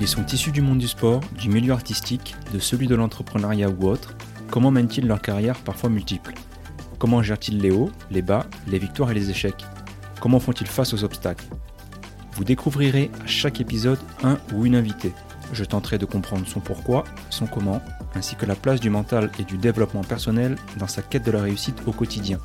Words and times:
Ils 0.00 0.08
sont 0.08 0.24
issus 0.24 0.50
du 0.50 0.62
monde 0.62 0.78
du 0.78 0.88
sport, 0.88 1.20
du 1.38 1.50
milieu 1.50 1.74
artistique, 1.74 2.34
de 2.54 2.58
celui 2.58 2.86
de 2.86 2.94
l'entrepreneuriat 2.94 3.68
ou 3.68 3.86
autre. 3.86 4.14
Comment 4.50 4.70
mènent-ils 4.70 5.06
leur 5.06 5.20
carrière 5.20 5.58
parfois 5.58 5.90
multiples 5.90 6.32
Comment 6.98 7.22
gèrent-ils 7.22 7.58
les 7.58 7.70
hauts, 7.70 7.90
les 8.10 8.22
bas, 8.22 8.46
les 8.66 8.78
victoires 8.78 9.10
et 9.10 9.14
les 9.14 9.28
échecs? 9.28 9.62
Comment 10.18 10.40
font-ils 10.40 10.66
face 10.66 10.94
aux 10.94 11.04
obstacles? 11.04 11.44
Vous 12.32 12.44
découvrirez 12.44 13.10
à 13.22 13.26
chaque 13.26 13.60
épisode 13.60 13.98
un 14.22 14.38
ou 14.54 14.64
une 14.64 14.74
invitée. 14.74 15.12
Je 15.52 15.64
tenterai 15.64 15.98
de 15.98 16.06
comprendre 16.06 16.46
son 16.46 16.60
pourquoi, 16.60 17.04
son 17.28 17.46
comment, 17.46 17.82
ainsi 18.14 18.36
que 18.36 18.46
la 18.46 18.54
place 18.54 18.80
du 18.80 18.88
mental 18.88 19.30
et 19.38 19.44
du 19.44 19.58
développement 19.58 20.04
personnel 20.04 20.56
dans 20.78 20.88
sa 20.88 21.02
quête 21.02 21.26
de 21.26 21.30
la 21.30 21.42
réussite 21.42 21.82
au 21.86 21.92
quotidien. 21.92 22.38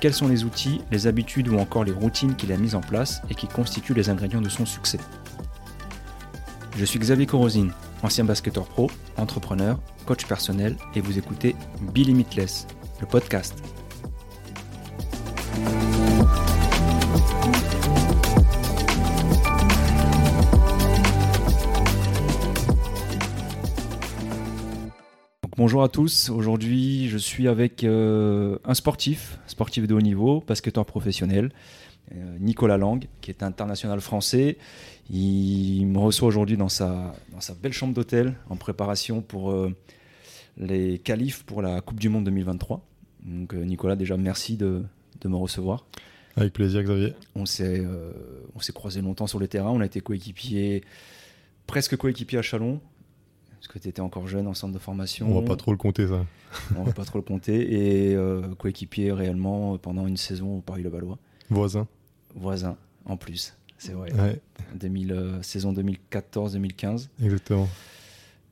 Quels 0.00 0.14
sont 0.14 0.28
les 0.28 0.42
outils, 0.42 0.80
les 0.90 1.06
habitudes 1.06 1.48
ou 1.48 1.58
encore 1.58 1.84
les 1.84 1.92
routines 1.92 2.34
qu'il 2.34 2.50
a 2.50 2.56
mises 2.56 2.74
en 2.74 2.80
place 2.80 3.22
et 3.30 3.36
qui 3.36 3.46
constituent 3.46 3.94
les 3.94 4.10
ingrédients 4.10 4.40
de 4.40 4.48
son 4.48 4.66
succès? 4.66 4.98
Je 6.78 6.84
suis 6.84 7.00
Xavier 7.00 7.26
Corosine, 7.26 7.72
ancien 8.04 8.22
basketteur 8.22 8.64
pro, 8.68 8.88
entrepreneur, 9.16 9.80
coach 10.06 10.26
personnel 10.26 10.76
et 10.94 11.00
vous 11.00 11.18
écoutez 11.18 11.56
Be 11.92 11.98
Limitless, 11.98 12.68
le 13.00 13.06
podcast. 13.08 13.56
bonjour 25.68 25.82
à 25.82 25.90
tous. 25.90 26.30
Aujourd'hui, 26.30 27.10
je 27.10 27.18
suis 27.18 27.46
avec 27.46 27.84
euh, 27.84 28.58
un 28.64 28.72
sportif, 28.72 29.38
sportif 29.46 29.86
de 29.86 29.94
haut 29.94 30.00
niveau, 30.00 30.42
basketteur 30.48 30.86
professionnel, 30.86 31.50
Nicolas 32.40 32.76
Lang, 32.76 33.06
qui 33.20 33.30
est 33.30 33.42
international 33.42 34.00
français. 34.00 34.56
Il 35.10 35.86
me 35.86 35.98
reçoit 35.98 36.28
aujourd'hui 36.28 36.56
dans 36.56 36.68
sa, 36.68 37.14
dans 37.32 37.40
sa 37.40 37.54
belle 37.54 37.72
chambre 37.72 37.94
d'hôtel 37.94 38.34
en 38.50 38.56
préparation 38.56 39.20
pour 39.22 39.50
euh, 39.50 39.74
les 40.56 40.98
qualifs 40.98 41.44
pour 41.44 41.62
la 41.62 41.80
Coupe 41.80 42.00
du 42.00 42.08
Monde 42.08 42.24
2023. 42.24 42.84
Donc, 43.24 43.52
Nicolas, 43.54 43.96
déjà, 43.96 44.16
merci 44.16 44.56
de, 44.56 44.82
de 45.20 45.28
me 45.28 45.36
recevoir. 45.36 45.86
Avec 46.36 46.52
plaisir, 46.52 46.82
Xavier. 46.82 47.14
On 47.34 47.46
s'est 47.46 47.84
s'est 48.60 48.72
croisés 48.72 49.02
longtemps 49.02 49.26
sur 49.26 49.38
le 49.38 49.48
terrain. 49.48 49.70
On 49.70 49.80
a 49.80 49.86
été 49.86 50.00
coéquipiers, 50.00 50.84
presque 51.66 51.96
coéquipiers 51.96 52.38
à 52.38 52.42
Chalon. 52.42 52.80
Parce 53.58 53.66
que 53.66 53.78
tu 53.80 53.88
étais 53.88 54.00
encore 54.00 54.28
jeune 54.28 54.46
en 54.46 54.54
centre 54.54 54.72
de 54.72 54.78
formation. 54.78 55.28
On 55.30 55.40
va 55.40 55.46
pas 55.46 55.56
trop 55.56 55.72
le 55.72 55.78
compter, 55.78 56.06
ça. 56.06 56.24
On 56.76 56.84
va 56.84 56.92
pas 56.92 57.04
trop 57.04 57.18
le 57.18 57.24
compter. 57.24 58.10
Et 58.10 58.14
euh, 58.14 58.54
coéquipier 58.54 59.10
réellement 59.12 59.76
pendant 59.78 60.06
une 60.06 60.16
saison 60.16 60.58
au 60.58 60.60
Paris-le-Valois. 60.60 61.18
Voisin. 61.50 61.88
Voisin, 62.34 62.76
en 63.04 63.16
plus. 63.16 63.54
C'est 63.78 63.92
vrai. 63.92 64.12
Ouais. 64.12 64.40
2000, 64.74 65.12
euh, 65.12 65.42
saison 65.42 65.72
2014-2015. 65.72 67.08
Exactement. 67.22 67.68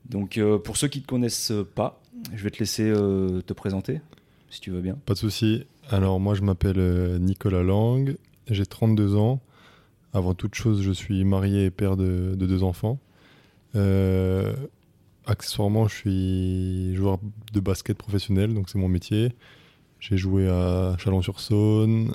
Donc, 0.09 0.37
euh, 0.37 0.57
pour 0.57 0.77
ceux 0.77 0.87
qui 0.87 0.99
ne 0.99 1.03
te 1.03 1.07
connaissent 1.07 1.53
pas, 1.75 2.01
je 2.33 2.43
vais 2.43 2.49
te 2.49 2.59
laisser 2.59 2.85
te 2.85 3.53
présenter, 3.53 4.01
si 4.49 4.61
tu 4.61 4.71
veux 4.71 4.81
bien. 4.81 4.97
Pas 5.05 5.13
de 5.13 5.19
souci. 5.19 5.65
Alors, 5.89 6.19
moi, 6.19 6.33
je 6.33 6.41
m'appelle 6.41 7.17
Nicolas 7.19 7.63
Lang. 7.63 8.15
J'ai 8.49 8.65
32 8.65 9.15
ans. 9.15 9.41
Avant 10.13 10.33
toute 10.33 10.55
chose, 10.55 10.81
je 10.81 10.91
suis 10.91 11.23
marié 11.25 11.65
et 11.65 11.71
père 11.71 11.97
de, 11.97 12.33
de 12.35 12.45
deux 12.45 12.63
enfants. 12.63 12.99
Euh, 13.75 14.55
accessoirement, 15.25 15.87
je 15.87 15.95
suis 15.95 16.95
joueur 16.95 17.19
de 17.53 17.59
basket 17.59 17.97
professionnel, 17.97 18.53
donc 18.53 18.69
c'est 18.69 18.79
mon 18.79 18.87
métier. 18.87 19.33
J'ai 19.99 20.17
joué 20.17 20.47
à 20.47 20.95
Chalon-sur-Saône, 20.97 22.13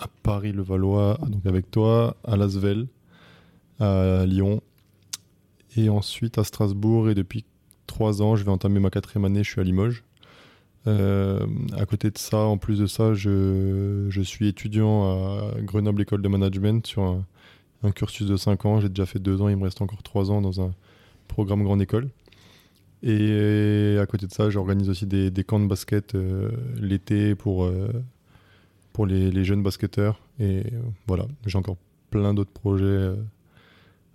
à 0.00 0.08
Paris-le-Valois, 0.22 1.18
donc 1.28 1.44
avec 1.46 1.70
toi, 1.70 2.16
à 2.24 2.36
Lasvel, 2.36 2.86
à 3.78 4.24
Lyon, 4.26 4.62
et 5.76 5.88
ensuite 5.88 6.38
à 6.38 6.44
Strasbourg. 6.44 7.10
Et 7.10 7.14
depuis 7.14 7.44
trois 7.86 8.22
ans, 8.22 8.34
je 8.34 8.44
vais 8.44 8.50
entamer 8.50 8.80
ma 8.80 8.90
quatrième 8.90 9.26
année, 9.26 9.44
je 9.44 9.50
suis 9.50 9.60
à 9.60 9.64
Limoges. 9.64 10.02
Euh, 10.86 11.46
à 11.76 11.84
côté 11.84 12.10
de 12.10 12.16
ça, 12.16 12.38
en 12.38 12.56
plus 12.56 12.78
de 12.78 12.86
ça, 12.86 13.12
je, 13.12 14.06
je 14.08 14.22
suis 14.22 14.48
étudiant 14.48 15.04
à 15.04 15.60
Grenoble 15.60 16.02
École 16.02 16.22
de 16.22 16.28
Management 16.28 16.86
sur 16.86 17.22
un, 17.82 17.90
cursus 17.92 18.26
de 18.26 18.36
cinq 18.36 18.64
ans. 18.64 18.80
J'ai 18.80 18.88
déjà 18.88 19.06
fait 19.06 19.18
deux 19.18 19.42
ans, 19.42 19.48
il 19.48 19.56
me 19.56 19.64
reste 19.64 19.82
encore 19.82 20.02
trois 20.02 20.30
ans 20.30 20.40
dans 20.40 20.62
un 20.62 20.72
programme 21.28 21.62
grande 21.62 21.82
école. 21.82 22.08
Et 23.02 23.96
à 24.00 24.06
côté 24.06 24.26
de 24.26 24.32
ça, 24.32 24.50
j'organise 24.50 24.88
aussi 24.88 25.06
des, 25.06 25.30
des, 25.30 25.44
camps 25.44 25.60
de 25.60 25.66
basket 25.66 26.14
euh, 26.14 26.50
l'été 26.78 27.34
pour, 27.34 27.64
euh, 27.64 27.88
pour 28.92 29.06
les, 29.06 29.30
les, 29.30 29.44
jeunes 29.44 29.62
basketteurs. 29.62 30.20
Et 30.38 30.60
euh, 30.60 30.80
voilà, 31.06 31.26
j'ai 31.46 31.58
encore 31.58 31.76
plein 32.10 32.34
d'autres 32.34 32.50
projets 32.50 33.12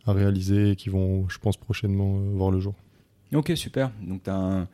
à 0.05 0.13
réaliser 0.13 0.75
qui 0.75 0.89
vont, 0.89 1.27
je 1.29 1.39
pense, 1.39 1.57
prochainement 1.57 2.17
voir 2.35 2.51
le 2.51 2.59
jour. 2.59 2.75
Ok, 3.33 3.51
super. 3.55 3.91
Donc 4.01 4.23
tu 4.23 4.29
as 4.29 4.67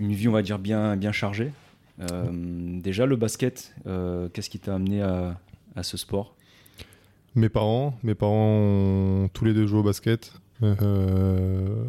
une 0.00 0.12
vie, 0.12 0.28
on 0.28 0.32
va 0.32 0.42
dire, 0.42 0.58
bien, 0.58 0.96
bien 0.96 1.12
chargée. 1.12 1.52
déjà, 1.98 3.06
le 3.06 3.16
basket, 3.16 3.74
qu'est-ce 3.84 4.50
qui 4.50 4.58
t'a 4.58 4.74
amené 4.74 5.02
à, 5.02 5.38
à, 5.76 5.82
ce 5.82 5.96
sport? 5.96 6.34
Mes 7.34 7.48
parents. 7.48 7.94
Mes 8.02 8.14
parents 8.14 8.58
ont 8.58 9.28
tous 9.32 9.44
les 9.44 9.54
deux 9.54 9.66
joué 9.66 9.80
au 9.80 9.82
basket. 9.82 10.32
Euh, 10.62 11.84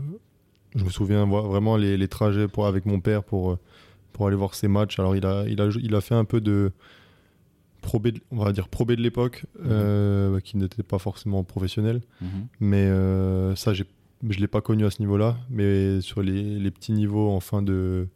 je 0.76 0.84
me 0.84 0.90
souviens 0.90 1.26
vraiment 1.26 1.78
les, 1.78 1.98
les, 1.98 2.08
trajets 2.08 2.48
pour, 2.48 2.68
avec 2.68 2.86
mon 2.86 3.00
père 3.00 3.24
pour, 3.24 3.58
pour 4.14 4.28
aller 4.28 4.36
voir 4.36 4.54
ses 4.54 4.68
matchs. 4.68 5.00
Alors, 5.00 5.16
il 5.16 5.26
a, 5.26 5.46
il 5.48 5.60
a, 5.62 5.70
il 5.82 5.96
a 5.96 6.02
fait 6.02 6.16
un 6.16 6.26
peu 6.26 6.42
de 6.42 6.72
probé, 7.82 8.14
on 8.32 8.44
va 8.44 8.52
dire 8.52 8.68
probé 8.68 8.96
de 8.96 9.02
l'époque, 9.02 9.46
mhm. 9.60 9.68
euh, 9.70 10.40
qui 10.40 10.58
n'était 10.58 10.84
pas 10.84 11.00
forcément 11.00 11.44
professionnel. 11.44 12.02
Mhm. 12.22 12.48
Mais 12.60 12.86
euh, 12.86 13.56
ça, 13.56 13.74
je 13.74 13.84
ne 14.24 14.34
l'ai 14.34 14.48
pas 14.48 14.62
connu 14.62 14.86
à 14.86 14.92
ce 14.92 15.02
niveau-là. 15.02 15.38
Mais 15.50 16.02
sur 16.02 16.22
les, 16.22 16.60
les, 16.60 16.72
petits 16.72 16.92
niveaux 16.92 17.30
en 17.30 17.40
fin, 17.40 17.62
de, 17.62 18.08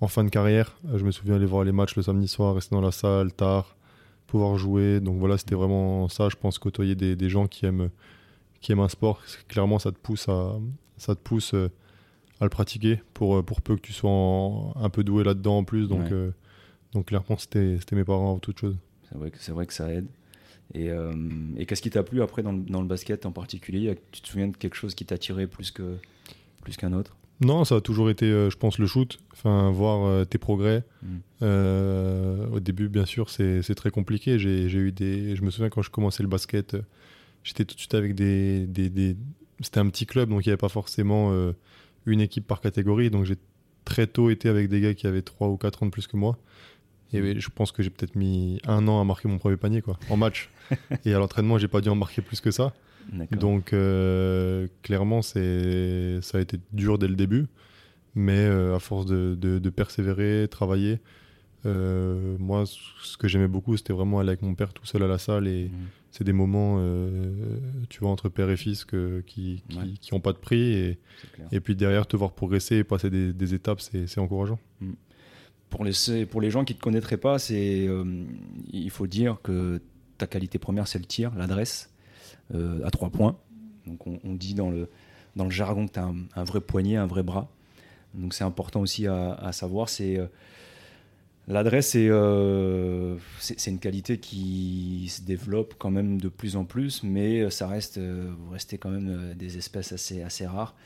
en 0.00 0.08
fin 0.08 0.24
de 0.24 0.30
carrière, 0.30 0.78
je 0.94 1.04
me 1.04 1.10
souviens 1.10 1.36
aller 1.36 1.46
voir 1.46 1.64
les 1.64 1.72
matchs 1.72 1.96
le 1.96 2.02
samedi 2.02 2.28
soir, 2.28 2.54
rester 2.54 2.74
dans 2.74 2.80
la 2.80 2.92
salle 2.92 3.32
tard, 3.32 3.76
pouvoir 4.26 4.56
jouer. 4.56 5.00
Donc 5.00 5.18
voilà, 5.18 5.38
c'était 5.38 5.54
vraiment 5.54 6.08
ça. 6.08 6.28
Je 6.28 6.36
pense 6.36 6.58
côtoyer 6.58 6.94
des, 6.94 7.16
des 7.16 7.28
gens 7.28 7.46
qui 7.46 7.66
aiment, 7.66 7.90
qui 8.60 8.72
aiment 8.72 8.80
un 8.80 8.88
sport. 8.88 9.22
Clairement, 9.48 9.78
ça 9.78 9.92
te 9.92 9.98
pousse 9.98 10.28
à, 10.28 10.58
ça 11.00 11.14
te 11.14 11.20
pousse 11.20 11.54
euh, 11.54 11.70
à 12.40 12.44
le 12.44 12.50
pratiquer 12.50 13.02
pour, 13.14 13.36
euh, 13.36 13.42
pour 13.42 13.62
peu 13.62 13.74
que 13.76 13.80
tu 13.80 13.92
sois 13.92 14.10
un 14.10 14.90
peu 14.90 15.02
doué 15.02 15.24
là-dedans 15.24 15.58
en 15.58 15.64
plus. 15.64 15.88
Donc, 15.88 16.12
euh, 16.12 16.30
donc 16.92 17.06
clairement, 17.06 17.36
c'était 17.38 17.78
mes 17.92 18.04
parents 18.04 18.30
avant 18.30 18.38
toute 18.38 18.58
chose. 18.58 18.76
C'est 19.08 19.18
vrai, 19.18 19.30
que, 19.30 19.52
vrai 19.52 19.66
que 19.66 19.72
ça 19.72 19.90
aide. 19.92 20.06
Et, 20.72 20.88
et 21.56 21.66
qu'est-ce 21.66 21.82
qui 21.82 21.90
t'a 21.90 22.04
plu 22.04 22.22
après 22.22 22.44
dans 22.44 22.52
le, 22.52 22.60
dans 22.60 22.80
le, 22.80 22.86
basket 22.86 23.26
en 23.26 23.32
particulier? 23.32 23.98
Tu 24.12 24.20
te 24.20 24.28
souviens 24.28 24.48
de 24.48 24.56
quelque 24.56 24.76
chose 24.76 24.94
qui 24.94 25.04
t'a 25.04 25.18
tiré 25.18 25.48
plus 25.48 25.72
qu'un 25.72 25.96
plus 26.62 26.76
qu'un 26.76 26.92
autre? 26.92 27.16
Non, 27.40 27.64
ça 27.64 27.76
a 27.76 27.80
toujours 27.80 28.08
été, 28.08 28.26
je 28.26 28.56
pense, 28.56 28.78
le 28.78 28.86
shoot. 28.86 29.18
Enfin, 29.32 29.72
voir 29.72 30.24
tes 30.28 30.38
progrès. 30.38 30.84
Mm. 31.02 31.42
au 32.52 32.60
début, 32.60 32.88
bien 32.88 33.04
sûr, 33.04 33.30
c'est 33.30 33.74
très 33.74 33.90
compliqué. 33.90 34.38
J'ai 34.38 34.68
eu 34.68 34.92
des. 34.92 35.34
Je 35.34 35.42
me 35.42 35.50
souviens 35.50 35.70
quand 35.70 35.82
je 35.82 35.90
commençais 35.90 36.22
le 36.22 36.28
basket, 36.28 36.76
j'étais 37.42 37.64
tout 37.64 37.74
de 37.74 37.80
suite 37.80 37.94
avec 37.94 38.14
des, 38.14 38.66
des, 38.66 39.16
c'était 39.60 39.80
un 39.80 39.88
petit 39.88 40.06
club, 40.06 40.28
donc 40.30 40.44
il 40.44 40.48
n'y 40.48 40.52
avait 40.52 40.58
pas 40.58 40.68
forcément 40.68 41.32
euh, 41.32 41.52
une 42.06 42.20
équipe 42.20 42.46
par 42.46 42.60
catégorie. 42.60 43.10
Donc 43.10 43.24
j'ai 43.24 43.36
très 43.84 44.06
tôt 44.06 44.30
été 44.30 44.48
avec 44.48 44.68
des 44.68 44.80
gars 44.80 44.94
qui 44.94 45.06
avaient 45.06 45.22
3 45.22 45.48
ou 45.48 45.56
4 45.56 45.82
ans 45.82 45.86
de 45.86 45.90
plus 45.90 46.06
que 46.06 46.16
moi. 46.16 46.38
Et 47.12 47.40
je 47.40 47.48
pense 47.50 47.72
que 47.72 47.82
j'ai 47.82 47.90
peut-être 47.90 48.14
mis 48.14 48.60
un 48.66 48.86
an 48.88 49.00
à 49.00 49.04
marquer 49.04 49.28
mon 49.28 49.38
premier 49.38 49.56
panier 49.56 49.82
quoi, 49.82 49.98
en 50.08 50.16
match. 50.16 50.50
et 51.04 51.14
à 51.14 51.18
l'entraînement, 51.18 51.58
j'ai 51.58 51.68
pas 51.68 51.80
dû 51.80 51.88
en 51.88 51.96
marquer 51.96 52.22
plus 52.22 52.40
que 52.40 52.50
ça. 52.50 52.72
Donc 53.32 53.72
euh, 53.72 54.68
clairement, 54.82 55.22
c'est 55.22 56.20
ça 56.22 56.38
a 56.38 56.40
été 56.40 56.58
dur 56.72 56.98
dès 56.98 57.08
le 57.08 57.16
début, 57.16 57.46
mais 58.14 58.38
euh, 58.38 58.76
à 58.76 58.78
force 58.78 59.06
de, 59.06 59.34
de, 59.34 59.70
persévérer, 59.70 60.46
travailler, 60.48 61.00
moi, 61.64 62.64
ce 62.66 63.16
que 63.16 63.26
j'aimais 63.26 63.48
beaucoup, 63.48 63.76
c'était 63.76 63.92
vraiment 63.92 64.20
aller 64.20 64.30
avec 64.30 64.42
mon 64.42 64.54
père 64.54 64.72
tout 64.72 64.86
seul 64.86 65.02
à 65.02 65.08
la 65.08 65.18
salle 65.18 65.48
et, 65.48 65.64
mmh 65.64 65.88
c'est 66.10 66.24
des 66.24 66.32
moments, 66.32 66.76
euh, 66.78 67.58
tu 67.88 68.00
vois, 68.00 68.10
entre 68.10 68.28
père 68.28 68.50
et 68.50 68.56
fils 68.56 68.84
que, 68.84 69.22
qui 69.26 69.62
n'ont 69.70 69.94
qui, 70.00 70.20
pas 70.20 70.32
de 70.32 70.38
prix. 70.38 70.72
Et, 70.72 70.98
et 71.52 71.60
puis 71.60 71.76
derrière, 71.76 72.06
te 72.06 72.16
voir 72.16 72.32
progresser 72.32 72.76
et 72.76 72.84
passer 72.84 73.10
des, 73.10 73.32
des 73.32 73.54
étapes, 73.54 73.80
c'est 73.80 74.18
encourageant. 74.18 74.58
Mm. 74.80 74.92
Pour, 75.70 75.84
les, 75.84 76.26
pour 76.26 76.40
les 76.40 76.50
gens 76.50 76.64
qui 76.64 76.74
ne 76.74 76.78
te 76.78 76.82
connaîtraient 76.82 77.16
pas, 77.16 77.36
euh, 77.50 78.24
il 78.72 78.90
faut 78.90 79.06
dire 79.06 79.38
que 79.42 79.80
ta 80.18 80.26
qualité 80.26 80.58
première, 80.58 80.88
c'est 80.88 80.98
le 80.98 81.04
tir, 81.04 81.32
l'adresse, 81.36 81.90
euh, 82.54 82.84
à 82.84 82.90
trois 82.90 83.10
points. 83.10 83.38
Donc 83.86 84.06
on, 84.06 84.34
dit 84.34 84.54
dans 84.54 84.70
le, 84.70 84.88
dans 85.36 85.44
le 85.44 85.50
jargon 85.50 85.86
que 85.86 85.92
tu 85.92 86.00
as 86.00 86.12
un, 86.34 86.44
vrai 86.44 86.60
poignet, 86.60 86.96
un 86.96 87.06
vrai 87.06 87.22
bras. 87.22 87.48
Donc 88.14 88.34
c'est 88.34 88.44
important 88.44 88.80
aussi 88.80 89.06
à, 89.06 89.52
savoir. 89.52 89.88
C'est 89.88 90.20
L'adresse, 91.50 91.94
euh, 91.96 93.16
c'est 93.40 93.70
une 93.70 93.80
qualité 93.80 94.18
qui 94.18 95.08
se 95.08 95.22
développe 95.22 95.74
quand 95.78 95.90
même 95.90 96.20
de 96.20 96.28
plus 96.28 96.54
en 96.54 96.64
plus, 96.64 97.02
mais 97.02 97.50
ça 97.50 97.66
reste, 97.66 97.98
euh, 97.98 98.30
vous 98.38 98.50
restez 98.52 98.78
quand 98.78 98.90
même 98.90 99.08
euh, 99.08 99.34
des 99.34 99.58
espèces 99.58 99.90
assez, 99.90 100.22
assez 100.22 100.46
rares. 100.46 100.76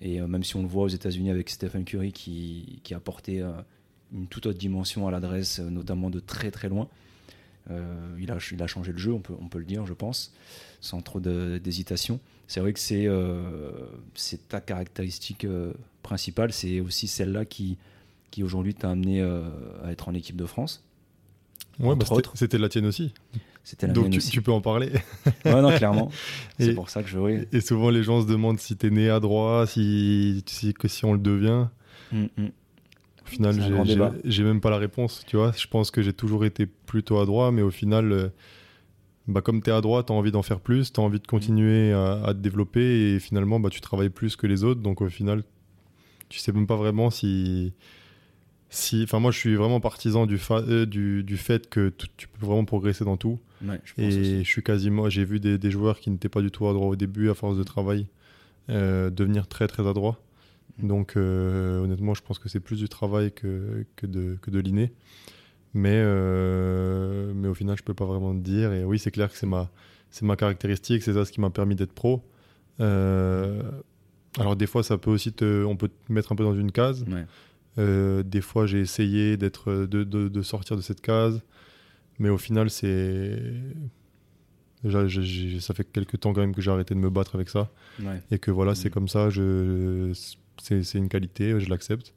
Et 0.00 0.20
même 0.20 0.44
si 0.44 0.54
on 0.56 0.62
le 0.62 0.68
voit 0.68 0.84
aux 0.84 0.88
États-Unis 0.88 1.30
avec 1.30 1.50
Stephen 1.50 1.84
Curry 1.84 2.12
qui, 2.12 2.80
qui 2.84 2.94
a 2.94 2.98
apporté 2.98 3.44
une 4.12 4.26
toute 4.26 4.46
autre 4.46 4.58
dimension 4.58 5.06
à 5.06 5.10
l'adresse, 5.10 5.60
notamment 5.60 6.10
de 6.10 6.20
très 6.20 6.50
très 6.50 6.68
loin, 6.68 6.88
il, 8.18 8.30
a, 8.30 8.38
il 8.50 8.62
a 8.62 8.66
changé 8.66 8.92
le 8.92 8.98
jeu, 8.98 9.12
on 9.12 9.20
peut, 9.20 9.34
on 9.38 9.48
peut 9.48 9.58
le 9.58 9.66
dire, 9.66 9.84
je 9.84 9.92
pense, 9.92 10.32
sans 10.80 11.02
trop 11.02 11.20
d'hésitation. 11.20 12.18
C'est 12.46 12.60
vrai 12.60 12.72
que 12.72 12.78
c'est 12.80 13.06
c'est 14.14 14.48
ta 14.48 14.62
caractéristique 14.62 15.46
principale, 16.02 16.50
c'est 16.54 16.80
aussi 16.80 17.08
celle-là 17.08 17.44
qui, 17.44 17.76
qui 18.30 18.42
aujourd'hui 18.42 18.74
t'a 18.74 18.90
amené 18.90 19.20
à 19.20 19.90
être 19.90 20.08
en 20.08 20.14
équipe 20.14 20.36
de 20.36 20.46
France. 20.46 20.82
Ouais, 21.78 21.94
bah 21.94 22.06
c'était 22.34 22.58
la 22.58 22.68
tienne 22.68 22.86
aussi. 22.86 23.12
Donc 23.82 24.10
tu, 24.10 24.42
peux 24.42 24.52
en 24.52 24.60
parler. 24.60 24.90
ouais, 25.44 25.62
non, 25.62 25.76
clairement. 25.76 26.10
C'est 26.58 26.74
pour 26.74 26.88
ça 26.88 27.02
que 27.02 27.08
je. 27.08 27.18
Oui. 27.18 27.40
Et 27.52 27.60
souvent 27.60 27.90
les 27.90 28.02
gens 28.02 28.22
se 28.22 28.26
demandent 28.26 28.58
si 28.58 28.76
t'es 28.76 28.90
né 28.90 29.10
à 29.10 29.20
droite, 29.20 29.68
si, 29.68 30.42
si, 30.46 30.74
si 30.86 31.04
on 31.04 31.12
le 31.12 31.18
devient. 31.18 31.66
Mm, 32.10 32.26
mm. 32.36 32.48
Au 33.28 33.84
final, 33.84 34.20
j'ai 34.24 34.44
même 34.44 34.60
pas 34.60 34.70
la 34.70 34.78
réponse. 34.78 35.24
Tu 35.26 35.36
vois, 35.36 35.52
je 35.56 35.66
pense 35.66 35.90
que 35.90 36.02
j'ai 36.02 36.12
toujours 36.12 36.44
été 36.44 36.66
plutôt 36.66 37.18
à 37.18 37.26
droite, 37.26 37.52
mais 37.52 37.62
au 37.62 37.70
final, 37.70 38.12
euh, 38.12 38.28
bah, 39.26 39.40
comme 39.40 39.62
tu 39.62 39.70
es 39.70 39.72
à 39.72 39.80
droite, 39.80 40.06
tu 40.06 40.12
as 40.12 40.16
envie 40.16 40.32
d'en 40.32 40.42
faire 40.42 40.60
plus, 40.60 40.92
tu 40.92 41.00
as 41.00 41.02
envie 41.02 41.20
de 41.20 41.26
continuer 41.26 41.92
à, 41.92 42.22
à, 42.24 42.34
te 42.34 42.38
développer 42.38 43.14
et 43.14 43.20
finalement, 43.20 43.60
bah, 43.60 43.70
tu 43.70 43.80
travailles 43.80 44.10
plus 44.10 44.36
que 44.36 44.46
les 44.46 44.64
autres. 44.64 44.80
Donc 44.80 45.00
au 45.00 45.08
final, 45.08 45.42
tu 46.28 46.38
sais 46.38 46.52
même 46.52 46.66
pas 46.66 46.76
vraiment 46.76 47.10
si 47.10 47.72
si, 48.70 49.02
enfin 49.04 49.18
moi 49.18 49.30
je 49.30 49.38
suis 49.38 49.54
vraiment 49.54 49.80
partisan 49.80 50.26
du, 50.26 50.38
euh, 50.50 50.86
du, 50.86 51.24
du, 51.24 51.36
fait 51.36 51.68
que 51.68 51.92
tu 52.16 52.28
peux 52.28 52.44
vraiment 52.44 52.64
progresser 52.64 53.04
dans 53.04 53.16
tout. 53.16 53.38
et 53.96 54.10
je 54.44 54.48
suis 54.48 54.62
quasiment, 54.62 55.08
j'ai 55.08 55.24
vu 55.24 55.40
des, 55.40 55.58
des, 55.58 55.70
joueurs 55.70 56.00
qui 56.00 56.10
n'étaient 56.10 56.28
pas 56.28 56.42
du 56.42 56.50
tout 56.50 56.66
à 56.68 56.72
droit 56.72 56.88
au 56.88 56.96
début 56.96 57.30
à 57.30 57.34
force 57.34 57.56
de 57.56 57.62
travail 57.62 58.06
euh, 58.68 59.10
devenir 59.10 59.46
très 59.46 59.66
très 59.66 59.86
adroit. 59.86 60.12
Mm. 60.12 60.27
Donc 60.78 61.16
euh, 61.16 61.80
honnêtement 61.80 62.14
je 62.14 62.22
pense 62.22 62.38
que 62.38 62.48
c'est 62.48 62.60
plus 62.60 62.78
du 62.78 62.88
travail 62.88 63.32
que, 63.32 63.84
que 63.96 64.06
de, 64.06 64.38
que 64.40 64.50
de 64.50 64.60
l'inné. 64.60 64.92
Mais, 65.74 66.02
mais 67.34 67.48
au 67.48 67.54
final 67.54 67.76
je 67.76 67.82
peux 67.82 67.94
pas 67.94 68.06
vraiment 68.06 68.34
te 68.34 68.40
dire. 68.40 68.72
Et 68.72 68.84
oui 68.84 68.98
c'est 68.98 69.10
clair 69.10 69.30
que 69.30 69.36
c'est 69.36 69.46
ma, 69.46 69.70
c'est 70.10 70.24
ma 70.24 70.36
caractéristique, 70.36 71.02
c'est 71.02 71.14
ça 71.14 71.24
ce 71.24 71.32
qui 71.32 71.40
m'a 71.40 71.50
permis 71.50 71.74
d'être 71.74 71.92
pro. 71.92 72.22
alors 72.78 74.56
des 74.56 74.66
fois 74.66 74.82
ça 74.82 74.98
peut 74.98 75.10
aussi 75.10 75.32
te, 75.32 75.64
on 75.64 75.76
peut 75.76 75.88
te 75.88 76.12
mettre 76.12 76.32
un 76.32 76.36
peu 76.36 76.44
dans 76.44 76.54
une 76.54 76.72
case. 76.72 77.04
Euh, 77.78 78.22
des 78.22 78.40
fois, 78.40 78.66
j'ai 78.66 78.80
essayé 78.80 79.36
d'être, 79.36 79.86
de, 79.86 80.04
de, 80.04 80.42
sortir 80.42 80.76
de 80.76 80.82
cette 80.82 81.00
case, 81.00 81.42
mais 82.18 82.28
au 82.28 82.38
final, 82.38 82.70
c'est 82.70 83.40
déjà, 84.82 85.06
ça 85.60 85.74
fait 85.74 85.84
quelques 85.84 86.20
temps 86.20 86.32
quand 86.32 86.40
même 86.40 86.54
que 86.54 86.60
j'ai 86.60 86.70
arrêté 86.70 86.94
de 86.94 87.00
me 87.00 87.10
battre 87.10 87.36
avec 87.36 87.48
ça, 87.48 87.70
et 88.30 88.38
que 88.38 88.50
voilà, 88.50 88.74
c'est 88.74 88.88
mm. 88.88 88.92
comme 88.92 89.08
ça. 89.08 89.30
Je, 89.30 90.12
c'est, 90.60 90.94
une 90.94 91.08
qualité, 91.08 91.58
je 91.60 91.68
l'accepte, 91.68 92.14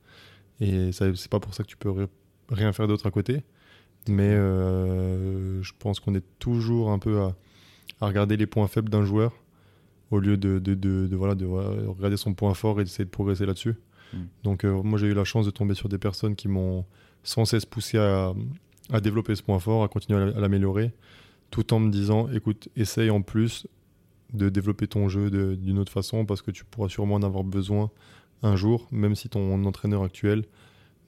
et 0.59 0.91
c'est 0.91 1.29
pas 1.29 1.39
pour 1.39 1.53
ça 1.53 1.63
que 1.63 1.69
tu 1.69 1.77
peux 1.77 2.07
rien 2.49 2.73
faire 2.73 2.87
d'autre 2.87 3.05
à 3.05 3.11
côté. 3.11 3.43
Mais 4.07 4.29
euh, 4.29 5.61
je 5.61 5.73
pense 5.77 5.99
qu'on 5.99 6.15
est 6.15 6.25
toujours 6.39 6.91
un 6.91 6.99
peu 6.99 7.21
à, 7.21 7.35
à 7.99 8.07
regarder 8.07 8.35
les 8.35 8.47
points 8.47 8.67
faibles 8.67 8.89
d'un 8.89 9.05
joueur 9.05 9.33
au 10.11 10.19
lieu 10.19 10.37
de, 10.37 10.59
de, 10.59 10.75
de, 10.75 11.15
voilà, 11.15 11.35
de 11.35 11.45
regarder 11.45 12.17
son 12.17 12.33
point 12.33 12.53
fort 12.53 12.79
et 12.79 12.83
d'essayer 12.83 13.05
de 13.05 13.09
progresser 13.09 13.45
là-dessus. 13.45 13.75
Mm. 14.13 14.17
Donc 14.43 14.65
euh, 14.65 14.83
moi 14.83 14.99
j'ai 14.99 15.07
eu 15.07 15.13
la 15.13 15.23
chance 15.23 15.45
de 15.45 15.51
tomber 15.51 15.73
sur 15.73 15.89
des 15.89 15.97
personnes 15.97 16.35
qui 16.35 16.47
m'ont 16.47 16.85
sans 17.23 17.45
cesse 17.45 17.65
poussé 17.65 17.97
à, 17.97 18.33
développer 19.01 19.35
ce 19.35 19.43
point 19.43 19.59
fort, 19.59 19.83
à 19.83 19.87
continuer 19.87 20.19
à 20.19 20.39
l'améliorer, 20.39 20.91
tout 21.49 21.73
en 21.73 21.79
me 21.79 21.89
disant 21.89 22.29
écoute, 22.33 22.67
essaye 22.75 23.09
en 23.09 23.21
plus 23.21 23.65
de 24.33 24.49
développer 24.49 24.87
ton 24.87 25.07
jeu 25.07 25.29
d'une 25.55 25.79
autre 25.79 25.91
façon 25.91 26.25
parce 26.25 26.41
que 26.41 26.51
tu 26.51 26.65
pourras 26.65 26.89
sûrement 26.89 27.15
en 27.15 27.23
avoir 27.23 27.45
besoin 27.45 27.89
un 28.43 28.55
jour, 28.55 28.87
même 28.91 29.15
si 29.15 29.29
ton 29.29 29.65
entraîneur 29.65 30.03
actuel 30.03 30.45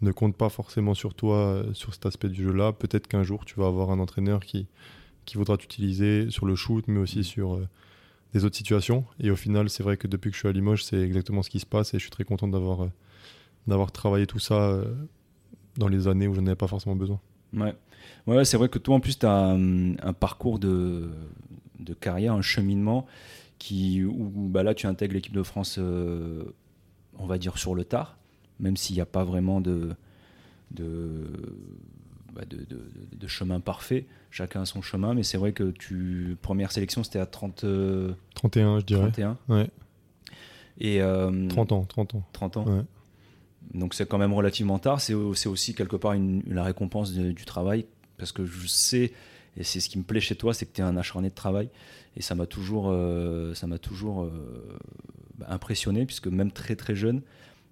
ne 0.01 0.11
compte 0.11 0.35
pas 0.35 0.49
forcément 0.49 0.93
sur 0.93 1.13
toi 1.13 1.37
euh, 1.37 1.73
sur 1.73 1.93
cet 1.93 2.05
aspect 2.05 2.29
du 2.29 2.43
jeu-là. 2.43 2.73
Peut-être 2.73 3.07
qu'un 3.07 3.23
jour 3.23 3.45
tu 3.45 3.55
vas 3.55 3.67
avoir 3.67 3.89
un 3.91 3.99
entraîneur 3.99 4.41
qui, 4.41 4.67
qui 5.25 5.37
voudra 5.37 5.57
t'utiliser 5.57 6.29
sur 6.29 6.45
le 6.45 6.55
shoot, 6.55 6.83
mais 6.87 6.99
aussi 6.99 7.23
sur 7.23 7.55
euh, 7.55 7.67
des 8.33 8.45
autres 8.45 8.55
situations. 8.55 9.05
Et 9.19 9.31
au 9.31 9.35
final, 9.35 9.69
c'est 9.69 9.83
vrai 9.83 9.97
que 9.97 10.07
depuis 10.07 10.29
que 10.29 10.35
je 10.35 10.39
suis 10.39 10.49
à 10.49 10.51
Limoges, 10.51 10.83
c'est 10.83 11.01
exactement 11.01 11.41
ce 11.41 11.49
qui 11.49 11.59
se 11.59 11.65
passe 11.65 11.93
et 11.93 11.97
je 11.97 12.03
suis 12.03 12.11
très 12.11 12.25
content 12.25 12.47
d'avoir 12.47 12.81
euh, 13.69 13.85
travaillé 13.87 14.27
tout 14.27 14.39
ça 14.39 14.81
dans 15.77 15.87
les 15.87 16.07
années 16.07 16.27
où 16.27 16.35
je 16.35 16.41
n'en 16.41 16.47
avais 16.47 16.55
pas 16.55 16.67
forcément 16.67 16.95
besoin. 16.95 17.19
Ouais, 17.53 17.73
ouais 18.27 18.45
c'est 18.45 18.57
vrai 18.57 18.69
que 18.69 18.79
toi, 18.79 18.95
en 18.95 18.99
plus, 18.99 19.17
tu 19.17 19.25
as 19.25 19.51
un, 19.51 20.13
parcours 20.13 20.59
de, 20.59 21.11
de, 21.79 21.93
carrière, 21.93 22.33
un 22.33 22.41
cheminement 22.41 23.05
qui, 23.59 24.03
où 24.03 24.49
bah 24.49 24.63
là, 24.63 24.73
tu 24.73 24.87
intègres 24.87 25.13
l'équipe 25.13 25.33
de 25.33 25.43
France, 25.43 25.79
on 27.17 27.25
va 27.25 27.37
dire, 27.37 27.57
sur 27.57 27.75
le 27.75 27.83
tard, 27.83 28.17
même 28.59 28.77
s'il 28.77 28.95
n'y 28.95 29.01
a 29.01 29.05
pas 29.05 29.23
vraiment 29.23 29.61
de, 29.61 29.89
de 30.71 31.25
bah, 32.33 32.43
de, 32.49 32.65
de, 33.15 33.27
chemin 33.27 33.59
parfait. 33.59 34.05
Chacun 34.31 34.61
a 34.61 34.65
son 34.65 34.81
chemin, 34.81 35.13
mais 35.13 35.23
c'est 35.23 35.37
vrai 35.37 35.53
que 35.53 35.71
tu 35.71 36.37
première 36.41 36.71
sélection 36.71 37.03
c'était 37.03 37.19
à 37.19 37.25
30 37.25 37.65
31 38.33 38.79
je 38.79 38.85
dirais. 38.85 39.11
31. 39.11 39.37
Ouais. 39.49 39.69
Et 40.79 40.99
30 40.99 41.01
euh, 41.01 41.75
ans, 41.75 41.85
30 41.85 42.15
ans. 42.15 42.23
30 42.33 42.57
ans. 42.57 42.65
Ouais. 42.65 42.81
Donc 43.73 43.93
c'est 43.93 44.07
quand 44.07 44.17
même 44.17 44.33
relativement 44.33 44.79
tard. 44.79 44.99
C'est 44.99 45.13
aussi 45.13 45.75
quelque 45.75 45.95
part 45.95 46.13
une, 46.13 46.43
la 46.47 46.63
récompense 46.63 47.13
du 47.13 47.45
travail 47.45 47.85
parce 48.17 48.31
que 48.31 48.45
je 48.45 48.67
sais 48.67 49.11
et 49.55 49.63
c'est 49.63 49.79
ce 49.79 49.89
qui 49.89 49.97
me 49.97 50.03
plaît 50.03 50.19
chez 50.19 50.35
toi, 50.35 50.53
c'est 50.53 50.65
que 50.65 50.73
tu 50.73 50.81
es 50.81 50.83
un 50.83 50.97
acharné 50.97 51.29
de 51.29 51.35
travail 51.35 51.69
et 52.15 52.21
ça 52.21 52.35
m'a 52.35 52.45
toujours, 52.45 52.89
euh, 52.89 53.53
ça 53.53 53.67
m'a 53.67 53.77
toujours 53.77 54.23
euh, 54.23 54.77
impressionné 55.47 56.05
puisque 56.05 56.27
même 56.27 56.51
très 56.51 56.75
très 56.75 56.95
jeune, 56.95 57.21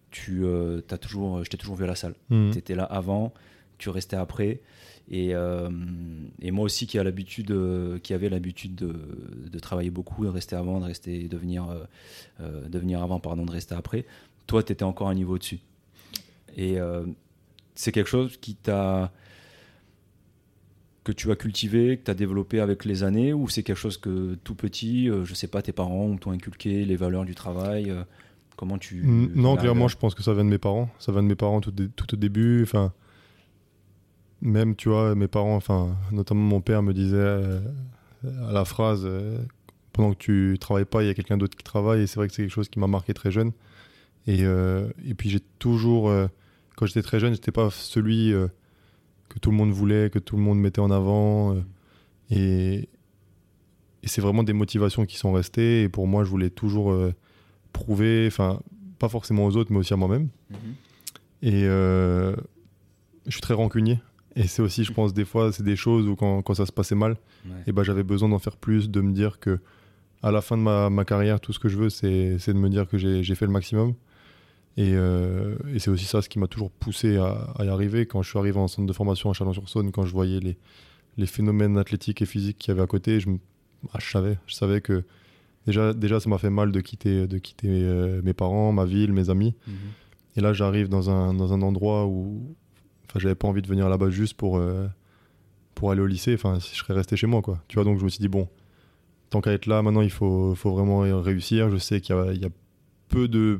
tu 0.10 0.46
as 0.46 0.98
toujours, 0.98 1.44
je 1.44 1.50
t'ai 1.50 1.58
toujours 1.58 1.75
vu 1.75 1.86
à 1.86 1.88
la 1.88 1.96
salle. 1.96 2.16
Mmh. 2.30 2.52
Tu 2.52 2.58
étais 2.58 2.75
là 2.75 2.84
avant, 2.84 3.34
tu 3.78 3.90
restais 3.90 4.18
après. 4.18 4.62
Et, 5.10 5.36
euh, 5.36 5.69
et 6.42 6.52
moi 6.52 6.63
aussi 6.63 6.88
qui, 6.88 6.98
a 6.98 7.04
l'habitude, 7.04 7.52
euh, 7.52 8.00
qui 8.00 8.13
avait 8.13 8.30
l'habitude 8.30 8.75
de, 8.75 8.96
de, 9.52 9.60
travailler 9.60 9.90
beaucoup, 9.90 10.24
de 10.24 10.30
rester 10.30 10.56
avant, 10.56 10.80
de 10.80 10.86
rester, 10.86 11.28
de 11.28 11.38
venir, 11.38 11.68
euh, 12.40 12.69
de 12.69 12.80
venir 12.80 13.04
avant, 13.04 13.19
pardon, 13.19 13.46
de 13.46 13.52
rester 13.52 13.75
après. 13.75 14.06
Toi, 14.48 14.63
tu 14.63 14.72
étais 14.72 14.84
encore 14.84 15.10
un 15.10 15.13
niveau 15.13 15.36
au-dessus. 15.36 15.60
Et 16.56 16.78
c'est 17.75 17.94
quelque 17.94 18.10
chose 18.10 18.36
qui 18.38 18.56
t'a 18.56 19.13
que 21.03 21.12
tu 21.12 21.31
as 21.31 21.36
cultivé, 21.36 21.98
que 21.98 22.03
tu 22.03 22.12
as 22.12 22.13
développé 22.13 22.59
avec 22.59 22.86
les 22.86 23.03
années, 23.03 23.33
ou 23.33 23.50
c'est 23.50 23.63
quelque 23.63 23.77
chose 23.77 23.98
que 23.98 24.36
tout 24.44 24.56
petit, 24.56 25.09
je 25.24 25.33
sais 25.33 25.48
pas, 25.48 25.62
tes 25.62 25.71
parents 25.71 26.15
t'ont 26.18 26.31
inculqué 26.31 26.86
les 26.86 26.95
valeurs 26.95 27.25
du 27.25 27.33
travail 27.33 27.92
Comment 28.62 28.77
tu. 28.77 29.01
Non, 29.03 29.57
clairement, 29.57 29.88
je 29.88 29.98
pense 29.98 30.13
que 30.13 30.21
ça 30.21 30.36
vient 30.36 30.45
de 30.45 30.50
mes 30.50 30.59
parents. 30.59 30.88
Ça 31.00 31.12
vient 31.12 31.24
de 31.24 31.27
mes 31.27 31.36
parents 31.36 31.62
tout, 31.62 31.71
tout 31.71 32.13
au 32.13 32.15
début. 32.15 32.62
Enfin, 32.62 32.94
même, 34.42 34.75
tu 34.75 34.89
vois, 34.89 35.15
mes 35.15 35.27
parents, 35.27 35.56
enfin, 35.56 35.98
notamment 36.12 36.42
mon 36.42 36.62
père 36.62 36.83
me 36.83 36.94
disait 36.94 37.15
euh, 37.18 37.59
à 38.48 38.51
la 38.51 38.63
phrase 38.63 39.01
euh, 39.03 39.39
pendant 39.93 40.13
que 40.13 40.20
tu 40.20 40.58
travailles 40.60 40.86
pas, 40.86 41.01
il 41.03 41.08
y 41.08 41.10
a 41.10 41.15
quelqu'un 41.15 41.38
d'autre 41.38 41.58
qui 41.58 41.63
travaille. 41.63 42.01
Et 42.01 42.08
c'est 42.08 42.17
vrai 42.17 42.27
que 42.27 42.36
c'est 42.36 42.43
quelque 42.43 42.53
chose 42.53 42.70
qui 42.70 42.79
m'a 42.79 42.86
marqué 42.86 43.15
très 43.15 43.31
jeune. 43.31 43.51
Et, 44.27 44.43
euh, 44.43 44.88
et 45.08 45.15
puis 45.15 45.31
j'ai 45.31 45.41
toujours, 45.58 46.13
quand 46.75 46.86
j'étais 46.86 47.01
très 47.01 47.20
jeune, 47.20 47.34
j'étais 47.34 47.51
pas 47.51 47.72
celui 47.72 48.31
que 49.31 49.39
tout 49.39 49.51
le 49.51 49.57
monde 49.57 49.71
voulait, 49.71 50.09
que 50.09 50.19
tout 50.19 50.35
le 50.35 50.41
monde 50.41 50.59
mettait 50.59 50.81
en 50.81 50.91
avant. 50.91 51.55
et, 52.29 52.89
et 54.03 54.07
c'est 54.07 54.21
vraiment 54.21 54.43
des 54.43 54.53
motivations 54.53 55.05
qui 55.05 55.17
sont 55.17 55.31
restées. 55.31 55.83
Et 55.83 55.89
pour 55.89 56.07
moi, 56.07 56.23
je 56.23 56.29
voulais 56.29 56.50
toujours 56.50 56.93
prouver, 57.71 58.25
enfin, 58.27 58.59
pas 59.00 59.09
forcément 59.09 59.45
aux 59.45 59.55
autres, 59.55 59.71
mais 59.71 59.79
aussi 59.79 59.93
à 59.93 59.97
moi-même. 59.97 60.29
Mm-hmm. 60.51 61.47
Et 61.47 61.61
je 61.61 63.31
suis 63.31 63.41
très 63.41 63.53
rancunier. 63.53 64.00
Et 64.35 64.47
c'est 64.47 64.61
aussi, 64.61 64.83
je 64.83 64.93
pense, 64.93 65.13
des 65.13 65.25
fois, 65.25 65.51
c'est 65.51 65.63
des 65.63 65.75
choses 65.75 66.07
où 66.07 66.15
quand, 66.15 66.41
quand 66.41 66.53
ça 66.53 66.65
se 66.65 66.71
passait 66.71 66.95
mal, 66.95 67.17
et 67.67 67.71
ben, 67.71 67.83
j'avais 67.83 68.03
besoin 68.03 68.29
d'en 68.29 68.39
faire 68.39 68.57
plus, 68.57 68.89
de 68.89 69.01
me 69.01 69.11
dire 69.11 69.39
que 69.39 69.59
à 70.23 70.31
la 70.31 70.41
fin 70.41 70.57
de 70.57 70.61
ma, 70.61 70.89
ma 70.89 71.03
carrière, 71.03 71.39
tout 71.39 71.53
ce 71.53 71.59
que 71.59 71.67
je 71.69 71.77
veux, 71.77 71.89
c'est 71.89 72.47
de 72.47 72.53
me 72.53 72.69
dire 72.69 72.88
que 72.88 72.97
j'ai 72.97 73.35
fait 73.35 73.45
le 73.45 73.51
maximum. 73.51 73.93
Et, 74.78 74.94
euh, 74.94 75.58
et 75.74 75.80
c'est 75.80 75.90
aussi 75.90 76.06
ça 76.06 76.22
ce 76.22 76.30
qui 76.30 76.40
m'a 76.40 76.48
toujours 76.48 76.72
poussé 76.72 77.18
à, 77.18 77.54
y 77.60 77.68
arriver. 77.68 78.06
Quand 78.06 78.22
je 78.22 78.30
suis 78.30 78.40
arrivé 78.40 78.58
en 78.58 78.68
centre 78.68 78.88
de 78.88 78.94
formation 78.94 79.30
à 79.30 79.34
Chalon-sur-Saône, 79.34 79.92
quand 79.92 80.06
je 80.06 80.13
voyais 80.13 80.40
les, 80.40 80.58
les 81.18 81.25
phénomènes 81.25 81.78
athlétiques 81.78 82.22
et 82.22 82.25
physiques 82.25 82.58
qu'il 82.58 82.70
y 82.70 82.72
avait 82.72 82.82
à 82.82 82.88
côté, 82.88 83.20
je, 83.20 83.30
ah, 83.94 83.98
je 84.00 84.10
savais, 84.10 84.38
je 84.48 84.56
savais 84.56 84.82
que 84.82 85.04
déjà, 85.68 85.94
déjà 85.94 86.20
ça 86.20 86.30
m'a 86.30 86.38
fait 86.38 86.50
mal 86.50 86.72
de 86.72 86.80
quitter, 86.80 87.28
de 87.28 87.38
quitter 87.38 87.68
euh, 87.70 88.22
mes 88.24 88.34
parents, 88.34 88.72
ma 88.72 88.86
ville, 88.86 89.12
mes 89.12 89.30
amis. 89.30 89.56
Mhm. 89.68 89.74
Et 90.38 90.42
là, 90.42 90.54
j'arrive 90.54 90.88
dans 90.88 91.10
un, 91.10 91.34
dans 91.34 91.51
un 91.51 91.62
endroit 91.62 92.08
où, 92.08 92.56
j'avais 93.18 93.36
pas 93.36 93.50
envie 93.50 93.62
de 93.62 93.68
venir 93.68 93.90
là-bas 93.90 94.10
juste 94.10 94.36
pour, 94.36 94.58
euh, 94.58 94.88
pour 95.75 95.92
aller 95.92 96.00
au 96.00 96.08
lycée. 96.08 96.34
Enfin, 96.34 96.60
je 96.60 96.78
serais 96.78 96.94
resté 96.94 97.18
chez 97.18 97.28
moi, 97.28 97.42
quoi. 97.42 97.62
Tu 97.68 97.75
vois, 97.75 97.84
donc 97.84 98.00
je 98.00 98.06
me 98.06 98.10
suis 98.10 98.22
dit, 98.22 98.30
bon, 98.30 98.48
tant 99.30 99.42
qu'à 99.42 99.51
être 99.51 99.66
là, 99.66 99.82
maintenant, 99.82 100.00
il 100.00 100.10
faut, 100.10 100.56
faut 100.56 100.72
vraiment 100.72 101.01
réussir. 101.22 101.70
Je 101.70 101.75
sais 101.75 102.00
qu'il 102.00 102.16
y, 102.16 102.38
y 102.38 102.46
a, 102.46 102.50
peu 103.10 103.28
de 103.28 103.60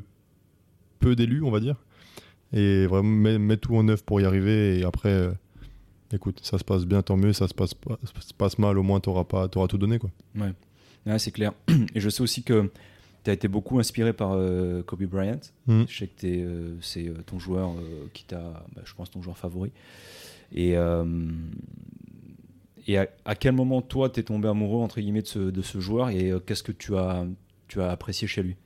peu 1.02 1.16
d'élus, 1.16 1.42
on 1.42 1.50
va 1.50 1.60
dire. 1.60 1.76
Et 2.52 2.86
vraiment, 2.86 3.38
mettre 3.38 3.68
tout 3.68 3.76
en 3.76 3.86
œuvre 3.88 4.02
pour 4.02 4.20
y 4.20 4.24
arriver. 4.24 4.78
Et 4.78 4.84
après, 4.84 5.10
euh, 5.10 5.32
écoute, 6.12 6.40
ça 6.42 6.58
se 6.58 6.64
passe 6.64 6.84
bien, 6.84 7.02
tant 7.02 7.16
mieux. 7.16 7.32
Ça 7.32 7.48
se 7.48 7.54
passe, 7.54 7.70
se 7.70 8.34
passe 8.34 8.58
mal, 8.58 8.78
au 8.78 8.82
moins, 8.82 9.00
tu 9.00 9.10
auras, 9.10 9.48
tout 9.48 9.78
donné, 9.78 9.98
quoi. 9.98 10.10
Ouais, 10.36 10.52
ouais 11.06 11.18
c'est 11.18 11.32
clair. 11.32 11.52
Et 11.94 12.00
je 12.00 12.08
sais 12.08 12.22
aussi 12.22 12.42
que 12.42 12.70
tu 13.24 13.30
as 13.30 13.32
été 13.32 13.48
beaucoup 13.48 13.78
inspiré 13.78 14.12
par 14.12 14.32
euh, 14.32 14.82
Kobe 14.82 15.04
Bryant. 15.04 15.40
Mm. 15.66 15.82
Je 15.88 15.98
sais 15.98 16.06
que 16.06 16.26
euh, 16.26 16.76
c'est 16.80 17.10
ton 17.26 17.38
joueur 17.38 17.70
qui 18.12 18.24
t'a, 18.24 18.64
bah, 18.74 18.82
je 18.84 18.94
pense, 18.94 19.10
ton 19.10 19.22
joueur 19.22 19.38
favori. 19.38 19.72
Et, 20.54 20.76
Et 22.86 22.98
à, 22.98 23.34
quel 23.34 23.52
moment, 23.52 23.80
toi, 23.80 24.10
t'es 24.10 24.22
tombé 24.22 24.48
amoureux, 24.48 24.82
entre 24.82 25.00
guillemets, 25.00 25.22
de 25.22 25.26
ce, 25.26 25.38
de 25.38 25.62
ce 25.62 25.80
joueur 25.80 26.10
et 26.10 26.32
qu'est-ce 26.46 26.62
que 26.62 26.72
tu 26.72 26.96
as, 26.96 27.24
tu 27.68 27.80
as 27.80 27.90
apprécié 27.90 28.28
chez 28.28 28.42
lui? 28.42 28.56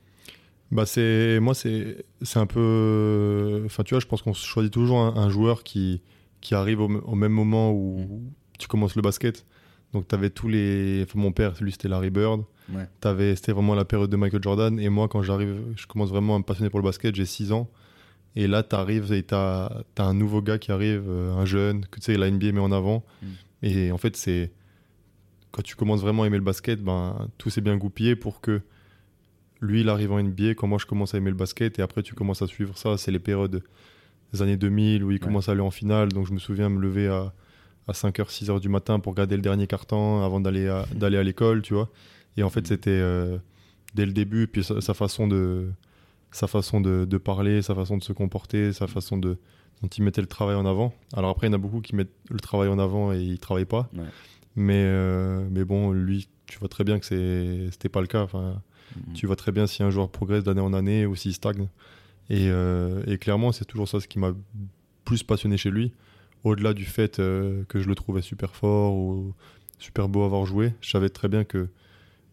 Bah 0.71 0.85
c'est 0.85 1.39
moi 1.39 1.53
c'est 1.53 2.05
c'est 2.21 2.39
un 2.39 2.45
peu 2.45 3.63
enfin 3.65 3.83
tu 3.83 3.93
vois 3.93 4.01
je 4.01 4.05
pense 4.05 4.21
qu'on 4.21 4.33
choisit 4.33 4.71
toujours 4.71 4.99
un, 4.99 5.29
joueur 5.29 5.63
qui 5.63 6.01
qui 6.41 6.55
arrive 6.55 6.81
au, 6.81 7.15
même 7.15 7.31
moment 7.31 7.71
où 7.71 8.23
tu 8.59 8.67
commences 8.67 8.95
le 8.95 9.01
basket. 9.01 9.45
Donc 9.93 10.07
tu 10.07 10.15
avais 10.15 10.29
tous 10.29 10.49
les 10.49 11.03
enfin, 11.03 11.19
mon 11.19 11.31
père 11.31 11.53
lui 11.61 11.71
c'était 11.71 11.87
Larry 11.87 12.09
Bird. 12.09 12.43
Ouais. 12.73 12.85
c'était 13.35 13.53
vraiment 13.53 13.75
la 13.75 13.85
période 13.85 14.09
de 14.09 14.17
Michael 14.17 14.43
Jordan. 14.43 14.79
Et 14.79 14.89
moi 14.89 15.07
quand 15.07 15.23
j'arrive 15.23 15.57
je 15.77 15.87
commence 15.87 16.09
vraiment 16.09 16.35
à 16.35 16.39
me 16.39 16.43
passionner 16.43 16.69
pour 16.69 16.79
le 16.79 16.85
basket 16.85 17.15
j'ai 17.15 17.25
6 17.25 17.53
ans. 17.53 17.69
Et 18.35 18.47
là 18.47 18.61
tu 18.61 18.75
arrives 18.75 19.13
et 19.13 19.23
tu 19.23 19.33
as, 19.33 19.83
un 19.97 20.13
nouveau 20.13 20.41
gars 20.41 20.57
qui 20.57 20.71
arrive 20.71 21.05
euh, 21.07 21.33
un 21.33 21.45
jeune 21.45 21.85
que 21.85 21.99
tu 21.99 22.11
sais 22.11 22.17
la 22.17 22.29
NBA 22.29 22.51
met 22.51 22.59
en 22.59 22.73
avant. 22.73 23.05
Mm. 23.21 23.27
et 23.63 23.91
en 23.91 23.97
fait 23.97 24.17
c'est 24.17 24.51
quand 25.51 25.61
tu 25.61 25.77
commences 25.77 26.01
vraiment 26.01 26.23
à 26.23 26.27
aimer 26.27 26.37
le 26.37 26.43
basket 26.43 26.83
ben 26.83 27.29
tout 27.37 27.49
s'est 27.49 27.61
bien 27.61 27.77
goupillé 27.77 28.17
pour 28.17 28.41
que 28.41 28.61
lui, 29.61 29.81
il 29.81 29.89
arrive 29.89 30.11
en 30.11 30.21
NBA, 30.21 30.51
quand 30.55 30.67
moi 30.67 30.77
je 30.77 30.85
commence 30.85 31.13
à 31.13 31.17
aimer 31.17 31.31
le 31.31 31.35
basket, 31.35 31.79
et 31.79 31.81
après 31.81 32.03
tu 32.03 32.13
commences 32.13 32.41
à 32.41 32.47
suivre 32.47 32.77
ça. 32.77 32.97
C'est 32.97 33.11
les 33.11 33.19
périodes 33.19 33.63
des 34.33 34.41
années 34.41 34.57
2000 34.57 35.03
où 35.03 35.11
il 35.11 35.19
commence 35.19 35.49
à 35.49 35.53
aller 35.53 35.61
en 35.61 35.71
finale. 35.71 36.09
Donc 36.09 36.27
je 36.27 36.33
me 36.33 36.39
souviens 36.39 36.69
me 36.69 36.79
lever 36.79 37.07
à, 37.07 37.33
à 37.87 37.91
5h, 37.93 38.29
6h 38.29 38.59
du 38.59 38.69
matin 38.69 38.99
pour 38.99 39.13
regarder 39.13 39.35
le 39.35 39.41
dernier 39.41 39.67
carton 39.67 40.23
avant 40.23 40.39
d'aller 40.39 40.67
à, 40.67 40.85
d'aller 40.95 41.17
à 41.17 41.23
l'école, 41.23 41.61
tu 41.61 41.73
vois. 41.73 41.89
Et 42.35 42.43
en 42.43 42.49
fait, 42.49 42.61
mm. 42.61 42.65
c'était 42.65 42.89
euh, 42.91 43.37
dès 43.95 44.05
le 44.05 44.13
début, 44.13 44.47
puis 44.47 44.63
sa, 44.63 44.93
façon, 44.93 45.27
de, 45.27 45.69
sa 46.31 46.47
façon 46.47 46.81
de, 46.81 47.05
de, 47.05 47.17
parler, 47.17 47.61
sa 47.61 47.73
façon 47.73 47.97
de 47.97 48.03
se 48.03 48.13
comporter, 48.13 48.73
sa 48.73 48.87
façon 48.87 49.17
de, 49.17 49.37
dont 49.81 49.87
il 49.87 50.03
mettait 50.03 50.21
le 50.21 50.27
travail 50.27 50.55
en 50.55 50.65
avant. 50.65 50.93
Alors 51.13 51.31
après, 51.31 51.47
il 51.47 51.51
y 51.51 51.53
en 51.53 51.57
a 51.57 51.61
beaucoup 51.61 51.81
qui 51.81 51.95
mettent 51.95 52.13
le 52.29 52.39
travail 52.39 52.69
en 52.69 52.79
avant 52.79 53.13
et 53.13 53.21
ils 53.21 53.31
ne 53.31 53.37
travaillent 53.37 53.65
pas. 53.65 53.89
Mais, 54.55 54.83
euh, 54.85 55.47
mais 55.51 55.65
bon, 55.65 55.91
lui, 55.91 56.27
tu 56.47 56.57
vois 56.59 56.67
très 56.67 56.83
bien 56.83 56.99
que 56.99 57.05
c'est, 57.05 57.69
c'était 57.71 57.89
pas 57.89 58.01
le 58.01 58.07
cas. 58.07 58.21
Enfin, 58.21 58.61
Mhm. 58.95 59.13
Tu 59.13 59.25
vois 59.27 59.35
très 59.35 59.51
bien 59.51 59.67
si 59.67 59.83
un 59.83 59.89
joueur 59.89 60.09
progresse 60.09 60.43
d'année 60.43 60.61
en 60.61 60.73
année 60.73 61.05
ou 61.05 61.15
s'il 61.15 61.33
stagne. 61.33 61.67
Et, 62.29 62.49
euh, 62.49 63.03
et 63.07 63.17
clairement, 63.17 63.51
c'est 63.51 63.65
toujours 63.65 63.87
ça 63.87 63.99
ce 63.99 64.07
qui 64.07 64.19
m'a 64.19 64.33
plus 65.05 65.23
passionné 65.23 65.57
chez 65.57 65.71
lui. 65.71 65.93
Au-delà 66.43 66.73
du 66.73 66.85
fait 66.85 67.19
euh, 67.19 67.63
que 67.67 67.79
je 67.79 67.87
le 67.87 67.95
trouvais 67.95 68.21
super 68.21 68.55
fort 68.55 68.93
ou 68.95 69.33
super 69.79 70.09
beau 70.09 70.23
à 70.23 70.25
avoir 70.25 70.45
joué, 70.45 70.73
je 70.81 70.89
savais 70.89 71.09
très 71.09 71.27
bien 71.27 71.43
que 71.43 71.67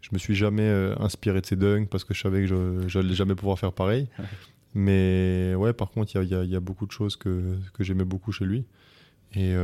je 0.00 0.10
me 0.12 0.18
suis 0.18 0.34
jamais 0.34 0.62
euh, 0.62 0.94
inspiré 0.98 1.40
de 1.40 1.46
ses 1.46 1.56
dunks 1.56 1.88
parce 1.88 2.04
que 2.04 2.14
je 2.14 2.20
savais 2.20 2.46
que 2.46 2.88
je 2.88 2.98
n'allais 2.98 3.14
jamais 3.14 3.34
pouvoir 3.34 3.58
faire 3.58 3.72
pareil. 3.72 4.08
Mais 4.74 5.54
ouais, 5.56 5.72
par 5.72 5.90
contre, 5.90 6.16
il 6.16 6.24
y, 6.24 6.34
y 6.50 6.56
a, 6.56 6.60
beaucoup 6.60 6.86
de 6.86 6.90
choses 6.90 7.16
que, 7.16 7.56
que 7.72 7.84
j'aimais 7.84 8.04
beaucoup 8.04 8.32
chez 8.32 8.44
lui. 8.44 8.64
Et 9.34 9.54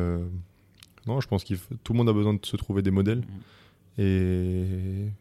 non, 1.06 1.20
je 1.20 1.28
pense 1.28 1.44
que 1.44 1.54
tout 1.82 1.92
le 1.92 1.99
monde 1.99 2.09
a 2.09 2.12
besoin 2.12 2.35
de 2.35 2.44
se 2.44 2.56
trouver 2.56 2.82
des 2.82 2.90
modèles. 2.90 3.18
Mhm. 3.18 4.04
Et 4.04 5.12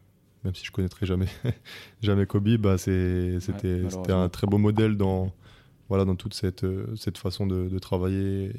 même 0.44 0.54
si 0.54 0.64
je 0.64 0.70
connaîtrais 0.70 1.06
jamais, 1.06 1.26
jamais 2.02 2.26
Kobe, 2.26 2.56
bah 2.56 2.78
c'était 2.78 3.38
un 4.08 4.28
très 4.28 4.46
beau 4.46 4.58
modèle 4.58 4.96
dans, 4.96 5.32
voilà, 5.88 6.04
dans 6.04 6.16
toute 6.16 6.34
cette, 6.34 6.64
euh, 6.64 6.94
cette 6.96 7.18
façon 7.18 7.46
de, 7.46 7.78
travailler 7.78 8.52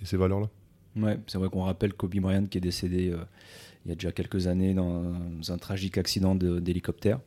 et, 0.00 0.04
ces 0.04 0.16
valeurs-là. 0.16 0.48
Ouais, 0.96 1.18
c'est 1.26 1.38
vrai 1.38 1.48
qu'on 1.48 1.64
rappelle 1.64 1.92
Kobe 1.94 2.14
Bryant 2.16 2.46
qui 2.46 2.58
est 2.58 2.60
décédé 2.60 3.10
euh, 3.10 3.18
il 3.84 3.90
y 3.90 3.92
a 3.92 3.94
déjà 3.94 4.12
quelques 4.12 4.46
années 4.46 4.74
dans 4.74 5.14
un 5.48 5.58
tragique 5.58 5.96
accident 5.96 6.34
d'hélicoptère 6.34 7.20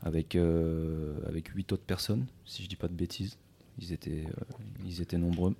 avec, 0.00 0.34
euh, 0.34 1.14
avec 1.28 1.48
huit 1.48 1.72
autres 1.72 1.84
personnes, 1.84 2.26
si 2.44 2.64
je 2.64 2.68
dis 2.68 2.76
pas 2.76 2.88
de 2.88 2.94
bêtises. 2.94 3.38
Ils 3.78 3.92
étaient, 3.92 4.24
ils 4.84 5.00
étaient 5.00 5.16
nombreux 5.16 5.54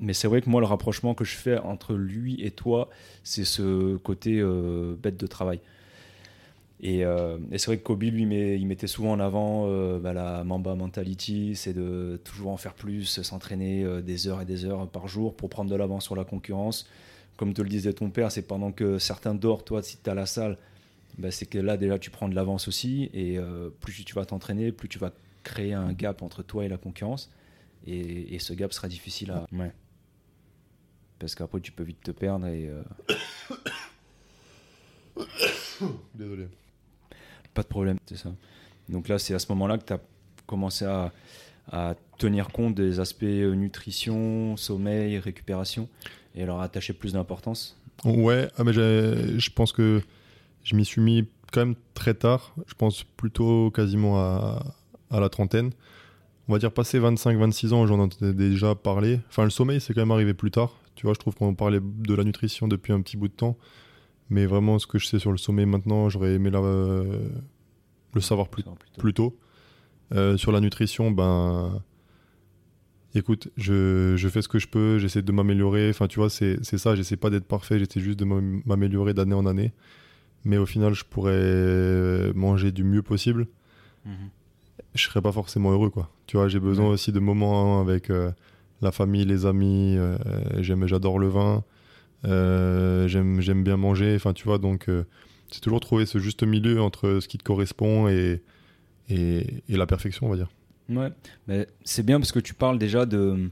mais 0.00 0.12
c'est 0.12 0.28
vrai 0.28 0.40
que 0.40 0.50
moi, 0.50 0.60
le 0.60 0.66
rapprochement 0.66 1.14
que 1.14 1.24
je 1.24 1.36
fais 1.36 1.58
entre 1.58 1.94
lui 1.94 2.40
et 2.42 2.50
toi, 2.50 2.90
c'est 3.22 3.44
ce 3.44 3.96
côté 3.96 4.40
euh, 4.40 4.96
bête 5.00 5.16
de 5.16 5.26
travail. 5.26 5.60
Euh, 6.84 7.38
et, 7.50 7.58
c'est 7.58 7.66
vrai 7.66 7.78
que 7.78 7.82
Kobe, 7.82 8.02
lui, 8.02 8.22
il 8.22 8.66
mettait 8.66 8.86
souvent 8.86 9.12
en 9.12 9.20
avant 9.20 9.66
euh, 9.68 9.98
bah, 9.98 10.12
la 10.12 10.44
Mamba 10.44 10.74
mentality, 10.74 11.56
c'est 11.56 11.72
de 11.72 12.20
toujours 12.24 12.50
en 12.50 12.56
faire 12.56 12.74
plus, 12.74 13.22
s'entraîner 13.22 13.86
des 14.02 14.28
heures 14.28 14.42
et 14.42 14.44
des 14.44 14.64
heures 14.64 14.88
par 14.88 15.08
jour 15.08 15.34
pour 15.34 15.48
prendre 15.48 15.70
de 15.70 15.76
l'avance 15.76 16.04
sur 16.04 16.16
la 16.16 16.24
concurrence. 16.24 16.86
Comme 17.36 17.54
te 17.54 17.62
le 17.62 17.68
disait 17.68 17.92
ton 17.92 18.10
père, 18.10 18.30
c'est 18.30 18.42
pendant 18.42 18.70
que 18.72 18.98
certains 18.98 19.34
dorment, 19.34 19.62
toi, 19.62 19.82
si 19.82 19.98
tu 20.02 20.10
à 20.10 20.14
la 20.14 20.26
salle, 20.26 20.58
bah, 21.18 21.30
c'est 21.30 21.46
que 21.46 21.58
là, 21.58 21.76
déjà, 21.76 21.98
tu 21.98 22.10
prends 22.10 22.28
de 22.28 22.34
l'avance 22.34 22.68
aussi. 22.68 23.10
Et 23.14 23.38
plus 23.80 24.04
tu 24.04 24.14
vas 24.14 24.26
t'entraîner, 24.26 24.72
plus 24.72 24.88
tu 24.88 24.98
vas 24.98 25.12
créer 25.44 25.72
un 25.72 25.92
gap 25.92 26.22
entre 26.22 26.42
toi 26.42 26.64
et 26.64 26.68
la 26.68 26.78
concurrence. 26.78 27.30
Et, 27.86 28.38
ce 28.38 28.52
gap 28.52 28.72
sera 28.72 28.88
difficile 28.88 29.30
à. 29.30 29.46
Parce 31.18 31.34
qu'après 31.34 31.60
tu 31.60 31.72
peux 31.72 31.82
vite 31.82 32.02
te 32.02 32.10
perdre 32.10 32.46
et. 32.46 32.68
Euh, 32.68 32.82
Désolé. 36.14 36.48
Pas 37.52 37.62
de 37.62 37.68
problème, 37.68 37.98
c'est 38.06 38.16
ça. 38.16 38.32
Donc 38.88 39.08
là, 39.08 39.18
c'est 39.18 39.34
à 39.34 39.38
ce 39.38 39.46
moment-là 39.50 39.78
que 39.78 39.84
tu 39.84 39.92
as 39.92 40.00
commencé 40.46 40.84
à, 40.84 41.12
tenir 42.18 42.48
compte 42.48 42.74
des 42.74 43.00
aspects 43.00 43.24
euh, 43.24 43.54
nutrition, 43.54 44.56
sommeil, 44.56 45.18
récupération 45.18 45.88
et 46.34 46.44
leur 46.44 46.60
attacher 46.60 46.92
plus 46.92 47.14
d'importance 47.14 47.76
Ouais, 48.04 48.48
ah 48.56 48.64
mais 48.64 48.72
je 48.72 49.50
pense 49.50 49.72
que 49.72 50.02
je 50.62 50.76
m'y 50.76 50.84
suis 50.84 51.00
mis 51.00 51.26
quand 51.52 51.60
même 51.60 51.74
très 51.94 52.14
tard. 52.14 52.54
Je 52.66 52.74
pense 52.74 53.04
plutôt 53.04 53.70
quasiment 53.70 54.20
à, 54.20 54.62
à 55.10 55.20
la 55.20 55.28
trentaine. 55.28 55.70
On 56.48 56.52
va 56.52 56.58
dire 56.58 56.72
passé 56.72 57.00
25-26 57.00 57.72
ans, 57.72 57.86
j'en 57.86 58.06
ai 58.06 58.32
déjà 58.34 58.74
parlé. 58.74 59.20
Enfin, 59.28 59.44
le 59.44 59.50
sommeil, 59.50 59.80
c'est 59.80 59.94
quand 59.94 60.02
même 60.02 60.10
arrivé 60.10 60.34
plus 60.34 60.50
tard. 60.50 60.78
Tu 60.94 61.06
vois, 61.06 61.14
je 61.14 61.18
trouve 61.18 61.34
qu'on 61.34 61.54
parlait 61.54 61.80
de 61.82 62.14
la 62.14 62.24
nutrition 62.24 62.68
depuis 62.68 62.92
un 62.92 63.00
petit 63.00 63.16
bout 63.16 63.28
de 63.28 63.32
temps. 63.32 63.56
Mais 64.30 64.46
vraiment, 64.46 64.78
ce 64.78 64.86
que 64.86 64.98
je 64.98 65.06
sais 65.06 65.18
sur 65.18 65.32
le 65.32 65.38
sommeil 65.38 65.66
maintenant, 65.66 66.08
j'aurais 66.08 66.34
aimé 66.34 66.50
le 66.50 68.20
savoir 68.20 68.48
plus, 68.48 68.62
tôt. 69.14 69.38
Euh, 70.12 70.36
sur 70.36 70.52
la 70.52 70.60
nutrition, 70.60 71.10
ben. 71.10 71.82
Écoute, 73.16 73.48
je, 73.56 74.28
fais 74.28 74.42
ce 74.42 74.48
que 74.48 74.58
je 74.58 74.66
peux, 74.66 74.98
j'essaie 74.98 75.22
de 75.22 75.32
m'améliorer. 75.32 75.88
Enfin, 75.88 76.08
tu 76.08 76.18
vois, 76.18 76.28
c'est 76.28 76.62
ça, 76.64 76.94
j'essaie 76.94 77.16
pas 77.16 77.30
d'être 77.30 77.46
parfait, 77.46 77.78
j'essaie 77.78 78.00
juste 78.00 78.18
de 78.18 78.24
m'améliorer 78.24 79.14
d'année 79.14 79.34
en 79.34 79.46
année. 79.46 79.72
Mais 80.44 80.58
au 80.58 80.66
final, 80.66 80.94
je 80.94 81.04
pourrais 81.04 82.32
manger 82.34 82.72
du 82.72 82.84
mieux 82.84 83.02
possible. 83.02 83.46
Mhm. 84.04 84.30
Je 84.94 85.02
serais 85.02 85.20
pas 85.20 85.32
forcément 85.32 85.72
heureux, 85.72 85.90
quoi. 85.90 86.10
Tu 86.26 86.36
vois, 86.36 86.48
j'ai 86.48 86.60
besoin 86.60 86.88
aussi 86.88 87.12
de 87.12 87.20
moments 87.20 87.80
avec. 87.80 88.10
Euh, 88.10 88.30
la 88.82 88.92
famille, 88.92 89.24
les 89.24 89.46
amis. 89.46 89.96
Euh, 89.96 90.16
j'aime, 90.60 90.86
j'adore 90.86 91.18
le 91.18 91.28
vin. 91.28 91.64
Euh, 92.24 93.08
j'aime, 93.08 93.40
j'aime 93.40 93.64
bien 93.64 93.76
manger. 93.76 94.14
Enfin, 94.14 94.32
tu 94.32 94.44
vois, 94.44 94.58
donc 94.58 94.88
c'est 95.50 95.60
toujours 95.60 95.80
trouver 95.80 96.06
ce 96.06 96.18
juste 96.18 96.42
milieu 96.42 96.80
entre 96.80 97.18
ce 97.20 97.28
qui 97.28 97.38
te 97.38 97.44
correspond 97.44 98.08
et, 98.08 98.42
et, 99.08 99.62
la 99.68 99.86
perfection, 99.86 100.26
on 100.26 100.30
va 100.30 100.36
dire. 100.36 100.50
Ouais, 100.88 101.10
mais 101.48 101.66
c'est 101.84 102.04
bien 102.04 102.18
parce 102.18 102.32
que 102.32 102.40
tu 102.40 102.52
parles 102.52 102.78
déjà 102.78 103.06
de, 103.06 103.50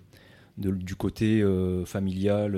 du 0.59 0.95
côté 0.97 1.43
familial, 1.87 2.57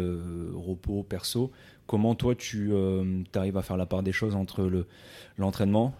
repos, 0.54 1.04
perso. 1.04 1.52
Comment 1.86 2.14
toi 2.14 2.34
tu 2.34 2.72
arrives 3.34 3.56
à 3.56 3.62
faire 3.62 3.76
la 3.76 3.86
part 3.86 4.02
des 4.02 4.12
choses 4.12 4.34
entre 4.34 4.64
le, 4.64 4.86
l'entraînement? 5.38 5.94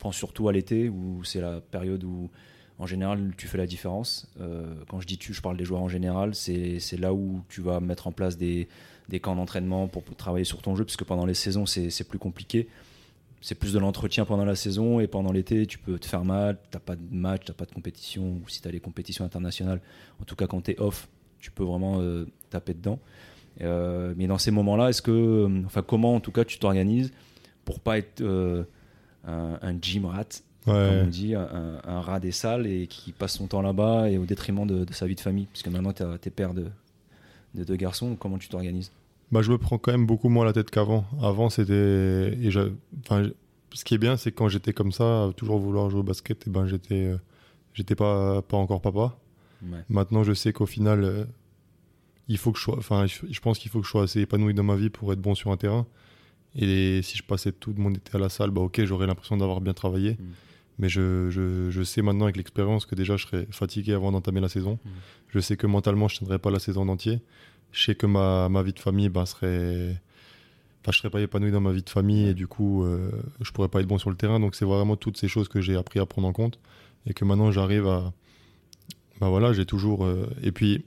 Je, 0.00 0.02
pense 0.02 0.16
surtout 0.16 0.48
à 0.48 0.52
l'été 0.52 0.88
où 0.88 1.22
c'est 1.24 1.42
la 1.42 1.60
période 1.60 2.02
où 2.04 2.30
en 2.78 2.86
général, 2.86 3.32
tu 3.36 3.46
fais 3.46 3.58
la 3.58 3.66
différence. 3.66 4.32
Euh, 4.40 4.64
quand 4.88 4.98
je 4.98 5.06
dis 5.06 5.18
tu, 5.18 5.34
je 5.34 5.42
parle 5.42 5.58
des 5.58 5.66
joueurs 5.66 5.82
en 5.82 5.90
général. 5.90 6.34
C'est 6.34 6.98
là 6.98 7.12
où 7.12 7.42
tu 7.50 7.60
vas 7.60 7.80
mettre 7.80 8.06
en 8.06 8.12
place 8.12 8.38
des, 8.38 8.66
des 9.10 9.20
camps 9.20 9.36
d'entraînement 9.36 9.88
pour, 9.88 10.02
travailler 10.16 10.46
sur 10.46 10.62
ton 10.62 10.74
jeu, 10.74 10.86
puisque 10.86 11.04
pendant 11.04 11.26
les 11.26 11.34
saisons, 11.34 11.66
c'est 11.66 12.08
plus 12.08 12.18
compliqué. 12.18 12.68
C'est 13.42 13.54
plus 13.54 13.74
de 13.74 13.78
l'entretien 13.78 14.24
pendant 14.24 14.46
la 14.46 14.54
saison 14.54 15.00
et 15.00 15.06
pendant 15.06 15.32
l'été, 15.32 15.66
tu 15.66 15.78
peux 15.78 15.98
te 15.98 16.06
faire 16.06 16.24
mal. 16.24 16.56
Tu 16.70 16.76
n'as 16.76 16.80
pas 16.80 16.96
de 16.96 17.02
match, 17.10 17.42
tu 17.44 17.50
n'as 17.50 17.54
pas 17.54 17.66
de 17.66 17.72
compétition. 17.72 18.40
Ou 18.42 18.48
si 18.48 18.62
tu 18.62 18.68
as 18.68 18.72
des 18.72 18.80
compétitions 18.80 19.26
internationales, 19.26 19.82
en 20.18 20.24
tout 20.24 20.36
cas 20.36 20.46
quand 20.46 20.62
tu 20.62 20.70
es 20.70 20.80
off, 20.80 21.08
tu 21.38 21.50
peux 21.50 21.64
vraiment 21.64 22.00
euh, 22.00 22.24
taper 22.48 22.72
dedans. 22.72 22.98
Euh, 23.60 24.14
mais 24.16 24.26
dans 24.26 24.38
ces 24.38 24.52
moments-là, 24.52 24.88
est-ce 24.88 25.02
que, 25.02 25.64
enfin, 25.66 25.82
comment 25.82 26.14
en 26.14 26.20
tout 26.20 26.32
cas 26.32 26.46
tu 26.46 26.58
t'organises 26.58 27.12
pour 27.66 27.80
pas 27.80 27.98
être 27.98 28.22
un, 29.26 29.58
un, 29.60 29.74
gym 29.80 30.06
rat 30.06 30.42
comme 30.64 30.74
on 30.74 31.06
dit, 31.06 31.34
un, 31.34 32.00
rat 32.00 32.20
des 32.20 32.32
salles 32.32 32.66
et 32.66 32.86
qui 32.86 33.12
passe 33.12 33.36
son 33.36 33.46
temps 33.46 33.62
là-bas 33.62 34.10
et 34.10 34.18
au 34.18 34.26
détriment 34.26 34.66
de, 34.66 34.86
sa 34.92 35.06
vie 35.06 35.14
de 35.14 35.20
famille. 35.20 35.46
Puisque 35.46 35.68
maintenant, 35.68 35.92
tu 35.92 36.02
es 36.02 36.30
père 36.30 36.54
de, 36.54 36.66
de, 37.54 37.64
deux 37.64 37.76
garçons. 37.76 38.16
Comment 38.18 38.38
tu 38.38 38.48
t'organises? 38.48 38.92
Bah, 39.32 39.42
Je 39.42 39.50
me 39.50 39.58
prends 39.58 39.78
quand 39.78 39.92
même 39.92 40.06
beaucoup 40.06 40.28
moins 40.28 40.44
la 40.44 40.52
tête 40.52 40.70
qu'avant. 40.70 41.04
Avant, 41.22 41.50
c'était. 41.50 42.36
ce 42.42 43.84
qui 43.84 43.94
est 43.94 43.98
bien, 43.98 44.16
c'est 44.16 44.32
que 44.32 44.36
quand 44.36 44.48
j'étais 44.48 44.72
comme 44.72 44.92
ça, 44.92 45.30
toujours 45.36 45.58
vouloir 45.58 45.90
jouer 45.90 46.00
au 46.00 46.04
basket, 46.04 46.38
et 46.38 46.44
eh 46.46 46.50
ben, 46.50 46.66
j'étais 46.66 47.06
euh, 47.06 47.16
j'étais 47.74 47.94
pas, 47.94 48.42
pas 48.42 48.56
encore 48.56 48.80
papa. 48.80 49.16
Maintenant, 49.90 50.24
je 50.24 50.32
sais 50.32 50.54
qu'au 50.54 50.64
final, 50.64 51.04
euh, 51.04 51.24
il 52.28 52.38
faut 52.38 52.50
que 52.50 52.58
je 52.58 52.64
sois. 52.64 52.78
Je, 52.80 53.40
pense 53.40 53.58
qu'il 53.58 53.70
faut 53.70 53.80
que 53.80 53.86
je 53.86 53.90
sois 53.90 54.04
assez 54.04 54.20
épanoui 54.20 54.54
dans 54.54 54.62
ma 54.62 54.76
vie 54.76 54.88
pour 54.88 55.12
être 55.12 55.20
bon 55.20 55.34
sur 55.34 55.50
un 55.50 55.58
terrain. 55.58 55.86
Et 56.56 57.00
si 57.02 57.16
je 57.16 57.22
passais 57.22 57.52
tout 57.52 57.74
mon 57.76 57.92
été 57.92 58.16
à 58.16 58.18
la 58.18 58.28
salle, 58.28 58.50
bah 58.50 58.60
ok, 58.62 58.84
j'aurais 58.84 59.06
l'impression 59.06 59.36
d'avoir 59.36 59.60
bien 59.60 59.72
travaillé. 59.72 60.12
Mm. 60.12 60.16
Mais 60.78 60.88
je, 60.88 61.28
je, 61.30 61.70
je, 61.70 61.82
sais 61.82 62.00
maintenant 62.02 62.24
avec 62.24 62.36
l'expérience 62.36 62.86
que 62.86 62.94
déjà 62.94 63.16
je 63.16 63.26
serais 63.26 63.46
fatigué 63.50 63.92
avant 63.92 64.12
d'entamer 64.12 64.40
la 64.40 64.48
saison. 64.48 64.78
Mm. 64.84 64.88
Je 65.28 65.40
sais 65.40 65.56
que 65.56 65.66
mentalement 65.66 66.08
je 66.08 66.16
ne 66.16 66.18
tiendrai 66.20 66.38
pas 66.38 66.50
la 66.50 66.58
saison 66.58 66.88
entière. 66.88 67.18
je 67.72 67.84
sais 67.84 67.94
que 67.94 68.06
ma, 68.06 68.48
ma 68.48 68.62
vie 68.62 68.72
de 68.72 68.78
famille 68.80 69.08
bah, 69.08 69.26
serait. 69.26 70.00
Enfin, 70.82 70.92
je 70.92 70.98
serais 70.98 71.10
pas 71.10 71.20
épanoui 71.20 71.50
dans 71.50 71.60
ma 71.60 71.72
vie 71.72 71.82
de 71.82 71.90
famille 71.90 72.28
et 72.28 72.34
du 72.34 72.46
coup, 72.46 72.84
euh, 72.84 73.10
je 73.42 73.52
pourrais 73.52 73.68
pas 73.68 73.80
être 73.80 73.86
bon 73.86 73.98
sur 73.98 74.08
le 74.08 74.16
terrain. 74.16 74.40
Donc, 74.40 74.54
c'est 74.54 74.64
vraiment 74.64 74.96
toutes 74.96 75.18
ces 75.18 75.28
choses 75.28 75.46
que 75.46 75.60
j'ai 75.60 75.76
appris 75.76 76.00
à 76.00 76.06
prendre 76.06 76.26
en 76.26 76.32
compte 76.32 76.58
et 77.06 77.12
que 77.12 77.24
maintenant 77.26 77.50
j'arrive 77.52 77.86
à. 77.86 78.12
Bah 79.20 79.28
voilà, 79.28 79.52
j'ai 79.52 79.66
toujours. 79.66 80.06
euh, 80.06 80.26
Et 80.42 80.50
puis, 80.52 80.82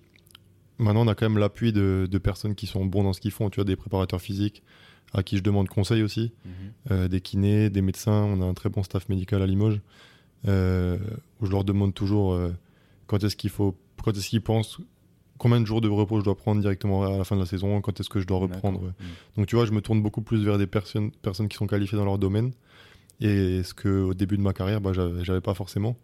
maintenant, 0.79 1.05
on 1.05 1.08
a 1.08 1.13
quand 1.13 1.29
même 1.29 1.38
l'appui 1.38 1.72
de, 1.72 2.08
de 2.10 2.17
personnes 2.17 2.55
qui 2.55 2.65
sont 2.65 2.84
bons 2.86 3.03
dans 3.03 3.13
ce 3.13 3.22
qu'ils 3.22 3.32
font. 3.32 3.51
Tu 3.51 3.58
vois, 3.58 3.65
des 3.65 3.75
préparateurs 3.75 4.20
physiques 4.20 4.63
à 5.13 5.24
qui 5.24 5.38
je 5.38 5.43
demande 5.43 5.67
conseil 5.70 6.01
aussi, 6.03 6.32
Mhm. 6.46 6.51
euh, 6.91 7.08
des 7.08 7.22
kinés, 7.22 7.70
des 7.70 7.82
médecins. 7.82 8.24
On 8.24 8.41
a 8.41 8.46
un 8.46 8.53
très 8.53 8.70
bon 8.70 8.84
staff 8.84 9.08
médical 9.10 9.41
à 9.41 9.46
Limoges 9.48 9.79
euh, 10.48 10.98
où 11.39 11.46
je 11.46 11.51
leur 11.51 11.63
demande 11.63 11.93
toujours 11.93 12.34
euh, 12.34 12.51
quand 13.08 13.24
est-ce 13.24 13.36
qu'il 13.36 13.50
faut, 13.50 13.75
quand 14.03 14.12
est-ce 14.17 14.27
qu'ils 14.29 14.41
pensent, 14.41 14.79
combien 15.38 15.62
de 15.62 15.65
jours 15.65 15.82
de 15.82 15.88
repos 15.89 16.20
je 16.20 16.24
dois 16.25 16.36
prendre 16.36 16.62
directement 16.62 17.03
à 17.03 17.17
la 17.17 17.24
fin 17.24 17.36
de 17.36 17.41
la 17.41 17.46
saison, 17.46 17.79
quand 17.82 18.00
est-ce 18.00 18.10
que 18.10 18.20
je 18.20 18.25
dois 18.27 18.39
reprendre. 18.39 18.82
Mhm. 18.82 18.93
Donc 19.38 19.48
tu 19.48 19.55
vois, 19.55 19.65
je 19.65 19.72
me 19.72 19.82
tourne 19.82 20.01
beaucoup 20.01 20.22
plus 20.22 20.43
vers 20.43 20.58
des 20.58 20.67
personnes, 20.67 21.12
personnes 21.12 21.48
qui 21.48 21.58
sont 21.58 21.67
qualifiées 21.67 21.98
dans 21.98 22.05
leur 22.05 22.17
domaine. 22.17 22.51
Et 23.22 23.62
ce 23.63 23.74
que 23.74 23.89
au 24.01 24.13
début 24.13 24.38
de 24.38 24.41
ma 24.41 24.53
carrière, 24.53 24.82
bah, 24.82 24.91
j'avais 24.93 25.41
pas 25.41 25.53
forcément. 25.53 25.96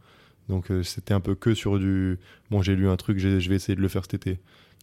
Donc 0.47 0.71
c'était 0.83 1.13
un 1.13 1.19
peu 1.19 1.35
que 1.35 1.53
sur 1.53 1.77
du. 1.79 2.17
Bon, 2.49 2.61
j'ai 2.61 2.75
lu 2.75 2.87
un 2.87 2.95
truc, 2.97 3.17
je 3.19 3.27
vais 3.49 3.55
essayer 3.55 3.75
de 3.75 3.81
le 3.81 3.87
faire 3.87 4.03
cet 4.03 4.13
été. 4.15 4.39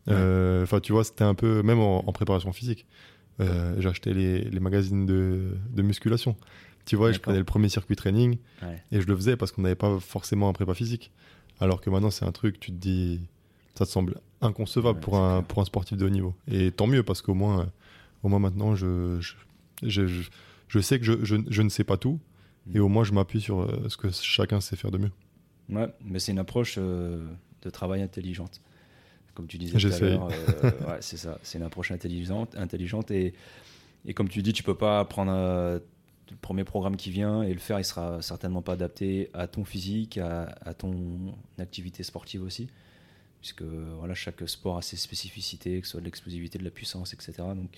Enfin, 0.08 0.80
tu 0.80 0.92
vois, 0.92 1.04
c'était 1.04 1.24
un 1.24 1.34
peu 1.34 1.62
même 1.62 1.78
en, 1.80 2.06
en 2.08 2.12
préparation 2.12 2.52
physique. 2.52 2.86
Euh, 3.40 3.88
acheté 3.88 4.14
les, 4.14 4.40
les 4.42 4.60
magazines 4.60 5.04
de, 5.06 5.50
de 5.70 5.82
musculation. 5.82 6.36
Tu 6.86 6.96
vois, 6.96 7.12
je 7.12 7.18
prenais 7.18 7.38
le 7.38 7.44
premier 7.44 7.68
circuit 7.68 7.96
training 7.96 8.38
Ouais. 8.62 8.82
et 8.92 9.00
je 9.00 9.06
le 9.06 9.14
faisais 9.16 9.36
parce 9.36 9.52
qu'on 9.52 9.62
n'avait 9.62 9.74
pas 9.74 9.98
forcément 10.00 10.48
un 10.48 10.52
prépa 10.52 10.72
physique. 10.74 11.12
Alors 11.60 11.80
que 11.80 11.90
maintenant, 11.90 12.10
c'est 12.10 12.24
un 12.24 12.32
truc, 12.32 12.58
tu 12.60 12.70
te 12.72 12.76
dis, 12.76 13.20
ça 13.74 13.84
te 13.84 13.90
semble 13.90 14.20
inconcevable 14.40 14.98
Ouais, 14.98 15.04
pour, 15.04 15.16
un, 15.18 15.38
clair. 15.40 15.48
pour 15.48 15.60
un 15.62 15.64
sportif 15.66 15.98
de 15.98 16.06
haut 16.06 16.10
niveau. 16.10 16.34
Et 16.50 16.70
tant 16.70 16.86
mieux 16.86 17.02
parce 17.02 17.20
qu'au 17.22 17.34
moins, 17.34 17.60
euh, 17.60 17.64
au 18.22 18.28
moins 18.28 18.38
maintenant, 18.38 18.74
je, 18.74 19.18
je, 19.20 19.34
je, 19.82 20.06
je- 20.06 20.30
je 20.68 20.80
sais 20.80 20.98
que 20.98 21.04
je, 21.04 21.24
je, 21.24 21.36
je 21.48 21.62
ne 21.62 21.68
sais 21.68 21.84
pas 21.84 21.96
tout 21.96 22.18
et 22.74 22.78
Mm. 22.78 22.82
au 22.82 22.88
moins, 22.88 23.04
je 23.04 23.12
m'appuie 23.12 23.40
sur 23.40 23.60
euh, 23.60 23.88
ce 23.88 23.96
que 23.96 24.08
chacun 24.10 24.60
sait 24.60 24.76
faire 24.76 24.90
de 24.90 24.98
mieux. 24.98 25.12
Ouais, 25.68 25.86
mais 26.04 26.18
c'est 26.20 26.32
une 26.32 26.38
approche 26.38 26.76
euh, 26.78 27.24
de 27.62 27.70
travail 27.70 28.00
intelligente. 28.02 28.60
Comme 29.36 29.46
tu 29.48 29.58
disais 29.58 29.76
tout 29.78 29.86
à 29.86 30.00
l'heure, 30.00 30.28
euh, 30.30 30.70
ouais, 30.88 30.96
c'est 31.00 31.18
ça. 31.18 31.38
C'est 31.42 31.58
une 31.58 31.64
approche 31.64 31.90
intelligente, 31.90 32.56
intelligente 32.56 33.10
et, 33.10 33.34
et 34.06 34.14
comme 34.14 34.30
tu 34.30 34.40
dis, 34.40 34.54
tu 34.54 34.62
peux 34.62 34.74
pas 34.74 35.04
prendre 35.04 35.30
euh, 35.34 35.78
le 36.30 36.36
premier 36.40 36.64
programme 36.64 36.96
qui 36.96 37.10
vient 37.10 37.42
et 37.42 37.52
le 37.52 37.58
faire, 37.58 37.78
il 37.78 37.84
sera 37.84 38.22
certainement 38.22 38.62
pas 38.62 38.72
adapté 38.72 39.28
à 39.34 39.46
ton 39.46 39.64
physique, 39.64 40.16
à, 40.16 40.54
à 40.62 40.72
ton 40.72 41.34
activité 41.58 42.02
sportive 42.02 42.42
aussi, 42.42 42.68
puisque 43.42 43.62
voilà, 43.62 44.14
chaque 44.14 44.48
sport 44.48 44.78
a 44.78 44.82
ses 44.82 44.96
spécificités, 44.96 45.82
que 45.82 45.86
ce 45.86 45.92
soit 45.92 46.00
de 46.00 46.06
l'explosivité, 46.06 46.58
de 46.58 46.64
la 46.64 46.70
puissance, 46.70 47.12
etc. 47.12 47.34
Donc, 47.54 47.68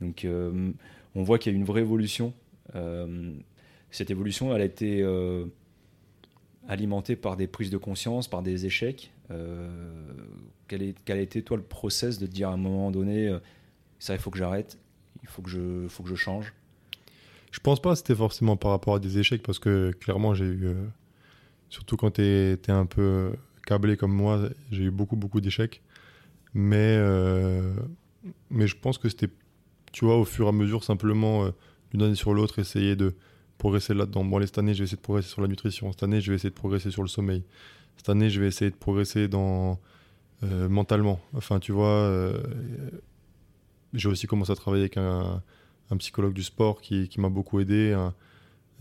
donc 0.00 0.24
euh, 0.24 0.72
on 1.14 1.22
voit 1.22 1.38
qu'il 1.38 1.52
y 1.52 1.54
a 1.54 1.58
une 1.58 1.64
vraie 1.64 1.82
évolution. 1.82 2.34
Cette 3.92 4.10
évolution, 4.10 4.52
elle 4.54 4.62
a 4.62 4.64
été 4.64 5.04
alimentée 6.68 7.14
par 7.14 7.36
des 7.36 7.46
prises 7.46 7.70
de 7.70 7.78
conscience, 7.78 8.26
par 8.26 8.42
des 8.42 8.66
échecs. 8.66 9.12
Euh, 9.30 10.12
quel, 10.68 10.82
est, 10.82 11.10
a 11.10 11.16
été, 11.16 11.42
toi, 11.42 11.56
le 11.56 11.62
process 11.62 12.18
de 12.18 12.26
dire 12.26 12.48
à 12.48 12.52
un 12.52 12.56
moment 12.56 12.90
donné, 12.90 13.28
euh, 13.28 13.38
ça, 13.98 14.14
il 14.14 14.20
faut 14.20 14.30
que 14.30 14.38
j'arrête, 14.38 14.78
il 15.22 15.28
faut 15.28 15.42
que 15.42 15.50
je, 15.50 15.86
faut 15.88 16.02
que 16.02 16.08
je 16.08 16.14
change? 16.14 16.52
Je 17.50 17.60
pense 17.60 17.80
pas 17.80 17.96
c'était 17.96 18.14
forcément 18.14 18.56
par 18.56 18.70
rapport 18.72 18.96
à 18.96 18.98
des 18.98 19.18
échecs 19.18 19.42
parce 19.42 19.58
que 19.58 19.92
clairement, 19.92 20.34
j'ai 20.34 20.44
eu, 20.44 20.66
euh, 20.66 20.74
surtout 21.70 21.96
quand 21.96 22.12
tu 22.12 22.22
es, 22.22 22.70
un 22.70 22.86
peu 22.86 23.32
câblé 23.66 23.96
comme 23.96 24.12
moi, 24.12 24.48
j'ai 24.70 24.84
eu 24.84 24.90
beaucoup, 24.90 25.16
beaucoup 25.16 25.40
d'échecs. 25.40 25.82
Mais, 26.54 26.98
mais 28.48 28.66
je 28.66 28.76
pense 28.76 28.96
que 28.96 29.10
c'était, 29.10 29.28
tu 29.92 30.06
vois, 30.06 30.16
au 30.16 30.24
fur 30.24 30.46
et 30.46 30.48
à 30.48 30.52
mesure, 30.52 30.84
simplement 30.84 31.50
d'une 31.90 32.02
année 32.02 32.14
sur 32.14 32.32
l'autre, 32.32 32.58
essayer 32.58 32.96
de 32.96 33.14
progresser 33.58 33.92
là-dedans. 33.92 34.24
Bon, 34.24 34.38
allez, 34.38 34.46
cette 34.46 34.56
année, 34.56 34.72
je 34.72 34.78
vais 34.78 34.84
essayer 34.84 34.96
de 34.96 35.02
progresser 35.02 35.28
sur 35.28 35.42
la 35.42 35.48
nutrition. 35.48 35.92
Cette 35.92 36.02
année, 36.02 36.22
je 36.22 36.30
vais 36.30 36.36
essayer 36.36 36.50
de 36.50 36.54
progresser 36.54 36.90
sur 36.90 37.02
le 37.02 37.08
sommeil. 37.08 37.42
Cette 37.96 38.08
année, 38.08 38.30
je 38.30 38.40
vais 38.40 38.46
essayer 38.48 38.70
de 38.70 38.76
progresser 38.76 39.28
dans, 39.28 39.78
euh, 40.44 40.68
mentalement. 40.68 41.20
Enfin, 41.34 41.58
tu 41.60 41.72
vois, 41.72 41.88
euh, 41.88 42.40
j'ai 43.94 44.08
aussi 44.08 44.26
commencé 44.26 44.52
à 44.52 44.54
travailler 44.54 44.82
avec 44.84 44.96
un, 44.96 45.42
un 45.90 45.96
psychologue 45.96 46.32
du 46.34 46.42
sport 46.42 46.80
qui, 46.80 47.08
qui 47.08 47.20
m'a 47.20 47.28
beaucoup 47.28 47.60
aidé, 47.60 47.94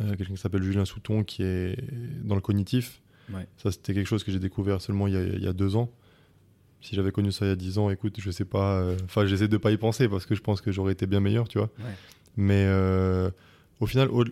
euh, 0.02 0.16
quelqu'un 0.16 0.34
qui 0.34 0.42
s'appelle 0.42 0.64
Julien 0.64 0.86
Souton 0.86 1.24
qui 1.24 1.44
est 1.44 1.78
dans 2.24 2.36
le 2.36 2.42
cognitif. 2.42 3.02
Ouais. 3.34 3.48
Ça, 3.58 3.72
c'était 3.72 3.94
quelque 3.94 4.08
chose 4.08 4.24
que 4.24 4.32
j'ai 4.32 4.40
découvert 4.40 4.82
seulement 4.82 5.08
il 5.08 5.14
y, 5.14 5.18
a, 5.18 5.24
il 5.24 5.44
y 5.44 5.48
a 5.48 5.54
deux 5.54 5.76
ans. 5.76 5.90
Si 6.82 6.94
j'avais 6.96 7.12
connu 7.12 7.32
ça 7.32 7.46
il 7.46 7.50
y 7.50 7.52
a 7.52 7.56
dix 7.56 7.78
ans, 7.80 7.90
écoute, 7.90 8.18
je 8.20 8.30
sais 8.30 8.46
pas. 8.46 8.80
euh, 8.82 8.98
Enfin, 9.06 9.26
j'essaie 9.26 9.48
de 9.48 9.58
pas 9.58 9.72
y 9.72 9.78
penser 9.78 10.08
parce 10.08 10.26
que 10.28 10.36
je 10.36 10.42
pense 10.42 10.62
que 10.62 10.72
j'aurais 10.72 10.92
été 10.94 11.08
bien 11.08 11.20
meilleur, 11.20 11.48
tu 11.48 11.58
vois. 11.58 11.72
Ouais. 11.80 11.94
Mais 12.38 12.66
euh, 12.68 13.32
au 13.80 13.88
final, 13.88 14.10
au- 14.10 14.26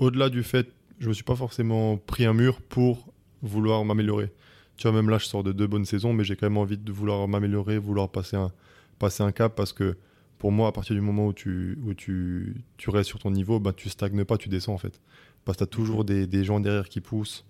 au-delà 0.00 0.28
du 0.30 0.42
fait, 0.42 0.72
je 0.98 1.08
me 1.08 1.12
suis 1.12 1.22
pas 1.22 1.36
forcément 1.36 1.96
pris 1.98 2.24
un 2.24 2.32
mur 2.32 2.60
pour 2.62 3.11
vouloir 3.42 3.84
m'améliorer. 3.84 4.32
Tu 4.76 4.88
vois, 4.88 4.92
même 4.92 5.10
là, 5.10 5.18
je 5.18 5.26
sors 5.26 5.42
de 5.42 5.52
deux 5.52 5.66
bonnes 5.66 5.84
saisons, 5.84 6.12
mais 6.12 6.24
j'ai 6.24 6.36
quand 6.36 6.46
même 6.46 6.58
envie 6.58 6.78
de 6.78 6.92
vouloir 6.92 7.28
m'améliorer, 7.28 7.78
vouloir 7.78 8.08
passer 8.10 8.36
un, 8.36 8.52
passer 8.98 9.22
un 9.22 9.32
cap 9.32 9.54
parce 9.54 9.72
que 9.72 9.96
pour 10.38 10.50
moi, 10.50 10.68
à 10.68 10.72
partir 10.72 10.96
du 10.96 11.00
moment 11.00 11.28
où 11.28 11.32
tu, 11.32 11.78
où 11.84 11.94
tu, 11.94 12.56
tu 12.76 12.90
restes 12.90 13.08
sur 13.08 13.18
ton 13.18 13.30
niveau, 13.30 13.60
bah, 13.60 13.72
tu 13.72 13.88
stagnes 13.88 14.24
pas, 14.24 14.38
tu 14.38 14.48
descends 14.48 14.74
en 14.74 14.78
fait. 14.78 15.00
Parce 15.44 15.56
que 15.56 15.64
tu 15.64 15.64
as 15.64 15.66
toujours 15.68 16.04
des, 16.04 16.26
des 16.26 16.44
gens 16.44 16.58
derrière 16.58 16.88
qui 16.88 17.00
poussent. 17.00 17.44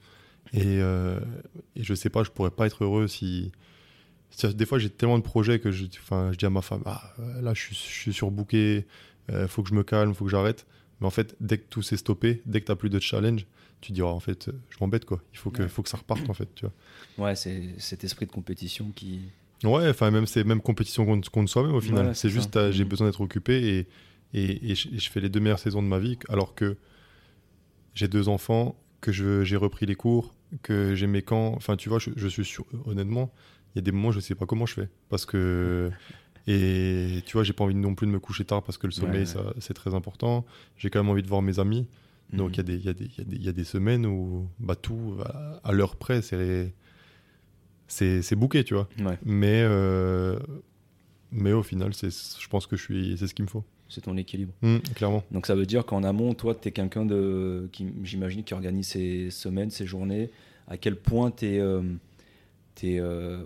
Et, 0.53 0.81
euh, 0.81 1.19
et 1.77 1.85
je 1.85 1.95
sais 1.95 2.11
pas, 2.11 2.25
je 2.25 2.31
pourrais 2.31 2.51
pas 2.51 2.67
être 2.67 2.85
heureux 2.85 3.07
si. 3.07 3.53
Des 4.55 4.67
fois, 4.67 4.79
j'ai 4.79 4.89
tellement 4.89 5.19
de 5.19 5.23
projets 5.23 5.59
que 5.59 5.71
je, 5.71 5.85
je 5.85 6.37
dis 6.37 6.47
à 6.47 6.51
ma 6.51 6.63
femme 6.63 6.83
ah, 6.87 7.15
là, 7.43 7.53
je 7.55 7.61
suis, 7.61 7.75
je 7.75 7.81
suis 7.81 8.13
surbooké, 8.15 8.87
il 9.31 9.47
faut 9.47 9.63
que 9.63 9.69
je 9.69 9.75
me 9.75 9.83
calme, 9.83 10.15
faut 10.15 10.25
que 10.25 10.31
j'arrête. 10.31 10.67
Mais 11.03 11.07
en 11.09 11.11
fait, 11.11 11.35
dès 11.41 11.59
que 11.59 11.65
tout 11.69 11.83
s'est 11.83 11.97
stoppé, 11.99 12.41
dès 12.47 12.61
que 12.62 12.67
tu 12.73 12.77
plus 12.77 12.88
de 12.88 12.99
challenge, 13.01 13.45
tu 13.81 13.91
te 13.91 13.95
dis 13.95 14.03
oh, 14.03 14.07
en 14.07 14.21
fait, 14.21 14.51
je 14.71 14.77
m'embête 14.81 15.05
quoi. 15.05 15.21
Il 15.35 15.38
faut 15.38 15.51
que, 15.51 15.65
Ouais. 15.65 15.69
faut 15.69 15.83
que 15.83 15.88
ça 15.88 15.97
reparte 15.99 16.31
en 16.31 16.33
fait. 16.35 16.49
Tu 16.55 16.65
vois. 16.65 17.27
Ouais, 17.27 17.35
c'est 17.35 17.75
cet 17.79 18.05
esprit 18.05 18.27
de 18.27 18.31
compétition 18.33 18.93
qui. 18.95 19.23
Ouais, 19.65 19.88
enfin 19.91 20.11
même 20.12 20.27
c'est 20.27 20.45
même 20.45 20.61
compétition 20.61 21.05
contre, 21.05 21.29
contre 21.31 21.51
soi-même 21.51 21.75
au 21.75 21.81
final. 21.81 22.15
C'est 22.15 22.31
juste 22.31 22.57
euh, 22.57 22.71
j'ai 22.73 22.85
Mhm. 22.85 22.88
besoin 22.91 23.07
d'être 23.09 23.21
occupé 23.21 23.87
et, 24.33 24.41
et, 24.41 24.71
et 24.71 24.75
je, 24.77 24.88
et 24.95 24.99
je 24.99 25.11
fais 25.11 25.21
les 25.21 25.29
deux 25.29 25.41
meilleures 25.41 25.59
saisons 25.59 25.83
de 25.83 25.88
ma 25.88 25.99
vie 25.99 26.19
alors 26.29 26.55
que 26.55 26.77
j'ai 27.95 28.09
deux 28.09 28.29
enfants, 28.29 28.77
que 29.01 29.11
j'ai 29.12 29.57
repris 29.57 29.87
les 29.87 29.95
cours, 29.97 30.35
que 30.62 30.95
j'ai 30.95 31.07
mes 31.09 31.23
camps. 31.23 31.53
Enfin 31.57 31.77
tu 31.77 31.88
vois, 31.88 31.99
je, 31.99 32.11
je 32.17 32.29
suis 32.29 32.45
sûr, 32.45 32.65
honnêtement, 32.87 33.33
il 33.75 33.79
y 33.79 33.81
a 33.81 33.83
des 33.83 33.93
moments 33.93 34.09
où 34.09 34.12
je 34.12 34.21
sais 34.21 34.35
pas 34.37 34.47
comment 34.47 34.67
je 34.67 34.75
fais 34.75 34.88
parce 35.09 35.27
que 35.27 35.91
et 36.47 37.23
tu 37.27 37.33
vois 37.35 37.45
j'ai 37.45 37.53
pas 37.53 37.65
envie 37.65 37.75
non 37.75 37.95
plus 37.95 38.07
de 38.07 38.13
me 38.13 38.19
coucher 38.21 38.45
tard 38.45 38.63
parce 38.63 38.79
que 38.79 38.87
le 38.87 38.93
sommeil 38.93 39.21
Ouais, 39.21 39.27
ça 39.27 39.53
c'est 39.61 39.75
très 39.75 39.95
important. 39.95 40.45
J'ai 40.77 40.91
quand 40.91 41.01
même 41.03 41.11
envie 41.11 41.23
de 41.23 41.29
voir 41.29 41.43
mes 41.43 41.59
amis. 41.59 41.87
Donc 42.33 42.57
il 42.57 42.57
y, 42.57 42.61
a 42.61 42.63
Mhm. 42.63 42.67
des- 42.67 42.75
il 42.77 42.81
y, 42.81 42.89
il 42.89 43.21
y, 43.21 43.25
des- 43.27 43.37
il 43.37 43.43
y 43.45 43.49
a 43.49 43.53
des 43.53 43.65
semaines 43.65 44.07
où 44.07 44.49
bah, 44.59 44.75
tout 44.75 45.17
à, 45.25 45.61
à 45.65 45.73
l'heure 45.73 45.97
près 45.97 46.23
c'est 46.23 46.73
c'est 47.87 48.23
c'est 48.23 48.37
bouqué 48.37 48.65
tu 48.65 48.75
vois. 48.75 48.89
Ouais, 49.01 49.19
Mais, 49.25 49.63
euh, 49.65 50.39
mais 51.31 51.53
au 51.53 51.63
final, 51.63 51.95
c'est, 51.95 52.11
je 52.11 52.49
pense 52.49 52.67
que 52.67 52.77
je 52.77 52.83
suis, 52.83 53.17
c'est 53.19 53.27
ce 53.27 53.35
qu'il 53.35 53.45
me 53.45 53.51
faut. 53.51 53.65
c'est 53.89 54.01
ton 54.03 54.17
équilibre. 54.17 54.53
Hum, 54.63 54.81
clairement. 54.95 55.23
Donc 55.31 55.47
ça 55.47 55.55
veut 55.55 55.67
dire 55.67 55.85
qu'en 55.85 56.03
amont, 56.05 56.33
toi, 56.35 56.55
tu 56.55 56.69
es 56.69 56.73
quelqu'un 56.73 57.05
de, 57.05 57.69
qui, 57.73 57.87
j'imagine, 58.03 58.43
qui 58.45 58.55
organise 58.55 58.87
ses 58.89 59.31
semaines, 59.31 59.71
ses 59.71 59.87
journées. 59.87 60.31
À 60.69 60.77
quel 60.79 60.97
point 60.97 61.31
tu 61.31 61.47
es, 61.47 61.61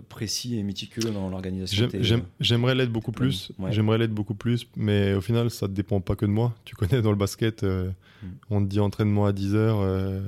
précis 0.09 0.57
et 0.57 0.63
méticuleux 0.63 1.11
dans 1.11 1.29
l'organisation 1.29 1.87
euh, 1.93 2.19
j'aimerais 2.39 2.75
l'être 2.75 2.91
beaucoup 2.91 3.11
plus. 3.11 3.51
Ouais. 3.59 3.71
J'aimerais 3.71 3.97
l'être 3.97 4.13
beaucoup 4.13 4.33
plus. 4.35 4.67
Mais 4.75 5.13
au 5.13 5.21
final, 5.21 5.49
ça 5.51 5.67
ne 5.67 5.73
dépend 5.73 5.99
pas 6.01 6.15
que 6.15 6.25
de 6.25 6.31
moi. 6.31 6.53
Tu 6.65 6.75
connais 6.75 7.01
dans 7.01 7.11
le 7.11 7.17
basket, 7.17 7.63
euh, 7.63 7.89
Mm. 8.23 8.27
on 8.49 8.61
te 8.63 8.67
dit 8.67 8.79
entraînement 8.79 9.25
à 9.27 9.31
10 9.31 9.53
heures 9.53 9.77
euh, 9.79 10.21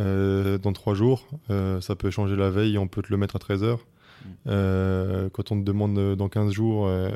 euh, 0.00 0.58
dans 0.58 0.72
3 0.72 0.94
jours. 0.94 1.26
Euh, 1.50 1.80
ça 1.80 1.94
peut 1.94 2.10
changer 2.10 2.34
la 2.34 2.50
veille, 2.50 2.78
on 2.78 2.88
peut 2.88 3.00
te 3.02 3.08
le 3.10 3.16
mettre 3.16 3.36
à 3.36 3.38
13 3.38 3.62
heures. 3.62 3.78
Mm. 4.24 4.28
Euh, 4.48 5.28
quand 5.30 5.52
on 5.52 5.60
te 5.60 5.64
demande 5.64 5.96
euh, 5.98 6.16
dans 6.16 6.28
15 6.28 6.50
jours 6.52 6.86
euh, 6.88 7.10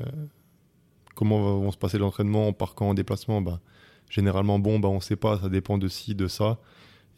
comment 1.17 1.43
va- 1.43 1.51
vont 1.65 1.73
se 1.73 1.77
passer 1.77 1.99
l'entraînement, 1.99 2.47
on 2.47 2.53
part 2.53 2.75
quand 2.75 2.89
en 2.89 2.95
déplacement, 2.95 3.41
bah, 3.43 3.61
généralement, 4.09 4.59
bon, 4.59 4.79
bah, 4.79 4.89
on 4.89 4.97
ne 4.97 5.01
sait 5.01 5.17
pas, 5.17 5.39
ça 5.41 5.49
dépend 5.49 5.77
de 5.79 5.89
ci, 5.89 6.15
de 6.15 6.29
ça. 6.29 6.59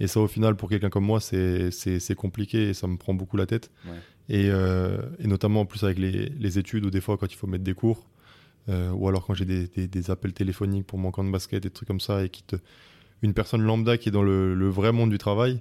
Et 0.00 0.06
ça, 0.06 0.20
au 0.20 0.26
final, 0.26 0.56
pour 0.56 0.68
quelqu'un 0.68 0.90
comme 0.90 1.04
moi, 1.04 1.20
c'est 1.20 2.14
compliqué 2.16 2.70
et 2.70 2.74
ça 2.74 2.86
me 2.86 2.96
prend 2.96 3.14
beaucoup 3.14 3.36
la 3.36 3.46
tête. 3.46 3.70
Ouais. 3.86 3.92
Et, 4.28 4.48
euh, 4.50 4.98
et 5.18 5.26
notamment, 5.26 5.60
en 5.62 5.66
plus, 5.66 5.84
avec 5.84 5.98
les, 5.98 6.28
les 6.30 6.58
études 6.58 6.84
ou 6.86 6.90
des 6.90 7.00
fois 7.00 7.16
quand 7.18 7.30
il 7.32 7.36
faut 7.36 7.46
mettre 7.46 7.64
des 7.64 7.74
cours, 7.74 8.08
euh, 8.68 8.90
ou 8.92 9.08
alors 9.08 9.26
quand 9.26 9.34
j'ai 9.34 9.44
des, 9.44 9.66
des- 9.68 9.88
des 9.88 10.10
appels 10.10 10.32
téléphoniques 10.32 10.86
pour 10.86 10.98
mon 10.98 11.10
camp 11.10 11.24
de 11.24 11.30
basket, 11.30 11.62
des 11.62 11.70
trucs 11.70 11.88
comme 11.88 12.00
ça, 12.00 12.24
et 12.24 12.28
qui 12.28 12.42
te... 12.44 12.56
une 13.22 13.34
personne 13.34 13.62
lambda 13.62 13.96
qui 13.98 14.08
est 14.08 14.12
dans 14.12 14.22
le, 14.22 14.54
le 14.54 14.68
vrai 14.68 14.92
monde 14.92 15.10
du 15.10 15.18
travail, 15.18 15.60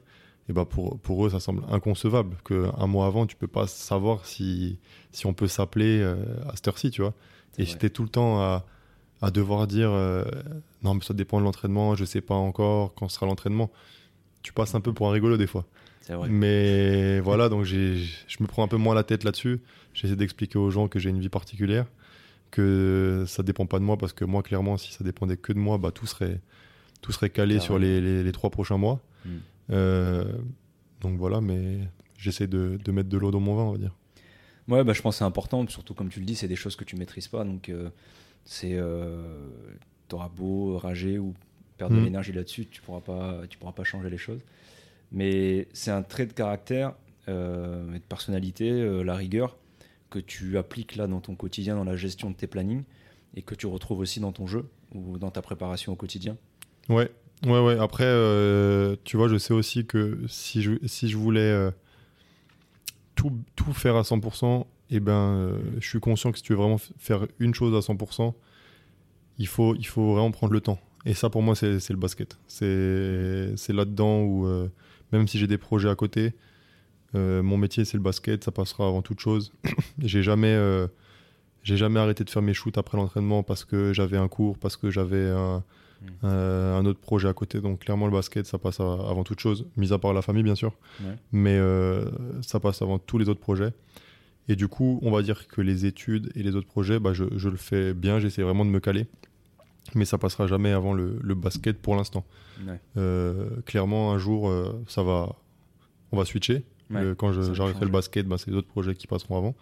et 0.50 0.54
bah 0.54 0.66
pour, 0.66 1.00
pour 1.00 1.26
eux, 1.26 1.30
ça 1.30 1.40
semble 1.40 1.64
inconcevable 1.70 2.38
qu'un 2.46 2.88
mois 2.88 3.06
avant, 3.08 3.26
tu 3.28 3.36
peux 3.36 3.48
pas 3.48 3.68
savoir 3.68 4.26
si, 4.26 4.78
si 5.12 5.26
on 5.28 5.34
peut 5.34 5.48
s'appeler 5.48 6.00
euh, 6.02 6.16
à 6.48 6.56
cette 6.56 6.68
heure-ci, 6.68 6.90
tu 6.92 7.02
vois. 7.02 7.14
Et 7.58 7.66
j'étais 7.66 7.90
tout 7.90 8.04
le 8.04 8.10
temps 8.10 8.40
à, 8.40 8.66
à 9.22 9.30
devoir 9.30 9.68
dire 9.68 9.92
non, 10.84 10.94
mais 10.96 11.02
ça 11.02 11.14
dépend 11.14 11.40
de 11.40 11.44
l'entraînement, 11.46 11.96
je 11.96 12.06
sais 12.06 12.22
pas 12.22 12.34
encore 12.36 12.94
quand 12.96 13.08
sera 13.10 13.26
l'entraînement. 13.26 13.70
Tu 14.44 14.54
passes 14.54 14.76
un 14.76 14.82
peu 14.82 14.94
pour 14.94 15.08
un 15.10 15.12
rigolo 15.12 15.38
des 15.38 15.48
fois. 15.48 15.66
C'est 16.02 16.14
vrai. 16.14 16.30
Mais 16.30 17.20
voilà, 17.24 17.48
donc 17.50 17.64
j'ai- 17.64 17.98
je 18.28 18.38
me 18.42 18.48
prends 18.48 18.64
un 18.64 18.68
peu 18.68 18.78
moins 18.78 18.96
la 18.96 19.04
tête 19.04 19.24
là-dessus. 19.24 19.60
J'essaie 19.94 20.16
d'expliquer 20.16 20.58
aux 20.58 20.72
gens 20.72 20.88
que 20.88 21.00
j'ai 21.00 21.10
une 21.10 21.20
vie 21.20 21.30
particulière, 21.30 21.86
que 22.50 23.24
ça 23.28 23.44
dépend 23.44 23.66
pas 23.66 23.80
de 23.80 23.84
moi, 23.84 23.98
parce 23.98 24.14
que 24.14 24.26
moi, 24.26 24.42
clairement, 24.44 24.78
si 24.78 24.92
ça 24.94 25.04
dépendait 25.04 25.38
que 25.38 25.54
de 25.54 25.60
moi, 25.60 25.78
bah, 25.78 25.92
tout, 25.92 26.06
serait, 26.08 26.40
tout 27.02 27.12
serait 27.12 27.30
calé 27.30 27.60
sur 27.60 27.78
les, 27.80 28.02
les- 28.02 28.24
les 28.24 28.32
trois 28.32 28.50
prochains 28.50 28.78
mois. 28.78 29.00
Mm. 29.26 29.30
Euh, 29.72 30.26
donc 31.02 31.18
voilà, 31.18 31.40
mais 31.42 31.80
j'essaie 32.18 32.48
de, 32.48 32.78
de 32.84 32.92
mettre 32.92 33.10
de 33.10 33.18
l'eau 33.18 33.32
dans 33.32 33.40
mon 33.40 33.56
vin, 33.56 33.64
on 33.64 33.72
va 33.74 33.78
dire. 33.78 33.96
Ouais, 34.68 34.84
bah, 34.84 34.94
je 34.94 35.02
pense 35.02 35.16
que 35.16 35.20
c'est 35.20 35.24
important, 35.26 35.68
surtout 35.68 35.94
comme 35.94 36.10
tu 36.10 36.20
le 36.20 36.26
dis, 36.26 36.36
c'est 36.36 36.48
des 36.48 36.56
choses 36.56 36.76
que 36.76 36.84
tu 36.84 36.96
maîtrises 36.96 37.28
pas. 37.28 37.44
Donc, 37.44 37.70
euh, 37.70 37.90
c'est. 38.46 38.74
Euh, 38.76 39.48
T'auras 40.08 40.28
beau 40.30 40.78
rager 40.78 41.20
ou 41.20 41.34
perdre 41.82 41.96
de 41.96 42.02
Mm. 42.02 42.06
l'énergie 42.06 42.32
là-dessus, 42.32 42.68
tu 42.68 42.80
pourras 42.80 43.00
pas, 43.02 43.42
tu 43.50 43.58
pourras 43.58 43.72
pas 43.72 43.84
changer 43.84 44.12
les 44.12 44.20
choses. 44.20 44.42
Mais 45.12 45.68
c'est 45.74 45.90
un 45.90 46.04
trait 46.04 46.28
de 46.28 46.34
caractère 46.34 46.94
euh, 47.28 47.96
et 47.96 47.98
de 47.98 48.04
personnalité, 48.04 48.70
euh, 48.70 49.02
la 49.04 49.16
rigueur, 49.16 49.58
que 50.12 50.20
tu 50.20 50.60
appliques 50.60 50.96
là 50.96 51.08
dans 51.08 51.22
ton 51.22 51.34
quotidien, 51.34 51.76
dans 51.76 51.84
la 51.84 51.96
gestion 51.96 52.30
de 52.30 52.36
tes 52.36 52.46
plannings, 52.46 52.84
et 53.36 53.42
que 53.42 53.56
tu 53.56 53.66
retrouves 53.66 53.98
aussi 54.00 54.20
dans 54.20 54.32
ton 54.32 54.46
jeu 54.46 54.70
ou 54.94 55.18
dans 55.18 55.32
ta 55.32 55.42
préparation 55.42 55.92
au 55.94 55.96
quotidien. 55.96 56.38
Ouais, 56.88 57.10
ouais, 57.48 57.60
ouais. 57.60 57.80
Après, 57.80 58.06
euh, 58.06 58.96
tu 59.04 59.18
vois, 59.18 59.28
je 59.28 59.38
sais 59.40 59.54
aussi 59.54 59.86
que 59.88 60.20
si 60.28 60.62
je, 60.62 60.74
si 60.86 61.10
je 61.10 61.18
voulais 61.18 61.72
tout, 63.16 63.34
tout 63.56 63.74
faire 63.74 63.96
à 63.96 64.04
100%, 64.04 64.68
eh 64.92 65.00
ben, 65.00 65.58
je 65.80 65.88
suis 65.88 66.00
conscient 66.00 66.32
que 66.32 66.38
si 66.38 66.44
tu 66.44 66.54
veux 66.54 66.60
vraiment 66.60 66.80
faire 67.00 67.26
une 67.40 67.56
chose 67.56 67.74
à 67.76 67.80
100%, 67.80 68.34
il 69.40 69.48
faut, 69.48 69.76
il 69.76 69.88
faut 69.88 70.14
vraiment 70.14 70.32
prendre 70.32 70.54
le 70.54 70.62
temps. 70.62 70.80
Et 71.06 71.14
ça, 71.14 71.30
pour 71.30 71.42
moi, 71.42 71.56
c'est 71.56 71.90
le 71.90 71.96
basket. 71.96 72.38
C'est 72.48 73.74
là-dedans 73.74 74.22
où, 74.22 74.46
euh, 74.46 74.68
même 75.12 75.28
si 75.28 75.40
j'ai 75.40 75.48
des 75.48 75.58
projets 75.58 75.90
à 75.90 75.96
côté, 75.96 76.34
euh, 77.16 77.42
mon 77.42 77.58
métier, 77.58 77.86
c'est 77.86 77.98
le 77.98 78.04
basket, 78.04 78.44
ça 78.44 78.52
passera 78.52 78.88
avant 78.88 79.02
toute 79.02 79.20
chose. 79.20 79.52
j'ai 80.00 80.24
jamais, 80.24 80.54
euh, 80.54 80.88
jamais 81.64 82.00
arrêté 82.00 82.24
de 82.24 82.30
faire 82.30 82.42
mes 82.42 82.54
shoots 82.54 82.78
après 82.78 82.98
l'entraînement 82.98 83.44
parce 83.44 83.66
que 83.66 83.94
j'avais 83.94 84.18
un 84.18 84.28
cours, 84.28 84.58
parce 84.58 84.78
que 84.78 84.90
j'avais 84.90 85.30
un, 85.30 85.64
euh, 86.24 86.78
un 86.78 86.86
autre 86.86 87.00
projet 87.00 87.28
à 87.28 87.34
côté. 87.34 87.62
Donc 87.62 87.80
clairement, 87.80 88.06
le 88.06 88.12
basket, 88.12 88.46
ça 88.46 88.58
passe 88.58 88.80
avant 88.80 89.24
toute 89.24 89.40
chose, 89.40 89.66
mis 89.78 89.94
à 89.94 89.98
part 89.98 90.14
la 90.14 90.22
famille, 90.22 90.44
bien 90.44 90.56
sûr. 90.56 90.74
Ouais. 91.02 91.16
Mais 91.32 91.58
euh, 91.58 92.06
ça 92.42 92.60
passe 92.60 92.82
avant 92.82 93.00
tous 93.00 93.18
les 93.18 93.30
autres 93.30 93.40
projets. 93.40 93.74
Et 94.48 94.56
du 94.56 94.68
coup, 94.68 95.00
on 95.04 95.12
va 95.12 95.22
dire 95.22 95.48
que 95.48 95.62
les 95.62 95.86
études 95.86 96.32
et 96.36 96.44
les 96.44 96.56
autres 96.56 96.68
projets, 96.68 97.00
bah, 97.00 97.14
je, 97.14 97.26
je 97.36 97.50
le 97.50 97.58
fais 97.58 97.94
bien, 97.94 98.20
j'essaie 98.20 98.42
vraiment 98.42 98.66
de 98.66 98.72
me 98.72 98.80
caler. 98.80 99.06
Mais 99.96 100.06
ça 100.06 100.18
passera 100.18 100.48
jamais 100.48 100.72
avant 100.72 100.94
le, 100.94 101.18
le 101.22 101.36
basket 101.36 101.82
pour 101.82 101.96
l'instant. 101.96 102.24
Ouais. 102.66 102.80
Euh, 102.98 103.50
clairement, 103.66 104.14
un 104.14 104.18
jour, 104.18 104.50
euh, 104.50 104.82
ça 104.88 105.04
va, 105.04 105.36
on 106.12 106.18
va 106.18 106.26
switcher. 106.26 106.64
Ouais, 106.90 107.04
Le- 107.04 107.16
quand 107.16 107.32
j'arrêterai 107.34 107.86
le 107.86 107.92
basket, 107.92 108.28
bah, 108.28 108.38
c'est 108.38 108.52
d'autres 108.52 108.68
projets 108.68 108.96
qui 108.96 109.08
passeront 109.08 109.38
avant. 109.38 109.56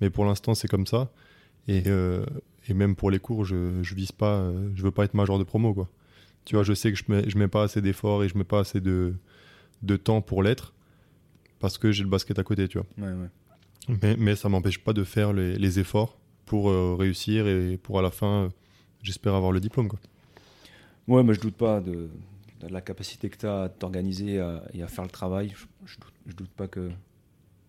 Mais 0.00 0.08
pour 0.10 0.24
l'instant, 0.24 0.54
c'est 0.54 0.68
comme 0.68 0.86
ça. 0.86 1.10
Et, 1.68 1.84
euh, 1.86 2.24
et 2.68 2.74
même 2.74 2.94
pour 2.96 3.10
les 3.10 3.18
cours, 3.18 3.44
je, 3.44 3.82
je 3.82 3.94
vise 3.94 4.12
pas, 4.12 4.50
je 4.74 4.82
veux 4.82 4.90
pas 4.92 5.04
être 5.04 5.14
major 5.14 5.38
de 5.38 5.44
promo, 5.44 5.74
quoi. 5.74 5.88
Tu 6.44 6.54
vois, 6.54 6.62
je 6.62 6.74
sais 6.74 6.92
que 6.92 6.98
je 6.98 7.04
mets, 7.08 7.28
je 7.28 7.36
mets 7.38 7.48
pas 7.48 7.64
assez 7.64 7.82
d'efforts 7.82 8.22
et 8.22 8.28
je 8.28 8.38
mets 8.38 8.44
pas 8.44 8.60
assez 8.60 8.80
de, 8.80 9.14
de 9.82 9.96
temps 9.96 10.20
pour 10.22 10.42
l'être 10.44 10.74
parce 11.58 11.76
que 11.76 11.90
j'ai 11.90 12.04
le 12.04 12.08
basket 12.08 12.38
à 12.38 12.44
côté, 12.44 12.68
tu 12.68 12.78
vois. 12.78 12.86
Ouais. 13.08 13.28
Mais, 14.02 14.16
mais 14.16 14.36
ça 14.36 14.48
m'empêche 14.48 14.78
pas 14.78 14.92
de 14.92 15.02
faire 15.02 15.32
les, 15.32 15.56
les 15.56 15.78
efforts 15.80 16.18
pour 16.44 16.70
réussir 16.98 17.48
et 17.48 17.76
pour 17.82 17.98
à 17.98 18.02
la 18.02 18.10
fin, 18.12 18.50
j'espère 19.02 19.34
avoir 19.34 19.52
le 19.52 19.60
diplôme, 19.60 19.88
quoi. 19.88 19.98
Ouais, 21.08 21.22
mais 21.22 21.34
je 21.34 21.40
doute 21.40 21.54
pas 21.54 21.80
de, 21.80 22.08
la 22.68 22.80
capacité 22.80 23.28
que 23.28 23.36
tu 23.36 23.46
as 23.46 23.62
à 23.62 23.68
t'organiser 23.68 24.42
et 24.74 24.82
à 24.82 24.88
faire 24.88 25.04
le 25.04 25.10
travail. 25.10 25.52
Je, 25.84 25.94
je 26.26 26.34
doute, 26.34 26.50
pas 26.50 26.66
que, 26.66 26.90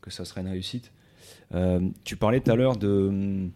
que 0.01 0.09
ça 0.09 0.25
serait 0.25 0.41
une 0.41 0.47
réussite. 0.47 0.91
Euh, 1.53 1.89
tu 2.03 2.15
parlais 2.15 2.39
tout 2.39 2.51
à 2.51 2.55
l'heure 2.55 2.77
de, 2.77 3.49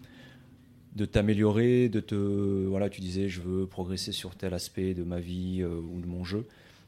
de 0.96 1.06
t'améliorer, 1.06 1.90
de 1.90 2.00
te. 2.00 2.16
Voilà, 2.66 2.90
tu 2.90 3.02
disais 3.02 3.30
je 3.30 3.42
veux 3.42 3.66
progresser 3.66 4.12
sur 4.12 4.36
tel 4.36 4.54
aspect 4.54 4.94
de 4.94 5.04
ma 5.04 5.20
vie 5.20 5.62
euh, 5.62 5.80
ou 5.80 6.00
de 6.02 6.08
mon 6.08 6.24
jeu. 6.24 6.48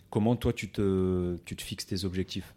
Comment 0.09 0.35
toi 0.35 0.53
tu 0.53 0.69
te, 0.69 1.37
tu 1.45 1.55
te 1.55 1.61
fixes 1.61 1.85
tes 1.85 2.05
objectifs? 2.05 2.53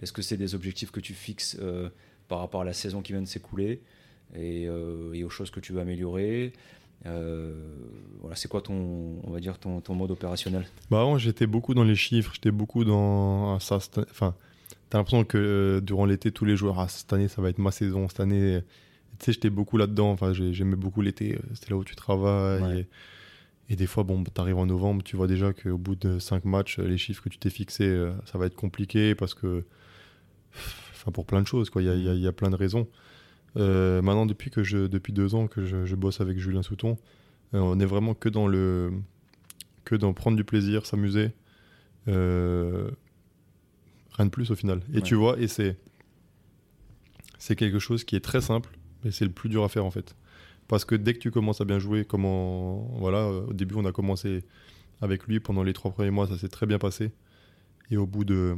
Est-ce 0.00 0.12
que 0.12 0.22
c'est 0.22 0.36
des 0.36 0.54
objectifs 0.54 0.90
que 0.90 1.00
tu 1.00 1.12
fixes 1.12 1.56
euh, 1.60 1.90
par 2.28 2.38
rapport 2.38 2.62
à 2.62 2.64
la 2.64 2.72
saison 2.72 3.02
qui 3.02 3.12
vient 3.12 3.20
de 3.22 3.26
s'écouler 3.26 3.82
et 4.36 4.68
aux 4.68 5.28
choses 5.28 5.50
que 5.50 5.58
tu 5.58 5.72
veux 5.72 5.80
améliorer? 5.80 6.52
Euh, 7.06 7.54
voilà, 8.20 8.36
c'est 8.36 8.48
quoi 8.48 8.60
ton, 8.60 9.20
on 9.24 9.30
va 9.30 9.40
dire 9.40 9.58
ton, 9.58 9.80
ton 9.80 9.94
mode 9.94 10.10
opérationnel? 10.10 10.66
Bah 10.90 11.00
avant, 11.00 11.16
j'étais 11.18 11.46
beaucoup 11.46 11.72
dans 11.74 11.84
les 11.84 11.94
chiffres, 11.94 12.32
j'étais 12.34 12.50
beaucoup 12.50 12.84
dans 12.84 13.56
ah, 13.56 13.60
ça. 13.60 13.78
Enfin, 14.10 14.34
t'as 14.90 14.98
l'impression 14.98 15.24
que 15.24 15.38
euh, 15.38 15.80
durant 15.80 16.04
l'été, 16.04 16.30
tous 16.30 16.44
les 16.44 16.56
jours, 16.56 16.78
ah, 16.78 16.88
cette 16.88 17.12
année, 17.12 17.28
ça 17.28 17.40
va 17.40 17.48
être 17.48 17.58
ma 17.58 17.70
saison. 17.70 18.08
Cette 18.08 18.20
année, 18.20 18.56
euh, 18.56 18.60
tu 19.18 19.26
sais, 19.26 19.32
j'étais 19.32 19.50
beaucoup 19.50 19.78
là-dedans. 19.78 20.10
Enfin, 20.10 20.32
j'ai- 20.34 20.52
j'aimais 20.52 20.76
beaucoup 20.76 21.00
l'été. 21.00 21.38
C'était 21.54 21.70
là 21.70 21.76
où 21.76 21.84
tu 21.84 21.96
travailles. 21.96 22.62
Ouais. 22.62 22.80
Et, 23.68 23.72
et 23.72 23.76
des 23.76 23.86
fois, 23.86 24.02
bon, 24.02 24.22
t'arrives 24.24 24.58
en 24.58 24.66
novembre, 24.66 25.02
tu 25.02 25.16
vois 25.16 25.26
déjà 25.26 25.52
qu'au 25.52 25.78
bout 25.78 25.94
de 25.94 26.18
cinq 26.18 26.44
matchs, 26.44 26.78
les 26.78 26.98
chiffres 26.98 27.22
que 27.22 27.28
tu 27.28 27.38
t'es 27.38 27.50
fixés, 27.50 28.10
ça 28.26 28.36
va 28.36 28.46
être 28.46 28.56
compliqué 28.56 29.14
parce 29.14 29.32
que, 29.32 29.64
enfin, 30.92 31.12
pour 31.12 31.24
plein 31.24 31.40
de 31.40 31.46
choses, 31.46 31.70
quoi. 31.70 31.80
Il 31.80 31.88
y 31.96 32.20
y 32.20 32.26
a 32.26 32.32
plein 32.32 32.50
de 32.50 32.56
raisons. 32.56 32.88
Euh, 33.56 34.00
maintenant, 34.02 34.26
depuis 34.26 34.50
que 34.50 34.62
je, 34.62 34.86
depuis 34.86 35.12
deux 35.12 35.34
ans 35.34 35.46
que 35.48 35.64
je, 35.64 35.84
je 35.84 35.94
bosse 35.96 36.20
avec 36.20 36.38
Julien 36.38 36.62
Souton, 36.62 36.96
euh, 37.54 37.58
on 37.58 37.78
est 37.80 37.84
vraiment 37.86 38.14
que 38.14 38.28
dans 38.28 38.46
le, 38.46 38.92
que 39.84 39.94
dans 39.96 40.12
prendre 40.12 40.36
du 40.36 40.44
plaisir, 40.44 40.86
s'amuser. 40.86 41.32
Euh, 42.08 42.90
rien 44.12 44.26
de 44.26 44.30
plus 44.30 44.50
au 44.50 44.54
final. 44.54 44.80
Et 44.92 44.96
Ouais. 44.96 45.02
tu 45.02 45.14
vois, 45.16 45.38
et 45.38 45.48
c'est, 45.48 45.76
c'est 47.38 47.56
quelque 47.56 47.78
chose 47.78 48.04
qui 48.04 48.16
est 48.16 48.20
très 48.24 48.40
simple, 48.40 48.70
mais 49.04 49.10
c'est 49.10 49.24
le 49.24 49.30
plus 49.32 49.48
dur 49.48 49.64
à 49.64 49.68
faire 49.68 49.84
en 49.84 49.90
fait. 49.90 50.14
Parce 50.68 50.84
que 50.84 50.94
dès 50.94 51.14
que 51.14 51.18
tu 51.18 51.30
commences 51.32 51.60
à 51.60 51.64
bien 51.64 51.78
jouer, 51.80 52.04
comment, 52.04 52.82
voilà, 52.98 53.28
au 53.28 53.52
début 53.52 53.74
on 53.76 53.84
a 53.84 53.92
commencé 53.92 54.44
avec 55.00 55.26
lui 55.26 55.40
pendant 55.40 55.62
les 55.64 55.72
trois 55.72 55.90
premiers 55.90 56.10
mois, 56.10 56.28
ça 56.28 56.38
s'est 56.38 56.48
très 56.48 56.66
bien 56.66 56.78
passé. 56.78 57.10
Et 57.90 57.96
au 57.96 58.06
bout 58.06 58.24
de, 58.24 58.56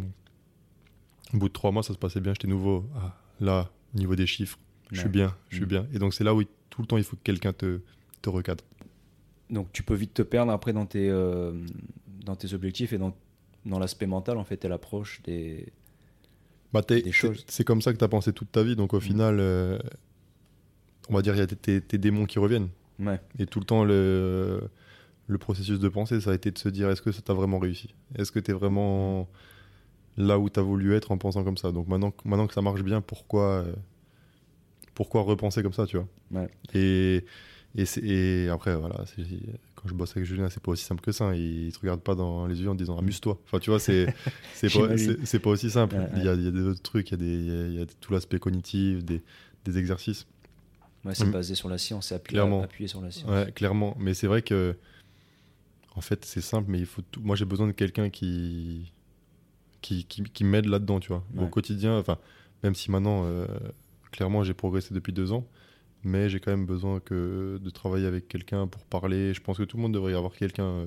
au 1.33 1.37
bout 1.39 1.49
de 1.49 1.53
trois 1.55 1.71
mois, 1.73 1.83
ça 1.83 1.95
se 1.95 1.99
passait 1.99 2.21
bien. 2.21 2.35
J'étais 2.35 2.49
nouveau. 2.49 2.87
Ah, 2.97 3.17
là, 3.41 3.71
au 3.95 3.99
niveau 3.99 4.15
des 4.15 4.27
chiffres, 4.27 4.59
je 4.93 5.01
suis 5.01 5.09
bien, 5.09 5.35
je 5.49 5.57
suis 5.57 5.65
Mm. 5.65 5.69
bien. 5.69 5.87
Et 5.93 5.99
donc 5.99 6.15
c'est 6.15 6.25
là 6.25 6.35
où 6.35 6.41
il- 6.41 6.47
tout 6.71 6.81
le 6.83 6.87
temps 6.87 6.97
il 6.99 7.05
faut 7.05 7.17
que 7.17 7.23
quelqu'un 7.23 7.53
te, 7.53 7.81
te 8.23 8.29
recadre. 8.31 8.65
Donc 9.51 9.73
tu 9.73 9.83
peux 9.83 9.95
vite 9.95 10.15
te 10.15 10.23
perdre 10.23 10.53
après 10.53 10.73
dans 10.73 10.87
tes, 10.87 11.09
euh, 11.11 11.53
dans 12.25 12.37
tes 12.37 12.55
objectifs 12.55 12.93
et 12.93 12.99
dans, 12.99 13.15
dans 13.67 13.79
l'aspect 13.79 14.07
mental 14.07 14.39
en 14.39 14.45
fait 14.45 14.65
et 14.65 14.69
l'approche 14.69 15.21
des... 15.25 15.73
Bah, 16.73 16.81
Des 16.89 17.03
c'est- 17.03 17.13
choses. 17.13 17.45
C'est 17.49 17.65
comme 17.65 17.83
ça 17.83 17.93
que 17.93 17.99
tu 17.99 18.05
as 18.05 18.09
pensé 18.09 18.33
toute 18.33 18.51
ta 18.51 18.63
vie. 18.63 18.77
Donc 18.77 18.95
au 18.95 18.99
Mm. 18.99 19.01
final, 19.03 19.37
euh, 19.41 19.79
on 21.09 21.15
va 21.15 21.23
dire, 21.23 21.35
il 21.35 21.39
y 21.39 21.43
a 21.43 21.47
tes, 21.47 21.57
tes- 21.57 21.81
tes 21.81 21.99
démons 21.99 22.25
qui 22.27 22.39
reviennent. 22.39 22.69
Ouais, 22.99 23.21
Et 23.39 23.47
tout 23.47 23.59
le 23.59 23.65
temps, 23.67 23.85
le, 23.85 24.63
le 25.27 25.39
processus 25.39 25.79
de 25.79 25.89
pensée, 25.89 26.21
ça 26.21 26.31
a 26.31 26.35
été 26.35 26.51
de 26.51 26.59
se 26.59 26.69
dire 26.69 26.89
est-ce 26.91 27.03
que 27.03 27.13
ça 27.13 27.21
t'a 27.23 27.35
vraiment 27.35 27.59
réussi? 27.59 27.95
Est-ce 28.17 28.31
que 28.33 28.39
tu 28.39 28.51
es 28.53 28.55
vraiment 28.55 29.29
là 30.17 30.39
où 30.39 30.49
tu 30.49 30.61
as 30.61 30.63
voulu 30.63 30.95
être 30.95 31.11
en 31.13 31.19
pensant 31.19 31.43
comme 31.45 31.57
ça? 31.59 31.73
Donc 31.73 31.89
maintenant, 31.89 32.11
que- 32.11 32.27
maintenant 32.27 32.47
que 32.47 32.55
ça 32.55 32.63
marche 32.63 32.83
bien, 32.83 33.01
pourquoi, 33.01 33.65
euh, 33.65 33.75
pourquoi 34.95 35.23
repenser 35.23 35.63
comme 35.63 35.73
ça, 35.73 35.87
tu 35.87 35.97
vois 35.97 36.09
Ouais. 36.31 36.49
et, 36.75 37.25
et, 37.75 38.49
après, 38.51 38.77
voilà, 38.77 39.05
quand 39.75 39.89
je 39.89 39.95
bosse 39.95 40.11
avec 40.13 40.25
Julien, 40.25 40.49
c'est 40.51 40.63
pas 40.63 40.73
aussi 40.73 40.85
simple 40.85 41.01
que 41.03 41.13
ça. 41.13 41.35
Il 41.35 41.73
te 41.73 41.81
regarde 41.81 42.01
pas 42.01 42.15
dans 42.15 42.47
les 42.47 42.61
yeux 42.61 42.69
en 42.69 42.75
te 42.75 42.79
disant 42.79 42.99
amuse-toi. 42.99 43.39
Enfin, 43.45 43.59
tu 43.59 43.71
vois, 43.71 43.81
c'est 43.81 44.13
c'est 44.55 44.69
pas, 44.71 44.89
pas 45.43 45.51
aussi 45.51 45.71
simple. 45.71 45.97
Ouais, 45.97 46.09
Il, 46.17 46.25
y 46.25 46.29
a, 46.29 46.35
il 46.35 46.45
y 46.45 46.49
a 46.49 46.51
des 46.51 46.63
autres 46.63 46.83
trucs, 46.83 47.11
il 47.11 47.13
y 47.13 47.15
a, 47.15 47.17
des, 47.19 47.35
il 47.35 47.47
y 47.47 47.51
a- 47.61 47.67
il 47.69 47.75
y 47.75 47.83
a 47.83 47.87
tout 48.01 48.13
l'aspect 48.13 48.39
cognitif, 48.39 49.05
des, 49.05 49.23
des 49.65 49.79
exercices. 49.79 50.27
ouais 51.05 51.15
c'est 51.15 51.25
Mm. 51.27 51.31
basé 51.33 51.55
sur 51.55 51.69
la 51.69 51.79
science, 51.79 52.09
c'est 52.09 52.15
appuyé, 52.15 52.41
appuyé 52.41 52.89
sur 52.89 53.01
la 53.01 53.11
science. 53.11 53.31
Ouais, 53.31 53.51
clairement. 53.53 53.97
Mais 53.99 54.13
c'est 54.15 54.27
vrai 54.27 54.43
que, 54.43 54.77
en 55.95 56.01
fait, 56.01 56.25
c'est 56.25 56.41
simple, 56.43 56.71
mais 56.71 56.79
il 56.79 56.87
faut 56.87 57.03
tout... 57.11 57.21
moi 57.23 57.37
j'ai 57.37 57.45
besoin 57.47 57.67
de 57.67 57.73
quelqu'un 57.73 58.11
qui, 58.11 58.93
qui, 59.81 60.05
qui, 60.05 60.23
qui 60.23 60.45
m'aide 60.45 60.67
là-dedans, 60.67 61.01
tu 61.01 61.09
vois. 61.09 61.25
Au 61.39 61.47
quotidien, 61.47 61.97
enfin, 61.99 62.19
même 62.63 62.75
si 62.75 62.91
maintenant, 62.91 63.25
euh, 63.27 63.47
clairement, 64.13 64.45
j'ai 64.45 64.55
progressé 64.55 64.95
depuis 64.95 65.13
deux 65.13 65.33
ans, 65.33 65.45
mais 66.05 66.29
j'ai 66.29 66.39
quand 66.39 66.53
même 66.53 66.67
besoin 66.67 67.01
que 67.01 67.59
de 67.61 67.71
travailler 67.71 68.07
avec 68.07 68.29
quelqu'un 68.29 68.69
pour 68.69 68.85
parler. 68.85 69.35
Je 69.35 69.41
pense 69.41 69.59
que 69.59 69.65
tout 69.65 69.77
le 69.77 69.83
monde 69.83 69.95
devrait 69.95 70.13
y 70.13 70.17
avoir 70.17 70.35
quelqu'un, 70.35 70.65
euh, 70.65 70.87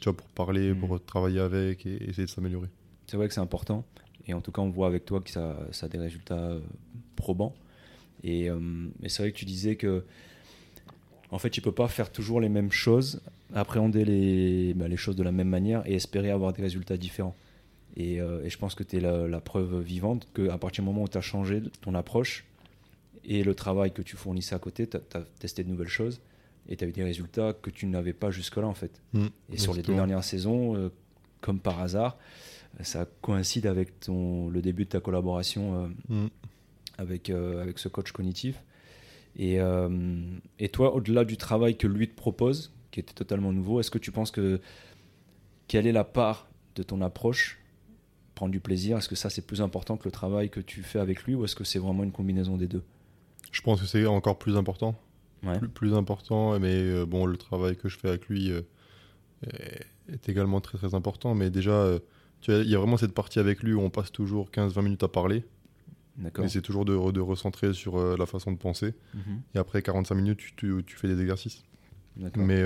tu 0.00 0.04
vois, 0.04 0.16
pour 0.16 0.28
parler, 0.28 0.74
pour 0.74 1.04
travailler 1.04 1.40
avec 1.40 1.84
et 1.84 2.08
essayer 2.08 2.24
de 2.24 2.30
s'améliorer. 2.30 2.68
C'est 3.06 3.16
vrai 3.16 3.28
que 3.28 3.34
c'est 3.34 3.40
important. 3.40 3.84
Et 4.26 4.34
en 4.34 4.40
tout 4.40 4.52
cas, 4.52 4.62
on 4.62 4.70
voit 4.70 4.86
avec 4.86 5.04
toi 5.04 5.20
que 5.20 5.30
ça, 5.30 5.56
ça 5.70 5.86
a 5.86 5.88
des 5.88 5.98
résultats 5.98 6.34
euh, 6.34 6.60
probants. 7.14 7.54
Et, 8.24 8.50
euh, 8.50 8.58
et 9.02 9.08
c'est 9.08 9.22
vrai 9.22 9.32
que 9.32 9.36
tu 9.36 9.44
disais 9.44 9.76
que, 9.76 10.04
en 11.30 11.38
fait, 11.38 11.50
tu 11.50 11.60
peux 11.60 11.72
pas 11.72 11.88
faire 11.88 12.10
toujours 12.10 12.40
les 12.40 12.48
mêmes 12.48 12.72
choses, 12.72 13.20
appréhender 13.54 14.04
les, 14.04 14.74
bah, 14.74 14.88
les 14.88 14.96
choses 14.96 15.16
de 15.16 15.22
la 15.22 15.32
même 15.32 15.48
manière 15.48 15.86
et 15.86 15.94
espérer 15.94 16.30
avoir 16.30 16.52
des 16.52 16.62
résultats 16.62 16.96
différents. 16.96 17.36
Et, 17.96 18.20
euh, 18.20 18.44
et 18.44 18.50
je 18.50 18.58
pense 18.58 18.74
que 18.74 18.82
tu 18.82 18.96
es 18.96 19.00
la, 19.00 19.26
la 19.26 19.40
preuve 19.40 19.80
vivante 19.80 20.28
qu'à 20.34 20.58
partir 20.58 20.84
du 20.84 20.90
moment 20.90 21.04
où 21.04 21.08
tu 21.08 21.18
as 21.18 21.22
changé 21.22 21.62
ton 21.80 21.94
approche 21.94 22.44
et 23.24 23.42
le 23.42 23.54
travail 23.54 23.92
que 23.92 24.02
tu 24.02 24.16
fournissais 24.16 24.54
à 24.54 24.58
côté, 24.58 24.86
tu 24.86 24.96
as, 24.96 25.20
testé 25.40 25.64
de 25.64 25.68
nouvelles 25.70 25.88
choses 25.88 26.20
et 26.68 26.76
tu 26.76 26.84
as 26.84 26.88
eu 26.88 26.92
des 26.92 27.04
résultats 27.04 27.52
que 27.54 27.70
tu 27.70 27.86
n'avais 27.86 28.12
pas 28.12 28.30
jusque-là, 28.30 28.66
en 28.66 28.74
fait. 28.74 29.00
Mhm. 29.12 29.30
Et 29.52 29.58
sur 29.58 29.72
les 29.72 29.82
deux 29.82 29.94
dernières 29.94 30.24
saisons, 30.24 30.76
euh, 30.76 30.90
comme 31.40 31.60
par 31.60 31.80
hasard, 31.80 32.18
ça 32.82 33.06
coïncide 33.22 33.66
avec 33.66 34.00
ton, 34.00 34.50
le 34.50 34.60
début 34.60 34.84
de 34.84 34.90
ta 34.90 35.00
collaboration 35.00 35.90
Mm. 36.08 36.26
avec, 36.98 37.30
euh, 37.30 37.62
avec 37.62 37.78
ce 37.78 37.88
coach 37.88 38.12
cognitif. 38.12 38.62
Et, 39.36 39.60
euh, 39.60 39.88
et 40.58 40.68
toi, 40.68 40.94
au-delà 40.94 41.24
du 41.24 41.36
travail 41.36 41.76
que 41.76 41.86
lui 41.86 42.08
te 42.08 42.14
propose, 42.14 42.72
qui 42.90 43.00
était 43.00 43.12
totalement 43.12 43.52
nouveau, 43.52 43.80
est-ce 43.80 43.90
que 43.90 43.98
tu 43.98 44.10
penses 44.10 44.30
que 44.30 44.60
quelle 45.68 45.86
est 45.86 45.92
la 45.92 46.04
part 46.04 46.48
de 46.74 46.82
ton 46.82 47.00
approche 47.02 47.58
Prendre 48.36 48.52
du 48.52 48.60
plaisir, 48.60 48.98
est-ce 48.98 49.08
que 49.08 49.16
ça 49.16 49.30
c'est 49.30 49.44
plus 49.44 49.60
important 49.62 49.96
que 49.96 50.04
le 50.04 50.10
travail 50.12 50.50
que 50.50 50.60
tu 50.60 50.82
fais 50.82 50.98
avec 51.00 51.24
lui 51.24 51.34
ou 51.34 51.44
est-ce 51.44 51.56
que 51.56 51.64
c'est 51.64 51.78
vraiment 51.80 52.04
une 52.04 52.12
combinaison 52.12 52.56
des 52.58 52.68
deux? 52.68 52.84
Je 53.50 53.62
pense 53.62 53.80
que 53.80 53.86
c'est 53.86 54.04
encore 54.06 54.38
plus 54.38 54.56
important. 54.58 54.94
Ouais. 55.42 55.58
Plus, 55.58 55.68
plus 55.70 55.94
important, 55.94 56.58
mais 56.60 56.74
euh, 56.74 57.06
bon, 57.06 57.24
le 57.26 57.38
travail 57.38 57.76
que 57.76 57.88
je 57.88 57.98
fais 57.98 58.08
avec 58.08 58.28
lui 58.28 58.50
euh, 58.52 58.60
est, 60.10 60.28
également 60.28 60.60
très 60.60 60.76
très 60.76 60.94
important. 60.94 61.34
Mais 61.34 61.48
déjà, 61.48 61.72
euh, 61.72 61.98
il 62.48 62.68
y 62.68 62.74
a 62.74 62.78
vraiment 62.78 62.98
cette 62.98 63.14
partie 63.14 63.38
avec 63.38 63.62
lui 63.62 63.72
où 63.72 63.80
on 63.80 63.88
passe 63.90 64.12
toujours 64.12 64.50
15-20 64.50 64.82
minutes 64.82 65.02
à 65.02 65.08
parler. 65.08 65.42
D'accord. 66.18 66.44
Et 66.44 66.48
c'est 66.50 66.62
toujours 66.62 66.84
de, 66.84 67.10
de 67.10 67.20
recentrer 67.20 67.72
sur 67.72 67.98
la 68.18 68.26
façon 68.26 68.52
de 68.52 68.58
penser. 68.58 68.94
Mhm. 69.14 69.40
Et 69.54 69.58
après 69.58 69.80
45 69.80 70.14
minutes, 70.14 70.38
tu, 70.38 70.54
tu- 70.56 70.84
tu 70.86 70.96
fais 70.96 71.08
des 71.08 71.20
exercices. 71.20 71.64
D'accord. 72.16 72.42
Mais 72.44 72.62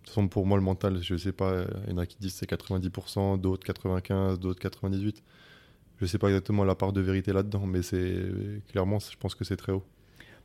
de 0.00 0.06
toute 0.06 0.14
façon, 0.14 0.28
pour 0.28 0.46
moi, 0.46 0.56
le 0.56 0.64
mental, 0.64 1.02
je 1.02 1.16
sais 1.16 1.32
pas, 1.32 1.64
il 1.86 1.90
y 1.90 1.94
en 1.94 1.98
a 1.98 2.06
qui 2.06 2.16
disent 2.18 2.34
c'est 2.34 2.50
90%, 2.50 3.40
d'autres 3.40 3.66
95%, 3.66 4.38
d'autres 4.38 4.60
98%. 4.66 5.14
Je 6.00 6.06
sais 6.06 6.18
pas 6.18 6.28
exactement 6.28 6.64
la 6.64 6.74
part 6.74 6.92
de 6.92 7.00
vérité 7.02 7.32
là-dedans, 7.32 7.66
mais 7.66 7.82
c'est 7.82 8.62
clairement, 8.68 8.98
je 8.98 9.16
pense 9.18 9.34
que 9.34 9.44
c'est 9.44 9.56
très 9.56 9.72
haut. 9.72 9.84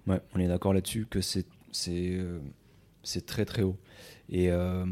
Ouais, 0.08 0.20
on 0.34 0.40
est 0.40 0.48
d'accord 0.48 0.74
là-dessus 0.74 1.08
que 1.10 1.22
c'est 1.22 1.46
euh, 1.90 2.40
très 3.26 3.46
très 3.46 3.64
haut. 3.64 3.78
Et, 4.30 4.50
euh, 4.52 4.86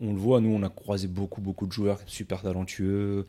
on, 0.00 0.12
le 0.12 0.18
voit, 0.18 0.40
nous 0.40 0.50
on 0.50 0.62
a 0.62 0.68
croisé 0.68 1.08
beaucoup 1.08 1.40
beaucoup 1.40 1.66
de 1.66 1.72
joueurs 1.72 2.00
super 2.06 2.42
talentueux, 2.42 3.26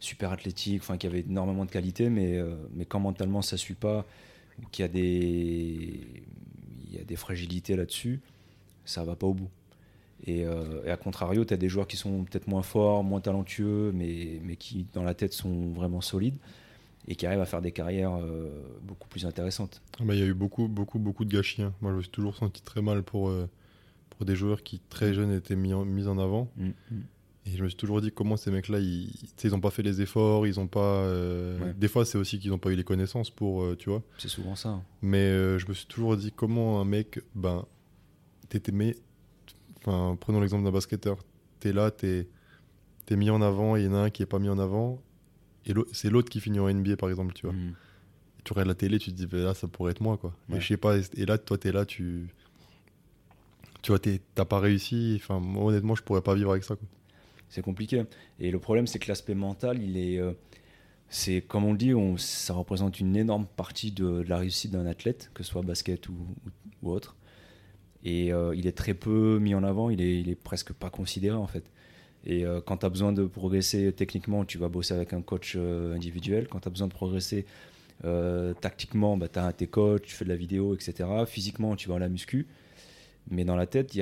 super 0.00 0.32
athlétiques, 0.32 0.80
enfin 0.82 0.96
qui 0.96 1.06
avaient 1.06 1.20
énormément 1.20 1.64
de 1.64 1.70
qualité, 1.70 2.08
mais 2.08 2.38
euh, 2.38 2.56
mais 2.74 2.86
quand 2.86 2.98
mentalement 2.98 3.42
ça 3.42 3.56
suit 3.56 3.74
pas, 3.74 4.06
qu'il 4.72 4.82
y 4.82 4.86
a 4.86 4.88
des 4.88 6.00
y 6.90 6.98
a 6.98 7.04
des 7.04 7.16
fragilités 7.16 7.76
là-dessus, 7.76 8.20
ça 8.84 9.04
va 9.04 9.16
pas 9.16 9.26
au 9.26 9.34
bout. 9.34 9.48
Et, 10.24 10.44
euh, 10.46 10.84
et 10.84 10.90
à 10.90 10.96
contrario, 10.96 11.44
tu 11.44 11.52
as 11.52 11.56
des 11.56 11.68
joueurs 11.68 11.86
qui 11.88 11.96
sont 11.96 12.24
peut-être 12.24 12.46
moins 12.46 12.62
forts, 12.62 13.02
moins 13.02 13.20
talentueux, 13.20 13.90
mais, 13.92 14.40
mais 14.44 14.54
qui 14.56 14.86
dans 14.92 15.02
la 15.02 15.14
tête 15.14 15.32
sont 15.32 15.72
vraiment 15.72 16.00
solides 16.00 16.36
et 17.08 17.16
qui 17.16 17.26
arrivent 17.26 17.40
à 17.40 17.46
faire 17.46 17.60
des 17.62 17.72
carrières 17.72 18.14
euh, 18.14 18.48
beaucoup 18.82 19.08
plus 19.08 19.26
intéressantes. 19.26 19.82
Ah 20.00 20.04
bah, 20.04 20.14
Il 20.14 20.20
y 20.20 20.22
a 20.22 20.26
eu 20.26 20.34
beaucoup, 20.34 20.68
beaucoup, 20.68 21.00
beaucoup 21.00 21.24
de 21.24 21.32
gâchis. 21.34 21.62
hein. 21.62 21.72
Moi, 21.80 21.90
je 21.90 21.96
me 21.96 22.02
suis 22.02 22.10
toujours 22.12 22.36
senti 22.36 22.62
très 22.62 22.80
mal 22.82 23.02
pour, 23.02 23.28
euh, 23.30 23.48
pour 24.10 24.24
des 24.24 24.36
joueurs 24.36 24.62
qui, 24.62 24.80
très 24.88 25.12
jeunes, 25.12 25.32
étaient 25.32 25.56
mis 25.56 25.74
en, 25.74 25.84
mis 25.84 26.06
en 26.06 26.16
avant. 26.18 26.48
Mm, 26.56 26.68
mm. 26.68 27.00
Et 27.46 27.56
je 27.56 27.64
me 27.64 27.68
suis 27.68 27.76
toujours 27.76 28.00
dit 28.00 28.12
comment 28.12 28.36
ces 28.36 28.52
mecs-là, 28.52 28.78
ils, 28.78 29.10
tu 29.10 29.26
sais, 29.36 29.48
ils 29.48 29.54
ont 29.56 29.60
pas 29.60 29.72
fait 29.72 29.82
les 29.82 30.00
efforts, 30.00 30.46
ils 30.46 30.60
ont 30.60 30.68
pas. 30.68 31.02
euh, 31.02 31.58
Ouais. 31.58 31.74
Des 31.76 31.88
fois, 31.88 32.04
c'est 32.04 32.16
aussi 32.16 32.38
qu'ils 32.38 32.52
ont 32.52 32.58
pas 32.58 32.70
eu 32.70 32.76
les 32.76 32.84
connaissances 32.84 33.30
pour, 33.30 33.76
tu 33.76 33.90
vois. 33.90 34.04
C'est 34.18 34.28
souvent 34.28 34.54
ça. 34.54 34.68
hein. 34.68 34.82
Mais 35.02 35.58
je 35.58 35.66
me 35.66 35.74
suis 35.74 35.86
toujours 35.86 36.16
dit 36.16 36.30
comment 36.30 36.80
un 36.80 36.84
mec, 36.84 37.18
ben, 37.34 37.66
t'étais 38.52 38.72
mais, 38.72 38.96
enfin, 39.78 40.16
prenons 40.20 40.40
l'exemple 40.40 40.64
d'un 40.64 40.70
basketteur, 40.70 41.18
t'es 41.60 41.72
là, 41.72 41.90
t'es, 41.90 42.28
t'es 43.06 43.16
mis 43.16 43.30
en 43.30 43.40
avant, 43.42 43.76
il 43.76 43.84
y 43.84 43.88
en 43.88 43.94
a 43.94 43.98
un 43.98 44.10
qui 44.10 44.22
est 44.22 44.26
pas 44.26 44.38
mis 44.38 44.48
en 44.50 44.58
avant, 44.58 45.00
et 45.66 45.72
c'est 45.92 46.10
l'autre 46.10 46.28
qui 46.30 46.40
finit 46.40 46.60
en 46.60 46.68
NBA 46.68 46.96
par 46.96 47.08
exemple, 47.08 47.32
tu 47.34 47.46
vois. 47.46 47.54
Mm. 47.54 47.74
Tu 48.44 48.52
regardes 48.52 48.68
la 48.68 48.74
télé, 48.74 48.98
tu 48.98 49.10
te 49.10 49.16
dis, 49.16 49.26
ben 49.26 49.42
là, 49.44 49.54
ça 49.54 49.68
pourrait 49.68 49.92
être 49.92 50.00
moi, 50.00 50.16
quoi. 50.16 50.34
Ouais. 50.48 50.56
Et 50.56 50.60
je 50.60 50.66
sais 50.68 50.76
pas, 50.76 50.96
et 50.98 51.24
là, 51.26 51.38
toi, 51.38 51.56
t'es 51.58 51.70
là, 51.70 51.86
tu, 51.86 52.28
tu 53.82 53.92
vois, 53.92 53.98
t'es- 54.00 54.20
t'as 54.34 54.44
pas 54.44 54.58
réussi. 54.58 55.14
Enfin, 55.22 55.38
moi, 55.38 55.64
honnêtement, 55.66 55.94
je 55.94 56.02
pourrais 56.02 56.22
pas 56.22 56.34
vivre 56.34 56.50
avec 56.50 56.64
ça, 56.64 56.74
quoi. 56.76 56.86
C'est 57.48 57.62
compliqué. 57.62 58.02
Et 58.40 58.50
le 58.50 58.58
problème, 58.58 58.86
c'est 58.88 58.98
que 58.98 59.08
l'aspect 59.08 59.34
mental, 59.34 59.80
il 59.82 59.96
est. 59.96 60.18
euh, 60.18 60.32
c'est 61.08 61.42
comme 61.42 61.64
on 61.64 61.72
le 61.72 61.78
dit, 61.78 61.94
on- 61.94 62.16
ça 62.16 62.54
représente 62.54 62.98
une 62.98 63.14
énorme 63.16 63.46
partie 63.46 63.92
de, 63.92 64.22
de 64.22 64.28
la 64.28 64.38
réussite 64.38 64.70
d'un 64.72 64.86
athlète, 64.86 65.30
que 65.34 65.42
ce 65.42 65.50
soit 65.50 65.62
basket 65.62 66.08
ou, 66.08 66.14
ou- 66.14 66.50
ou 66.82 66.90
autre. 66.90 67.14
Et 68.04 68.32
euh, 68.32 68.54
il 68.56 68.66
est 68.66 68.76
très 68.76 68.94
peu 68.94 69.38
mis 69.38 69.54
en 69.54 69.62
avant, 69.62 69.90
il 69.90 70.00
est, 70.00 70.34
presque 70.34 70.72
pas 70.72 70.90
considéré 70.90 71.36
en 71.36 71.46
fait. 71.46 71.64
Et 72.24 72.44
euh, 72.44 72.60
quand 72.60 72.78
tu 72.78 72.86
as 72.86 72.88
besoin 72.88 73.12
de 73.12 73.24
progresser 73.24 73.92
techniquement, 73.92 74.44
tu 74.44 74.58
vas 74.58 74.68
bosser 74.68 74.94
avec 74.94 75.12
un 75.12 75.22
coach 75.22 75.54
euh, 75.56 75.94
individuel. 75.94 76.48
Quand 76.48 76.60
tu 76.60 76.68
as 76.68 76.70
besoin 76.70 76.88
de 76.88 76.92
progresser 76.92 77.46
tactiquement, 78.60 79.16
bah, 79.16 79.28
tu 79.28 79.38
as 79.38 79.52
tes 79.52 79.68
coachs, 79.68 80.02
tu 80.02 80.12
fais 80.12 80.24
de 80.24 80.30
la 80.30 80.36
vidéo, 80.36 80.74
etc. 80.74 81.08
Physiquement, 81.24 81.76
tu 81.76 81.88
vas 81.88 81.96
à 81.96 81.98
la 82.00 82.08
muscu. 82.08 82.48
Mais 83.30 83.44
dans 83.44 83.54
la 83.54 83.66
tête, 83.66 83.94
il 83.94 83.98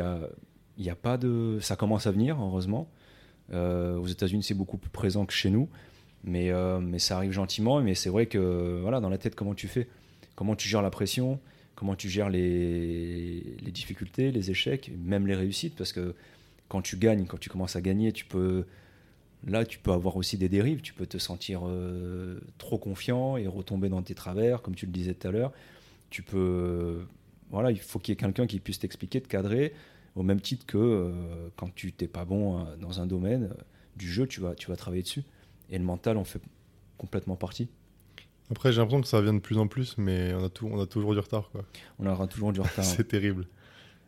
y 0.78 0.88
a, 0.90 0.94
pas 0.94 1.18
de. 1.18 1.58
Ça 1.60 1.76
commence 1.76 2.06
à 2.06 2.10
venir, 2.10 2.38
heureusement. 2.40 2.88
Aux 3.52 4.06
États-Unis, 4.06 4.42
c'est 4.42 4.54
beaucoup 4.54 4.78
plus 4.78 4.88
présent 4.88 5.26
que 5.26 5.34
chez 5.34 5.50
nous. 5.50 5.68
Mais, 6.24 6.50
mais 6.80 6.98
ça 6.98 7.16
arrive 7.16 7.32
gentiment. 7.32 7.82
Mais 7.82 7.94
c'est 7.94 8.08
vrai 8.08 8.24
que 8.24 8.80
voilà, 8.80 9.00
dans 9.00 9.10
la 9.10 9.18
tête, 9.18 9.34
comment 9.34 9.54
tu 9.54 9.68
fais? 9.68 9.86
Comment 10.34 10.56
tu 10.56 10.66
gères 10.66 10.80
la 10.80 10.88
pression? 10.88 11.38
Comment 11.80 11.96
tu 11.96 12.10
gères 12.10 12.28
les, 12.28 13.56
difficultés, 13.72 14.30
les 14.32 14.50
échecs, 14.50 14.92
même 15.02 15.26
les 15.26 15.34
réussites 15.34 15.74
Parce 15.76 15.94
que 15.94 16.14
quand 16.68 16.82
tu 16.82 16.98
gagnes, 16.98 17.24
quand 17.24 17.40
tu 17.40 17.48
commences 17.48 17.74
à 17.74 17.80
gagner, 17.80 18.12
tu 18.12 18.26
peux. 18.26 18.66
Là, 19.46 19.64
tu 19.64 19.78
peux 19.78 19.90
avoir 19.90 20.18
aussi 20.18 20.36
des 20.36 20.50
dérives. 20.50 20.82
Tu 20.82 20.92
peux 20.92 21.06
te 21.06 21.16
sentir 21.16 21.62
euh, 21.64 22.38
trop 22.58 22.76
confiant 22.76 23.38
et 23.38 23.46
retomber 23.46 23.88
dans 23.88 24.02
tes 24.02 24.14
travers, 24.14 24.60
comme 24.60 24.74
tu 24.74 24.84
le 24.84 24.92
disais 24.92 25.14
tout 25.14 25.26
à 25.26 25.30
l'heure. 25.30 25.52
Tu 26.10 26.22
peux. 26.22 27.00
Voilà, 27.48 27.70
il 27.70 27.80
faut 27.80 27.98
qu'il 27.98 28.12
y 28.12 28.14
ait 28.14 28.16
quelqu'un 28.16 28.46
qui 28.46 28.60
puisse 28.60 28.78
t'expliquer, 28.78 29.22
te 29.22 29.28
cadrer, 29.28 29.72
au 30.16 30.22
même 30.22 30.42
titre 30.42 30.66
que 30.66 30.76
euh, 30.76 31.48
quand 31.56 31.74
tu 31.74 31.92
t'es 31.92 32.08
pas 32.08 32.26
bon 32.26 32.58
euh, 32.58 32.76
dans 32.76 33.00
un 33.00 33.06
domaine 33.06 33.54
du 33.96 34.06
jeu, 34.06 34.26
tu 34.26 34.42
vas, 34.42 34.54
tu 34.54 34.68
vas 34.68 34.76
travailler 34.76 35.02
dessus. 35.02 35.22
Et 35.70 35.78
le 35.78 35.84
mental 35.84 36.18
en 36.18 36.24
fait 36.24 36.42
complètement 36.98 37.36
partie. 37.36 37.70
Après, 38.50 38.72
j'ai 38.72 38.78
l'impression 38.80 39.00
que 39.00 39.06
ça 39.08 39.20
vient 39.20 39.34
de 39.34 39.38
plus 39.38 39.58
en 39.58 39.68
plus, 39.68 39.96
mais 39.98 40.34
on 40.34 40.44
a, 40.44 40.48
tout, 40.48 40.68
on 40.70 40.80
a 40.80 40.86
toujours 40.86 41.12
du 41.12 41.20
retard, 41.20 41.50
quoi. 41.50 41.64
On 41.98 42.06
aura 42.06 42.26
toujours 42.26 42.52
du 42.52 42.60
retard. 42.60 42.84
c'est 42.84 43.06
terrible. 43.06 43.46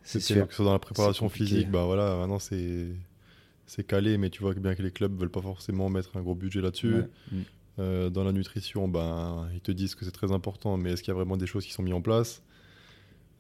c'est 0.03 0.21
sûr. 0.21 0.47
que 0.47 0.53
ce 0.53 0.57
soit 0.57 0.65
dans 0.65 0.73
la 0.73 0.79
préparation 0.79 1.29
physique, 1.29 1.71
bah 1.71 1.85
voilà, 1.85 2.17
maintenant 2.17 2.39
c'est 2.41 2.89
c'est 3.67 3.87
calé, 3.87 4.19
mais 4.19 4.29
tu 4.29 4.43
vois 4.43 4.53
bien 4.55 4.75
que 4.75 4.83
les 4.83 4.91
clubs 4.91 5.17
veulent 5.19 5.31
pas 5.31 5.41
forcément 5.41 5.89
mettre 5.89 6.17
un 6.17 6.23
gros 6.23 6.35
budget 6.35 6.61
là-dessus. 6.61 6.95
Ouais. 6.95 7.09
Mm. 7.31 7.41
Euh, 7.79 8.11
dans 8.11 8.23
la 8.25 8.33
nutrition, 8.33 8.87
ben 8.89 9.49
ils 9.55 9.61
te 9.61 9.73
disent 9.73 9.95
que 9.95 10.05
c'est 10.05 10.11
très 10.11 10.31
important, 10.33 10.77
mais 10.77 10.93
est-ce 10.93 11.03
qu'il 11.03 11.11
y 11.13 11.15
a 11.15 11.15
vraiment 11.15 11.37
des 11.39 11.47
choses 11.47 11.65
qui 11.65 11.73
sont 11.73 11.83
mises 11.83 11.95
en 11.95 12.03
place? 12.03 12.43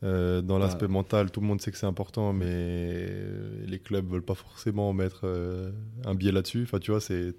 Euh, 0.05 0.41
Dans 0.41 0.59
Bah. 0.59 0.65
l'aspect 0.65 0.89
mental, 0.89 1.31
tout 1.31 1.41
le 1.41 1.47
monde 1.47 1.61
sait 1.61 1.71
que 1.71 1.77
c'est 1.77 1.87
important, 1.87 2.33
mais 2.33 3.09
les 3.67 3.79
clubs 3.79 4.09
veulent 4.11 4.25
pas 4.25 4.35
forcément 4.35 4.93
mettre 4.93 5.23
euh, 5.25 5.71
un 6.05 6.15
biais 6.15 6.33
là-dessus. 6.33 6.63
Enfin, 6.63 6.79
tu 6.79 6.93
vois, 6.93 7.01
c'est 7.01 7.35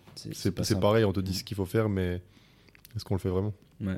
pareil, 0.80 1.04
on 1.06 1.14
te 1.14 1.20
dit 1.20 1.34
ce 1.34 1.44
qu'il 1.44 1.58
faut 1.58 1.66
faire, 1.66 1.90
mais 1.90 2.22
est-ce 2.96 3.04
qu'on 3.06 3.16
le 3.16 3.20
fait 3.20 3.30
vraiment? 3.30 3.54
Ouais. 3.82 3.98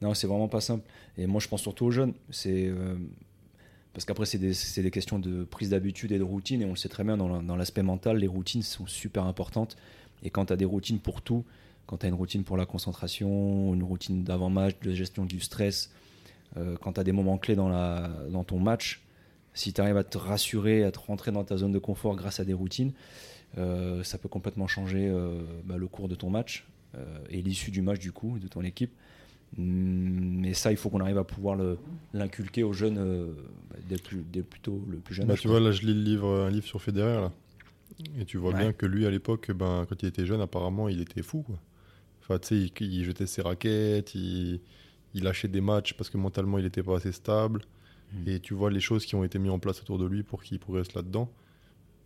Non, 0.00 0.14
c'est 0.14 0.26
vraiment 0.26 0.48
pas 0.48 0.60
simple. 0.60 0.84
Et 1.16 1.26
moi, 1.26 1.40
je 1.40 1.48
pense 1.48 1.62
surtout 1.62 1.86
aux 1.86 1.90
jeunes. 1.90 2.14
C'est 2.30 2.66
euh, 2.66 2.94
parce 3.92 4.04
qu'après, 4.04 4.26
c'est 4.26 4.38
des, 4.38 4.52
des 4.82 4.90
questions 4.90 5.18
de 5.18 5.44
prise 5.44 5.70
d'habitude 5.70 6.12
et 6.12 6.18
de 6.18 6.22
routine. 6.22 6.62
Et 6.62 6.64
on 6.64 6.70
le 6.70 6.76
sait 6.76 6.88
très 6.88 7.04
bien 7.04 7.16
dans 7.16 7.28
la- 7.28 7.42
dans 7.42 7.56
l'aspect 7.56 7.82
mental, 7.82 8.18
les 8.18 8.26
routines 8.28 8.62
sont 8.62 8.86
super 8.86 9.24
importantes. 9.24 9.76
Et 10.22 10.30
quand 10.30 10.46
tu 10.46 10.52
as 10.52 10.56
des 10.56 10.64
routines 10.64 11.00
pour 11.00 11.20
tout, 11.22 11.44
quand 11.86 11.98
tu 11.98 12.06
as 12.06 12.08
une 12.08 12.14
routine 12.14 12.44
pour 12.44 12.56
la 12.56 12.66
concentration, 12.66 13.74
une 13.74 13.82
routine 13.82 14.22
d'avant-match, 14.22 14.76
de 14.82 14.92
gestion 14.92 15.24
du 15.24 15.40
stress, 15.40 15.90
euh, 16.56 16.76
quand 16.80 16.92
tu 16.94 17.00
as 17.00 17.04
des 17.04 17.12
moments 17.12 17.38
clés 17.38 17.56
dans, 17.56 17.68
la, 17.68 18.10
dans 18.30 18.44
ton 18.44 18.58
match, 18.58 19.02
si 19.54 19.72
tu 19.72 19.80
arrives 19.80 19.96
à 19.96 20.04
te 20.04 20.18
rassurer, 20.18 20.84
à 20.84 20.92
te 20.92 20.98
rentrer 20.98 21.32
dans 21.32 21.42
ta 21.44 21.56
zone 21.56 21.72
de 21.72 21.78
confort 21.78 22.14
grâce 22.14 22.38
à 22.38 22.44
des 22.44 22.52
routines, 22.54 22.92
euh, 23.56 24.04
ça 24.04 24.18
peut 24.18 24.28
complètement 24.28 24.66
changer 24.68 25.10
bah, 25.64 25.76
le 25.76 25.88
cours 25.88 26.08
de 26.08 26.14
ton 26.14 26.30
match 26.30 26.66
et 27.30 27.42
l'issue 27.42 27.70
du 27.70 27.82
match 27.82 27.98
du 28.00 28.12
coup, 28.12 28.38
de 28.38 28.48
ton 28.48 28.62
équipe. 28.62 28.92
Mm, 29.56 30.40
Mais 30.40 30.54
ça, 30.54 30.70
il 30.70 30.76
faut 30.76 30.90
qu'on 30.90 31.00
arrive 31.00 31.18
à 31.18 31.24
pouvoir 31.24 31.58
l'inculquer 32.12 32.62
aux 32.62 32.72
jeunes 32.72 32.98
euh, 32.98 33.32
bah, 33.70 33.76
dès, 33.88 33.96
le 33.96 34.02
plus, 34.02 34.24
dès 34.32 34.42
plutôt 34.42 34.84
le 34.90 34.98
plus 34.98 35.14
jeune 35.14 35.26
Bah, 35.26 35.32
âge, 35.34 35.40
tu 35.40 35.48
quoi. 35.48 35.58
vois, 35.58 35.68
là, 35.68 35.72
je 35.72 35.82
lis 35.82 35.94
le 35.94 36.02
livre, 36.02 36.28
un 36.28 36.50
livre 36.50 36.66
sur 36.66 36.80
Federer, 36.82 37.20
là. 37.20 37.32
Et 38.20 38.24
tu 38.24 38.36
vois 38.38 38.52
Ouais. 38.52 38.58
bien 38.58 38.72
que 38.72 38.86
lui, 38.86 39.06
à 39.06 39.10
l'époque, 39.10 39.50
ben, 39.52 39.86
quand 39.88 40.02
il 40.02 40.06
était 40.06 40.26
jeune, 40.26 40.40
apparemment, 40.40 40.88
il 40.88 41.00
était 41.00 41.22
fou, 41.22 41.42
quoi. 41.42 41.58
Enfin, 42.22 42.38
tu 42.38 42.48
sais, 42.48 42.56
il, 42.80 42.92
il 42.92 43.04
jetait 43.04 43.26
ses 43.26 43.42
raquettes, 43.42 44.14
il, 44.14 44.60
il 45.14 45.22
lâchait 45.24 45.48
des 45.48 45.60
matchs 45.62 45.94
parce 45.94 46.10
que 46.10 46.18
mentalement, 46.18 46.58
il 46.58 46.64
n'était 46.64 46.82
pas 46.82 46.96
assez 46.96 47.12
stable. 47.12 47.62
Mm. 48.12 48.28
Et 48.28 48.40
tu 48.40 48.54
vois 48.54 48.70
les 48.70 48.80
choses 48.80 49.06
qui 49.06 49.14
ont 49.14 49.24
été 49.24 49.38
mises 49.38 49.50
en 49.50 49.58
place 49.58 49.80
autour 49.80 49.98
de 49.98 50.06
lui 50.06 50.22
pour 50.22 50.42
qu'il 50.42 50.58
progresse 50.58 50.94
là-dedans. 50.94 51.30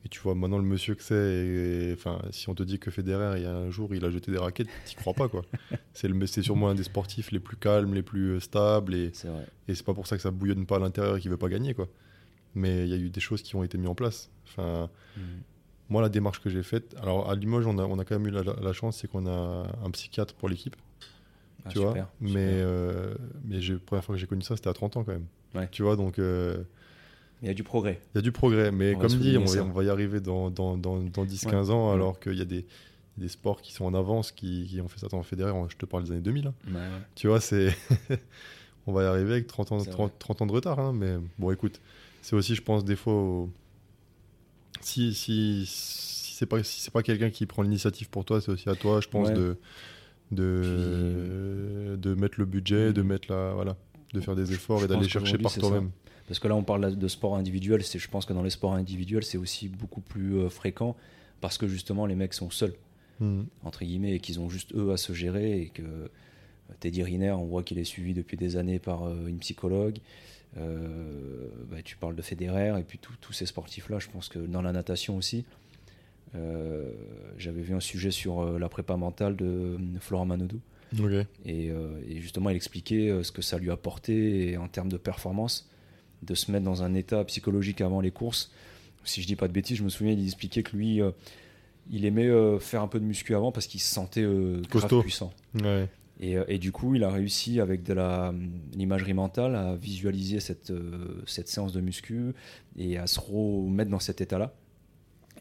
Et 0.05 0.09
tu 0.09 0.19
vois 0.21 0.35
maintenant 0.35 0.59
le 0.59 0.65
monsieur 0.65 0.95
que 0.97 1.03
c'est. 1.03 1.93
Enfin, 1.95 2.21
si 2.33 2.49
on 2.49 2.55
te 2.55 2.63
dit 2.65 2.79
que 2.81 2.91
Federer, 2.91 3.39
il 3.39 3.45
y 3.45 3.47
a 3.47 3.55
un 3.55 3.71
jour, 3.71 3.95
il 3.95 4.05
a 4.05 4.11
jeté 4.11 4.33
des 4.33 4.39
raquettes, 4.39 4.69
t'y 4.85 4.97
crois 4.97 5.15
pas, 5.15 5.29
quoi. 5.29 5.43
c'est 5.93 6.09
le- 6.09 6.27
c'est 6.27 6.43
sûrement 6.43 6.69
un 6.71 6.75
des 6.75 6.83
sportifs 6.83 7.31
les 7.31 7.39
plus 7.41 7.57
calmes, 7.57 7.95
les 7.95 8.03
plus 8.03 8.33
euh, 8.33 8.41
stables. 8.41 8.95
Et, 8.95 9.11
C'est 9.13 9.29
vrai. 9.29 9.47
et 9.69 9.75
c'est 9.77 9.85
pas 9.87 9.95
pour 9.95 10.07
ça 10.09 10.17
que 10.17 10.23
ça 10.23 10.31
bouillonne 10.33 10.67
pas 10.67 10.77
à 10.77 10.79
l'intérieur 10.81 11.17
et 11.17 11.21
qu'il 11.21 11.31
veut 11.31 11.37
pas 11.37 11.49
gagner, 11.49 11.75
quoi. 11.75 11.89
Mais 12.55 12.83
il 12.85 12.89
y 12.89 12.95
a 12.95 12.97
eu 12.97 13.11
des 13.11 13.21
choses 13.21 13.43
qui 13.43 13.55
ont 13.57 13.63
été 13.63 13.79
mises 13.79 13.89
en 13.89 13.95
place. 13.95 14.31
Enfin, 14.49 14.91
Mm. 15.17 15.21
moi, 15.89 16.03
la 16.03 16.09
démarche 16.09 16.41
que 16.41 16.51
j'ai 16.51 16.63
faite, 16.63 16.97
alors 17.01 17.31
à 17.31 17.35
Limoges, 17.37 17.67
on 17.67 17.79
a, 17.79 17.85
on 17.85 17.99
a 17.99 18.05
quand 18.05 18.19
même 18.19 18.27
eu 18.27 18.31
la, 18.31 18.43
la 18.43 18.73
chance, 18.73 18.99
c'est 18.99 19.09
qu'on 19.09 19.27
a 19.27 19.67
un 19.85 19.91
psychiatre 19.93 20.35
pour 20.35 20.49
l'équipe, 20.49 20.75
Ah, 21.65 21.69
tu 21.71 21.79
super, 21.79 21.93
vois. 21.93 22.09
Mais, 22.21 22.33
euh, 22.39 23.15
mais 23.45 23.61
j'ai- 23.61 23.75
la 23.75 23.79
première 23.79 24.05
fois 24.05 24.15
que 24.17 24.21
j'ai 24.21 24.27
connu 24.27 24.43
ça, 24.43 24.57
c'était 24.57 24.69
à 24.69 24.73
30 24.75 24.97
ans 24.97 25.05
quand 25.05 25.13
même. 25.13 25.27
Ouais. 25.55 25.69
Tu 25.71 25.83
vois, 25.83 25.97
donc 25.97 26.19
euh, 26.19 26.65
il 27.43 27.49
y 27.49 27.51
a 27.51 27.55
du 27.55 27.63
progrès. 27.65 28.01
Il 28.15 28.19
y 28.19 28.21
a 28.21 28.23
du 28.23 28.33
progrès, 28.33 28.71
mais 28.71 28.95
On 28.95 28.99
comme 29.01 29.09
dit, 29.19 29.37
on 29.37 29.45
va, 29.45 29.63
on 29.65 29.71
va 29.73 29.83
y 29.85 29.89
arriver 29.91 30.21
dans, 30.21 30.51
dans, 30.51 30.77
dans, 30.77 31.01
dans 31.01 31.25
10-15 31.25 31.71
ans, 31.71 31.89
Ouais. 31.89 31.95
alors 31.95 32.21
qu'il 32.21 32.35
y 32.39 32.41
a 32.41 32.45
des, 32.45 32.65
des 33.19 33.29
sports 33.29 33.61
qui 33.61 33.73
sont 33.73 33.85
en 33.85 33.95
avance, 33.95 34.31
qui, 34.33 34.67
qui 34.71 34.81
ont 34.81 34.89
fait 34.89 35.01
ça 35.01 35.09
en 35.15 35.23
fédéral. 35.23 35.55
Je 35.69 35.77
te 35.77 35.85
parle 35.87 36.05
des 36.05 36.13
années 36.13 36.21
2000. 36.21 36.47
hein. 36.47 36.55
Ouais, 36.69 36.75
ouais. 36.75 36.81
Tu 37.15 37.27
vois, 37.27 37.41
c'est. 37.41 37.77
on 38.87 38.93
va 38.93 39.03
y 39.03 39.07
arriver 39.07 39.33
avec 39.33 39.47
30 39.49 39.73
ans, 39.73 39.79
C'est 39.81 39.91
30, 39.91 40.13
30 40.19 40.43
ans 40.43 40.47
de 40.47 40.53
retard. 40.53 40.79
hein, 40.79 40.93
mais 40.95 41.17
bon, 41.39 41.51
écoute, 41.53 41.81
c'est 42.23 42.37
aussi, 42.37 42.55
je 42.55 42.63
pense, 42.63 42.85
des 42.85 42.97
fois. 42.97 43.13
au- 43.15 43.51
Si, 44.81 45.13
si, 45.15 45.65
si 45.67 46.35
c'est 46.35 46.47
pas, 46.47 46.63
si 46.65 46.81
c'est 46.81 46.93
pas 46.93 47.03
quelqu'un 47.03 47.31
qui 47.31 47.47
prend 47.47 47.63
l'initiative 47.63 48.09
pour 48.11 48.25
toi, 48.25 48.41
c'est 48.41 48.51
aussi 48.51 48.69
à 48.69 48.75
toi, 48.75 49.01
je 49.01 49.09
pense, 49.09 49.31
de, 49.31 49.57
mettre 52.17 52.39
le 52.39 52.45
budget, 52.45 52.93
de 52.93 53.03
mettre 53.03 53.31
la. 53.33 53.53
Voilà. 53.55 53.77
De 54.13 54.21
faire 54.21 54.35
des 54.37 54.53
efforts 54.53 54.79
je 54.81 54.85
et 54.85 54.89
d'aller 54.89 55.09
chercher 55.09 55.39
par 55.39 55.53
toi-même. 55.55 55.91
Parce 56.33 56.39
que 56.41 56.49
là, 56.49 56.57
on 56.57 56.63
parle 56.65 56.97
de 56.97 57.09
sport 57.09 57.37
individuel. 57.37 57.83
Je 57.83 58.09
pense 58.09 58.25
que 58.25 58.33
dans 58.33 58.43
les 58.43 58.49
sports 58.49 58.73
individuels, 58.73 59.23
c'est 59.23 59.37
aussi 59.37 59.69
beaucoup 59.69 60.01
plus 60.01 60.39
euh, 60.39 60.49
fréquent 60.49 60.97
parce 61.43 61.59
que 61.59 61.69
justement, 61.69 62.07
les 62.07 62.15
mecs 62.15 62.33
sont 62.33 62.49
seuls, 62.49 62.73
Mhm. 63.21 63.45
entre 63.65 63.85
guillemets, 63.85 64.15
et 64.15 64.19
qu'ils 64.19 64.41
ont 64.41 64.49
juste 64.49 64.75
eux 64.75 64.93
à 64.93 64.97
se 64.97 65.13
gérer. 65.13 65.61
Et 65.61 65.67
que 65.69 65.83
euh, 65.83 66.09
Teddy 66.81 67.03
Riner, 67.03 67.33
on 67.33 67.45
voit 67.45 67.63
qu'il 67.63 67.79
est 67.79 67.85
suivi 67.85 68.15
depuis 68.15 68.39
des 68.39 68.57
années 68.57 68.79
par 68.79 69.03
euh, 69.05 69.27
une 69.27 69.41
psychologue. 69.41 69.99
Euh, 70.57 71.49
bah, 71.71 71.83
tu 71.85 71.99
parles 71.99 72.17
de 72.17 72.23
Federer 72.23 72.81
et 72.81 72.83
puis 72.83 72.99
tous 73.21 73.33
ces 73.35 73.45
sportifs-là. 73.45 73.99
Je 73.99 74.09
pense 74.09 74.31
que 74.31 74.39
dans 74.39 74.63
la 74.63 74.73
natation 74.73 75.19
aussi, 75.19 75.45
euh, 76.35 76.91
j'avais 77.37 77.61
vu 77.61 77.75
un 77.75 77.81
sujet 77.81 78.11
sur 78.11 78.59
la 78.59 78.71
prépa 78.71 78.97
mentale 78.97 79.37
de 79.37 79.77
Flora 80.01 80.25
Manodou. 80.25 80.61
Et, 81.45 81.69
euh, 81.71 81.89
et 82.09 82.23
justement, 82.23 82.49
il 82.49 82.57
expliquait 82.57 83.23
ce 83.23 83.33
que 83.33 83.43
ça 83.43 83.59
lui 83.59 83.71
apportait 83.71 84.57
en 84.57 84.69
termes 84.69 84.91
de 84.91 84.97
performance, 84.97 85.69
de 86.23 86.35
se 86.35 86.51
mettre 86.51 86.65
dans 86.65 86.83
un 86.83 86.95
état 86.95 87.25
psychologique 87.25 87.81
avant 87.81 88.01
les 88.01 88.11
courses. 88.11 88.51
Si 89.05 89.23
je 89.23 89.27
dis 89.27 89.37
pas 89.37 89.49
de 89.49 89.53
bêtises, 89.53 89.79
je 89.79 89.83
me 89.83 89.89
souviens, 89.89 90.13
il 90.13 90.25
expliquait 90.25 90.63
que 90.63 90.77
lui, 90.77 91.01
euh, 91.03 91.11
il 91.91 92.05
aimait 92.05 92.29
euh, 92.29 92.59
faire 92.59 92.83
un 92.83 92.89
peu 92.89 93.01
de 93.01 93.05
muscu 93.05 93.35
avant 93.35 93.51
parce 93.53 93.67
qu'il 93.67 93.81
se 93.81 93.93
sentait 93.93 94.23
euh, 94.23 94.61
grave 94.69 94.83
Costaud. 94.83 95.03
puissant. 95.03 95.33
Ouais. 95.61 95.89
Et, 96.21 96.37
euh, 96.37 96.45
et 96.47 96.59
du 96.59 96.71
coup, 96.71 96.95
il 96.95 97.03
a 97.03 97.11
réussi 97.11 97.61
avec 97.61 97.83
de 97.83 97.95
hum, 97.95 98.53
l'imagerie 98.75 99.15
mentale 99.15 99.57
à 99.57 99.75
visualiser 99.75 100.39
cette, 100.39 100.73
cette 101.27 101.49
séance 101.49 101.73
de 101.73 101.81
muscu 101.81 102.33
et 102.77 102.99
à 102.99 103.07
se 103.07 103.19
remettre 103.19 103.91
dans 103.91 103.99
cet 104.01 104.21
état-là. 104.21 104.55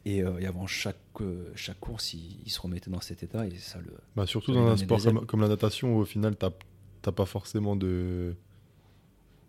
Et, 0.05 0.23
euh, 0.23 0.39
et 0.39 0.47
avant 0.47 0.65
chaque, 0.65 0.97
euh, 1.19 1.51
chaque 1.55 1.79
course, 1.79 2.13
il, 2.13 2.39
il 2.45 2.49
se 2.49 2.59
remettait 2.59 2.89
dans 2.89 3.01
cet 3.01 3.21
état 3.21 3.45
et 3.45 3.51
ça 3.57 3.79
le. 3.79 3.93
Bah, 4.15 4.25
surtout 4.25 4.53
Ça 4.53 4.59
dans 4.59 4.67
un 4.69 4.77
sport 4.77 5.25
comme, 5.27 5.41
la 5.41 5.47
natation, 5.47 5.95
où 5.95 5.99
au 5.99 6.05
final, 6.05 6.35
t'as 6.35 7.11
pas 7.11 7.25
forcément 7.25 7.75
de, 7.75 8.35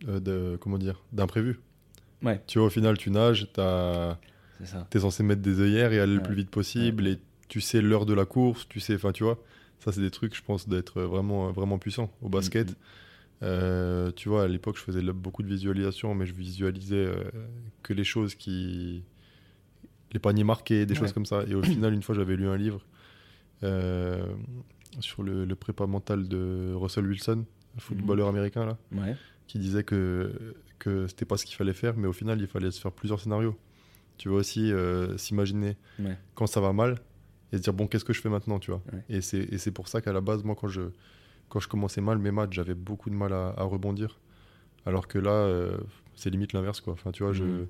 euh, 0.09 0.21
de 0.21 0.57
comment 0.61 0.79
dire, 0.79 1.03
d'imprévu. 1.13 1.61
Ouais, 2.23 2.41
Tu 2.47 2.59
vois, 2.59 2.69
au 2.69 2.71
final, 2.71 2.97
tu 2.99 3.11
nages, 3.11 3.49
ça. 3.57 4.19
t'es 4.91 5.01
censé 5.01 5.23
mettre 5.23 5.43
des 5.43 5.61
œillères 5.61 5.93
et 5.93 5.99
aller 6.01 6.15
le 6.15 6.23
plus 6.23 6.35
vite 6.37 6.51
possible, 6.51 7.07
et 7.09 7.19
tu 7.49 7.61
sais 7.61 7.81
l'heure 7.81 8.07
de 8.07 8.15
la 8.15 8.25
course, 8.25 8.69
tu 8.69 8.79
sais, 8.81 8.95
enfin, 8.95 9.13
tu 9.13 9.25
vois. 9.25 9.39
Ça, 9.81 9.91
c'est 9.91 10.01
des 10.01 10.11
trucs, 10.13 10.37
je 10.37 10.43
pense, 10.43 10.69
d'être 10.69 11.03
vraiment, 11.03 11.51
vraiment 11.51 11.79
puissant 11.79 12.13
au 12.23 12.29
basket. 12.29 12.69
Mhm. 12.71 12.75
Euh, 13.45 14.13
tu 14.15 14.29
vois, 14.29 14.45
à 14.45 14.47
l'époque, 14.49 14.77
je 14.77 14.83
faisais 14.83 15.03
beaucoup 15.03 15.43
de 15.43 15.49
visualisation, 15.49 16.15
mais 16.15 16.27
je 16.27 16.33
visualisais 16.33 16.95
euh, 17.07 17.25
que 17.83 17.93
les 17.93 18.05
choses 18.05 18.37
qui. 18.37 19.03
les 20.13 20.21
paniers 20.21 20.45
marqués, 20.45 20.87
des 20.87 20.95
choses 20.95 21.13
comme 21.13 21.27
ça. 21.27 21.43
Et 21.49 21.55
au 21.57 21.63
final, 21.65 21.93
une 21.93 22.03
fois, 22.03 22.15
j'avais 22.15 22.37
lu 22.37 22.47
un 22.47 22.57
livre 22.57 22.87
sur 25.01 25.23
le, 25.23 25.45
le 25.45 25.55
prépa 25.57 25.87
mental 25.87 26.29
de 26.29 26.73
Russell 26.75 27.07
Wilson, 27.07 27.45
un 27.77 27.81
footballeur 27.81 28.29
américain, 28.29 28.67
là, 28.67 28.79
Ouais. 28.93 29.17
Qui 29.53 29.59
disait 29.59 29.85
que, 29.85 30.55
que 30.79 31.07
c'était 31.09 31.27
pas 31.27 31.37
ce 31.37 31.45
qu'il 31.45 31.57
fallait 31.57 31.75
faire, 31.75 31.95
mais 31.99 32.09
au 32.09 32.15
final, 32.15 32.41
il 32.41 32.47
fallait 32.47 32.71
se 32.71 32.81
faire 32.81 32.91
plusieurs 32.91 33.21
scénarios. 33.21 33.55
Tu 34.17 34.31
vois 34.31 34.39
aussi 34.39 34.73
euh, 34.73 35.19
s'imaginer 35.19 35.77
Ouais. 35.99 36.17
quand 36.35 36.47
ça 36.47 36.63
va 36.63 36.73
mal 36.73 36.95
et 37.53 37.59
se 37.59 37.63
dire, 37.63 37.75
bon, 37.75 37.87
qu'est-ce 37.87 38.05
que 38.07 38.15
je 38.15 38.23
fais 38.23 38.31
maintenant, 38.31 38.59
tu 38.59 38.71
vois. 38.71 38.83
Ouais. 38.91 39.05
Et 39.11 39.21
c'est 39.21 39.41
et 39.53 39.59
c'est 39.59 39.71
pour 39.71 39.89
ça 39.89 40.01
qu'à 40.01 40.15
la 40.15 40.23
base, 40.23 40.43
moi, 40.43 40.55
quand 40.59 40.69
je, 40.69 40.81
quand 41.51 41.61
je 41.61 41.69
commençais 41.69 42.01
mal 42.01 42.17
mes 42.17 42.31
matchs, 42.31 42.55
j'avais 42.55 42.73
beaucoup 42.75 43.11
de 43.11 43.15
mal 43.15 43.35
à, 43.35 43.49
à 43.59 43.63
rebondir. 43.65 44.21
Alors 44.87 45.07
que 45.07 45.19
là, 45.19 45.33
euh, 45.33 45.77
c'est 46.17 46.31
limite 46.31 46.55
l'inverse, 46.55 46.81
quoi. 46.81 46.95
Enfin, 46.95 47.13
tu 47.13 47.23
vois, 47.23 47.35
je- 47.35 47.45
il 47.45 47.51
Mhm. 47.51 47.67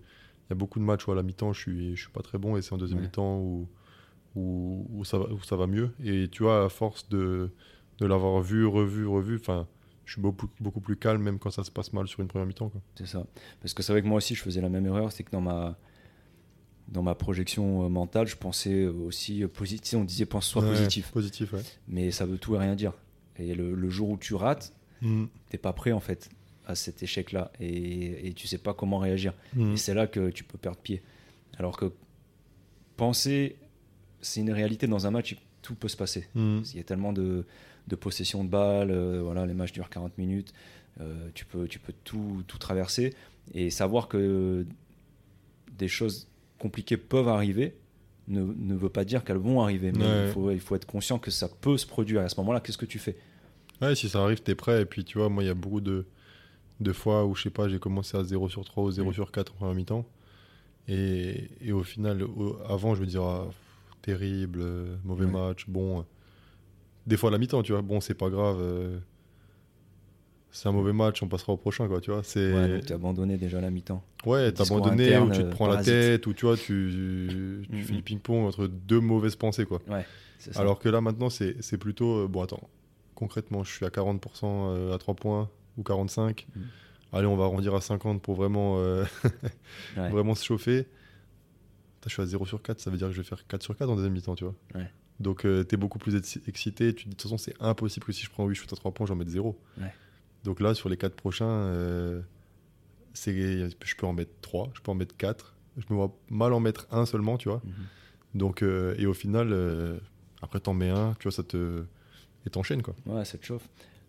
y 0.51 0.53
a 0.53 0.55
beaucoup 0.55 0.79
de 0.79 0.85
matchs 0.85 1.09
où 1.09 1.11
à 1.11 1.17
la 1.17 1.25
mi-temps, 1.25 1.53
je 1.53 1.61
suis, 1.61 1.97
je 1.97 2.01
suis 2.03 2.13
pas 2.13 2.23
très 2.23 2.39
bon 2.39 2.57
et 2.57 2.63
c'est 2.63 2.73
en 2.75 2.79
deuxième 2.79 3.01
Ouais. 3.01 3.07
mi-temps 3.07 3.39
où, 3.41 3.69
où, 4.37 4.87
où 4.93 5.05
ça 5.05 5.19
va, 5.19 5.25
où 5.33 5.43
ça 5.43 5.57
va 5.57 5.67
mieux. 5.67 5.91
Et 6.05 6.29
tu 6.29 6.45
vois, 6.45 6.65
à 6.65 6.69
force 6.69 7.09
de, 7.09 7.51
de 7.99 8.07
l'avoir 8.07 8.41
vu, 8.41 8.67
revu, 8.67 9.05
revu, 9.05 9.35
enfin, 9.41 9.67
je 10.05 10.13
suis 10.13 10.21
beaucoup, 10.21 10.49
beaucoup 10.61 10.81
plus 10.81 10.97
calme 10.97 11.23
même 11.23 11.39
quand 11.39 11.51
ça 11.51 11.65
se 11.65 11.71
passe 11.71 11.93
mal 11.93 12.07
sur 12.09 12.21
une 12.21 12.29
première 12.29 12.47
mi-temps. 12.47 12.71
C'est 12.97 13.07
ça. 13.07 13.25
Parce 13.61 13.73
que 13.75 13.83
c'est 13.83 13.93
vrai 13.93 14.03
que 14.03 14.07
moi 14.09 14.17
aussi, 14.19 14.35
je 14.35 14.43
faisais 14.43 14.61
la 14.61 14.69
même 14.69 14.85
erreur. 14.87 15.13
C'est 15.13 15.23
que 15.25 15.31
dans 15.31 15.41
ma, 15.41 15.79
dans 16.89 17.03
ma 17.03 17.15
projection 17.15 17.85
euh, 17.85 17.89
mentale, 17.89 18.27
je 18.27 18.37
pensais 18.37 18.87
aussi 18.87 19.43
euh, 19.45 19.49
positif. 19.49 19.99
On 19.99 20.05
disait 20.05 20.27
pense 20.27 20.47
soit 20.47 20.63
Ouais, 20.63 20.71
positif. 20.71 21.11
Positif, 21.13 21.53
ouais. 21.53 21.63
Mais 21.89 22.11
ça 22.11 22.27
veut 22.27 22.39
tout 22.39 22.55
et 22.55 22.59
rien 22.59 22.75
dire. 22.75 22.93
Et 23.39 23.55
le, 23.55 23.75
le 23.75 23.91
jour 23.91 24.11
où 24.11 24.17
tu 24.19 24.35
rates, 24.35 24.75
Mhm. 25.01 25.29
t'es 25.49 25.59
pas 25.59 25.73
prêt 25.73 25.91
en 25.93 25.99
fait 26.01 26.31
à 26.67 26.75
cet 26.77 27.03
échec-là. 27.03 27.51
Et, 27.61 28.29
et 28.29 28.33
tu 28.35 28.47
sais 28.47 28.59
pas 28.59 28.73
comment 28.75 28.99
réagir. 28.99 29.33
Mhm. 29.55 29.73
Et 29.73 29.77
c'est 29.77 29.95
là 29.95 30.07
que 30.07 30.31
tu 30.31 30.45
peux 30.45 30.59
perdre 30.59 30.79
pied. 30.79 31.03
Alors 31.59 31.77
que 31.77 31.93
penser, 32.97 33.57
c'est 34.21 34.41
une 34.41 34.53
réalité 34.53 34.87
dans 34.87 35.07
un 35.07 35.11
match, 35.11 35.37
tout 35.63 35.75
peut 35.75 35.89
se 35.89 35.97
passer. 35.97 36.29
Mhm. 36.35 36.63
Il 36.73 36.77
y 36.77 36.81
a 36.81 36.85
tellement 36.85 37.13
de, 37.13 37.45
de 37.89 37.97
possession 37.97 38.45
de 38.45 38.49
balles, 38.49 38.91
euh, 38.91 39.21
voilà, 39.23 39.47
les 39.47 39.55
matchs 39.55 39.73
durent 39.73 39.91
40 39.91 40.17
minutes, 40.19 40.53
euh, 41.01 41.29
tu 41.35 41.45
peux, 41.45 41.67
tu 41.69 41.79
peux 41.79 41.93
tout, 42.05 42.43
tout 42.47 42.59
traverser 42.59 43.15
et 43.55 43.71
savoir 43.71 44.09
que 44.09 44.65
des 45.79 45.89
choses 45.89 46.29
compliquées 46.59 46.97
peuvent 46.97 47.29
arriver 47.29 47.75
ne, 48.29 48.43
ne 48.43 48.75
veut 48.75 48.89
pas 48.89 49.05
dire 49.05 49.25
qu'elles 49.25 49.37
vont 49.39 49.61
arriver. 49.63 49.91
Mais 49.93 50.05
Ouais. 50.05 50.27
il, 50.29 50.33
faut, 50.33 50.51
il 50.53 50.61
faut 50.61 50.77
être 50.77 50.87
conscient 50.87 51.19
que 51.19 51.31
ça 51.31 51.49
peut 51.49 51.77
se 51.77 51.87
produire. 51.87 52.21
Et 52.21 52.25
à 52.25 52.29
ce 52.29 52.39
moment-là, 52.41 52.61
qu'est-ce 52.61 52.79
que 52.79 52.87
tu 52.87 52.99
fais? 53.01 53.17
Ouais, 53.81 53.97
si 53.97 54.09
ça 54.09 54.23
arrive, 54.23 54.41
t'es 54.43 54.55
prêt. 54.55 54.83
Et 54.83 54.85
puis, 54.85 55.05
tu 55.05 55.19
vois, 55.19 55.29
moi, 55.29 55.43
il 55.43 55.47
y 55.47 55.51
a 55.51 55.55
beaucoup 55.55 55.81
de, 55.81 56.07
de 56.81 56.93
fois 56.93 57.25
où, 57.27 57.35
je 57.35 57.43
sais 57.43 57.51
pas, 57.51 57.69
j'ai 57.69 57.81
commencé 57.81 58.17
à 58.17 58.23
0 58.23 58.49
sur 58.49 58.65
3 58.65 58.85
ou 58.85 58.91
0 58.93 59.11
Mm. 59.11 59.15
sur 59.15 59.33
4 59.33 59.53
en 59.55 59.57
première 59.57 59.75
mi-temps. 59.75 60.07
Et, 60.89 61.49
et 61.61 61.73
au 61.73 61.83
final, 61.83 62.23
au- 62.23 62.59
avant, 62.69 62.95
je 62.95 63.01
me 63.01 63.07
disais, 63.07 63.19
ah, 63.21 63.47
terrible, 64.03 64.61
euh, 64.63 64.97
mauvais 65.05 65.25
Ouais. 65.25 65.33
match, 65.33 65.65
bon. 65.69 66.05
Des 67.07 67.17
fois, 67.17 67.31
à 67.31 67.33
la 67.33 67.39
mi-temps, 67.39 67.63
tu 67.63 67.73
vois, 67.73 67.83
bon, 67.83 68.01
c'est 68.01 68.15
pas 68.15 68.31
grave. 68.31 68.59
euh, 68.61 68.99
c'est 70.55 70.69
un 70.69 70.73
mauvais 70.73 70.93
match, 70.93 71.23
on 71.23 71.29
passera 71.29 71.53
au 71.55 71.57
prochain, 71.57 71.89
quoi, 71.89 72.01
tu 72.01 72.11
vois. 72.11 72.23
C'est... 72.23 72.53
Ouais, 72.53 72.69
donc 72.69 72.85
t'es 72.87 72.93
abandonné 72.95 73.39
déjà 73.39 73.59
à 73.59 73.61
la 73.63 73.71
mi-temps. 73.71 74.05
Ouais, 74.27 74.53
discours 74.53 74.77
abandonné, 74.79 75.07
interne, 75.15 75.29
ou 75.31 75.33
tu 75.33 75.41
te 75.41 75.47
euh, 75.47 75.51
prends 75.51 75.67
la 75.67 75.73
parasite. 75.77 75.93
tête, 75.95 76.27
ou 76.27 76.35
tu 76.35 76.45
vois, 76.47 76.57
tu, 76.57 77.65
tu 77.67 77.67
Mm, 77.75 77.83
fais 77.83 77.93
mm. 77.93 77.97
du 77.97 78.03
ping-pong 78.03 78.45
entre 78.47 78.67
deux 78.67 79.01
mauvaises 79.01 79.35
pensées, 79.37 79.65
quoi. 79.65 79.81
Ouais, 79.89 80.05
c'est 80.39 80.53
ça. 80.53 80.61
Alors 80.61 80.79
que 80.79 80.89
là, 80.91 81.01
maintenant, 81.01 81.31
c'est 81.31 81.57
c'est 81.63 81.79
plutôt. 81.79 82.25
euh, 82.25 82.29
bon, 82.29 82.43
attends. 82.43 82.69
Concrètement, 83.15 83.65
je 83.65 83.73
suis 83.73 83.87
à 83.87 83.89
40% 83.89 84.19
euh, 84.45 84.95
à 84.95 84.99
3 84.99 85.15
points 85.15 85.49
ou 85.79 85.83
45. 85.83 86.47
Mm. 86.55 86.61
Allez, 87.15 87.27
on 87.27 87.37
va 87.37 87.45
arrondir 87.45 87.75
à 87.75 87.81
50 87.81 88.21
pour 88.21 88.35
vraiment, 88.35 88.77
euh, 88.79 89.05
Ouais. 89.97 90.11
vraiment 90.11 90.35
se 90.35 90.45
chauffer. 90.45 90.83
Putain, 90.85 92.09
je 92.09 92.13
suis 92.13 92.23
à 92.23 92.27
0 92.27 92.45
sur 92.47 92.61
4, 92.63 92.79
ça 92.81 92.91
veut 92.91 92.97
dire 92.99 93.07
que 93.09 93.15
je 93.15 93.23
vais 93.23 93.27
faire 93.27 93.47
4 93.47 93.63
sur 93.63 93.75
4 93.77 93.89
en 93.89 93.97
deuxième 93.97 94.13
mi-temps, 94.13 94.35
tu 94.35 94.45
vois. 94.45 94.55
Ouais. 94.75 94.91
Donc, 95.23 95.43
tu 95.43 95.65
t'es 95.67 95.77
beaucoup 95.77 95.99
plus 95.99 96.17
exci- 96.17 96.41
excité. 96.47 96.95
Tu 96.95 97.05
te 97.05 97.09
dis, 97.09 97.15
de 97.15 97.21
toute 97.21 97.23
façon, 97.23 97.39
c'est 97.39 97.55
impossible 97.61 98.05
que 98.05 98.13
si 98.13 98.25
je 98.25 98.31
prends 98.31 98.47
8 98.47 98.55
shoots 98.55 98.73
à 98.73 98.77
3 98.77 98.93
points, 98.93 99.07
j'en 99.07 99.15
mette 99.17 99.29
0. 99.29 99.59
Ouais. 99.81 99.93
Donc 100.45 100.61
là, 100.61 100.75
sur 100.75 100.89
les 100.89 100.97
4 100.97 101.15
prochains, 101.15 101.47
euh, 101.47 102.21
je 103.15 103.95
peux 103.97 104.07
en 104.07 104.13
mettre 104.13 104.33
3, 104.41 104.71
je 104.75 104.81
peux 104.81 104.91
en 104.91 104.95
mettre 104.95 105.17
4. 105.17 105.55
Je 105.79 105.85
me 105.91 105.95
vois 105.97 106.15
mal 106.29 106.53
en 106.53 106.61
mettre 106.61 106.87
un 106.91 107.07
seulement, 107.07 107.39
tu 107.39 107.49
vois. 107.49 107.63
Mhm. 107.65 107.73
Donc, 108.35 108.63
euh, 108.63 108.95
et 108.99 109.07
au 109.07 109.15
final, 109.15 109.53
euh, 109.53 109.99
après, 110.43 110.61
t'en 110.61 110.75
mets 110.75 110.91
un, 110.91 111.15
tu 111.19 111.25
vois, 111.25 111.33
ça 111.33 111.43
te. 111.43 111.85
Et 112.45 112.51
t'enchaînes, 112.51 112.83
quoi. 112.83 112.95
Ouais, 113.07 113.25
ça 113.25 113.39
te 113.39 113.45
chauffe. 113.47 113.69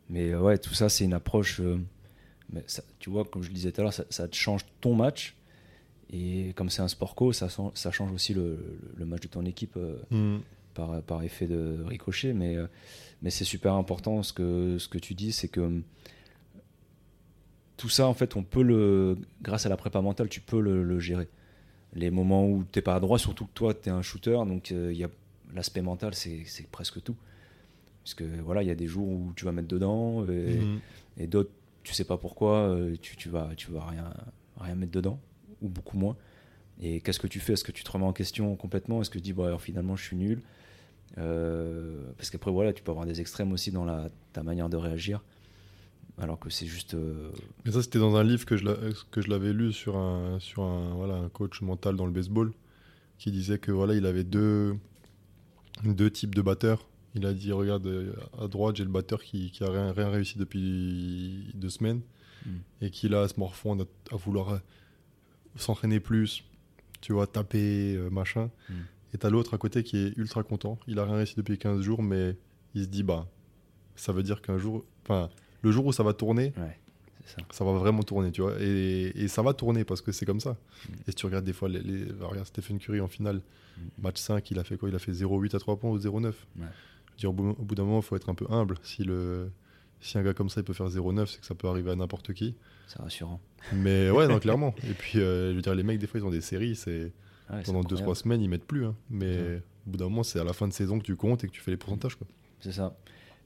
Mais 0.09 0.31
euh, 0.33 0.41
ouais, 0.41 0.57
tout 0.57 0.73
ça, 0.73 0.89
c'est 0.89 1.03
une 1.05 1.13
approche. 1.13 1.59
euh, 1.59 1.77
mais 2.51 2.63
ça- 2.67 2.83
tu 2.99 3.09
vois, 3.11 3.23
comme 3.25 3.43
je 3.43 3.49
le 3.49 3.53
disais 3.53 3.71
tout 3.71 3.81
à 3.81 3.83
l'heure, 3.83 3.93
ça, 3.93 4.05
ça 4.09 4.27
te 4.27 4.35
change 4.35 4.61
ton 4.81 4.95
match. 4.95 5.35
Et 6.11 6.53
comme 6.55 6.69
c'est 6.69 6.81
un 6.81 6.87
sport 6.87 7.15
co, 7.15 7.31
ça, 7.33 7.47
change 7.47 8.11
aussi 8.11 8.33
le, 8.33 8.57
match 9.05 9.21
de 9.21 9.27
ton 9.27 9.45
équipe 9.45 9.77
euh, 9.77 9.97
Mm. 10.11 10.41
Par, 10.73 11.01
par 11.03 11.23
effet 11.23 11.47
de 11.47 11.83
ricochet. 11.85 12.33
Mais, 12.33 12.55
euh, 12.55 12.67
mais 13.21 13.29
c'est 13.29 13.45
super 13.45 13.73
important 13.73 14.23
ce 14.23 14.33
que, 14.33 14.77
ce 14.79 14.87
que 14.87 14.97
tu 14.97 15.13
dis, 15.13 15.31
c'est 15.31 15.47
que 15.47 15.61
hum, 15.61 15.83
tout 17.77 17.89
ça, 17.89 18.07
en 18.07 18.13
fait, 18.13 18.35
on 18.35 18.43
peut 18.43 18.63
le. 18.63 19.17
Grâce 19.41 19.65
à 19.65 19.69
la 19.69 19.77
prépa 19.77 20.01
mentale, 20.01 20.29
tu 20.29 20.41
peux 20.41 20.59
le, 20.61 20.83
le 20.83 20.99
gérer. 20.99 21.27
Les 21.95 22.09
moments 22.11 22.47
où 22.47 22.63
tu 22.71 22.77
n'es 22.79 22.83
pas 22.83 22.95
à 22.95 22.99
droit, 22.99 23.19
surtout 23.19 23.45
que 23.45 23.53
toi, 23.53 23.73
tu 23.73 23.89
es 23.89 23.91
un 23.91 24.01
shooter, 24.01 24.37
donc 24.47 24.71
euh, 24.71 24.91
il 24.91 24.97
y 24.97 25.03
a 25.03 25.09
l'aspect 25.53 25.81
mental, 25.81 26.13
c'est 26.15 26.43
presque 26.71 27.01
tout. 27.03 27.15
Parce 28.03 28.15
que 28.15 28.23
voilà, 28.41 28.63
il 28.63 28.67
y 28.67 28.71
a 28.71 28.75
des 28.75 28.87
jours 28.87 29.07
où 29.07 29.31
tu 29.35 29.45
vas 29.45 29.51
mettre 29.51 29.67
dedans 29.67 30.25
et, 30.27 30.57
Mhm. 30.59 30.79
et 31.17 31.27
d'autres, 31.27 31.51
tu 31.83 31.93
sais 31.93 32.03
pas 32.03 32.17
pourquoi, 32.17 32.57
euh, 32.69 32.95
tu, 33.01 33.15
tu 33.15 33.29
vas, 33.29 33.51
tu 33.55 33.71
vas 33.71 33.85
rien, 33.85 34.11
rien 34.59 34.75
mettre 34.75 34.91
dedans, 34.91 35.19
ou 35.61 35.69
beaucoup 35.69 35.97
moins. 35.97 36.17
Et 36.81 36.99
qu'est-ce 37.01 37.19
que 37.19 37.27
tu 37.27 37.39
fais? 37.39 37.53
Est-ce 37.53 37.63
que 37.63 37.71
tu 37.71 37.83
te 37.83 37.91
remets 37.91 38.05
en 38.05 38.13
question 38.13 38.55
complètement? 38.55 39.01
Est-ce 39.01 39.09
que 39.09 39.19
tu 39.19 39.23
dis, 39.23 39.33
bon, 39.33 39.45
alors, 39.45 39.61
finalement, 39.61 39.95
je 39.95 40.03
suis 40.03 40.15
nul? 40.17 40.41
Parce 41.15 42.29
qu'après, 42.29 42.51
voilà, 42.51 42.73
tu 42.73 42.83
peux 42.83 42.91
avoir 42.91 43.05
des 43.05 43.21
extrêmes 43.21 43.51
aussi 43.51 43.71
dans 43.71 43.85
la, 43.85 44.09
ta 44.33 44.43
manière 44.43 44.69
de 44.69 44.77
réagir. 44.77 45.21
alors 46.17 46.39
que 46.39 46.49
c'est 46.49 46.67
juste. 46.67 46.93
euh, 46.93 47.31
Mais 47.65 47.71
ça, 47.71 47.81
c'était 47.81 47.99
dans 47.99 48.15
un 48.15 48.23
livre 48.23 48.45
que 48.45 48.55
je 48.57 48.65
l'a- 48.65 48.77
que 49.11 49.21
je 49.21 49.29
l'avais 49.29 49.53
lu 49.53 49.73
sur 49.73 49.97
un, 49.97 50.39
sur 50.39 50.63
un, 50.63 50.93
voilà, 50.93 51.15
un 51.15 51.29
coach 51.29 51.61
mental 51.61 51.95
dans 51.95 52.05
le 52.05 52.11
baseball 52.11 52.51
qui 53.17 53.31
disait 53.31 53.57
que 53.59 53.71
voilà, 53.71 53.93
il 53.95 54.05
avait 54.05 54.23
deux, 54.23 54.75
deux 55.83 56.09
types 56.11 56.35
de 56.35 56.41
batteurs. 56.41 56.87
Il 57.15 57.25
a 57.27 57.33
dit 57.33 57.51
regarde, 57.51 57.85
euh, 57.87 58.13
à 58.41 58.47
droite, 58.47 58.75
j'ai 58.75 58.83
le 58.83 58.89
batteur 58.91 59.21
qui, 59.23 59.51
qui 59.51 59.63
a 59.63 59.69
rien, 59.69 59.91
rien 59.91 60.09
réussi 60.09 60.37
depuis 60.37 61.51
deux 61.55 61.69
semaines 61.69 62.01
Mm. 62.45 62.57
et 62.81 62.89
qui 62.91 63.07
là 63.07 63.25
se 63.29 63.39
morfond 63.39 63.79
à, 63.79 63.85
à 64.13 64.17
vouloir 64.17 64.49
euh, 64.49 64.57
s'entraîner 65.55 66.01
plus, 66.01 66.43
tu 66.99 67.13
vois, 67.13 67.25
taper, 67.25 67.95
euh, 67.95 68.09
machin. 68.09 68.49
Mm. 68.69 68.73
Et 69.13 69.17
t'as 69.17 69.29
l'autre 69.29 69.53
à 69.53 69.57
côté 69.57 69.83
qui 69.83 69.97
est 69.97 70.17
ultra 70.17 70.43
content. 70.43 70.77
Il 70.87 70.99
a 70.99 71.05
rien 71.05 71.15
réussi 71.17 71.35
depuis 71.35 71.57
15 71.57 71.81
jours, 71.81 72.01
mais 72.03 72.35
il 72.73 72.83
se 72.83 72.87
dit 72.87 73.03
bah, 73.03 73.27
ça 73.95 74.11
veut 74.13 74.23
dire 74.23 74.41
qu'un 74.41 74.57
jour, 74.57 74.83
enfin, 75.03 75.29
le 75.61 75.71
jour 75.71 75.85
où 75.85 75.91
ça 75.93 76.03
va 76.03 76.13
tourner, 76.13 76.53
Ouais, 76.57 76.77
ça. 77.25 77.37
ça 77.51 77.63
va 77.63 77.73
vraiment 77.73 78.01
tourner, 78.03 78.31
tu 78.31 78.41
vois. 78.41 78.55
Et, 78.59 79.11
et 79.15 79.27
ça 79.27 79.41
va 79.43 79.53
tourner 79.53 79.83
parce 79.85 80.01
que 80.01 80.11
c'est 80.11 80.25
comme 80.25 80.39
ça. 80.39 80.51
Mm. 80.51 80.93
Et 81.07 81.11
si 81.11 81.15
tu 81.15 81.25
regardes 81.27 81.45
des 81.45 81.53
fois, 81.53 81.69
les, 81.69 81.79
les- 81.81 82.05
bah, 82.05 82.27
regarde 82.27 82.47
Stephen 82.47 82.79
Curry 82.79 82.99
en 83.01 83.07
finale, 83.07 83.41
Mm. 83.75 84.03
match 84.03 84.17
5, 84.19 84.51
il 84.51 84.59
a 84.59 84.63
fait 84.63 84.77
quoi? 84.77 84.87
Il 84.89 84.93
a 84.95 84.99
fait 84.99 85.11
0,8 85.13 85.55
à 85.55 85.59
3 85.59 85.77
points 85.77 85.89
ou 85.89 85.97
0,9 85.97 86.25
Ouais. 86.25 86.33
Je 86.55 86.65
veux 86.65 87.17
dire, 87.17 87.29
au 87.31 87.33
bout, 87.33 87.49
au 87.59 87.63
bout 87.63 87.73
d'un 87.75 87.83
moment, 87.83 87.99
il 87.99 88.03
faut 88.03 88.15
être 88.15 88.29
un 88.29 88.35
peu 88.35 88.45
humble. 88.49 88.75
Si, 88.83 89.03
le, 89.03 89.49
si 89.99 90.15
un 90.17 90.23
gars 90.23 90.33
comme 90.35 90.49
ça, 90.49 90.61
il 90.61 90.63
peut 90.63 90.73
faire 90.73 90.87
0,9, 90.89 91.25
c'est 91.27 91.39
que 91.39 91.45
ça 91.45 91.55
peut 91.55 91.67
arriver 91.67 91.89
à 91.91 91.95
n'importe 91.95 92.33
qui. 92.33 92.55
C'est 92.87 92.99
rassurant. 93.01 93.39
Mais 93.73 94.09
ouais, 94.11 94.27
non, 94.27 94.37
clairement. 94.39 94.75
Et 94.87 94.93
puis, 94.93 95.19
euh, 95.19 95.51
je 95.51 95.55
veux 95.55 95.61
dire, 95.63 95.73
les 95.75 95.81
mecs, 95.83 95.97
des 95.99 96.05
fois, 96.07 96.19
ils 96.19 96.23
ont 96.25 96.29
des 96.31 96.41
séries, 96.41 96.75
c'est 96.75 97.11
Ouais, 97.49 97.61
pendant 97.63 97.81
2-3 97.81 97.93
incroyable. 97.99 98.15
semaines, 98.17 98.41
ils 98.41 98.49
mettent 98.49 98.65
plus. 98.65 98.85
hein. 98.85 98.95
Mais 99.09 99.61
au 99.87 99.91
bout 99.91 99.97
d'un 99.97 100.05
moment, 100.05 100.23
c'est 100.23 100.39
à 100.39 100.43
la 100.43 100.53
fin 100.53 100.67
de 100.67 100.73
saison 100.73 100.97
que 100.99 101.03
tu 101.03 101.15
comptes 101.15 101.43
et 101.43 101.47
que 101.47 101.51
tu 101.51 101.61
fais 101.61 101.71
les 101.71 101.77
pourcentages. 101.77 102.15
Quoi. 102.15 102.27
C'est 102.61 102.71
ça. 102.71 102.95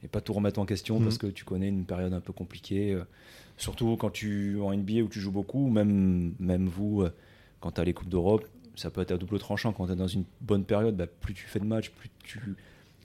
Et 0.03 0.07
pas 0.07 0.21
tout 0.21 0.33
remettre 0.33 0.59
en 0.59 0.65
question 0.65 0.99
Mhm. 0.99 1.05
parce 1.05 1.17
que 1.17 1.27
tu 1.27 1.43
connais 1.43 1.67
une 1.69 1.85
période 1.85 2.13
un 2.13 2.21
peu 2.21 2.31
compliquée. 2.33 2.93
euh, 2.93 3.03
surtout 3.57 3.97
quand 3.97 4.11
tu 4.11 4.59
en 4.61 4.71
NBA 4.71 5.01
où 5.01 5.07
tu 5.07 5.19
joues 5.19 5.31
beaucoup, 5.31 5.67
même, 5.69 6.33
même 6.39 6.67
vous, 6.67 7.01
euh, 7.01 7.11
quand 7.59 7.71
tu 7.71 7.81
as 7.81 7.83
les 7.83 7.93
Coupes 7.93 8.09
d'Europe, 8.09 8.45
ça 8.75 8.91
peut 8.91 9.01
être 9.01 9.11
à 9.11 9.17
double 9.17 9.39
tranchant. 9.39 9.73
Quand 9.73 9.87
tu 9.87 9.93
es 9.93 9.95
dans 9.95 10.07
une 10.07 10.25
bonne 10.41 10.63
période, 10.63 10.95
bah, 10.95 11.07
plus 11.07 11.33
tu 11.33 11.45
fais 11.47 11.59
de 11.59 11.65
matchs, 11.65 11.89
plus 11.89 12.09
tu 12.23 12.39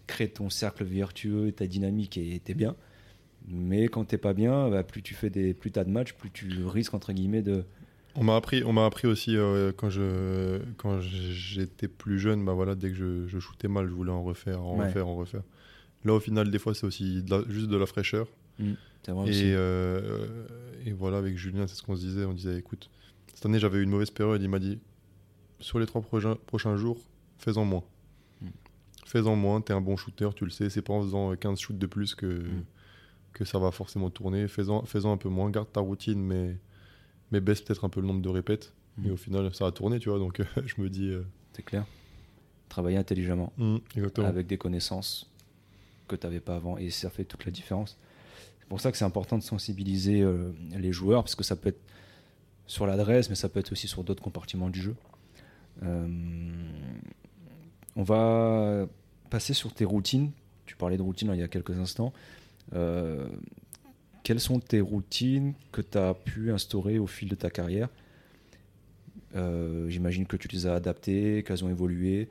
crées 0.06 0.28
ton 0.28 0.50
cercle 0.50 0.84
vertueux, 0.84 1.50
ta 1.52 1.66
dynamique 1.66 2.18
et 2.18 2.38
t'es 2.44 2.52
bien. 2.52 2.76
Mais 3.48 3.88
quand 3.88 4.04
t'es 4.04 4.18
pas 4.18 4.34
bien, 4.34 4.68
bah, 4.68 4.84
plus 4.84 5.00
tu 5.02 5.14
fais 5.14 5.30
des, 5.30 5.54
plus 5.54 5.70
t'as 5.70 5.84
de 5.84 5.90
matchs, 5.90 6.12
plus 6.12 6.30
tu 6.30 6.64
risques 6.66 6.92
entre 6.92 7.12
guillemets 7.14 7.40
de. 7.42 7.64
On 8.14 8.24
m'a 8.24 8.36
appris, 8.36 8.62
on 8.64 8.72
m'a 8.72 8.84
appris 8.84 9.06
aussi 9.08 9.36
euh, 9.36 9.72
quand 9.74 9.88
je 9.88 10.60
quand 10.76 11.00
j'étais 11.00 11.88
plus 11.88 12.18
jeune, 12.18 12.44
bah 12.44 12.52
voilà, 12.52 12.74
dès 12.74 12.88
que 12.90 12.94
je, 12.94 13.26
je 13.26 13.38
shootais 13.38 13.68
mal, 13.68 13.86
je 13.88 13.92
voulais 13.92 14.10
en 14.12 14.22
refaire, 14.22 14.62
en 14.62 14.76
Ouais. 14.78 14.86
refaire, 14.86 15.08
en 15.08 15.16
refaire. 15.16 15.42
Là, 16.04 16.12
au 16.14 16.20
final, 16.20 16.50
des 16.50 16.58
fois, 16.58 16.74
c'est 16.74 16.84
aussi 16.86 17.22
de 17.22 17.30
la- 17.30 17.44
juste 17.48 17.68
de 17.68 17.76
la 17.76 17.86
fraîcheur. 17.86 18.26
C'est 19.04 19.12
vrai 19.12 19.26
Et, 19.26 19.30
aussi. 19.30 19.42
euh, 19.46 20.46
et 20.84 20.92
voilà, 20.92 21.18
avec 21.18 21.36
Julien, 21.36 21.66
c'est 21.66 21.74
ce 21.74 21.82
qu'on 21.82 21.96
se 21.96 22.00
disait. 22.02 22.24
On 22.24 22.34
disait, 22.34 22.56
écoute, 22.58 22.90
cette 23.34 23.46
année, 23.46 23.58
j'avais 23.58 23.78
eu 23.78 23.82
une 23.82 23.90
mauvaise 23.90 24.10
période. 24.10 24.42
Il 24.42 24.48
m'a 24.48 24.58
dit, 24.58 24.78
sur 25.58 25.78
les 25.78 25.86
trois 25.86 26.02
prochains, 26.02 26.36
prochains 26.46 26.76
jours, 26.76 26.98
fais-en 27.38 27.64
moins. 27.64 27.82
Mm. 28.42 28.46
Fais-en 29.06 29.36
moins, 29.36 29.60
t'es 29.60 29.72
un 29.72 29.80
bon 29.80 29.96
shooter, 29.96 30.28
tu 30.36 30.44
le 30.44 30.50
sais. 30.50 30.68
C'est 30.70 30.82
pas 30.82 30.92
en 30.92 31.02
faisant 31.02 31.34
15 31.34 31.58
shoots 31.58 31.78
de 31.78 31.86
plus 31.86 32.14
que, 32.14 32.26
Mm. 32.26 32.64
que 33.32 33.44
ça 33.44 33.58
va 33.58 33.70
forcément 33.70 34.10
tourner. 34.10 34.46
Fais-en 34.48 34.84
fais 34.84 35.04
un 35.06 35.16
peu 35.16 35.28
moins, 35.30 35.50
garde 35.50 35.72
ta 35.72 35.80
routine, 35.80 36.20
mais, 36.22 36.58
mais 37.32 37.40
baisse 37.40 37.62
peut-être 37.62 37.84
un 37.84 37.88
peu 37.88 38.00
le 38.00 38.06
nombre 38.06 38.22
de 38.22 38.28
répètes. 38.28 38.72
Mm. 38.98 39.06
Et 39.06 39.10
au 39.10 39.16
final, 39.16 39.52
ça 39.54 39.66
a 39.66 39.72
tourné, 39.72 39.98
tu 39.98 40.10
vois. 40.10 40.18
Donc, 40.18 40.40
je 40.64 40.80
me 40.80 40.88
dis, 40.88 41.08
euh, 41.08 41.26
C'est 41.54 41.64
clair. 41.64 41.84
Travailler 42.68 42.98
intelligemment. 42.98 43.52
mm, 43.56 44.24
avec 44.24 44.46
des 44.46 44.58
connaissances 44.58 45.30
que 46.06 46.14
tu 46.14 46.26
n'avais 46.26 46.40
pas 46.40 46.56
avant. 46.56 46.76
Et 46.76 46.90
ça 46.90 47.10
fait 47.10 47.24
toute 47.24 47.44
la 47.44 47.50
différence. 47.50 47.98
C'est 48.60 48.68
pour 48.68 48.80
ça 48.80 48.92
que 48.92 48.98
c'est 48.98 49.04
important 49.04 49.38
de 49.38 49.42
sensibiliser 49.42 50.20
euh, 50.20 50.52
les 50.78 50.92
joueurs, 50.92 51.24
parce 51.24 51.34
que 51.34 51.44
ça 51.44 51.56
peut 51.56 51.70
être 51.70 51.80
sur 52.66 52.86
l'adresse, 52.86 53.28
mais 53.28 53.34
ça 53.34 53.48
peut 53.48 53.60
être 53.60 53.72
aussi 53.72 53.88
sur 53.88 54.04
d'autres 54.04 54.22
compartiments 54.22 54.70
du 54.70 54.80
jeu. 54.80 54.94
Euh, 55.82 56.06
on 57.96 58.02
va 58.02 58.86
passer 59.30 59.52
sur 59.54 59.72
tes 59.72 59.84
routines. 59.84 60.30
Tu 60.64 60.76
parlais 60.76 60.96
de 60.96 61.02
routine 61.02 61.30
il 61.34 61.40
y 61.40 61.42
a 61.42 61.48
quelques 61.48 61.78
instants. 61.78 62.12
Quelles 64.22 64.40
sont 64.40 64.60
tes 64.60 64.80
routines 64.80 65.54
que 65.72 65.80
tu 65.82 65.98
as 65.98 66.14
pu 66.14 66.52
instaurer 66.52 66.98
au 66.98 67.06
fil 67.06 67.28
de 67.28 67.34
ta 67.34 67.50
carrière 67.50 67.88
Euh, 69.34 69.88
J'imagine 69.88 70.26
que 70.26 70.36
tu 70.36 70.48
les 70.48 70.66
as 70.66 70.74
adaptées, 70.74 71.42
qu'elles 71.46 71.64
ont 71.64 71.70
évolué. 71.70 72.28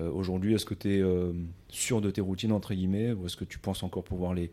Euh, 0.00 0.10
Aujourd'hui, 0.10 0.54
est-ce 0.54 0.64
que 0.66 0.74
tu 0.74 0.96
es 0.96 1.00
euh, 1.00 1.32
sûr 1.68 2.00
de 2.00 2.10
tes 2.10 2.20
routines, 2.20 2.52
entre 2.52 2.74
guillemets, 2.74 3.12
ou 3.12 3.26
est-ce 3.26 3.36
que 3.36 3.44
tu 3.44 3.58
penses 3.58 3.82
encore 3.82 4.04
pouvoir 4.04 4.34
les, 4.34 4.52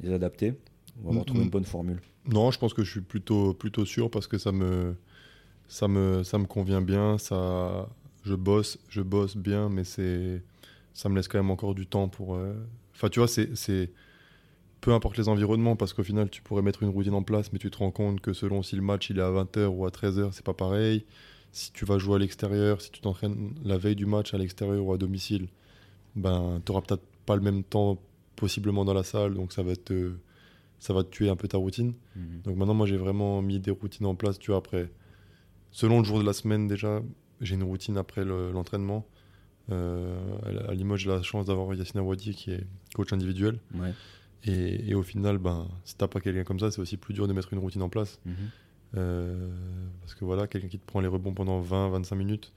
les 0.00 0.12
adapter? 0.12 0.54
Ou 1.02 1.10
avoir 1.10 1.24
Mm, 1.28 1.38
mm. 1.38 1.42
une 1.42 1.50
bonne 1.50 1.64
formule 1.64 2.00
Non, 2.26 2.50
je 2.50 2.58
pense 2.58 2.74
que 2.74 2.82
je 2.82 2.90
suis 2.90 3.00
plutôt, 3.00 3.54
plutôt 3.54 3.84
sûr 3.84 4.10
parce 4.10 4.26
que 4.26 4.38
ça 4.38 4.52
me, 4.52 4.94
ça 5.68 5.86
me, 5.88 6.22
ça 6.24 6.38
me 6.38 6.46
convient 6.46 6.80
bien. 6.82 7.18
Ça, 7.18 7.88
je 8.24 8.34
bosse, 8.34 8.78
je 8.88 9.02
bosse 9.02 9.36
bien, 9.36 9.68
mais 9.68 9.84
ça 9.84 11.08
me 11.08 11.14
laisse 11.16 11.28
quand 11.28 11.38
même 11.38 11.50
encore 11.50 11.74
du 11.74 11.86
temps 11.86 12.08
pour. 12.08 12.38
Enfin, 12.94 13.08
tu 13.08 13.20
vois, 13.20 13.28
c'est, 13.28 13.90
peu 14.80 14.92
importe 14.92 15.16
les 15.18 15.28
environnements, 15.28 15.76
parce 15.76 15.92
qu'au 15.92 16.02
final, 16.04 16.30
tu 16.30 16.40
pourrais 16.42 16.62
mettre 16.62 16.82
une 16.82 16.88
routine 16.90 17.14
en 17.14 17.22
place, 17.22 17.52
mais 17.52 17.58
tu 17.58 17.70
te 17.70 17.78
rends 17.78 17.90
compte 17.90 18.20
que 18.20 18.32
selon 18.32 18.62
si 18.62 18.76
le 18.76 18.82
match 18.82 19.10
il 19.10 19.18
est 19.18 19.22
à 19.22 19.30
20h 19.30 19.66
ou 19.66 19.84
à 19.86 19.90
13h, 19.90 20.30
c'est 20.32 20.44
pas 20.44 20.54
pareil. 20.54 21.04
Si 21.52 21.72
tu 21.72 21.84
vas 21.84 21.98
jouer 21.98 22.16
à 22.16 22.18
l'extérieur, 22.18 22.80
si 22.80 22.90
tu 22.90 23.00
t'entraînes 23.00 23.54
la 23.64 23.76
veille 23.78 23.96
du 23.96 24.06
match 24.06 24.34
à 24.34 24.38
l'extérieur 24.38 24.84
ou 24.84 24.92
à 24.92 24.98
domicile, 24.98 25.48
ben, 26.14 26.60
tu 26.64 26.70
n'auras 26.72 26.82
peut-être 26.84 27.02
pas 27.26 27.34
le 27.36 27.42
même 27.42 27.62
temps 27.64 27.98
possiblement 28.36 28.84
dans 28.84 28.94
la 28.94 29.02
salle, 29.02 29.34
donc 29.34 29.52
ça 29.52 29.62
va 29.62 29.74
te, 29.74 30.12
ça 30.78 30.92
va 30.94 31.02
te 31.02 31.08
tuer 31.10 31.28
un 31.28 31.36
peu 31.36 31.48
ta 31.48 31.58
routine. 31.58 31.94
Mhm. 32.14 32.42
Donc 32.44 32.56
maintenant, 32.56 32.74
moi, 32.74 32.86
j'ai 32.86 32.96
vraiment 32.96 33.42
mis 33.42 33.58
des 33.58 33.70
routines 33.72 34.06
en 34.06 34.14
place, 34.14 34.38
tu 34.38 34.50
vois, 34.52 34.58
après. 34.58 34.90
Selon 35.72 35.98
le 35.98 36.04
jour 36.04 36.18
de 36.20 36.24
la 36.24 36.32
semaine, 36.32 36.66
déjà, 36.68 37.02
j'ai 37.40 37.54
une 37.56 37.64
routine 37.64 37.96
après 37.96 38.24
le- 38.24 38.52
l'entraînement. 38.52 39.06
Euh, 39.70 40.16
à- 40.66 40.70
à 40.70 40.74
Limoges, 40.74 41.00
j'ai 41.02 41.10
la 41.10 41.22
chance 41.22 41.46
d'avoir 41.46 41.74
Yacine 41.74 42.00
Awadi 42.00 42.34
qui 42.34 42.52
est 42.52 42.64
coach 42.94 43.12
individuel. 43.12 43.58
Ouais. 43.74 43.92
Et, 44.44 44.90
et 44.90 44.94
au 44.94 45.02
final, 45.02 45.38
ben, 45.38 45.68
si 45.84 45.96
t'as 45.96 46.08
pas 46.08 46.20
quelqu'un 46.20 46.44
comme 46.44 46.60
ça, 46.60 46.70
c'est 46.70 46.80
aussi 46.80 46.96
plus 46.96 47.14
dur 47.14 47.26
de 47.28 47.32
mettre 47.32 47.52
une 47.52 47.58
routine 47.58 47.82
en 47.82 47.88
place. 47.88 48.20
Mhm. 48.24 48.34
Euh, 48.96 49.48
parce 50.00 50.14
que 50.14 50.24
voilà, 50.24 50.46
quelqu'un 50.46 50.68
qui 50.68 50.78
te 50.78 50.86
prend 50.86 51.00
les 51.00 51.08
rebonds 51.08 51.34
pendant 51.34 51.60
20-25 51.60 52.14
minutes. 52.14 52.52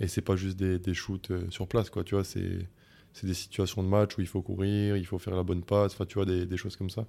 Et 0.00 0.08
c'est 0.08 0.22
pas 0.22 0.36
juste 0.36 0.56
des, 0.56 0.78
des 0.78 0.94
shoots 0.94 1.30
euh, 1.30 1.50
sur 1.50 1.68
place, 1.68 1.90
quoi. 1.90 2.04
Tu 2.04 2.14
vois, 2.14 2.24
c'est 2.24 2.66
c'est 3.12 3.26
des 3.26 3.34
situations 3.34 3.82
de 3.82 3.88
match 3.88 4.16
où 4.16 4.22
il 4.22 4.26
faut 4.26 4.42
courir, 4.42 4.96
il 4.96 5.06
faut 5.06 5.18
faire 5.18 5.36
la 5.36 5.42
bonne 5.42 5.62
passe, 5.62 5.92
enfin, 5.92 6.06
tu 6.06 6.14
vois, 6.14 6.24
des, 6.24 6.46
des 6.46 6.56
choses 6.56 6.76
comme 6.76 6.90
ça. 6.90 7.06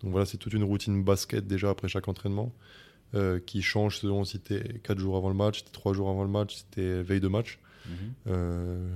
Donc 0.00 0.12
voilà, 0.12 0.26
c'est 0.26 0.38
toute 0.38 0.52
une 0.52 0.64
routine 0.64 1.02
basket 1.02 1.46
déjà 1.46 1.70
après 1.70 1.88
chaque 1.88 2.08
entraînement 2.08 2.54
euh, 3.14 3.40
qui 3.40 3.60
change 3.60 3.98
selon 3.98 4.24
si 4.24 4.38
t'es 4.38 4.78
4 4.82 4.98
jours 4.98 5.16
avant 5.16 5.28
le 5.28 5.34
match, 5.34 5.58
si 5.58 5.64
t'es 5.64 5.72
3 5.72 5.92
jours 5.92 6.08
avant 6.08 6.22
le 6.22 6.30
match, 6.30 6.54
si 6.54 6.64
t'es 6.66 7.02
veille 7.02 7.20
de 7.20 7.28
match. 7.28 7.58
Mhm. 7.86 7.94
Euh, 8.28 8.94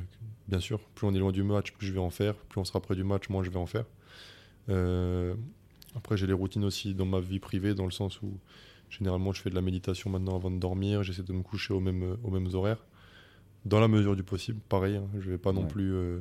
bien 0.48 0.60
sûr, 0.60 0.80
plus 0.94 1.06
on 1.06 1.14
est 1.14 1.18
loin 1.18 1.32
du 1.32 1.42
match, 1.42 1.72
plus 1.72 1.86
je 1.86 1.92
vais 1.92 1.98
en 1.98 2.10
faire. 2.10 2.34
Plus 2.34 2.60
on 2.60 2.64
sera 2.64 2.80
près 2.80 2.94
du 2.94 3.04
match, 3.04 3.28
moins 3.28 3.42
je 3.42 3.50
vais 3.50 3.58
en 3.58 3.66
faire. 3.66 3.84
Euh, 4.68 5.34
après, 5.96 6.16
j'ai 6.16 6.26
les 6.26 6.32
routines 6.32 6.64
aussi 6.64 6.94
dans 6.94 7.04
ma 7.06 7.20
vie 7.20 7.38
privée, 7.38 7.74
dans 7.74 7.84
le 7.84 7.90
sens 7.90 8.20
où 8.22 8.32
généralement 8.90 9.32
je 9.32 9.40
fais 9.42 9.50
de 9.50 9.54
la 9.54 9.60
méditation 9.60 10.10
maintenant 10.10 10.36
avant 10.36 10.50
de 10.50 10.58
dormir. 10.58 11.02
J'essaie 11.02 11.22
de 11.22 11.32
me 11.32 11.42
coucher 11.42 11.72
aux 11.74 11.80
mêmes, 11.80 12.16
aux 12.22 12.30
mêmes 12.30 12.48
horaires, 12.54 12.84
dans 13.64 13.80
la 13.80 13.88
mesure 13.88 14.16
du 14.16 14.22
possible. 14.22 14.60
Pareil, 14.68 14.96
hein, 14.96 15.06
je 15.20 15.30
vais 15.30 15.38
pas 15.38 15.52
non 15.52 15.62
Ouais. 15.62 15.68
plus. 15.68 15.92
euh, 15.92 16.20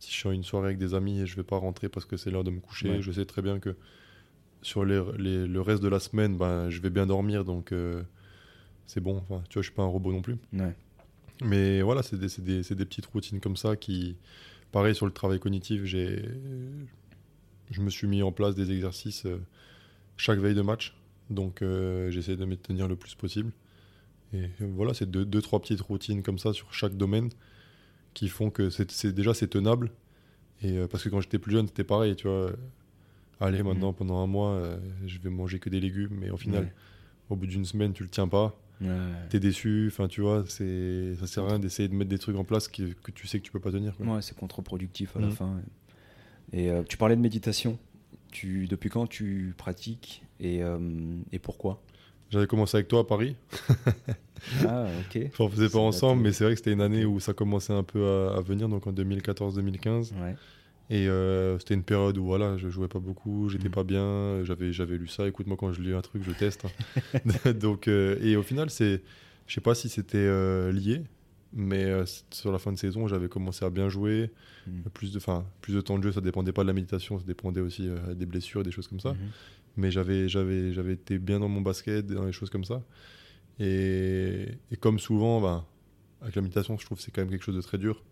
si 0.00 0.12
je 0.12 0.16
suis 0.16 0.28
à 0.28 0.32
une 0.32 0.44
soirée 0.44 0.66
avec 0.66 0.78
des 0.78 0.94
amis 0.94 1.20
et 1.20 1.26
je 1.26 1.34
vais 1.34 1.42
pas 1.42 1.56
rentrer 1.56 1.88
parce 1.88 2.06
que 2.06 2.16
c'est 2.16 2.30
l'heure 2.30 2.44
de 2.44 2.50
me 2.52 2.60
coucher, 2.60 2.88
Ouais. 2.90 3.02
je 3.02 3.10
sais 3.10 3.24
très 3.24 3.42
bien 3.42 3.58
que 3.58 3.74
sur 4.62 4.84
les, 4.84 5.02
les- 5.18 5.46
le 5.46 5.60
reste 5.60 5.82
de 5.82 5.88
la 5.88 5.98
semaine, 5.98 6.36
ben, 6.36 6.70
je 6.70 6.80
vais 6.80 6.90
bien 6.90 7.06
dormir, 7.06 7.44
donc 7.44 7.72
euh, 7.72 8.02
c'est 8.86 9.00
bon. 9.00 9.16
Enfin, 9.16 9.42
tu 9.48 9.54
vois, 9.54 9.62
je 9.62 9.68
suis 9.68 9.74
pas 9.74 9.82
un 9.82 9.86
robot 9.86 10.12
non 10.12 10.22
plus. 10.22 10.36
Ouais. 10.52 10.74
Mais 11.42 11.82
voilà, 11.82 12.02
c'est 12.04 12.16
des, 12.18 12.28
des- 12.42 12.62
c'est 12.62 12.74
des 12.76 12.84
petites 12.84 13.06
routines 13.06 13.40
comme 13.40 13.56
ça 13.56 13.74
qui, 13.76 14.16
pareil 14.72 14.94
sur 14.94 15.06
le 15.06 15.12
travail 15.12 15.40
cognitif, 15.40 15.84
j'ai, 15.84 16.22
je 17.70 17.80
me 17.82 17.90
suis 17.90 18.06
mis 18.06 18.22
en 18.22 18.32
place 18.32 18.54
des 18.54 18.70
exercices 18.72 19.26
euh, 19.26 19.38
chaque 20.16 20.38
veille 20.38 20.54
de 20.54 20.62
match. 20.62 20.94
Donc 21.30 21.62
euh, 21.62 22.10
j'essaie 22.10 22.36
de 22.36 22.44
me 22.44 22.56
tenir 22.56 22.88
le 22.88 22.96
plus 22.96 23.14
possible. 23.14 23.52
Et 24.32 24.48
voilà, 24.60 24.92
c'est 24.94 25.10
deux, 25.10 25.24
deux, 25.24 25.40
trois 25.42 25.60
petites 25.60 25.80
routines 25.80 26.22
comme 26.22 26.38
ça 26.38 26.52
sur 26.52 26.72
chaque 26.72 26.96
domaine 26.96 27.30
qui 28.14 28.28
font 28.28 28.50
que 28.50 28.68
c'est 28.70 29.06
déjà 29.14 29.32
c'est 29.34 29.48
tenable. 29.48 29.90
Et 30.62 30.76
euh, 30.76 30.86
parce 30.88 31.04
que 31.04 31.08
quand 31.08 31.20
j'étais 31.20 31.38
plus 31.38 31.52
jeune, 31.52 31.66
c'était 31.66 31.84
pareil, 31.84 32.16
tu 32.16 32.26
vois. 32.28 32.52
Allez, 33.40 33.62
maintenant, 33.62 33.92
pendant 33.92 34.18
un 34.18 34.26
mois, 34.26 34.50
euh, 34.54 34.78
je 35.06 35.18
vais 35.20 35.30
manger 35.30 35.60
que 35.60 35.68
des 35.70 35.78
légumes. 35.80 36.16
Mais 36.18 36.30
au 36.30 36.36
final, 36.36 36.64
Ouais. 36.64 36.72
au 37.30 37.36
bout 37.36 37.46
d'une 37.46 37.64
semaine, 37.64 37.92
tu 37.92 38.02
le 38.02 38.08
tiens 38.08 38.26
pas 38.28 38.58
Ouais. 38.80 38.88
t'es 39.28 39.40
déçu, 39.40 39.88
enfin 39.90 40.06
tu 40.06 40.20
vois, 40.20 40.44
c'est 40.46 41.16
ça 41.16 41.26
sert 41.26 41.42
à 41.44 41.48
rien 41.48 41.58
d'essayer 41.58 41.88
de 41.88 41.94
mettre 41.94 42.10
des 42.10 42.18
trucs 42.18 42.36
en 42.36 42.44
place 42.44 42.68
que 42.68 43.10
tu 43.12 43.26
sais 43.26 43.40
que 43.40 43.44
tu 43.44 43.50
peux 43.50 43.58
pas 43.58 43.72
tenir. 43.72 43.96
quoi. 43.96 44.06
Ouais, 44.06 44.22
c'est 44.22 44.36
contre-productif 44.36 45.16
à 45.16 45.20
la 45.20 45.26
Mhm. 45.26 45.32
fin. 45.32 45.60
Et 46.52 46.70
euh, 46.70 46.82
tu 46.88 46.96
parlais 46.96 47.16
de 47.16 47.20
méditation. 47.20 47.78
Tu, 48.30 48.66
depuis 48.66 48.90
quand 48.90 49.06
tu 49.06 49.54
pratiques 49.56 50.22
et, 50.40 50.62
euh, 50.62 50.78
et 51.32 51.38
pourquoi? 51.38 51.82
J'avais 52.30 52.46
commencé 52.46 52.76
avec 52.76 52.88
toi 52.88 53.00
à 53.00 53.04
Paris, 53.04 53.36
Ah, 54.66 54.90
ok. 55.00 55.18
enfin, 55.28 55.44
on 55.44 55.48
faisait 55.48 55.68
pas 55.68 55.78
ensemble, 55.78 56.22
mais 56.22 56.32
c'est 56.32 56.44
vrai 56.44 56.52
que 56.52 56.58
c'était 56.58 56.72
une 56.72 56.80
année 56.82 57.04
où 57.04 57.20
ça 57.20 57.32
commençait 57.32 57.72
un 57.72 57.82
peu 57.82 58.04
à, 58.06 58.36
à 58.36 58.40
venir, 58.40 58.68
donc 58.68 58.86
en 58.86 58.92
2014-2015. 58.92 60.12
Ouais. 60.20 60.34
Et 60.90 61.06
euh, 61.08 61.58
c'était 61.58 61.74
une 61.74 61.82
période 61.82 62.16
où 62.16 62.24
voilà, 62.24 62.56
je 62.56 62.68
jouais 62.70 62.88
pas 62.88 62.98
beaucoup, 62.98 63.48
j'étais 63.50 63.68
Mhm. 63.68 63.74
pas 63.74 63.84
bien, 63.84 64.42
j'avais 64.44 64.72
j'avais 64.72 64.96
lu 64.96 65.06
ça. 65.06 65.26
Écoute, 65.28 65.46
moi 65.46 65.56
quand 65.58 65.72
je 65.72 65.82
lis 65.82 65.92
un 65.92 66.00
truc, 66.00 66.22
je 66.22 66.32
teste. 66.32 66.64
hein. 66.64 67.52
Donc 67.52 67.88
euh, 67.88 68.18
et 68.22 68.36
au 68.36 68.42
final, 68.42 68.70
c'est, 68.70 69.02
je 69.46 69.54
sais 69.54 69.60
pas 69.60 69.74
si 69.74 69.88
c'était 69.90 70.16
euh, 70.18 70.72
lié, 70.72 71.02
mais 71.52 71.84
euh, 71.84 72.04
sur 72.30 72.52
la 72.52 72.58
fin 72.58 72.72
de 72.72 72.78
saison, 72.78 73.06
j'avais 73.08 73.28
commencé 73.28 73.64
à 73.64 73.70
bien 73.70 73.88
jouer, 73.88 74.30
Mhm. 74.66 74.82
plus 74.92 75.12
de, 75.12 75.16
enfin 75.18 75.46
plus 75.62 75.74
de 75.74 75.80
temps 75.80 75.98
de 75.98 76.02
jeu. 76.02 76.12
Ça 76.12 76.20
dépendait 76.20 76.52
pas 76.52 76.62
de 76.62 76.66
la 76.68 76.74
méditation, 76.74 77.18
ça 77.18 77.24
dépendait 77.24 77.60
aussi 77.62 77.88
euh, 77.88 78.14
des 78.14 78.26
blessures, 78.26 78.62
des 78.62 78.70
choses 78.70 78.86
comme 78.88 79.00
ça. 79.00 79.10
Mhm. 79.14 79.18
Mais 79.78 79.90
j'avais 79.90 80.28
j'avais 80.28 80.72
j'avais 80.72 80.92
été 80.94 81.18
bien 81.18 81.38
dans 81.40 81.48
mon 81.48 81.60
basket, 81.62 82.06
dans 82.06 82.24
les 82.26 82.32
choses 82.32 82.50
comme 82.50 82.64
ça. 82.64 82.82
Et, 83.60 84.46
et 84.70 84.76
comme 84.76 84.98
souvent, 84.98 85.40
ben, 85.40 85.64
avec 86.20 86.34
la 86.36 86.42
méditation, 86.42 86.76
je 86.78 86.84
trouve 86.84 86.98
que 86.98 87.04
c'est 87.04 87.10
quand 87.10 87.22
même 87.22 87.30
quelque 87.30 87.44
chose 87.44 87.56
de 87.56 87.60
très 87.62 87.78
dur. 87.78 88.02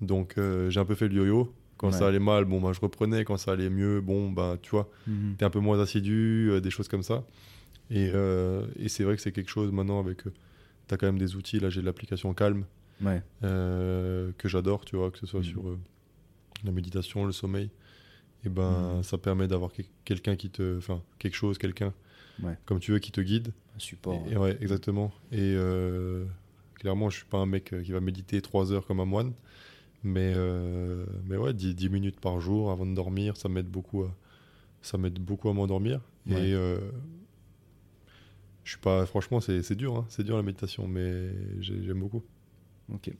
Donc 0.00 0.38
euh, 0.38 0.70
j'ai 0.70 0.80
un 0.80 0.84
peu 0.84 0.94
fait 0.94 1.08
le 1.08 1.14
yo-yo. 1.16 1.52
Quand 1.76 1.88
Ouais. 1.88 1.92
ça 1.98 2.08
allait 2.08 2.18
mal, 2.18 2.44
bon, 2.44 2.60
ben, 2.60 2.72
je 2.72 2.80
reprenais. 2.80 3.24
Quand 3.24 3.36
ça 3.36 3.52
allait 3.52 3.70
mieux, 3.70 4.00
bon, 4.00 4.30
ben, 4.30 4.58
tu 4.60 4.70
vois, 4.70 4.90
Mhm. 5.06 5.34
t'es 5.38 5.44
un 5.44 5.50
peu 5.50 5.60
moins 5.60 5.78
assidu, 5.80 6.50
des 6.62 6.70
choses 6.70 6.88
comme 6.88 7.02
ça. 7.04 7.24
Et, 7.90 8.10
et 8.76 8.88
c'est 8.88 9.04
vrai 9.04 9.16
que 9.16 9.22
c'est 9.22 9.32
quelque 9.32 9.50
chose 9.50 9.72
maintenant 9.72 10.00
avec. 10.00 10.22
Tu 10.88 10.94
t'as 10.94 10.96
quand 10.96 11.06
même 11.06 11.18
des 11.18 11.36
outils. 11.36 11.60
Là, 11.60 11.68
j'ai 11.70 11.82
l'application 11.82 12.32
Calme 12.34 12.64
Ouais. 13.02 13.22
euh, 13.44 14.32
que 14.38 14.48
j'adore, 14.48 14.84
tu 14.84 14.96
vois, 14.96 15.10
que 15.10 15.18
ce 15.18 15.26
soit 15.26 15.40
Mhm. 15.40 15.44
sur 15.46 15.68
euh, 15.68 15.78
la 16.64 16.72
méditation, 16.72 17.24
le 17.26 17.32
sommeil. 17.32 17.70
Et 18.44 18.48
ben, 18.48 18.96
Mhm. 18.96 19.02
ça 19.02 19.18
permet 19.18 19.46
d'avoir 19.48 19.72
que- 19.72 19.82
quelqu'un 20.04 20.34
qui 20.36 20.48
te. 20.50 20.78
Enfin, 20.78 21.02
quelque 21.18 21.34
chose, 21.36 21.58
quelqu'un, 21.58 21.92
Ouais. 22.42 22.56
comme 22.66 22.80
tu 22.80 22.92
veux, 22.92 22.98
qui 23.00 23.12
te 23.12 23.20
guide. 23.20 23.52
Un 23.76 23.78
support. 23.80 24.24
Et, 24.30 24.36
ouais, 24.36 24.56
exactement. 24.60 25.12
Et 25.30 25.54
euh, 25.56 26.24
clairement, 26.74 27.10
je 27.10 27.16
suis 27.18 27.26
pas 27.26 27.38
un 27.38 27.46
mec 27.46 27.74
qui 27.84 27.92
va 27.92 28.00
méditer 28.00 28.40
trois 28.40 28.72
heures 28.72 28.86
comme 28.86 29.00
un 29.00 29.04
moine. 29.04 29.32
Mais, 30.04 30.32
mais 31.26 31.36
ouais, 31.36 31.52
10, 31.52 31.74
10 31.74 31.88
minutes 31.90 32.20
par 32.20 32.40
jour 32.40 32.70
avant 32.70 32.86
de 32.86 32.94
dormir, 32.94 33.36
ça 33.36 33.48
m'aide 33.48 33.66
beaucoup 33.66 34.04
à, 34.04 34.14
ça 34.80 34.96
m'aide 34.96 35.18
beaucoup 35.18 35.48
à 35.48 35.52
m'endormir. 35.52 36.00
Et 36.28 36.54
je 38.68 38.72
suis 38.74 38.80
pas, 38.82 39.06
franchement, 39.06 39.40
c'est 39.40 39.62
c'est 39.62 39.74
dur, 39.74 39.96
hein, 39.96 40.04
c'est 40.10 40.22
dur 40.24 40.36
la 40.36 40.42
méditation, 40.42 40.86
mais 40.86 41.30
j'ai- 41.58 41.82
j'aime 41.82 42.00
beaucoup. 42.00 42.22
Ok. 42.92 43.10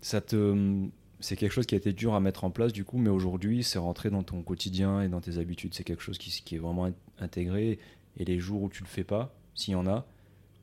Ça 0.00 0.20
te, 0.20 0.86
c'est 1.20 1.36
quelque 1.36 1.52
chose 1.52 1.64
qui 1.66 1.76
a 1.76 1.78
été 1.78 1.92
dur 1.92 2.14
à 2.14 2.18
mettre 2.20 2.42
en 2.42 2.50
place 2.50 2.72
du 2.72 2.84
coup, 2.84 2.98
mais 2.98 3.08
aujourd'hui 3.08 3.62
c'est 3.62 3.78
rentré 3.78 4.10
dans 4.10 4.24
ton 4.24 4.42
quotidien 4.42 5.00
et 5.02 5.08
dans 5.08 5.20
tes 5.20 5.38
habitudes. 5.38 5.74
C'est 5.74 5.84
quelque 5.84 6.02
chose 6.02 6.18
qui, 6.18 6.30
qui 6.44 6.56
est 6.56 6.58
vraiment 6.58 6.86
in- 6.86 6.94
intégré. 7.20 7.78
Et 8.16 8.24
les 8.24 8.40
jours 8.40 8.62
où 8.62 8.68
tu 8.68 8.82
le 8.82 8.88
fais 8.88 9.04
pas, 9.04 9.32
s'il 9.54 9.72
y 9.72 9.76
en 9.76 9.86
a, 9.86 10.04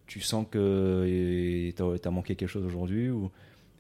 tu 0.08 0.20
sens 0.20 0.46
que 0.52 1.72
tu 1.74 2.08
as 2.08 2.12
manqué 2.12 2.36
quelque 2.36 2.50
chose 2.50 2.66
aujourd'hui 2.66 3.10
ou 3.10 3.32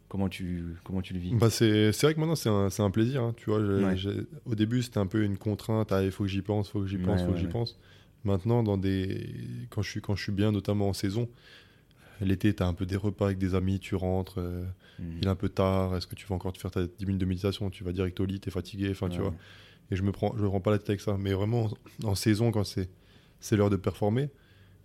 comment 0.08 0.30
tu, 0.30 0.64
comment 0.86 1.02
tu 1.02 1.14
le 1.14 1.20
vis? 1.20 1.34
Bah 1.36 1.50
c'est 1.50 1.92
c'est 1.92 2.08
vrai 2.08 2.14
que 2.14 2.20
maintenant 2.22 2.36
c'est 2.36 2.48
un, 2.50 2.70
c'est 2.70 2.84
un 2.84 2.90
plaisir, 2.92 3.22
hein, 3.22 3.34
tu 3.36 3.50
vois. 3.50 3.60
Ouais. 3.60 3.96
au 4.46 4.56
début 4.56 4.82
c'était 4.82 5.00
un 5.00 5.08
peu 5.08 5.24
une 5.24 5.38
contrainte, 5.38 5.92
ah, 5.92 6.04
il 6.04 6.12
faut 6.12 6.24
que 6.24 6.30
j'y 6.30 6.42
pense, 6.42 6.70
il 6.70 6.72
faut 6.72 6.82
que 6.82 6.88
j'y 6.88 6.98
pense, 6.98 7.20
Ouais, 7.20 7.26
faut 7.28 7.34
que 7.34 7.38
j'y 7.40 7.48
pense. 7.48 7.78
Maintenant, 8.26 8.64
dans 8.64 8.78
des... 8.78 9.30
quand, 9.70 9.82
je 9.82 9.90
suis, 9.90 10.02
quand 10.02 10.16
je 10.16 10.24
suis 10.24 10.32
bien, 10.32 10.52
notamment 10.52 10.90
en 10.90 10.94
saison, 10.94 11.30
l'été 12.22 12.54
tu 12.54 12.64
as 12.64 12.68
un 12.68 12.74
peu 12.74 12.86
des 12.86 12.96
repas 12.96 13.26
avec 13.26 13.38
des 13.38 13.56
amis, 13.56 13.80
tu 13.80 13.96
rentres, 13.96 14.40
euh, 14.40 14.64
Mhm. 15.00 15.18
il 15.22 15.26
est 15.26 15.30
un 15.30 15.36
peu 15.36 15.50
tard, 15.50 15.96
est-ce 15.98 16.08
que 16.08 16.16
tu 16.16 16.26
vas 16.26 16.36
encore 16.36 16.54
te 16.54 16.58
faire 16.58 16.72
ta 16.72 16.86
10 16.88 17.06
minutes 17.06 17.20
de 17.22 17.26
méditation, 17.26 17.70
tu 17.70 17.84
vas 17.84 17.92
direct 17.92 18.18
au 18.22 18.26
lit, 18.26 18.40
tu 18.40 18.48
es 18.48 18.52
fatigué, 18.52 18.90
enfin 18.92 19.10
tu 19.10 19.20
vois. 19.20 19.34
Et 19.92 19.96
je 19.98 20.04
me 20.04 20.12
prends, 20.14 20.34
je 20.38 20.42
me 20.42 20.48
prends 20.48 20.62
pas 20.62 20.72
la 20.72 20.80
tête 20.80 20.90
avec 20.90 21.02
ça. 21.02 21.18
Mais 21.20 21.34
vraiment, 21.34 21.70
en, 22.04 22.08
en 22.10 22.16
saison, 22.16 22.52
quand 22.52 22.64
c'est 22.64 22.90
c'est 23.42 23.58
l'heure 23.58 23.70
de 23.70 23.76
performer, 23.76 24.30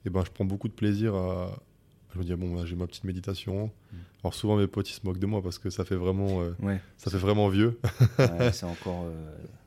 et 0.05 0.11
ben, 0.11 0.23
je 0.25 0.31
prends 0.31 0.45
beaucoup 0.45 0.67
de 0.69 0.73
plaisir 0.75 1.15
à. 1.15 1.63
Je 2.15 2.19
me 2.19 2.25
dis, 2.25 2.35
bon, 2.35 2.55
là, 2.57 2.65
j'ai 2.65 2.77
ma 2.77 2.87
petite 2.87 3.05
méditation. 3.05 3.71
Mm. 3.93 3.97
Alors 4.23 4.35
souvent, 4.35 4.57
mes 4.57 4.67
potes, 4.67 4.91
ils 4.91 4.95
se 4.95 5.01
moquent 5.05 5.19
de 5.19 5.27
moi 5.27 5.43
parce 5.43 5.59
que 5.59 5.71
ça 5.71 5.85
fait 5.85 5.95
vraiment, 5.97 6.43
euh, 6.43 6.51
Ouais, 6.61 6.79
ça 6.97 7.11
fait 7.11 7.19
vraiment 7.19 7.49
vieux. 7.49 7.79
ouais, 8.19 8.53
c'est 8.53 8.67
encore. 8.67 9.05
euh, 9.07 9.13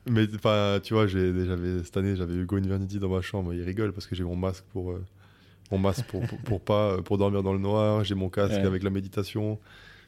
Mais 0.08 0.26
enfin, 0.34 0.78
tu 0.82 0.94
vois, 0.94 1.06
j'ai- 1.06 1.32
j'avais 1.46 1.82
cette 1.82 1.96
année, 1.96 2.14
j'avais 2.16 2.34
Hugo 2.34 2.56
Invernity 2.56 2.98
dans 2.98 3.08
ma 3.08 3.20
chambre. 3.22 3.52
Il 3.54 3.62
rigole 3.62 3.92
parce 3.92 4.06
que 4.06 4.14
j'ai 4.14 4.24
mon 4.24 4.36
masque 4.36 4.64
pour, 4.72 4.92
euh, 4.92 5.02
mon 5.72 5.78
masque 5.78 6.04
pour, 6.06 6.20
pour, 6.26 6.38
pour 6.40 6.60
pas, 6.60 7.00
pour 7.02 7.18
dormir 7.18 7.42
dans 7.42 7.52
le 7.54 7.58
noir. 7.58 8.04
J'ai 8.04 8.14
mon 8.14 8.28
casque 8.28 8.52
Ouais. 8.60 8.66
avec 8.66 8.82
la 8.82 8.90
méditation. 8.90 9.58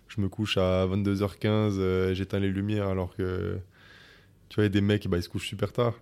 Je 0.08 0.20
me 0.20 0.28
couche 0.28 0.56
à 0.58 0.86
22h15, 0.86 1.76
euh, 1.78 2.14
j'éteins 2.14 2.38
les 2.38 2.50
lumières 2.50 2.86
alors 2.88 3.16
que, 3.16 3.58
tu 4.50 4.54
vois, 4.56 4.62
il 4.64 4.66
y 4.66 4.70
a 4.70 4.70
des 4.70 4.80
mecs, 4.80 5.08
bah, 5.08 5.16
ils 5.16 5.22
se 5.22 5.28
couchent 5.28 5.48
super 5.48 5.72
tard. 5.72 5.94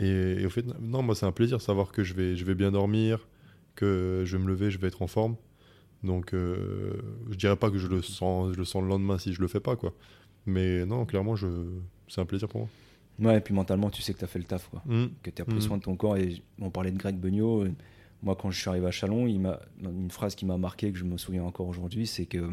Et, 0.00 0.42
et 0.42 0.46
au 0.46 0.50
fait, 0.50 0.64
non, 0.80 1.02
moi, 1.02 1.14
c'est 1.14 1.24
un 1.26 1.32
plaisir 1.32 1.56
de 1.58 1.62
savoir 1.62 1.90
que 1.92 2.02
je 2.04 2.12
vais, 2.14 2.36
je 2.36 2.44
vais 2.44 2.54
bien 2.54 2.70
dormir, 2.72 3.26
que 3.74 4.22
je 4.26 4.36
vais 4.36 4.42
me 4.42 4.48
lever, 4.48 4.70
je 4.70 4.78
vais 4.78 4.88
être 4.88 5.00
en 5.02 5.06
forme. 5.06 5.36
Donc, 6.04 6.32
euh, 6.34 6.94
je 7.30 7.36
dirais 7.36 7.56
pas 7.56 7.70
que 7.70 7.78
je 7.78 7.88
le 7.88 8.02
sens, 8.02 8.52
je 8.52 8.58
le 8.58 8.64
sens 8.64 8.82
le 8.82 8.88
lendemain 8.88 9.18
si 9.18 9.32
je 9.32 9.40
le 9.40 9.48
fais 9.48 9.60
pas, 9.60 9.76
quoi. 9.76 9.92
Mais 10.46 10.86
non, 10.86 11.04
clairement, 11.06 11.34
je, 11.36 11.46
c'est 12.08 12.20
un 12.20 12.24
plaisir 12.24 12.48
pour 12.48 12.60
moi. 12.60 12.68
Ouais, 13.32 13.38
et 13.38 13.40
puis 13.40 13.52
mentalement, 13.52 13.90
tu 13.90 14.00
sais 14.00 14.12
que 14.14 14.18
tu 14.18 14.24
as 14.24 14.28
fait 14.28 14.38
le 14.38 14.44
taf, 14.44 14.68
quoi. 14.68 14.80
Mm. 14.86 15.06
que 15.22 15.30
tu 15.30 15.42
as 15.42 15.44
pris 15.44 15.56
Mhm. 15.56 15.60
soin 15.60 15.76
de 15.78 15.82
ton 15.82 15.96
corps. 15.96 16.16
Et 16.16 16.40
on 16.60 16.70
parlait 16.70 16.92
de 16.92 16.98
Greg 16.98 17.16
Beugnot. 17.16 17.64
Moi, 18.22 18.36
quand 18.40 18.50
je 18.50 18.60
suis 18.60 18.68
arrivé 18.68 18.86
à 18.86 18.90
Chalon, 18.92 19.26
il 19.26 19.40
m'a 19.40 19.60
une 19.82 20.10
phrase 20.10 20.34
qui 20.36 20.46
m'a 20.46 20.56
marqué, 20.56 20.92
que 20.92 20.98
je 20.98 21.04
me 21.04 21.18
souviens 21.18 21.42
encore 21.44 21.66
aujourd'hui, 21.68 22.06
c'est 22.06 22.26
que 22.26 22.48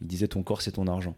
il 0.00 0.06
disait 0.06 0.28
ton 0.28 0.42
corps, 0.44 0.62
c'est 0.62 0.72
ton 0.72 0.86
argent. 0.86 1.16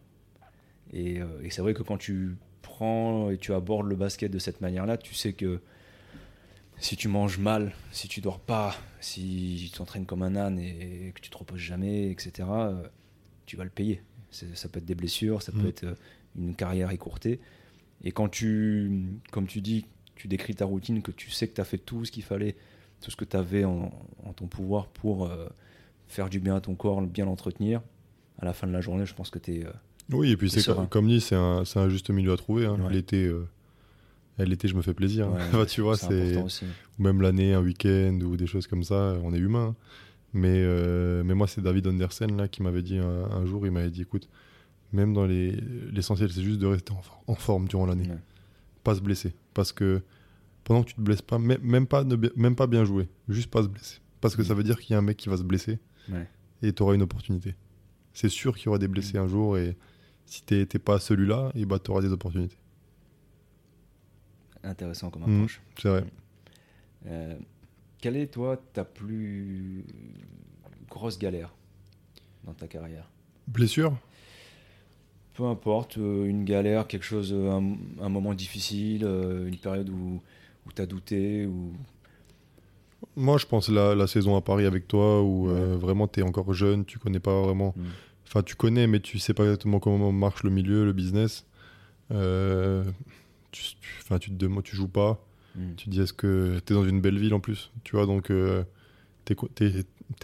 Et, 0.92 1.20
euh, 1.20 1.26
et 1.42 1.50
c'est 1.50 1.60
vrai 1.62 1.74
que 1.74 1.82
quand 1.82 1.98
tu 1.98 2.36
prends 2.62 3.30
et 3.30 3.36
tu 3.38 3.52
abordes 3.52 3.86
le 3.86 3.96
basket 3.96 4.30
de 4.32 4.38
cette 4.38 4.60
manière-là, 4.62 4.96
tu 4.96 5.14
sais 5.14 5.34
que 5.34 5.60
si 6.80 6.96
tu 6.96 7.08
manges 7.08 7.38
mal, 7.38 7.72
si 7.92 8.08
tu 8.08 8.20
dors 8.20 8.40
pas, 8.40 8.74
si 9.00 9.68
tu 9.70 9.76
t'entraînes 9.78 10.06
comme 10.06 10.22
un 10.22 10.34
âne 10.36 10.58
et 10.58 11.12
que 11.14 11.20
tu 11.20 11.30
te 11.30 11.36
reposes 11.38 11.58
jamais, 11.60 12.10
etc., 12.10 12.48
euh, 12.50 12.82
tu 13.46 13.56
vas 13.56 13.64
le 13.64 13.70
payer. 13.70 14.02
Ça 14.30 14.68
peut 14.68 14.78
être 14.78 14.84
des 14.86 14.94
blessures, 14.94 15.42
ça 15.42 15.52
peut 15.52 15.58
Mhm. 15.60 15.66
être 15.68 15.84
euh, 15.84 15.94
une 16.38 16.54
carrière 16.54 16.90
écourtée. 16.90 17.40
Et 18.04 18.12
quand 18.12 18.28
tu, 18.28 19.02
comme 19.32 19.46
tu 19.46 19.60
dis, 19.60 19.86
tu 20.14 20.28
décris 20.28 20.54
ta 20.54 20.64
routine, 20.64 21.02
que 21.02 21.10
tu 21.10 21.30
sais 21.30 21.48
que 21.48 21.54
tu 21.54 21.60
as 21.60 21.64
fait 21.64 21.78
tout 21.78 22.04
ce 22.04 22.12
qu'il 22.12 22.22
fallait, 22.22 22.56
tout 23.00 23.10
ce 23.10 23.16
que 23.16 23.24
tu 23.24 23.36
avais 23.36 23.64
en, 23.64 23.90
en 24.24 24.32
ton 24.32 24.46
pouvoir 24.46 24.86
pour 24.88 25.26
euh, 25.26 25.48
faire 26.08 26.30
du 26.30 26.38
bien 26.40 26.56
à 26.56 26.60
ton 26.60 26.74
corps, 26.74 27.02
bien 27.02 27.24
l'entretenir, 27.24 27.82
à 28.38 28.44
la 28.44 28.52
fin 28.52 28.66
de 28.66 28.72
la 28.72 28.80
journée, 28.80 29.04
je 29.06 29.14
pense 29.14 29.30
que 29.30 29.38
tu 29.38 29.56
es. 29.60 29.66
Oui, 30.12 30.30
et 30.30 30.36
puis 30.36 30.50
c'est 30.50 30.64
comme, 30.64 30.88
comme 30.88 31.08
dit, 31.08 31.20
c'est 31.20 31.36
un, 31.36 31.62
un 31.74 31.88
juste 31.88 32.10
milieu 32.10 32.32
à 32.32 32.36
trouver. 32.36 32.66
hein. 32.66 32.78
Ouais. 32.80 32.92
L'été, 32.92 33.26
euh, 33.26 33.46
l'été, 34.38 34.68
je 34.68 34.74
me 34.74 34.82
fais 34.82 34.94
plaisir. 34.94 35.30
Ouais, 35.30 35.38
Enfin, 35.48 35.64
tu 35.68 35.80
vois, 35.82 35.96
c'est 35.96 36.36
ou 36.98 37.02
même 37.02 37.20
l'année, 37.20 37.52
un 37.54 37.60
week-end 37.62 38.18
ou 38.22 38.36
des 38.36 38.46
choses 38.46 38.66
comme 38.66 38.82
ça. 38.84 39.16
On 39.22 39.32
est 39.34 39.38
humain. 39.38 39.74
hein. 39.78 39.84
Mais, 40.32 40.62
euh, 40.64 41.22
mais 41.24 41.34
moi, 41.34 41.46
c'est 41.48 41.60
David 41.60 41.86
Andersen 41.88 42.36
là 42.36 42.46
qui 42.48 42.62
m'avait 42.62 42.82
dit 42.82 42.98
un, 42.98 43.24
un 43.30 43.44
jour, 43.46 43.66
il 43.66 43.72
m'avait 43.72 43.90
dit, 43.90 44.02
écoute, 44.02 44.28
même 44.92 45.12
dans 45.12 45.26
les 45.26 45.52
l'essentiel, 45.92 46.30
c'est 46.30 46.42
juste 46.42 46.58
de 46.60 46.66
rester 46.66 46.92
en, 46.92 47.02
for- 47.02 47.22
en 47.26 47.34
forme 47.34 47.66
durant 47.68 47.86
l'année, 47.86 48.08
Ouais. 48.08 48.18
pas 48.84 48.94
se 48.94 49.00
blesser, 49.00 49.34
parce 49.54 49.72
que 49.72 50.02
pendant 50.64 50.82
que 50.84 50.88
tu 50.90 50.94
te 50.94 51.00
blesses 51.00 51.22
pas, 51.22 51.38
même, 51.38 51.86
pas 51.86 52.04
ne 52.04 52.16
même 52.36 52.54
pas 52.54 52.66
bien 52.68 52.84
jouer, 52.84 53.08
juste 53.28 53.50
pas 53.50 53.62
se 53.64 53.68
blesser, 53.68 53.98
parce 54.20 54.36
que 54.36 54.42
ça 54.44 54.54
veut 54.54 54.62
dire 54.62 54.78
qu'il 54.78 54.92
y 54.92 54.94
a 54.94 54.98
un 54.98 55.02
mec 55.02 55.16
qui 55.16 55.28
va 55.28 55.36
se 55.36 55.42
blesser 55.42 55.78
Ouais. 56.08 56.28
et 56.62 56.72
tu 56.72 56.82
auras 56.84 56.94
une 56.94 57.02
opportunité. 57.02 57.54
C'est 58.14 58.28
sûr 58.28 58.56
qu'il 58.56 58.66
y 58.66 58.68
aura 58.68 58.78
des 58.78 58.88
blessés 58.88 59.18
un 59.18 59.26
jour 59.26 59.58
et 59.58 59.76
si 60.26 60.42
t'es 60.44 60.64
t'es 60.66 60.78
pas 60.78 60.98
celui-là, 61.00 61.50
et 61.56 61.64
bah 61.66 61.78
tu 61.82 61.90
auras 61.90 62.02
des 62.02 62.12
opportunités. 62.12 62.56
Intéressant 64.64 65.10
comme 65.10 65.22
Mhm. 65.26 65.36
approche. 65.38 65.60
C'est 65.78 65.88
vrai. 65.88 66.04
Euh, 67.06 67.36
quelle 67.98 68.16
est, 68.16 68.26
toi, 68.26 68.60
ta 68.72 68.84
plus 68.84 69.84
grosse 70.88 71.18
galère 71.18 71.54
dans 72.44 72.52
ta 72.52 72.66
carrière? 72.68 73.08
Blessure? 73.46 73.96
Peu 75.34 75.44
importe, 75.44 75.96
euh, 75.98 76.26
une 76.26 76.44
galère, 76.44 76.86
quelque 76.86 77.04
chose, 77.04 77.32
euh, 77.32 77.50
un, 77.50 77.76
un 78.04 78.08
moment 78.10 78.34
difficile, 78.34 79.04
euh, 79.04 79.46
une 79.48 79.56
période 79.56 79.88
où, 79.88 80.20
où 80.66 80.72
tu 80.74 80.82
as 80.82 80.86
douté, 80.86 81.46
ou 81.46 81.72
Moi, 83.16 83.38
je 83.38 83.46
pense 83.46 83.68
la, 83.70 83.94
la 83.94 84.06
saison 84.06 84.36
à 84.36 84.42
Paris 84.42 84.66
avec 84.66 84.86
toi 84.88 85.22
où 85.22 85.48
Ouais. 85.50 85.76
vraiment 85.76 86.06
tu 86.06 86.20
es 86.20 86.22
encore 86.22 86.52
jeune, 86.52 86.84
tu 86.84 86.98
connais 86.98 87.20
pas 87.20 87.40
vraiment. 87.42 87.72
Mm. 87.76 87.82
Enfin, 88.26 88.42
tu 88.42 88.54
connais, 88.54 88.86
mais 88.86 89.00
tu 89.00 89.18
sais 89.18 89.32
pas 89.34 89.44
exactement 89.44 89.80
comment 89.80 90.12
marche 90.12 90.42
le 90.42 90.50
milieu, 90.50 90.84
le 90.84 90.92
business. 90.92 91.46
Euh, 93.50 94.16
tu, 94.18 94.20
tu, 94.20 94.30
te 94.30 94.34
demandes, 94.36 94.62
tu 94.64 94.76
joues 94.76 94.88
pas. 94.88 95.24
Mm. 95.56 95.74
Tu 95.76 95.84
te 95.86 95.90
dis, 95.90 96.00
est-ce 96.00 96.12
que 96.12 96.60
tu 96.64 96.72
es 96.72 96.76
dans 96.76 96.84
une 96.86 97.00
belle 97.00 97.18
ville 97.18 97.34
en 97.34 97.40
plus 97.40 97.70
Tu 97.84 97.96
vois, 97.96 98.06
donc 98.06 98.30
euh, 98.30 98.62
tu 99.24 99.34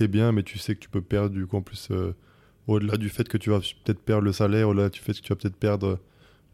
es, 0.03 0.09
bien, 0.09 0.33
mais 0.33 0.43
tu 0.43 0.59
sais 0.59 0.75
que 0.75 0.81
tu 0.81 0.89
peux 0.89 1.03
perdre 1.03 1.31
du 1.35 1.47
coup 1.47 1.57
en 1.57 1.63
plus. 1.63 1.89
euh, 1.91 2.13
au-delà 2.67 2.97
du 2.97 3.09
fait 3.09 3.29
que 3.29 3.39
tu 3.39 3.51
vas 3.51 3.61
peut-être 3.61 4.01
perdre 4.01 4.23
le 4.25 4.33
salaire, 4.33 4.69
au-delà 4.69 4.89
du 4.89 4.99
fait 5.01 5.13
que 5.13 5.21
tu 5.21 5.29
vas 5.29 5.37
peut-être 5.37 5.57
perdre 5.57 5.99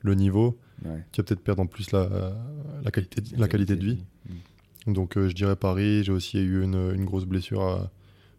le 0.01 0.15
niveau, 0.15 0.59
Ouais. 0.85 1.05
tu 1.13 1.21
vas 1.21 1.25
peut-être 1.25 1.41
perdre 1.45 1.63
en 1.63 1.67
plus 1.67 1.93
la, 1.93 2.35
la, 2.83 2.91
qualité, 2.91 3.21
de, 3.21 3.41
la 3.41 3.47
qualité 3.49 3.77
de 3.77 3.85
vie. 3.85 4.05
Mm. 4.87 4.93
Donc 4.95 5.17
euh, 5.17 5.29
je 5.29 5.35
dirais 5.35 5.55
Paris, 5.57 6.03
j'ai 6.05 6.11
aussi 6.13 6.39
eu 6.39 6.63
une, 6.65 6.93
une 6.95 7.05
grosse 7.05 7.25
blessure 7.25 7.63
à- 7.63 7.91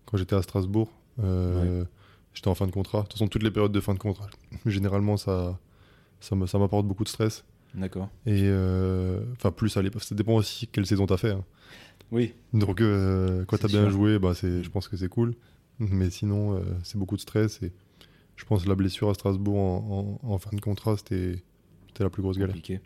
quand 0.05 0.17
j'étais 0.17 0.35
à 0.35 0.41
Strasbourg. 0.41 0.91
Euh, 1.23 1.85
J'étais 2.33 2.47
en 2.47 2.55
fin 2.55 2.65
de 2.65 2.71
contrat. 2.71 2.99
De 2.99 3.03
toute 3.03 3.13
façon, 3.13 3.27
toutes 3.27 3.43
les 3.43 3.51
périodes 3.51 3.71
de 3.71 3.79
fin 3.79 3.93
de 3.93 3.99
contrat, 3.99 4.27
généralement, 4.65 5.17
ça, 5.17 5.57
ça 6.19 6.35
m'apporte 6.35 6.85
beaucoup 6.87 7.03
de 7.03 7.09
stress. 7.09 7.45
D'accord. 7.75 8.09
Et 8.25 8.43
euh, 8.43 9.21
enfin, 9.33 9.51
plus 9.51 9.75
à 9.77 9.81
l'époque, 9.81 10.03
ça 10.03 10.13
dépend 10.15 10.35
aussi 10.35 10.67
quelle 10.67 10.85
saison 10.85 11.05
t'as 11.07 11.17
fait. 11.17 11.31
hein. 11.31 11.43
Oui, 12.11 12.33
Donc 12.53 12.79
euh, 12.81 13.43
quand 13.45 13.57
t'as 13.57 13.67
bien 13.67 13.89
joué, 13.89 14.19
bah, 14.19 14.33
c'est, 14.35 14.61
je 14.61 14.69
pense 14.69 14.87
que 14.87 14.95
c'est 14.97 15.07
cool. 15.09 15.33
Mais 15.79 16.11
sinon, 16.11 16.55
euh, 16.55 16.61
c'est 16.83 16.99
beaucoup 16.99 17.15
de 17.15 17.21
stress. 17.21 17.61
Et 17.63 17.71
je 18.35 18.45
pense 18.45 18.63
que 18.63 18.69
la 18.69 18.75
blessure 18.75 19.09
à 19.09 19.15
Strasbourg 19.15 19.57
en, 19.57 20.19
en- 20.23 20.29
en 20.33 20.37
fin 20.37 20.55
de 20.55 20.61
contrat, 20.61 20.95
c'était, 20.97 21.41
C'était 21.87 22.03
la 22.03 22.11
plus 22.11 22.21
grosse 22.21 22.37
galère. 22.37 22.53
compliqué. 22.55 22.79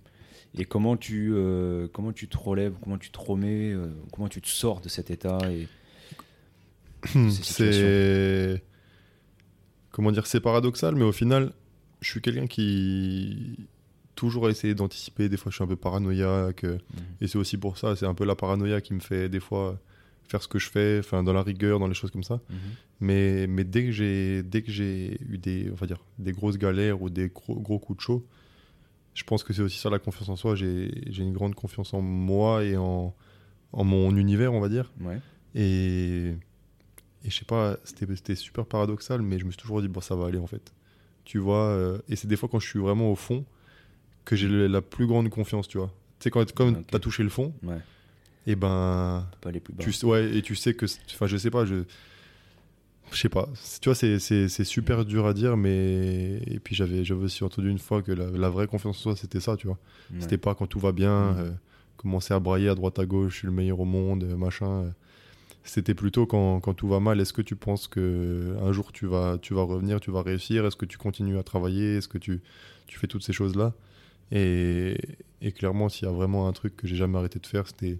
Et 0.58 0.64
comment 0.64 0.96
tu, 0.96 1.32
euh, 1.34 1.90
comment 1.92 2.14
tu 2.14 2.30
te 2.30 2.38
relèves, 2.38 2.76
comment 2.82 2.98
tu 2.98 3.12
te 3.12 3.20
remets, 3.20 3.74
euh, 3.74 3.88
comment 4.14 4.30
tu 4.30 4.40
te 4.42 4.48
sors 4.48 4.80
de 4.80 4.88
cet 4.88 5.12
état 5.12 5.38
et 5.52 5.68
situations. 7.30 7.44
C'est. 7.44 8.64
Comment 9.92 10.12
dire 10.12 10.26
C'est 10.28 10.40
paradoxal, 10.40 10.96
mais 10.96 11.04
au 11.04 11.12
final, 11.12 11.52
je 12.02 12.10
suis 12.10 12.22
quelqu'un 12.22 12.48
qui. 12.48 13.68
Toujours 14.18 14.48
a 14.48 14.50
essayé 14.50 14.74
d'anticiper. 14.74 15.30
Des 15.30 15.38
fois, 15.38 15.52
je 15.52 15.56
suis 15.56 15.64
un 15.64 15.68
peu 15.68 15.76
paranoïaque. 15.76 16.64
Mhm. 16.64 16.80
Et 17.22 17.28
c'est 17.28 17.38
aussi 17.38 17.56
pour 17.56 17.78
ça, 17.78 17.96
c'est 17.96 18.08
un 18.08 18.16
peu 18.16 18.26
la 18.26 18.36
paranoïa 18.36 18.82
qui 18.82 18.94
me 18.94 19.00
fait 19.00 19.30
des 19.30 19.40
fois 19.40 19.80
faire 20.28 20.42
ce 20.42 20.48
que 20.48 20.60
je 20.60 20.70
fais, 20.70 20.98
enfin 21.00 21.24
dans 21.24 21.34
la 21.34 21.44
rigueur, 21.44 21.80
dans 21.80 21.88
les 21.88 21.94
choses 21.94 22.12
comme 22.12 22.24
ça. 22.24 22.42
Mhm. 22.50 22.58
Mais, 23.00 23.48
mais 23.48 23.64
dès 23.64 23.86
que 23.86 23.92
j'ai 23.92 24.42
dès 24.42 24.64
que 24.64 24.72
j'ai 24.72 25.20
eu 25.30 25.38
des 25.38 25.70
on 25.72 25.76
va 25.76 25.86
dire 25.86 26.04
des 26.18 26.32
grosses 26.32 26.58
galères 26.58 27.02
ou 27.02 27.10
des 27.12 27.30
gros, 27.30 27.56
gros 27.60 27.78
coups 27.78 27.98
de 27.98 28.02
chaud, 28.02 28.26
je 29.14 29.24
pense 29.24 29.44
que 29.44 29.54
c'est 29.54 29.62
aussi 29.62 29.78
ça 29.78 29.92
la 29.92 30.00
confiance 30.00 30.30
en 30.30 30.36
soi. 30.36 30.56
J'ai 30.56 30.90
une 31.18 31.34
grande 31.34 31.54
confiance 31.54 31.94
en 31.94 32.02
moi 32.02 32.64
et 32.64 32.76
en, 32.76 33.14
en 33.72 33.84
mon 33.84 34.16
univers, 34.16 34.52
on 34.52 34.60
va 34.60 34.70
dire. 34.70 34.92
Ouais. 35.00 35.20
Et, 35.54 36.34
et 37.24 37.30
je 37.30 37.36
sais 37.38 37.46
pas, 37.46 37.78
c'était 37.84 38.08
c'était 38.16 38.36
super 38.36 38.66
paradoxal, 38.66 39.22
mais 39.22 39.38
je 39.38 39.46
me 39.46 39.52
suis 39.52 39.62
toujours 39.62 39.82
dit 39.82 39.88
bon 39.88 40.02
ça 40.02 40.16
va 40.16 40.26
aller 40.26 40.40
en 40.40 40.48
fait. 40.48 40.74
Tu 41.24 41.38
vois, 41.38 41.68
euh, 41.68 42.00
et 42.10 42.16
c'est 42.16 42.28
des 42.28 42.36
fois 42.36 42.50
quand 42.50 42.60
je 42.60 42.68
suis 42.68 42.80
vraiment 42.80 43.12
au 43.12 43.16
fond 43.16 43.46
que 44.30 44.36
j'ai 44.36 44.48
la 44.68 44.82
plus 44.82 45.08
grande 45.08 45.30
confiance, 45.30 45.68
tu 45.68 45.78
vois. 45.78 45.88
Tu 46.20 46.24
sais 46.26 46.30
quand 46.32 46.52
comme 46.54 46.76
Ok. 46.76 46.86
t'as 46.92 47.00
touché 47.00 47.24
le 47.24 47.30
fond, 47.30 47.54
Ouais. 47.64 47.78
et 48.46 48.56
ben 48.56 49.26
Tu 49.32 49.36
peux 49.36 49.42
pas 49.42 49.50
aller 49.50 49.60
plus 49.60 49.74
bas. 49.74 49.84
tu 49.84 50.06
ouais, 50.06 50.36
et 50.38 50.42
tu 50.42 50.56
sais 50.56 50.74
que. 50.74 50.86
Enfin, 51.12 51.28
je 51.28 51.38
sais 51.38 51.50
pas, 51.52 51.66
je. 51.66 51.84
Je 53.12 53.18
sais 53.18 53.30
pas. 53.30 53.48
Tu 53.82 53.88
vois, 53.88 53.96
c'est- 53.96 54.64
super 54.66 55.06
dur 55.06 55.26
à 55.28 55.34
dire, 55.34 55.56
mais. 55.56 56.42
Et 56.46 56.60
puis 56.60 56.76
j'avais 56.76 57.10
aussi 57.12 57.44
entendu 57.44 57.70
une 57.70 57.80
fois 57.80 58.02
que 58.02 58.12
la, 58.12 58.30
la 58.30 58.50
vraie 58.50 58.68
confiance 58.68 58.98
en 58.98 59.02
soi, 59.02 59.16
c'était 59.16 59.40
ça, 59.40 59.56
tu 59.56 59.68
vois. 59.68 59.78
Ouais. 60.12 60.18
C'était 60.20 60.38
pas 60.38 60.56
quand 60.56 60.68
tout 60.68 60.80
va 60.80 60.92
bien, 60.92 61.32
Mhm. 61.32 61.38
euh, 61.40 61.52
commencer 61.96 62.34
à 62.34 62.40
brailler 62.40 62.68
à 62.70 62.76
droite 62.76 63.00
à 63.00 63.06
gauche, 63.06 63.34
je 63.34 63.38
suis 63.40 63.48
le 63.48 63.54
meilleur 63.54 63.80
au 63.80 63.86
monde, 63.86 64.24
euh, 64.24 64.36
machin. 64.36 64.70
euh. 64.84 64.90
C'était 65.64 65.94
plutôt 65.94 66.26
quand, 66.26 66.60
quand 66.62 66.74
tout 66.74 66.88
va 66.88 67.00
mal. 67.02 67.20
Est-ce 67.20 67.34
que 67.34 67.42
tu 67.42 67.56
penses 67.58 67.88
que 67.88 68.56
un 68.62 68.72
jour 68.72 68.92
tu 68.94 69.06
vas, 69.06 69.38
tu 69.42 69.54
vas 69.54 69.64
revenir, 69.64 70.00
tu 70.00 70.12
vas 70.12 70.22
réussir? 70.22 70.66
Est-ce 70.66 70.76
que 70.78 70.86
tu 70.86 70.98
continues 70.98 71.38
à 71.38 71.44
travailler? 71.44 71.98
Est-ce 71.98 72.08
que 72.08 72.18
tu, 72.18 72.42
tu 72.88 72.98
fais 73.00 73.08
toutes 73.08 73.24
ces 73.24 73.34
choses-là? 73.34 73.74
Et, 74.32 74.98
et 75.42 75.52
clairement, 75.52 75.90
s'il 75.90 76.06
y 76.08 76.10
a 76.10 76.14
vraiment 76.14 76.48
un 76.48 76.54
truc 76.54 76.76
que 76.76 76.88
j'ai 76.88 76.96
jamais 76.96 77.18
arrêté 77.18 77.40
de 77.40 77.46
faire, 77.48 77.68
c'était 77.68 78.00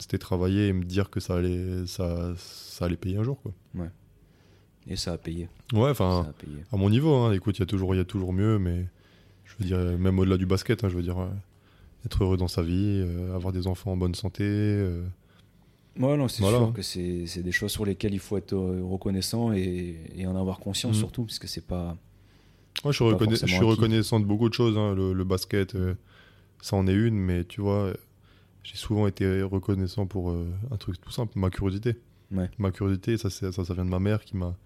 c'était 0.00 0.18
travailler 0.18 0.68
et 0.68 0.72
me 0.72 0.84
dire 0.84 1.10
que 1.10 1.18
ça 1.18 1.34
allait, 1.36 1.84
ça, 1.86 2.32
ça 2.36 2.84
allait 2.84 2.96
payer 2.96 3.16
un 3.16 3.24
jour. 3.24 3.40
Quoi. 3.42 3.52
Et 4.86 4.94
ça 4.96 5.12
a 5.14 5.18
payé. 5.18 5.48
Ouais, 5.72 5.90
enfin, 5.90 6.32
à 6.72 6.76
mon 6.76 6.88
niveau, 6.88 7.12
hein, 7.14 7.32
écoute, 7.32 7.58
il 7.58 7.60
y, 7.60 7.62
a 7.64 7.66
toujours- 7.66 7.94
il 7.94 7.98
y 7.98 8.00
a 8.00 8.04
toujours 8.04 8.32
mieux, 8.32 8.58
mais 8.60 8.86
je 9.44 9.54
veux 9.58 9.64
dire, 9.66 9.98
même 9.98 10.18
au-delà 10.18 10.36
du 10.36 10.46
basket, 10.46 10.84
hein, 10.84 10.88
je 10.88 10.96
veux 10.96 11.02
dire, 11.02 11.18
euh, 11.18 11.28
être 12.06 12.22
heureux 12.22 12.36
dans 12.36 12.46
sa 12.48 12.62
vie, 12.62 13.02
euh, 13.04 13.34
avoir 13.34 13.52
des 13.52 13.66
enfants 13.66 13.92
en 13.92 13.96
bonne 13.96 14.14
santé. 14.14 14.44
euh, 14.46 15.04
Ouais, 15.98 16.16
non, 16.16 16.28
c'est 16.28 16.42
Voilà. 16.42 16.58
sûr 16.58 16.72
que 16.72 16.80
c'est 16.82 17.42
des 17.42 17.50
choses 17.52 17.72
sur 17.72 17.84
lesquelles 17.84 18.14
il 18.14 18.20
faut 18.20 18.36
être 18.36 18.52
euh, 18.54 18.80
reconnaissant 18.84 19.52
et, 19.52 19.96
et 20.16 20.26
en 20.28 20.36
avoir 20.36 20.60
conscience 20.60 20.94
Mhm. 20.94 21.00
surtout, 21.00 21.24
parce 21.24 21.40
que 21.40 21.48
c'est 21.48 21.66
pas. 21.66 21.96
Moi, 22.84 22.92
je 22.92 22.96
suis, 22.96 23.04
reconna- 23.04 23.46
je 23.46 23.64
reconnaissant 23.64 24.20
de 24.20 24.24
beaucoup 24.24 24.48
de 24.48 24.54
choses. 24.54 24.76
hein, 24.78 24.94
Le, 24.94 25.12
le 25.12 25.24
basket, 25.24 25.74
euh, 25.74 25.94
ça 26.60 26.76
en 26.76 26.86
est 26.86 26.94
une, 26.94 27.16
mais 27.16 27.44
tu 27.44 27.60
vois, 27.60 27.92
j'ai 28.62 28.76
souvent 28.76 29.06
été 29.06 29.42
reconnaissant 29.42 30.06
pour 30.06 30.30
euh, 30.30 30.48
un 30.70 30.76
truc 30.76 31.00
tout 31.00 31.10
simple, 31.10 31.38
ma 31.38 31.50
curiosité. 31.50 31.96
Ouais. 32.32 32.50
Ma 32.58 32.70
curiosité, 32.70 33.16
ça, 33.18 33.30
ça, 33.30 33.52
ça 33.52 33.74
vient 33.74 33.84
de 33.84 33.90
ma 33.90 33.98
mère 34.00 34.24
qui 34.24 34.36
m'a 34.36 34.56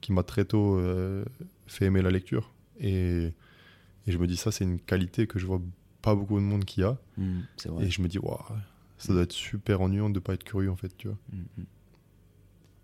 qui 0.00 0.12
m'a 0.12 0.22
très 0.22 0.44
tôt 0.44 0.78
euh, 0.78 1.24
fait 1.66 1.86
aimer 1.86 2.02
la 2.02 2.10
lecture. 2.12 2.52
Et, 2.78 3.32
et 4.06 4.12
je 4.12 4.16
me 4.18 4.28
dis, 4.28 4.36
ça, 4.36 4.52
c'est 4.52 4.62
une 4.64 4.78
qualité 4.78 5.26
que 5.26 5.40
je 5.40 5.46
vois 5.46 5.60
pas 6.02 6.14
beaucoup 6.14 6.36
de 6.36 6.44
monde 6.44 6.64
qui 6.64 6.84
a. 6.84 6.96
Vrai. 7.66 7.86
Et 7.86 7.90
je 7.90 8.00
me 8.00 8.06
dis, 8.06 8.18
waouh, 8.20 8.38
ça 8.96 9.12
doit 9.12 9.22
être 9.22 9.32
super 9.32 9.80
ennuyant 9.80 10.08
de 10.08 10.20
pas 10.20 10.34
être 10.34 10.44
curieux, 10.44 10.70
en 10.70 10.76
fait, 10.76 10.96
tu 10.96 11.08
vois. 11.08 11.16
Mhm, 11.32 11.44
mhm. 11.58 11.64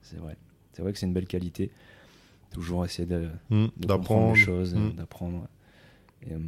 C'est 0.03 0.17
vrai. 0.19 0.37
C'est 0.73 0.83
vrai 0.83 0.93
que 0.93 0.99
c'est 0.99 1.07
une 1.07 1.13
belle 1.15 1.29
qualité. 1.29 1.71
Toujours 2.55 2.85
essayer 2.85 3.07
de, 3.07 3.19
de 3.23 3.27
comprendre 3.51 3.69
D'apprendre. 3.87 4.35
les 4.35 4.41
choses, 4.43 4.75
euh, 4.75 4.79
Mm. 4.79 4.93
d'apprendre. 4.95 5.49
Et, 6.27 6.33
euh, 6.33 6.39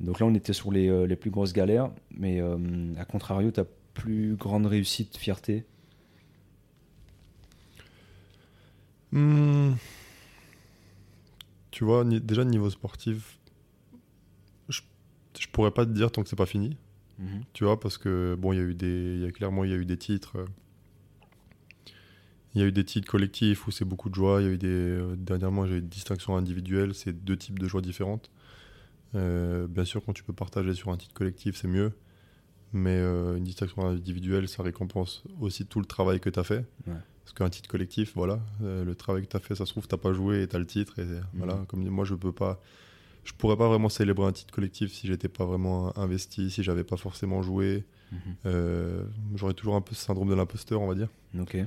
donc 0.00 0.20
là, 0.20 0.26
on 0.26 0.34
était 0.34 0.52
sur 0.52 0.70
les, 0.72 0.88
euh, 0.88 1.06
les 1.06 1.16
plus 1.16 1.30
grosses 1.30 1.52
galères, 1.54 1.90
mais 2.10 2.40
euh, 2.40 2.58
à 2.98 3.04
contrario, 3.04 3.50
ta 3.50 3.64
plus 3.94 4.36
grande 4.36 4.66
réussite, 4.66 5.16
fierté? 5.16 5.64
Hmm. 9.12 9.72
Tu 11.70 11.84
vois, 11.84 12.04
ni- 12.04 12.20
déjà 12.20 12.44
niveau 12.44 12.70
sportif, 12.70 13.38
je, 14.68 14.80
je 15.38 15.46
pourrais 15.48 15.70
pas 15.70 15.86
te 15.86 15.90
dire 15.92 16.10
tant 16.10 16.22
que 16.22 16.28
c'est 16.28 16.36
pas 16.36 16.46
fini. 16.46 16.76
Tu 17.52 17.64
vois, 17.64 17.80
parce 17.80 17.98
que 17.98 18.36
bon, 18.38 18.52
il 18.52 18.56
y 18.56 18.60
a 18.60 18.64
eu 18.64 18.74
des, 18.74 19.18
y 19.18 19.26
a 19.26 19.32
clairement 19.32 19.64
il 19.64 19.70
y 19.70 19.74
a 19.74 19.76
eu 19.76 19.84
des 19.84 19.96
titres. 19.96 20.36
euh, 20.38 20.44
Il 22.54 22.60
y 22.60 22.64
a 22.64 22.66
eu 22.66 22.72
des 22.72 22.84
titres 22.84 23.08
collectifs 23.08 23.66
où 23.66 23.70
c'est 23.70 23.84
beaucoup 23.84 24.08
de 24.08 24.14
joie. 24.14 24.40
Il 24.40 24.46
y 24.46 24.50
a 24.50 24.52
eu 24.52 24.58
des, 24.58 24.68
euh, 24.68 25.16
dernièrement, 25.16 25.66
j'ai 25.66 25.76
eu 25.76 25.80
des 25.80 25.88
distinctions 25.88 26.36
individuelles. 26.36 26.94
C'est 26.94 27.12
deux 27.12 27.36
types 27.36 27.58
de 27.58 27.68
joie 27.68 27.82
différentes. 27.82 28.30
Euh, 29.14 29.66
bien 29.66 29.84
sûr, 29.84 30.04
quand 30.04 30.12
tu 30.12 30.22
peux 30.22 30.32
partager 30.32 30.74
sur 30.74 30.90
un 30.90 30.96
titre 30.96 31.14
collectif, 31.14 31.56
c'est 31.56 31.68
mieux. 31.68 31.92
Mais 32.72 32.96
euh, 32.96 33.36
une 33.36 33.44
distinction 33.44 33.86
individuelle, 33.86 34.48
ça 34.48 34.62
récompense 34.62 35.24
aussi 35.40 35.64
tout 35.64 35.80
le 35.80 35.86
travail 35.86 36.20
que 36.20 36.28
tu 36.28 36.38
as 36.38 36.44
fait. 36.44 36.64
Ouais. 36.86 36.94
Parce 37.24 37.32
qu'un 37.34 37.48
titre 37.48 37.68
collectif, 37.68 38.12
voilà, 38.14 38.40
euh, 38.62 38.84
le 38.84 38.94
travail 38.94 39.22
que 39.22 39.28
tu 39.28 39.36
as 39.36 39.40
fait, 39.40 39.54
ça 39.54 39.66
se 39.66 39.72
trouve, 39.72 39.86
tu 39.86 39.96
pas 39.96 40.12
joué 40.12 40.42
et 40.42 40.48
tu 40.48 40.56
as 40.56 40.58
le 40.58 40.66
titre. 40.66 40.98
Et 40.98 41.06
voilà, 41.34 41.64
comme 41.68 41.82
dit, 41.82 41.90
moi, 41.90 42.04
je 42.04 42.14
peux 42.14 42.32
pas. 42.32 42.60
Je 43.24 43.34
pourrais 43.34 43.56
pas 43.58 43.68
vraiment 43.68 43.90
célébrer 43.90 44.26
un 44.26 44.32
titre 44.32 44.54
collectif 44.54 44.90
si 44.90 45.06
j'étais 45.06 45.28
pas 45.28 45.44
vraiment 45.44 45.96
investi, 45.98 46.50
si 46.50 46.62
j'avais 46.62 46.84
pas 46.84 46.96
forcément 46.96 47.42
joué. 47.42 47.84
Mhm. 48.12 49.06
J'aurais 49.34 49.52
toujours 49.52 49.76
un 49.76 49.82
peu 49.82 49.94
ce 49.94 50.02
syndrome 50.02 50.30
de 50.30 50.34
l'imposteur, 50.34 50.80
on 50.80 50.88
va 50.88 50.94
dire. 50.94 51.08
Ok. 51.38 51.58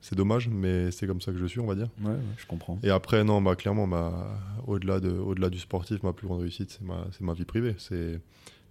C'est 0.00 0.14
dommage, 0.14 0.48
mais 0.48 0.90
c'est 0.92 1.06
comme 1.06 1.20
ça 1.20 1.32
que 1.32 1.38
je 1.38 1.46
suis, 1.46 1.58
on 1.60 1.66
va 1.66 1.74
dire. 1.74 1.88
ouais, 2.02 2.14
je 2.36 2.46
comprends. 2.46 2.78
Et 2.82 2.90
après, 2.90 3.24
non, 3.24 3.42
bah, 3.42 3.56
clairement, 3.56 3.86
ma, 3.86 4.38
au-delà, 4.66 5.00
de, 5.00 5.10
au-delà 5.10 5.50
du 5.50 5.58
sportif, 5.58 6.02
ma 6.02 6.12
plus 6.12 6.26
grande 6.28 6.40
réussite, 6.40 6.70
c'est 6.70 6.82
ma, 6.82 7.06
c'est 7.12 7.22
ma 7.22 7.32
vie 7.34 7.44
privée. 7.44 7.74
C'est, 7.78 8.20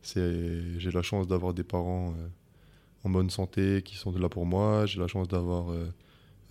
c'est, 0.01 0.80
j'ai 0.80 0.91
la 0.91 1.01
chance 1.01 1.28
d'avoir 1.28 1.53
des 1.53 1.63
parents 1.63 2.13
euh, 2.17 2.28
en 3.03 3.09
bonne 3.09 3.30
santé 3.30 3.82
qui 3.84 3.95
sont 3.97 4.11
là 4.17 4.30
pour 4.30 4.45
moi. 4.45 4.86
J'ai 4.86 4.99
la 5.01 5.07
chance 5.07 5.28
d'avoir 5.28 5.69
euh, 5.71 5.88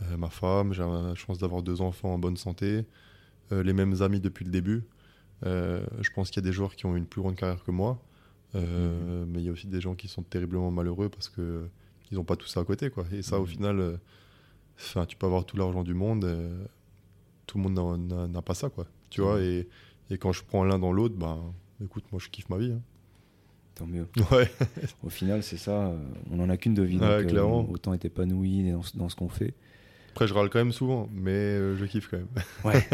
euh, 0.02 0.16
ma 0.18 0.28
femme. 0.28 0.74
J'ai 0.74 0.82
la 0.82 1.14
chance 1.14 1.38
d'avoir 1.38 1.62
deux 1.62 1.80
enfants 1.80 2.12
en 2.14 2.18
bonne 2.18 2.36
santé. 2.36 2.84
Les 3.52 3.72
mêmes 3.72 4.02
amis 4.02 4.20
depuis 4.20 4.44
le 4.44 4.50
début. 4.50 4.82
Je 5.44 6.10
pense 6.14 6.30
qu'il 6.30 6.42
y 6.42 6.44
a 6.46 6.48
des 6.48 6.52
joueurs 6.52 6.74
qui 6.74 6.84
ont 6.86 6.96
une 6.96 7.06
plus 7.06 7.22
grande 7.22 7.36
carrière 7.36 7.62
que 7.64 7.70
moi. 7.70 7.98
Euh, 8.56 9.24
Mais 9.28 9.38
il 9.40 9.44
y 9.44 9.48
a 9.48 9.52
aussi 9.52 9.68
des 9.68 9.80
gens 9.80 9.94
qui 9.94 10.08
sont 10.08 10.22
terriblement 10.22 10.70
malheureux 10.70 11.08
parce 11.08 11.28
que 11.28 11.68
ils 12.10 12.16
n'ont 12.16 12.24
pas 12.24 12.36
tout 12.36 12.46
ça 12.48 12.60
à 12.60 12.64
côté. 12.64 12.90
Quoi. 12.90 13.04
Et 13.12 13.22
ça, 13.22 13.38
au 13.38 13.42
Mhm. 13.42 13.46
final, 13.48 14.00
enfin, 14.78 15.06
tu 15.06 15.16
peux 15.16 15.26
avoir 15.26 15.44
tout 15.44 15.56
l'argent 15.56 15.82
du 15.82 15.94
monde. 15.94 16.24
euh, 16.24 16.64
tout 17.46 17.58
le 17.58 17.64
monde 17.68 18.28
n'a- 18.32 18.42
pas 18.42 18.54
ça, 18.54 18.68
quoi. 18.70 18.86
Tu 19.10 19.20
vois, 19.20 19.40
et, 19.40 19.68
et 20.10 20.18
quand 20.18 20.32
je 20.32 20.42
prends 20.44 20.64
l'un 20.64 20.78
dans 20.78 20.92
l'autre, 20.92 21.14
ben, 21.16 21.38
écoute, 21.82 22.04
moi, 22.12 22.20
je 22.22 22.28
kiffe 22.28 22.48
ma 22.48 22.58
vie. 22.58 22.72
hein. 22.72 22.80
Tant 23.76 23.86
mieux. 23.86 24.06
Ouais, 24.32 24.50
Au 25.04 25.10
final, 25.10 25.42
c'est 25.42 25.56
ça. 25.58 25.88
euh, 25.88 25.96
on 26.32 26.40
en 26.40 26.48
a 26.50 26.56
qu'une 26.56 26.74
de 26.74 26.82
vie. 26.82 26.96
Ouais, 26.98 27.00
donc, 27.18 27.26
euh, 27.26 27.28
clairement. 27.28 27.68
autant 27.70 27.94
être 27.94 28.04
épanoui 28.06 28.70
dans, 28.72 28.82
ce- 28.82 28.96
dans 28.96 29.08
ce 29.08 29.14
qu'on 29.16 29.28
fait. 29.28 29.54
après, 30.12 30.26
je 30.26 30.32
râle 30.34 30.48
quand 30.50 30.58
même 30.58 30.72
souvent, 30.72 31.08
mais 31.12 31.76
je 31.76 31.84
kiffe 31.84 32.08
quand 32.10 32.16
même. 32.16 32.28
Ouais, 32.64 32.84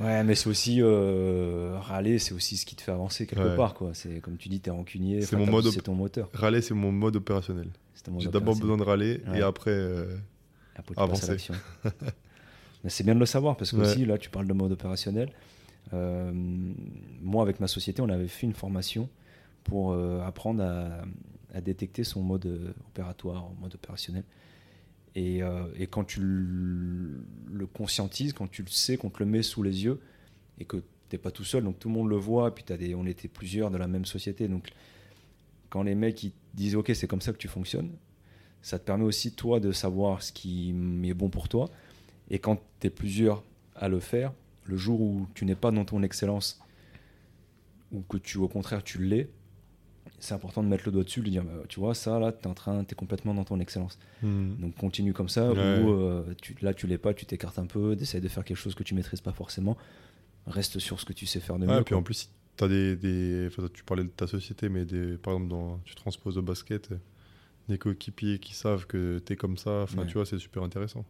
ouais 0.00 0.22
mais 0.24 0.34
c'est 0.34 0.48
aussi 0.50 0.78
euh, 0.82 1.78
râler, 1.80 2.18
c'est 2.18 2.34
aussi 2.34 2.56
ce 2.58 2.66
qui 2.66 2.76
te 2.76 2.82
fait 2.82 2.92
avancer 2.92 3.26
quelque 3.26 3.42
Ouais. 3.48 3.56
part, 3.56 3.72
quoi. 3.74 3.90
C'est 3.94 4.20
comme 4.20 4.36
tu 4.36 4.48
dis, 4.50 4.60
t'es 4.60 4.70
rancunier. 4.70 5.22
C'est 5.22 5.36
mon 5.36 5.46
mode 5.46 5.64
C'est 5.70 5.80
ton 5.82 5.94
moteur. 5.94 6.28
Râler, 6.34 6.60
c'est 6.60 6.74
mon 6.74 6.92
mode 6.92 7.16
opérationnel. 7.16 7.70
J'ai 8.18 8.28
d'abord 8.28 8.54
besoin 8.56 8.76
de 8.76 8.82
râler, 8.84 9.20
Ouais. 9.26 9.38
et 9.38 9.42
après, 9.42 9.70
euh, 9.72 10.16
Après, 10.76 10.94
tu 10.94 10.94
passes 10.94 10.98
à 10.98 11.02
avancer. 11.04 11.30
l'action. 11.32 11.54
Mais 12.84 12.90
c'est 12.90 13.04
bien 13.04 13.14
de 13.14 13.20
le 13.20 13.26
savoir 13.26 13.56
parce 13.56 13.72
que 13.72 13.76
Ouais. 13.76 13.82
aussi, 13.82 14.04
là, 14.04 14.18
tu 14.18 14.30
parles 14.30 14.46
de 14.46 14.52
mode 14.52 14.72
opérationnel. 14.72 15.30
Euh, 15.92 16.30
moi, 17.22 17.42
avec 17.42 17.58
ma 17.60 17.66
société, 17.68 18.02
on 18.02 18.08
avait 18.08 18.28
fait 18.28 18.46
une 18.46 18.52
formation 18.54 19.08
pour 19.64 19.92
euh, 19.92 20.20
apprendre 20.22 20.62
à, 20.62 21.02
à 21.54 21.60
détecter 21.60 22.04
son 22.04 22.22
mode 22.22 22.46
euh, 22.46 22.72
opératoire, 22.88 23.50
mode 23.60 23.74
opérationnel. 23.74 24.24
Et, 25.14 25.42
euh, 25.42 25.64
et 25.76 25.86
quand 25.86 26.04
tu 26.04 26.20
le, 26.20 27.66
conscientises, 27.72 28.32
quand 28.34 28.48
tu 28.50 28.62
le 28.62 28.68
sais, 28.68 28.96
qu'on 28.96 29.10
te 29.10 29.18
le 29.20 29.24
met 29.26 29.42
sous 29.42 29.62
les 29.62 29.82
yeux 29.84 30.00
et 30.58 30.64
que 30.66 30.82
t'es 31.08 31.18
pas 31.18 31.30
tout 31.30 31.44
seul, 31.44 31.64
donc 31.64 31.78
tout 31.78 31.88
le 31.88 31.94
monde 31.94 32.10
le 32.10 32.16
voit, 32.16 32.54
puis 32.54 32.64
des, 32.76 32.94
on 32.94 33.06
était 33.06 33.28
plusieurs 33.28 33.70
de 33.70 33.78
la 33.78 33.88
même 33.88 34.04
société, 34.04 34.46
donc 34.46 34.68
quand 35.70 35.82
les 35.82 35.94
mecs 35.94 36.22
ils 36.22 36.32
disent 36.54 36.74
ok 36.76 36.90
c'est 36.94 37.06
comme 37.06 37.20
ça 37.22 37.32
que 37.32 37.38
tu 37.38 37.48
fonctionnes, 37.48 37.90
ça 38.66 38.80
te 38.80 38.84
permet 38.84 39.04
aussi 39.04 39.30
toi 39.30 39.60
de 39.60 39.70
savoir 39.70 40.22
ce 40.22 40.32
qui 40.32 40.70
est 41.04 41.14
bon 41.14 41.28
pour 41.28 41.48
toi. 41.48 41.70
Et 42.30 42.40
quand 42.40 42.60
tu 42.80 42.88
es 42.88 42.90
plusieurs 42.90 43.44
à 43.76 43.88
le 43.88 44.00
faire, 44.00 44.32
le 44.64 44.76
jour 44.76 45.00
où 45.00 45.28
tu 45.34 45.44
n'es 45.44 45.54
pas 45.54 45.70
dans 45.70 45.84
ton 45.84 46.02
excellence, 46.02 46.58
ou 47.92 48.00
que 48.00 48.16
tu 48.16 48.38
au 48.38 48.48
contraire 48.48 48.82
tu 48.82 49.00
l'es, 49.00 49.28
c'est 50.18 50.34
important 50.34 50.64
de 50.64 50.68
mettre 50.68 50.82
le 50.86 50.90
doigt 50.90 51.04
dessus, 51.04 51.20
de 51.20 51.28
dire 51.30 51.44
bah, 51.44 51.52
tu 51.68 51.78
vois 51.78 51.94
ça 51.94 52.18
là 52.18 52.32
t'es 52.32 52.48
en 52.48 52.54
train, 52.54 52.82
t'es 52.82 52.96
complètement 52.96 53.34
dans 53.34 53.44
ton 53.44 53.60
excellence. 53.60 54.00
hmm, 54.22 54.56
Donc 54.56 54.74
continue 54.74 55.12
comme 55.12 55.28
ça, 55.28 55.52
Ouais. 55.52 55.80
ou 55.82 55.90
euh, 55.92 56.34
tu, 56.42 56.56
là 56.60 56.74
tu 56.74 56.88
l'es 56.88 56.98
pas, 56.98 57.14
tu 57.14 57.24
t'écartes 57.24 57.60
un 57.60 57.66
peu, 57.66 57.94
d'essayer 57.94 58.20
de 58.20 58.28
faire 58.28 58.44
quelque 58.44 58.56
chose 58.56 58.74
que 58.74 58.82
tu 58.82 58.94
maîtrises 58.94 59.20
pas 59.20 59.32
forcément. 59.32 59.76
Reste 60.48 60.80
sur 60.80 60.98
ce 60.98 61.04
que 61.04 61.12
tu 61.12 61.26
sais 61.26 61.38
faire 61.38 61.58
de 61.60 61.66
ouais, 61.66 61.76
mieux. 61.76 61.84
puis 61.84 61.92
quoi. 61.92 61.98
en 61.98 62.02
plus, 62.02 62.30
as 62.60 62.66
des, 62.66 62.96
des 62.96 63.48
tu 63.72 63.84
parlais 63.84 64.02
de 64.02 64.08
ta 64.08 64.26
société, 64.26 64.68
mais 64.68 64.84
des, 64.84 65.16
par 65.18 65.34
exemple, 65.34 65.50
dans, 65.50 65.78
tu 65.84 65.94
transposes 65.94 66.36
au 66.38 66.42
basket, 66.42 66.90
des 67.68 67.78
coéquipiers 67.78 68.38
qui 68.38 68.54
savent 68.54 68.86
que 68.86 69.18
tu 69.24 69.32
es 69.32 69.36
comme 69.36 69.56
ça, 69.56 69.82
enfin, 69.82 70.02
Ouais. 70.02 70.06
tu 70.06 70.14
vois, 70.14 70.26
c'est 70.26 70.38
super 70.38 70.62
intéressant. 70.62 71.04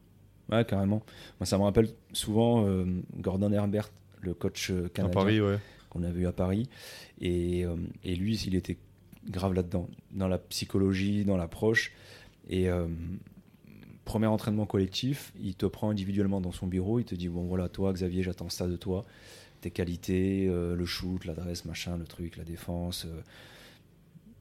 Ouais, 0.50 0.64
carrément. 0.64 1.02
Moi, 1.40 1.46
ça 1.46 1.59
me 1.59 1.64
rappelle 1.64 1.88
souvent 2.12 2.66
euh, 2.66 2.84
Gordon 3.16 3.52
Herbert, 3.52 3.90
le 4.22 4.32
coach 4.34 4.70
euh, 4.70 4.86
À 4.86 4.88
canadien 4.90 5.12
Paris, 5.14 5.40
ouais. 5.40 5.59
qu'on 5.90 6.02
a 6.02 6.11
vu 6.11 6.26
à 6.26 6.32
Paris. 6.32 6.68
Et, 7.20 7.64
euh, 7.66 7.76
et 8.04 8.14
lui, 8.16 8.36
il 8.46 8.54
était 8.54 8.78
grave 9.28 9.54
là-dedans, 9.54 9.88
dans 10.12 10.28
la 10.28 10.38
psychologie, 10.38 11.24
dans 11.24 11.36
l'approche. 11.36 11.92
Et 12.48 12.70
euh, 12.70 12.86
premier 14.04 14.28
entraînement 14.28 14.66
collectif, 14.66 15.32
il 15.40 15.57
te 15.57 15.66
prend 15.66 15.90
individuellement 15.90 16.40
dans 16.40 16.52
son 16.52 16.68
bureau, 16.68 17.00
il 17.00 17.04
te 17.04 17.14
dit, 17.16 17.28
bon 17.28 17.44
voilà, 17.46 17.68
toi, 17.68 17.92
Xavier, 17.92 18.22
j'attends 18.22 18.48
ça 18.48 18.68
de 18.68 18.76
toi. 18.76 19.04
Tes 19.62 19.70
qualités, 19.72 20.46
le 20.46 20.84
shoot, 20.86 21.24
l'adresse, 21.24 21.64
machin, 21.64 21.96
le 21.96 22.04
truc, 22.04 22.36
la 22.36 22.44
défense. 22.44 23.07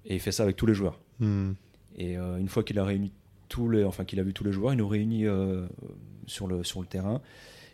et 0.05 0.13
il 0.16 0.20
fait 0.20 0.32
ça 0.32 0.43
avec 0.43 0.55
tous 0.55 0.66
les 0.68 0.76
joueurs. 0.76 0.99
Hmm. 1.20 1.53
Et 1.98 2.18
euh, 2.18 2.38
une 2.38 2.50
fois 2.50 2.64
qu'il 2.64 2.78
a 2.80 2.84
réuni 2.86 3.12
tous 3.50 3.70
les, 3.70 3.84
enfin 3.84 4.06
qu'il 4.06 4.20
a 4.20 4.24
vu 4.24 4.34
tous 4.34 4.43
les 4.43 4.52
joueurs, 4.52 4.74
il 4.74 4.78
nous 4.78 4.88
réunit 4.88 5.26
euh, 5.28 5.66
sur 6.28 6.48
le 6.48 6.64
sur 6.64 6.82
le 6.82 6.88
terrain 6.88 7.22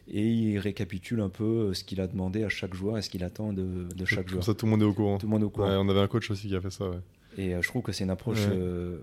et 0.08 0.28
il 0.28 0.58
récapitule 0.60 1.22
un 1.22 1.30
peu 1.30 1.44
euh, 1.70 1.74
ce 1.74 1.84
qu'il 1.84 2.02
a 2.02 2.08
demandé 2.08 2.44
à 2.44 2.50
chaque 2.50 2.74
joueur 2.74 2.98
et 2.98 3.02
ce 3.02 3.10
qu'il 3.10 3.24
attend 3.24 3.54
de, 3.54 3.88
de 3.96 4.06
chaque 4.06 4.28
joueur. 4.28 4.44
ça, 4.44 4.54
tout 4.54 4.66
le 4.66 4.72
monde 4.72 4.82
est 4.82 4.86
au 4.86 4.94
courant. 4.94 5.18
Tout 5.18 5.26
le 5.28 5.32
monde 5.32 5.42
est 5.42 5.46
au 5.46 5.50
courant. 5.50 5.68
Ouais, 5.70 5.76
on 5.80 5.88
avait 5.90 6.00
un 6.02 6.08
coach 6.08 6.30
aussi 6.30 6.48
qui 6.50 6.56
a 6.56 6.62
fait 6.62 6.70
ça, 6.72 6.90
ouais. 6.90 6.98
Et 7.38 7.56
euh, 7.56 7.62
je 7.62 7.68
trouve 7.70 7.82
que 7.82 7.92
c'est 7.92 8.04
une 8.04 8.10
approche. 8.10 8.46
Ouais. 8.48 8.98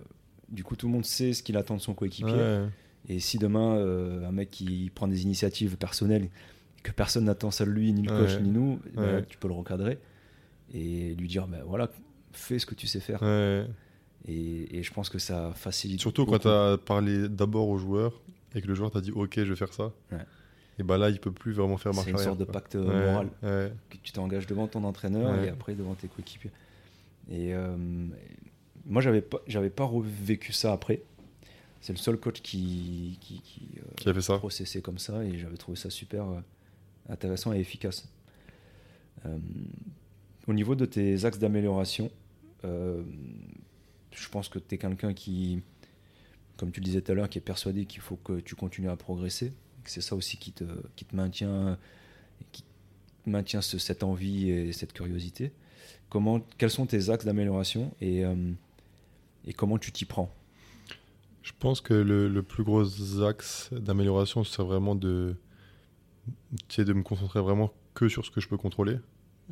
du 0.50 0.62
coup, 0.64 0.76
tout 0.76 0.86
le 0.86 0.92
monde 0.92 1.04
sait 1.06 1.32
ce 1.32 1.42
qu'il 1.42 1.56
attend 1.56 1.76
de 1.76 1.80
son 1.80 1.94
coéquipier. 1.94 2.66
Et 3.08 3.20
si 3.20 3.38
demain 3.38 3.74
un 4.26 4.32
mec 4.32 4.50
qui 4.50 4.90
prend 4.94 5.08
des 5.08 5.22
initiatives 5.22 5.76
personnelles 5.78 6.28
que 6.82 6.92
personne 6.92 7.24
n'attend 7.24 7.50
ça 7.50 7.64
de 7.64 7.70
lui, 7.70 7.92
ni 7.92 8.02
le 8.02 8.10
coach 8.10 8.38
ni 8.40 8.50
nous, 8.50 8.78
ben 8.94 9.02
Ouais. 9.02 9.12
là, 9.14 9.22
tu 9.22 9.38
peux 9.38 9.48
le 9.48 9.54
recadrer 9.54 9.98
et 10.74 11.14
lui 11.14 11.26
dire 11.28 11.46
ben 11.48 11.62
voilà, 11.66 11.90
fais 12.32 12.58
ce 12.58 12.66
que 12.66 12.74
tu 12.74 12.86
sais 12.86 13.00
faire. 13.00 13.20
Et, 14.28 14.78
et 14.78 14.82
je 14.82 14.92
pense 14.92 15.08
que 15.08 15.18
ça 15.18 15.52
facilite. 15.54 16.00
Surtout 16.00 16.26
quand 16.26 16.38
tu 16.38 16.48
as 16.48 16.76
parlé 16.78 17.28
d'abord 17.28 17.68
au 17.68 17.78
joueur 17.78 18.20
et 18.54 18.60
que 18.62 18.66
le 18.66 18.74
joueur 18.74 18.90
t'a 18.90 19.00
dit 19.00 19.10
ok 19.10 19.34
je 19.36 19.42
vais 19.44 19.56
faire 19.56 19.72
ça. 19.72 19.92
Ouais. 20.12 20.18
Et 20.78 20.82
bah 20.82 20.98
là 20.98 21.10
il 21.10 21.18
peut 21.18 21.32
plus 21.32 21.52
vraiment 21.52 21.76
faire 21.76 21.92
marche 21.94 22.04
C'est 22.06 22.12
une 22.12 22.18
sorte 22.18 22.38
de 22.38 22.44
pacte 22.44 22.74
Ouais, 22.74 22.82
moral. 23.10 23.28
ouais. 23.42 23.72
que 23.90 23.96
tu 24.02 24.12
t'engages 24.12 24.46
devant 24.46 24.66
ton 24.68 24.84
entraîneur 24.84 25.42
et 25.42 25.48
après 25.48 25.74
devant 25.74 25.94
tes 25.94 26.08
coéquipiers. 26.08 26.52
Et 27.30 27.52
euh, 27.54 27.76
moi, 28.86 29.02
j'avais 29.02 29.20
pas, 29.20 29.38
j'avais 29.46 29.68
pas 29.70 29.90
vécu 30.02 30.52
ça 30.52 30.72
après. 30.72 31.02
C'est 31.80 31.92
le 31.92 31.98
seul 31.98 32.16
coach 32.16 32.40
qui, 32.40 33.18
qui, 33.20 33.40
qui, 33.42 33.68
euh, 33.78 33.82
Qui 33.96 34.08
a 34.08 34.14
fait 34.14 34.20
ça 34.22 34.38
processait 34.38 34.80
comme 34.80 34.98
ça 34.98 35.22
et 35.24 35.38
j'avais 35.38 35.56
trouvé 35.56 35.76
ça 35.76 35.90
super 35.90 36.24
euh, 36.28 36.40
intéressant 37.08 37.52
et 37.52 37.58
efficace. 37.60 38.08
Euh, 39.26 39.36
au 40.46 40.52
niveau 40.54 40.74
de 40.74 40.86
tes 40.86 41.24
axes 41.24 41.38
d'amélioration, 41.38 42.10
euh, 42.64 43.02
je 44.12 44.28
pense 44.28 44.48
que 44.48 44.58
tu 44.58 44.74
es 44.74 44.78
quelqu'un 44.78 45.12
qui, 45.14 45.62
comme 46.56 46.70
tu 46.72 46.80
le 46.80 46.84
disais 46.84 47.00
tout 47.02 47.12
à 47.12 47.14
l'heure, 47.14 47.28
qui 47.28 47.38
est 47.38 47.42
persuadé 47.42 47.84
qu'il 47.86 48.00
faut 48.00 48.16
que 48.16 48.40
tu 48.40 48.54
continues 48.54 48.90
à 48.90 48.96
progresser. 48.96 49.52
C'est 49.84 50.00
ça 50.00 50.14
aussi 50.16 50.36
qui 50.36 50.52
te, 50.52 50.64
qui 50.96 51.04
te 51.04 51.16
maintient, 51.16 51.78
qui 52.52 52.64
maintient 53.26 53.62
ce- 53.62 53.78
cette 53.78 54.02
envie 54.02 54.50
et 54.50 54.72
cette 54.72 54.92
curiosité. 54.92 55.52
Comment, 56.10 56.40
quels 56.58 56.70
sont 56.70 56.86
tes 56.86 57.10
axes 57.10 57.24
d'amélioration 57.24 57.94
et, 58.00 58.24
euh, 58.24 58.52
et 59.46 59.52
comment 59.52 59.78
tu 59.78 59.92
t'y 59.92 60.04
prends? 60.04 60.32
Je 61.42 61.52
pense 61.58 61.80
que 61.80 61.94
le, 61.94 62.28
le 62.28 62.42
plus 62.42 62.64
gros 62.64 63.22
axe 63.22 63.70
d'amélioration 63.72 64.44
c'est 64.44 64.62
vraiment 64.62 64.94
de, 64.94 65.34
de 66.76 66.92
me 66.92 67.02
concentrer 67.02 67.40
vraiment 67.40 67.72
que 67.94 68.08
sur 68.08 68.24
ce 68.24 68.30
que 68.30 68.40
je 68.40 68.48
peux 68.48 68.58
contrôler. 68.58 68.96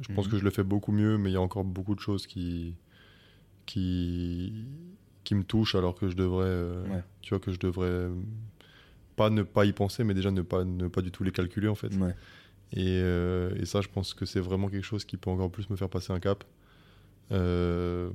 Je 0.01 0.13
pense 0.13 0.27
Mhm. 0.27 0.33
que 0.33 0.39
je 0.39 0.45
le 0.45 0.51
fais 0.51 0.63
beaucoup 0.63 0.93
mieux, 0.93 1.17
mais 1.17 1.31
il 1.31 1.33
y 1.33 1.37
a 1.37 1.41
encore 1.41 1.65
beaucoup 1.65 1.95
de 1.95 2.01
choses 2.01 2.27
qui, 2.27 2.75
qui, 3.67 4.65
qui 5.25 5.35
me 5.35 5.43
touchent 5.45 5.75
alors 5.75 5.95
que 5.95 6.09
je 6.09 6.17
devrais, 6.17 6.47
euh, 6.47 6.87
Ouais. 6.89 7.03
tu 7.21 7.31
vois, 7.31 7.41
que 7.41 7.53
je 7.53 7.59
devrais 7.59 7.87
euh, 7.89 8.15
pas 9.17 9.29
ne 9.31 9.43
pas 9.43 9.65
y 9.67 9.73
penser, 9.73 10.05
mais 10.05 10.15
déjà 10.15 10.31
ne 10.31 10.43
pas, 10.43 10.65
ne 10.65 10.89
pas 10.89 11.03
du 11.03 11.11
tout 11.11 11.25
les 11.25 11.33
calculer 11.33 11.69
en 11.69 11.75
fait. 11.75 11.95
Ouais. 11.97 12.15
Et, 12.73 13.01
euh, 13.03 13.55
et 13.57 13.65
ça, 13.67 13.81
je 13.81 13.89
pense 13.89 14.15
que 14.15 14.25
c'est 14.25 14.41
vraiment 14.41 14.69
quelque 14.69 14.85
chose 14.85 15.05
qui 15.05 15.17
peut 15.17 15.31
encore 15.31 15.51
plus 15.51 15.69
me 15.71 15.77
faire 15.77 15.89
passer 15.89 16.13
un 16.13 16.21
cap. 16.21 16.45
Euh, 17.33 18.11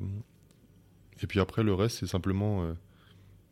et 1.22 1.28
puis 1.28 1.40
après, 1.40 1.64
le 1.64 1.74
reste, 1.74 2.00
c'est 2.00 2.08
simplement 2.08 2.66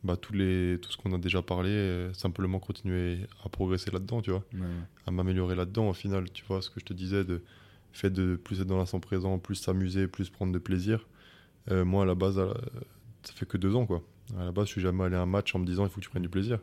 bah, 0.04 0.16
tous 0.18 0.34
les, 0.34 0.78
tout 0.82 0.91
ce 0.91 0.97
qu'on 0.97 1.14
a 1.14 1.18
déjà 1.18 1.41
parlé, 1.41 2.10
simplement 2.14 2.60
continuer 2.60 3.20
à 3.45 3.50
progresser 3.50 3.91
là-dedans, 3.91 4.22
tu 4.22 4.32
vois, 4.32 4.43
ouais. 4.54 4.60
à 5.06 5.12
m'améliorer 5.12 5.56
là-dedans 5.56 5.89
au 5.89 5.93
final, 5.93 6.32
tu 6.32 6.43
vois, 6.45 6.62
ce 6.62 6.70
que 6.70 6.80
je 6.80 6.86
te 6.86 6.93
disais, 6.93 7.24
de 7.24 7.41
fait 7.91 8.10
de 8.10 8.36
plus 8.36 8.62
être 8.62 8.68
dans 8.68 8.78
l'instant 8.78 9.00
présent, 9.00 9.38
plus 9.39 9.56
s'amuser, 9.56 10.08
plus 10.08 10.30
prendre 10.30 10.52
de 10.54 10.60
plaisir. 10.60 11.08
Euh, 11.72 11.86
moi, 11.86 12.03
à 12.03 12.05
la 12.05 12.15
base, 12.15 12.39
à 12.39 12.45
la- 12.45 12.53
ça 13.24 13.34
fait 13.34 13.45
que 13.47 13.57
deux 13.57 13.76
ans, 13.76 13.86
quoi. 13.86 14.01
À 14.39 14.45
la 14.45 14.51
base, 14.51 14.67
je 14.67 14.72
suis 14.74 14.82
jamais 14.82 15.03
allé 15.03 15.15
à 15.15 15.22
un 15.22 15.26
match 15.26 15.53
en 15.55 15.59
me 15.59 15.65
disant 15.65 15.84
il 15.86 15.89
faut 15.89 15.99
que 15.99 16.05
tu 16.05 16.09
prennes 16.09 16.24
du 16.24 16.30
plaisir. 16.30 16.59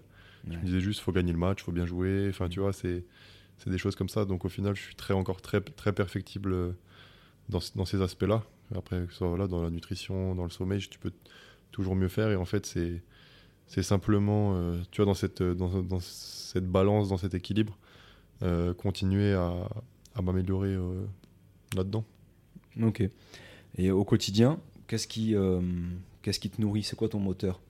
Je 0.49 0.53
me 0.59 0.65
disais 0.65 0.81
juste, 0.81 1.01
faut 1.01 1.13
gagner 1.13 1.33
le 1.33 1.39
match, 1.39 1.63
faut 1.63 1.73
bien 1.73 1.87
jouer. 1.87 2.27
Enfin, 2.31 2.49
tu 2.49 2.61
vois, 2.61 2.73
c'est 2.73 3.05
c'est 3.59 3.71
des 3.71 3.79
choses 3.79 3.97
comme 3.97 4.09
ça. 4.09 4.25
Donc, 4.25 4.45
au 4.45 4.49
final, 4.49 4.77
je 4.77 4.83
suis 4.83 4.95
très 4.95 5.15
encore 5.15 5.41
très 5.41 5.61
très 5.61 5.93
perfectible 5.93 6.53
euh, 6.53 6.73
dans, 7.49 7.59
dans 7.75 7.85
ces 7.85 8.01
aspects-là. 8.03 8.45
Après, 8.75 9.05
que 9.07 9.13
ce 9.13 9.19
soit 9.19 9.29
voilà, 9.29 9.47
dans 9.49 9.63
la 9.63 9.71
nutrition, 9.71 10.35
dans 10.35 10.45
le 10.45 10.51
sommeil, 10.51 10.81
tu 10.81 10.99
peux 10.99 11.13
toujours 11.73 11.97
mieux 11.97 12.09
faire. 12.09 12.31
Et 12.31 12.37
en 12.37 12.45
fait, 12.45 12.67
c'est 12.67 13.03
c'est 13.67 13.83
simplement, 13.83 14.55
euh, 14.55 14.81
tu 14.93 14.99
vois, 15.03 15.07
dans 15.07 15.15
cette 15.15 15.43
dans, 15.43 15.83
dans 15.83 16.01
cette 16.01 16.67
balance, 16.71 17.09
dans 17.09 17.17
cet 17.17 17.35
équilibre, 17.35 17.77
euh, 18.43 18.73
continuer 18.75 19.33
à, 19.35 19.69
à 20.15 20.23
m'améliorer 20.23 20.77
là-dedans. 21.75 22.05
Ok. 22.83 23.03
Et 23.79 23.91
au 23.91 24.05
quotidien, 24.05 24.61
qu'est-ce 24.87 25.07
qui, 25.07 25.35
euh, 25.35 25.61
qu'est-ce 26.23 26.41
qui 26.41 26.51
te 26.51 26.61
nourrit? 26.61 26.83
C'est 26.83 26.97
quoi 26.97 27.09
ton 27.09 27.19
moteur 27.21 27.61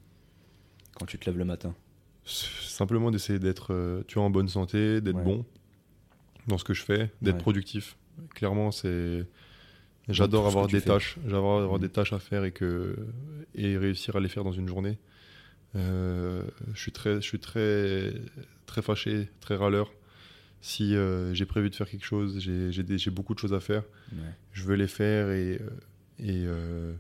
quand 0.95 1.07
tu 1.07 1.19
te 1.19 1.27
lèves 1.27 1.39
le 1.39 1.45
matin? 1.45 1.75
Simplement 2.25 3.11
d'essayer 3.11 3.39
d'être, 3.39 3.73
euh, 3.73 4.03
tu 4.09 4.15
vois, 4.15 4.25
en 4.25 4.31
bonne 4.31 4.49
santé, 4.49 5.01
d'être 5.01 5.17
Ouais. 5.17 5.25
bon 5.25 5.45
dans 6.49 6.59
ce 6.59 6.65
que 6.65 6.75
je 6.75 6.83
fais, 6.83 7.11
d'être 7.23 7.37
Ouais. 7.37 7.41
productif. 7.41 7.97
Clairement, 8.35 8.71
c'est. 8.73 9.25
J'adore 10.09 10.47
avoir 10.47 10.69
des 10.69 10.81
tâches, 10.81 11.19
j'adore 11.25 11.61
avoir 11.61 11.75
Mhm. 11.79 11.87
des 11.87 11.89
tâches 11.89 12.13
à 12.13 12.19
faire 12.21 12.45
et 12.45 12.53
que 12.53 12.97
et 13.55 13.77
réussir 13.77 14.15
à 14.17 14.21
les 14.21 14.29
faire 14.29 14.45
dans 14.45 14.53
une 14.53 14.69
journée. 14.69 14.99
Euh, 15.75 16.43
je 16.75 16.81
suis 16.81 16.93
très, 16.93 17.17
je 17.17 17.27
suis 17.27 17.41
très, 17.41 18.13
très 18.67 18.83
fâché, 18.83 19.29
très 19.41 19.57
râleur. 19.57 19.93
Si 20.61 20.95
euh, 20.95 21.35
j'ai 21.35 21.45
prévu 21.45 21.71
de 21.71 21.75
faire 21.75 21.89
quelque 21.91 22.05
chose, 22.05 22.39
j'ai 22.41 23.11
beaucoup 23.11 23.35
de 23.35 23.39
choses 23.41 23.53
à 23.53 23.61
faire, 23.61 23.83
Ouais. 24.13 24.19
je 24.53 24.63
veux 24.65 24.77
les 24.77 24.89
faire 24.89 25.31
et 25.31 25.61
et, 26.19 26.45
euh, 26.47 26.95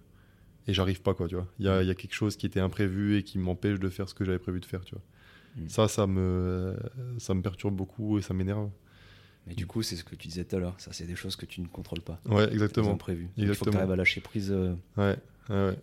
et 0.66 0.72
j'arrive 0.74 1.02
pas 1.02 1.14
quoi, 1.14 1.28
tu 1.28 1.34
vois. 1.36 1.46
Il 1.58 1.66
y 1.66 1.68
a, 1.68 1.82
il 1.82 1.88
y 1.88 1.90
a 1.90 1.94
quelque 1.94 2.14
chose 2.14 2.36
qui 2.36 2.46
était 2.46 2.60
imprévu 2.60 3.16
et 3.16 3.22
qui 3.22 3.38
m'empêche 3.38 3.78
de 3.78 3.88
faire 3.88 4.08
ce 4.08 4.14
que 4.14 4.24
j'avais 4.24 4.38
prévu 4.38 4.60
de 4.60 4.66
faire, 4.66 4.84
tu 4.84 4.94
vois. 4.94 5.04
Mhm. 5.56 5.68
Ça, 5.68 5.88
ça 5.88 6.06
me, 6.06 6.76
ça 7.18 7.34
me 7.34 7.42
perturbe 7.42 7.74
beaucoup 7.74 8.18
et 8.18 8.22
ça 8.22 8.34
m'énerve. 8.34 8.70
Mais 9.46 9.54
du 9.54 9.66
coup, 9.66 9.82
c'est 9.82 9.94
ce 9.96 10.02
que 10.02 10.16
tu 10.16 10.26
disais 10.28 10.44
tout 10.44 10.56
à 10.56 10.58
l'heure. 10.58 10.74
Ça, 10.78 10.92
c'est 10.92 11.06
des 11.06 11.14
choses 11.14 11.36
que 11.36 11.46
tu 11.46 11.60
ne 11.60 11.66
contrôles 11.68 12.00
pas. 12.00 12.20
Ouais, 12.26 12.52
exactement. 12.52 12.90
imprévus. 12.92 13.28
Il 13.36 13.54
faut 13.54 13.64
que 13.64 13.70
tu 13.70 13.76
arrives 13.76 13.90
à 13.92 13.96
lâcher 13.96 14.20
prise. 14.20 14.50
euh, 14.50 14.74
Ouais. 14.96 15.16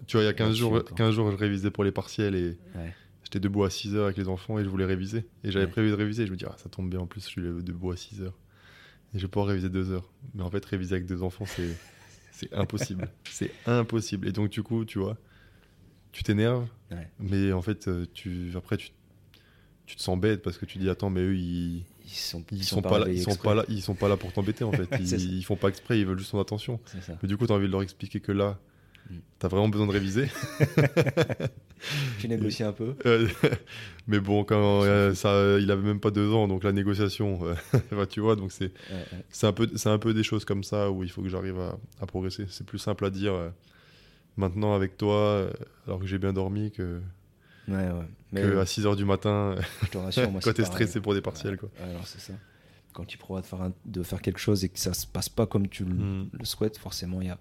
Tu 0.06 0.18
vois, 0.18 0.24
il 0.24 0.26
y 0.26 0.28
a 0.28 0.34
15 0.34 0.48
Là-dessus, 0.48 0.60
jours, 0.60 0.74
encore. 0.74 0.98
15 0.98 1.16
jours, 1.16 1.32
je 1.32 1.38
révisais 1.38 1.72
pour 1.72 1.86
les 1.86 1.94
partiels 1.94 2.36
et 2.36 2.58
Ouais. 2.76 2.94
j'étais 3.24 3.40
debout 3.40 3.64
à 3.64 3.70
6 3.70 3.96
heures 3.96 4.04
avec 4.06 4.18
les 4.18 4.28
enfants 4.28 4.60
et 4.60 4.66
je 4.66 4.70
voulais 4.70 4.84
réviser. 4.84 5.26
Et 5.46 5.52
j'avais 5.52 5.66
Ouais. 5.66 5.72
prévu 5.72 5.90
de 5.92 5.94
réviser. 5.96 6.26
Je 6.28 6.32
me 6.32 6.36
dis, 6.36 6.44
ah, 6.46 6.56
ça 6.58 6.68
tombe 6.70 6.90
bien, 6.90 7.00
en 7.00 7.08
plus, 7.08 7.22
je 7.22 7.28
suis 7.30 7.42
debout 7.42 7.92
à 7.92 7.96
6 7.96 8.22
heures. 8.22 8.38
Et 9.16 9.20
je 9.20 9.24
vais 9.26 9.30
pouvoir 9.30 9.48
réviser 9.48 9.70
2 9.70 9.92
heures. 9.92 10.12
Mais 10.34 10.44
en 10.44 10.50
fait, 10.50 10.64
réviser 10.66 10.96
avec 10.96 11.06
deux 11.08 11.24
enfants, 11.24 11.46
c'est, 11.46 11.78
c'est 12.34 12.54
impossible. 12.54 13.10
c'est 13.30 13.52
impossible. 13.66 14.28
Et 14.28 14.32
donc, 14.32 14.50
du 14.50 14.62
coup, 14.64 14.84
tu 14.86 15.00
vois, 15.00 15.16
tu 16.12 16.24
t'énerves, 16.24 16.68
Ouais. 16.92 17.08
mais 17.20 17.52
en 17.54 17.62
fait, 17.62 17.88
euh, 17.88 18.06
tu, 18.14 18.52
après, 18.56 18.78
tu, 18.78 18.90
tu 19.86 19.96
te 19.96 20.02
sens 20.02 20.20
bête 20.20 20.42
parce 20.44 20.58
que 20.58 20.66
tu 20.66 20.78
dis, 20.78 20.90
attends, 20.90 21.10
mais 21.10 21.22
eux, 21.22 21.36
ils. 21.36 21.84
Ils 22.06 22.10
sont, 22.10 22.44
Ils, 22.52 22.66
sont, 22.66 22.82
pas 22.82 23.00
là, 23.00 23.08
ils 23.08 23.24
sont 23.24 23.36
pas 23.38 23.56
là, 23.56 23.64
ils 23.70 23.82
sont 23.82 23.96
pas 23.96 24.10
là 24.10 24.18
pour 24.18 24.34
t'embêter 24.34 24.66
en 24.66 24.72
fait. 24.74 24.88
Ils, 25.00 25.38
ils 25.38 25.44
font 25.44 25.56
pas 25.56 25.70
exprès, 25.70 26.00
ils 26.00 26.06
veulent 26.06 26.20
juste 26.20 26.32
ton 26.32 26.40
attention. 26.42 26.80
Mais 27.22 27.30
du 27.30 27.38
coup, 27.38 27.48
tu 27.48 27.54
as 27.54 27.56
envie 27.56 27.68
de 27.68 27.72
leur 27.72 27.82
expliquer 27.82 28.20
que 28.20 28.34
là, 28.34 28.60
Mm. 29.10 29.16
tu 29.40 29.46
as 29.46 29.50
vraiment 29.50 29.70
besoin 29.70 29.88
de 29.88 29.92
réviser. 29.92 30.30
Tu 32.20 32.28
négocies 32.30 32.64
un 32.64 32.72
peu. 32.72 32.96
Euh, 33.06 33.28
mais 34.08 34.20
bon, 34.20 34.44
quand 34.46 34.84
euh, 34.84 35.14
ça, 35.14 35.58
il 35.60 35.70
avait 35.72 35.82
même 35.82 36.00
pas 36.00 36.12
deux 36.12 36.32
ans, 36.32 36.48
donc 36.48 36.64
la 36.64 36.72
négociation, 36.72 37.40
euh, 37.94 38.06
tu 38.10 38.22
vois, 38.22 38.36
donc 38.38 38.52
c'est 38.54 38.72
Ouais, 38.90 39.48
un 39.48 39.52
peu 39.52 39.70
c'est 39.76 39.90
un 39.90 39.98
peu 39.98 40.14
des 40.14 40.24
choses 40.24 40.46
comme 40.46 40.64
ça 40.64 40.90
où 40.92 41.04
il 41.04 41.12
faut 41.12 41.22
que 41.22 41.28
j'arrive 41.30 41.60
à, 41.60 41.78
à 42.02 42.06
progresser. 42.06 42.46
C'est 42.50 42.66
plus 42.66 42.80
simple 42.80 43.04
à 43.06 43.10
dire 43.10 43.34
maintenant 44.38 44.74
avec 44.76 44.98
toi, 44.98 45.50
alors 45.88 46.00
que 46.00 46.06
j'ai 46.06 46.18
bien 46.20 46.32
dormi, 46.34 46.72
que, 46.72 47.02
Ouais. 47.68 47.90
Mais 48.34 48.42
que 48.42 48.58
à 48.58 48.66
6 48.66 48.86
heures 48.86 48.96
du 48.98 49.06
matin, 49.06 49.56
je 49.84 49.88
te 49.90 49.98
rassure, 49.98 50.30
moi, 50.32 50.42
quand 50.44 50.54
t'es 50.54 50.66
stressé 50.66 51.00
pour 51.02 51.14
des 51.14 51.22
partiels, 51.22 51.58
quoi. 51.58 51.70
Alors 51.82 52.06
c'est 52.08 52.20
ça. 52.22 52.34
Quand 52.94 53.06
tu 53.06 53.18
prévois 53.18 53.42
de 53.42 53.46
faire, 53.46 53.62
un- 53.62 53.74
de 53.86 54.04
faire 54.04 54.22
quelque 54.22 54.40
chose 54.40 54.64
et 54.64 54.70
que 54.70 54.80
ça 54.80 54.94
se 54.94 55.06
passe 55.08 55.28
pas 55.30 55.46
comme 55.48 55.68
tu 55.68 55.84
le, 55.86 55.94
Mm. 55.94 56.30
le 56.34 56.46
souhaites, 56.46 56.78
forcément, 56.78 57.22
il 57.22 57.28
y 57.28 57.30
a. 57.32 57.38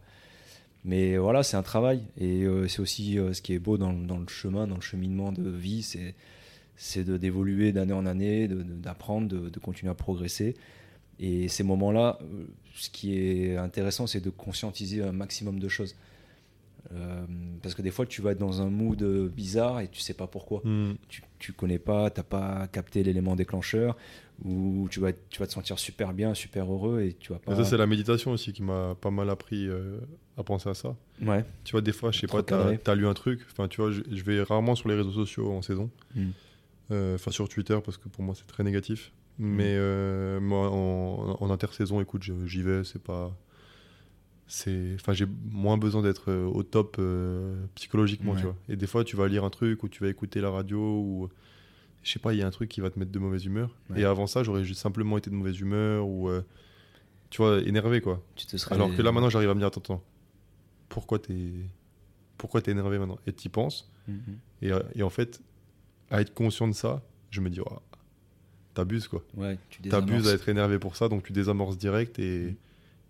Mais 0.84 1.16
voilà, 1.16 1.42
c'est 1.42 1.56
un 1.56 1.62
travail. 1.62 2.02
Et 2.18 2.42
euh, 2.42 2.66
c'est 2.68 2.80
aussi 2.80 3.18
euh, 3.18 3.32
ce 3.32 3.42
qui 3.42 3.52
est 3.52 3.58
beau 3.58 3.78
dans, 3.78 3.92
le 3.92 4.28
chemin, 4.28 4.66
dans 4.66 4.76
le 4.76 4.80
cheminement 4.80 5.32
de 5.32 5.48
vie, 5.48 5.82
c'est 6.76 7.04
de 7.04 7.16
d'évoluer 7.16 7.72
d'année 7.72 7.92
en 7.92 8.06
année, 8.06 8.48
d'apprendre, 8.48 9.28
de, 9.28 9.48
de 9.48 9.58
continuer 9.60 9.90
à 9.90 9.94
progresser. 9.94 10.56
Et 11.20 11.46
ces 11.48 11.62
moments-là, 11.62 12.18
euh, 12.22 12.46
ce 12.74 12.90
qui 12.90 13.16
est 13.16 13.56
intéressant, 13.56 14.06
c'est 14.06 14.20
de 14.20 14.30
conscientiser 14.30 15.02
un 15.02 15.12
maximum 15.12 15.60
de 15.60 15.68
choses. 15.68 15.94
Euh, 16.94 17.24
parce 17.62 17.74
que 17.74 17.82
des 17.82 17.90
fois, 17.90 18.06
tu 18.06 18.20
vas 18.22 18.32
être 18.32 18.38
dans 18.38 18.60
un 18.60 18.68
mood 18.70 19.02
bizarre 19.34 19.80
et 19.80 19.88
tu 19.88 20.00
sais 20.00 20.14
pas 20.14 20.26
pourquoi. 20.26 20.60
Hmm. 20.64 20.94
Tu, 21.08 21.22
tu 21.38 21.52
connais 21.52 21.78
pas, 21.78 22.10
t'as 22.10 22.22
pas 22.22 22.66
capté 22.68 23.02
l'élément 23.02 23.34
déclencheur, 23.36 23.96
ou 24.44 24.88
tu 24.90 25.00
vas, 25.00 25.10
être- 25.10 25.28
tu 25.30 25.40
vas 25.40 25.46
te 25.46 25.52
sentir 25.52 25.78
super 25.78 26.12
bien, 26.12 26.34
super 26.34 26.70
heureux 26.70 27.02
et 27.02 27.14
tu 27.14 27.32
vas 27.32 27.38
pas. 27.38 27.52
Et 27.52 27.56
Ça, 27.56 27.64
c'est 27.64 27.76
la 27.76 27.86
méditation 27.86 28.32
aussi 28.32 28.52
qui 28.52 28.62
m'a 28.62 28.94
pas 29.00 29.10
mal 29.10 29.30
appris 29.30 29.68
euh, 29.68 29.98
à 30.36 30.42
penser 30.42 30.68
à 30.68 30.74
ça. 30.74 30.96
Ouais. 31.22 31.44
Tu 31.64 31.72
vois, 31.72 31.80
des 31.80 31.92
fois, 31.92 32.10
je 32.10 32.20
sais 32.20 32.26
pas, 32.26 32.42
t'as 32.42 32.76
as 32.86 32.94
lu 32.94 33.06
un 33.06 33.14
truc. 33.14 33.40
Enfin, 33.50 33.68
tu 33.68 33.80
vois, 33.80 33.90
je, 33.90 34.22
vais 34.24 34.42
rarement 34.42 34.74
sur 34.74 34.88
les 34.88 34.94
réseaux 34.94 35.12
sociaux 35.12 35.52
en 35.52 35.62
saison. 35.62 35.90
Mm. 36.14 36.30
Euh, 36.90 37.14
Enfin, 37.14 37.30
sur 37.30 37.48
Twitter, 37.48 37.78
parce 37.84 37.96
que 37.96 38.08
pour 38.08 38.22
moi, 38.22 38.34
c'est 38.36 38.46
très 38.46 38.64
négatif. 38.64 39.12
Mm. 39.38 39.54
Mais 39.54 40.40
moi, 40.40 40.68
en, 40.70 41.36
en 41.40 41.50
intersaison, 41.50 42.00
écoute, 42.00 42.22
j'y 42.22 42.62
vais. 42.62 42.84
C'est 42.84 43.02
pas. 43.02 43.34
C'est 44.54 44.94
Enfin, 44.96 45.14
j'ai 45.14 45.26
moins 45.50 45.78
besoin 45.78 46.02
d'être 46.02 46.30
euh, 46.30 46.44
au 46.44 46.62
top 46.62 46.96
euh, 46.98 47.64
psychologiquement, 47.74 48.32
Ouais. 48.32 48.38
tu 48.38 48.44
vois. 48.44 48.56
Et 48.68 48.76
des 48.76 48.86
fois, 48.86 49.02
tu 49.02 49.16
vas 49.16 49.26
lire 49.26 49.44
un 49.44 49.50
truc 49.50 49.82
ou 49.82 49.88
tu 49.88 50.02
vas 50.04 50.10
écouter 50.10 50.40
la 50.42 50.50
radio 50.50 50.78
ou. 50.78 51.28
Je 52.02 52.10
sais 52.10 52.18
pas, 52.18 52.34
il 52.34 52.40
y 52.40 52.42
a 52.42 52.46
un 52.46 52.50
truc 52.50 52.68
qui 52.68 52.80
va 52.80 52.90
te 52.90 52.98
mettre 52.98 53.12
de 53.12 53.18
mauvaise 53.18 53.44
humeur. 53.46 53.74
Ouais. 53.90 54.00
Et 54.00 54.04
avant 54.04 54.26
ça, 54.26 54.42
j'aurais 54.42 54.64
juste 54.64 54.80
simplement 54.80 55.16
été 55.18 55.30
de 55.30 55.34
mauvaise 55.36 55.58
humeur 55.58 56.06
ou. 56.06 56.28
euh, 56.28 56.42
tu 57.30 57.40
vois, 57.40 57.60
énervé, 57.62 58.00
quoi. 58.02 58.22
Tu 58.36 58.44
te 58.46 58.56
serais. 58.58 58.74
Alors 58.74 58.94
que 58.94 59.00
là, 59.00 59.10
maintenant, 59.12 59.30
j'arrive 59.30 59.48
à 59.50 59.54
me 59.54 59.58
dire, 59.60 59.68
attends, 59.68 59.80
attends, 59.80 60.02
pourquoi 60.90 61.18
t'es 61.18 61.50
pourquoi 62.36 62.60
t'es 62.60 62.72
énervé 62.72 62.98
maintenant? 62.98 63.18
Et 63.26 63.32
t'y 63.32 63.48
penses. 63.48 63.90
Mhm. 64.08 64.20
Et, 64.62 64.72
euh, 64.72 64.80
et 64.96 65.02
en 65.02 65.10
fait, 65.10 65.40
à 66.10 66.20
être 66.20 66.34
conscient 66.34 66.66
de 66.68 66.74
ça, 66.74 67.00
je 67.30 67.40
me 67.40 67.48
dis, 67.48 67.60
oh, 67.60 67.78
t'abuses, 68.74 69.06
quoi. 69.08 69.22
Ouais, 69.36 69.56
T'abuses 69.88 70.28
à 70.28 70.32
être 70.34 70.48
énervé 70.48 70.78
pour 70.78 70.96
ça, 70.96 71.08
donc 71.08 71.22
tu 71.22 71.32
désamorces 71.32 71.78
direct 71.78 72.18
et, 72.18 72.50
Mm. 72.50 72.56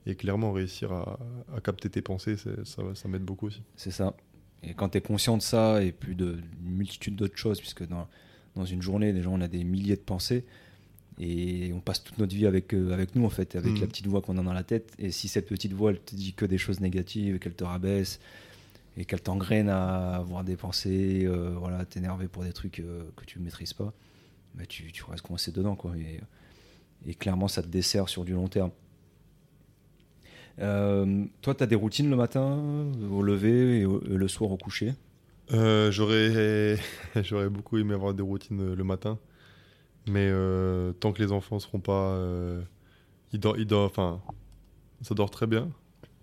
Et 0.06 0.14
clairement 0.16 0.52
réussir 0.52 0.92
à, 0.92 1.18
à 1.56 1.60
capter 1.60 1.88
tes 1.90 2.02
pensées, 2.02 2.36
ça, 2.36 2.82
ça 2.94 3.08
m'aide 3.08 3.22
beaucoup 3.22 3.46
aussi. 3.46 3.62
C'est 3.76 3.90
ça. 3.90 4.14
Et 4.62 4.74
quand 4.74 4.90
tu 4.90 4.98
es 4.98 5.00
conscient 5.00 5.36
de 5.36 5.42
ça 5.42 5.82
et 5.82 5.92
puis 5.92 6.14
de 6.14 6.38
une 6.64 6.70
multitude 6.76 7.16
d'autres 7.16 7.36
choses, 7.36 7.58
puisque 7.60 7.86
dans, 7.86 8.08
dans 8.56 8.64
une 8.64 8.82
journée, 8.82 9.12
déjà, 9.12 9.28
on 9.28 9.40
a 9.40 9.48
des 9.48 9.64
milliers 9.64 9.96
de 9.96 10.00
pensées 10.02 10.44
et 11.18 11.72
on 11.74 11.80
passe 11.80 12.02
toute 12.02 12.18
notre 12.18 12.34
vie 12.34 12.46
avec, 12.46 12.72
euh, 12.74 12.92
avec 12.92 13.14
nous, 13.14 13.24
en 13.24 13.28
fait, 13.30 13.54
avec 13.56 13.72
Mhm. 13.74 13.80
la 13.80 13.86
petite 13.86 14.06
voix 14.06 14.22
qu'on 14.22 14.38
a 14.38 14.42
dans 14.42 14.52
la 14.52 14.62
tête. 14.64 14.92
Et 14.98 15.10
si 15.10 15.28
cette 15.28 15.46
petite 15.46 15.72
voix, 15.72 15.90
elle 15.90 16.00
te 16.00 16.14
dit 16.14 16.32
que 16.32 16.44
des 16.46 16.58
choses 16.58 16.80
négatives, 16.80 17.34
et 17.34 17.38
qu'elle 17.38 17.54
te 17.54 17.64
rabaisse 17.64 18.18
et 18.96 19.04
qu'elle 19.06 19.22
t'engraine 19.22 19.68
à 19.70 20.16
avoir 20.16 20.44
des 20.44 20.56
pensées, 20.56 21.24
euh, 21.24 21.54
voilà, 21.58 21.84
t'énerver 21.86 22.28
pour 22.28 22.44
des 22.44 22.52
trucs 22.52 22.78
euh, 22.80 23.04
que 23.16 23.24
tu 23.24 23.38
ne 23.38 23.44
maîtrises 23.44 23.72
pas, 23.72 23.92
bah, 24.54 24.64
tu, 24.68 24.92
tu 24.92 25.02
restes 25.04 25.24
coincé 25.24 25.50
dedans, 25.50 25.76
quoi. 25.76 25.92
Et, 25.96 26.20
et 27.10 27.14
clairement, 27.14 27.48
ça 27.48 27.62
te 27.62 27.68
dessert 27.68 28.08
sur 28.08 28.24
du 28.24 28.32
long 28.34 28.48
terme. 28.48 28.70
Euh, 30.58 31.24
toi, 31.40 31.54
tu 31.54 31.62
as 31.62 31.66
des 31.66 31.74
routines 31.74 32.10
le 32.10 32.16
matin, 32.16 32.60
au 33.10 33.22
lever 33.22 33.80
et, 33.80 33.84
au- 33.86 34.02
et 34.02 34.16
le 34.16 34.28
soir 34.28 34.50
au 34.50 34.56
coucher? 34.56 34.94
Euh, 35.52 35.90
J'aurais 37.22 37.48
beaucoup 37.48 37.78
aimé 37.78 37.94
avoir 37.94 38.14
des 38.14 38.22
routines 38.22 38.60
euh, 38.60 38.74
le 38.76 38.84
matin, 38.84 39.18
mais 40.06 40.28
euh, 40.30 40.92
tant 40.92 41.12
que 41.12 41.22
les 41.22 41.32
enfants 41.32 41.58
seront 41.58 41.80
pas. 41.80 42.16
ils 43.32 43.40
dorment, 43.40 43.58
ils 43.60 43.74
enfin, 43.74 44.20
ça 45.00 45.14
dort 45.14 45.30
très 45.30 45.46
bien, 45.46 45.68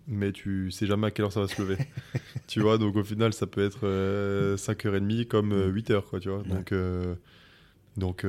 mais 0.08 0.32
tu 0.32 0.72
sais 0.72 0.86
jamais 0.88 1.08
à 1.08 1.12
quelle 1.12 1.26
heure 1.26 1.34
ça 1.34 1.42
va 1.42 1.48
se 1.48 1.62
lever. 1.62 1.78
tu 2.48 2.62
vois, 2.62 2.78
donc 2.78 2.96
au 2.96 3.04
final, 3.04 3.34
ça 3.34 3.48
peut 3.48 3.64
être 3.66 3.82
euh, 3.84 4.58
5h30 4.58 5.28
comme 5.28 5.52
euh, 5.52 5.70
8h, 5.70 6.06
quoi, 6.10 6.20
tu 6.20 6.30
vois. 6.30 6.44
Donc, 6.44 6.74
donc 7.98 8.26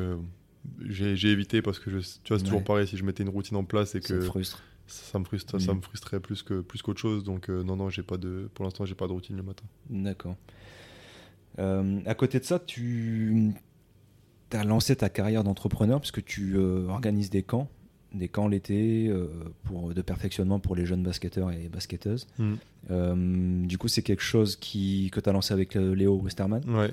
j'ai 0.88 1.30
évité 1.30 1.62
parce 1.62 1.78
que 1.78 1.90
je, 1.90 1.98
tu 1.98 2.28
vois, 2.28 2.38
c'est 2.38 2.44
toujours 2.44 2.64
pareil, 2.64 2.86
si 2.86 2.96
je 2.96 3.05
mettais 3.05 3.22
une 3.22 3.28
routine 3.28 3.57
en 3.57 3.64
place 3.64 3.94
et 3.94 4.01
Ça 4.01 4.09
te 4.09 4.14
que 4.14 4.20
frustre. 4.20 4.62
Ça 4.91 5.18
me 5.18 5.24
frustre, 5.24 5.61
ça 5.61 5.72
Mhm. 5.72 5.78
me 5.78 5.82
frustrait 5.82 6.20
plus 6.20 6.43
que 6.43 6.61
plus 6.61 6.82
qu'autre 6.82 7.01
chose. 7.01 7.24
Donc 7.24 7.49
euh, 7.49 7.62
non, 7.62 7.76
non, 7.76 7.88
j'ai 7.91 8.03
pas 8.03 8.16
de, 8.16 8.49
pour 8.55 8.64
l'instant, 8.64 8.84
j'ai 8.84 8.95
pas 8.95 9.07
de 9.07 9.12
routine 9.12 9.36
le 9.36 9.43
matin. 9.43 9.64
D'accord. 9.88 10.36
Euh, 11.59 12.01
à 12.07 12.14
côté 12.14 12.38
de 12.41 12.45
ça, 12.45 12.59
tu 12.59 13.53
as 14.53 14.64
lancé 14.64 14.97
ta 14.97 15.09
carrière 15.09 15.45
d'entrepreneur 15.45 16.01
puisque 16.01 16.24
tu 16.24 16.57
euh, 16.57 16.86
organises 16.88 17.30
des 17.30 17.43
camps, 17.43 17.68
des 18.14 18.28
camps 18.28 18.49
l'été 18.49 19.12
pour 19.64 19.95
de 19.95 20.03
perfectionnement 20.03 20.59
pour 20.59 20.74
les 20.74 20.86
jeunes 20.86 21.03
basketteurs 21.03 21.53
et 21.53 21.68
basketteuses. 21.68 22.26
Euh, 22.91 23.66
du 23.66 23.78
coup, 23.78 23.88
c'est 23.88 24.03
quelque 24.03 24.22
chose 24.22 24.57
qui, 24.57 25.11
que 25.12 25.20
tu 25.20 25.28
as 25.28 25.32
lancé 25.32 25.53
avec 25.55 25.74
Léo 25.74 26.16
Westerman, 26.20 26.62
Ouais. 26.68 26.93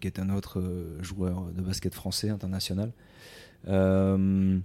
qui 0.00 0.06
est 0.08 0.18
un 0.18 0.28
autre 0.30 0.62
joueur 1.00 1.46
de 1.56 1.62
basket 1.62 1.94
français 1.94 2.28
international. 2.28 2.92
Euh, 3.68 4.58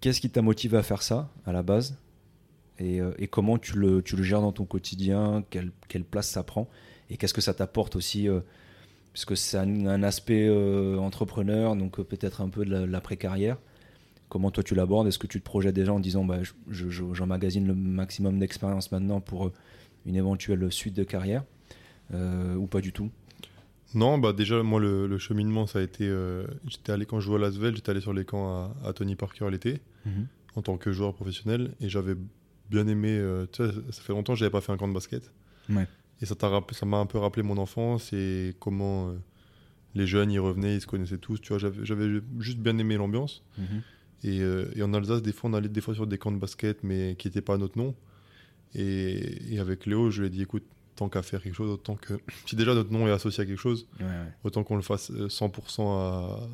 Qu'est-ce 0.00 0.20
qui 0.20 0.30
t'a 0.30 0.42
motivé 0.42 0.76
à 0.76 0.82
faire 0.82 1.02
ça 1.02 1.30
à 1.44 1.52
la 1.52 1.62
base? 1.62 1.98
Et, 2.78 3.00
euh, 3.00 3.12
et 3.18 3.28
comment 3.28 3.58
tu 3.58 3.76
le, 3.78 4.02
tu 4.02 4.16
le 4.16 4.22
gères 4.22 4.42
dans 4.42 4.52
ton 4.52 4.64
quotidien? 4.66 5.44
Quelle, 5.50 5.72
place 6.04 6.28
ça 6.28 6.42
prend? 6.42 6.68
Et 7.10 7.16
qu'est-ce 7.16 7.34
que 7.34 7.40
ça 7.40 7.54
t'apporte 7.54 7.96
aussi 7.96 8.28
euh, 8.28 8.40
Puisque 9.12 9.36
c'est 9.36 9.56
un, 9.58 10.02
aspect 10.02 10.46
euh, 10.46 10.98
entrepreneur, 10.98 11.74
donc 11.76 11.98
euh, 12.00 12.04
peut-être 12.04 12.42
un 12.42 12.50
peu 12.50 12.64
de 12.66 12.70
la- 12.70 12.86
l'après-carrière. 12.86 13.58
Comment 14.28 14.50
toi 14.50 14.62
tu 14.62 14.74
l'abordes? 14.74 15.08
Est-ce 15.08 15.18
que 15.18 15.26
tu 15.26 15.40
te 15.40 15.44
projettes 15.44 15.74
déjà 15.74 15.92
en 15.92 16.00
disant 16.00 16.24
bah, 16.24 16.42
je- 16.42 16.52
je- 16.68 16.88
je- 16.90 17.14
j'emmagasine 17.14 17.66
le 17.66 17.74
maximum 17.74 18.38
d'expérience 18.38 18.92
maintenant 18.92 19.20
pour 19.20 19.52
une 20.04 20.16
éventuelle 20.16 20.70
suite 20.72 20.94
de 20.94 21.04
carrière? 21.04 21.44
Ou 22.12 22.66
pas 22.66 22.80
du 22.80 22.92
tout? 22.92 23.10
Non, 23.96 24.18
bah 24.18 24.32
déjà, 24.32 24.62
moi, 24.62 24.78
le, 24.78 25.06
le 25.08 25.18
cheminement, 25.18 25.66
ça 25.66 25.78
a 25.80 25.82
été. 25.82 26.06
euh, 26.06 26.46
j'étais 26.68 26.92
allé 26.92 27.06
quand 27.06 27.18
je 27.18 27.24
jouais 27.26 27.36
à 27.36 27.40
Lasvel, 27.40 27.74
j'étais 27.74 27.90
allé 27.90 28.00
sur 28.00 28.12
les 28.12 28.24
camps 28.24 28.48
à, 28.48 28.76
à 28.88 28.92
Tony 28.92 29.16
Parker 29.16 29.48
l'été, 29.50 29.80
en 30.54 30.62
tant 30.62 30.76
que 30.76 30.92
joueur 30.92 31.14
professionnel, 31.14 31.72
et 31.80 31.88
j'avais 31.88 32.14
bien 32.70 32.86
aimé. 32.86 33.08
euh, 33.10 33.46
tu 33.50 33.64
sais, 33.64 33.72
ça 33.90 34.02
fait 34.02 34.12
longtemps 34.12 34.34
que 34.34 34.38
j'avais 34.38 34.50
pas 34.50 34.60
fait 34.60 34.70
un 34.72 34.76
camp 34.76 34.86
de 34.88 34.94
basket. 34.94 35.32
Ouais. 35.70 35.86
Et 36.20 36.26
ça 36.26 36.34
t'a 36.34 36.48
rapp- 36.48 36.72
ça 36.74 36.84
m'a 36.86 36.98
un 36.98 37.06
peu 37.06 37.18
rappelé 37.18 37.42
mon 37.42 37.58
enfance 37.58 38.12
et 38.12 38.54
comment 38.60 39.08
euh, 39.08 39.12
les 39.94 40.06
jeunes 40.06 40.30
y 40.30 40.38
revenaient, 40.38 40.76
ils 40.76 40.80
se 40.80 40.86
connaissaient 40.86 41.18
tous. 41.18 41.40
Tu 41.40 41.52
vois, 41.54 41.58
j'avais 41.82 42.20
juste 42.38 42.58
bien 42.58 42.76
aimé 42.78 42.96
l'ambiance. 42.96 43.42
Mhm. 43.58 43.82
Et, 44.24 44.38
et 44.78 44.82
en 44.82 44.92
Alsace, 44.94 45.22
des 45.22 45.32
fois, 45.32 45.50
on 45.50 45.54
allait 45.54 45.68
des 45.68 45.80
fois 45.80 45.94
sur 45.94 46.06
des 46.06 46.18
camps 46.18 46.32
de 46.32 46.38
basket, 46.38 46.82
mais 46.84 47.16
qui 47.18 47.28
n'étaient 47.28 47.40
pas 47.42 47.54
à 47.54 47.58
notre 47.58 47.76
nom. 47.78 47.94
Et, 48.74 49.54
et 49.54 49.58
avec 49.58 49.86
Léo, 49.86 50.10
je 50.10 50.20
lui 50.22 50.26
ai 50.28 50.30
dit, 50.30 50.42
écoute, 50.42 50.64
tant 50.96 51.08
qu'à 51.08 51.22
faire 51.22 51.42
quelque 51.42 51.54
chose, 51.54 51.70
autant 51.70 51.94
que. 51.96 52.14
Si 52.46 52.56
déjà 52.56 52.74
notre 52.74 52.90
nom 52.92 53.06
est 53.06 53.10
associé 53.12 53.42
à 53.42 53.46
quelque 53.46 53.60
chose, 53.60 53.86
Ouais, 54.00 54.06
ouais. 54.06 54.12
autant 54.44 54.64
qu'on 54.64 54.76
le 54.76 54.82
fasse 54.82 55.10
euh, 55.12 55.28
100% 55.28 55.92
à, 55.98 56.48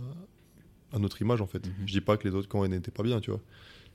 à 0.92 0.98
notre 0.98 1.22
image, 1.22 1.40
en 1.40 1.46
fait. 1.46 1.64
Mhm. 1.66 1.72
Je 1.86 1.92
dis 1.92 2.00
pas 2.00 2.16
que 2.16 2.28
les 2.28 2.34
autres 2.34 2.48
camps 2.48 2.66
n'étaient 2.66 2.90
pas 2.90 3.02
bien, 3.04 3.20
tu 3.20 3.30
vois. 3.30 3.40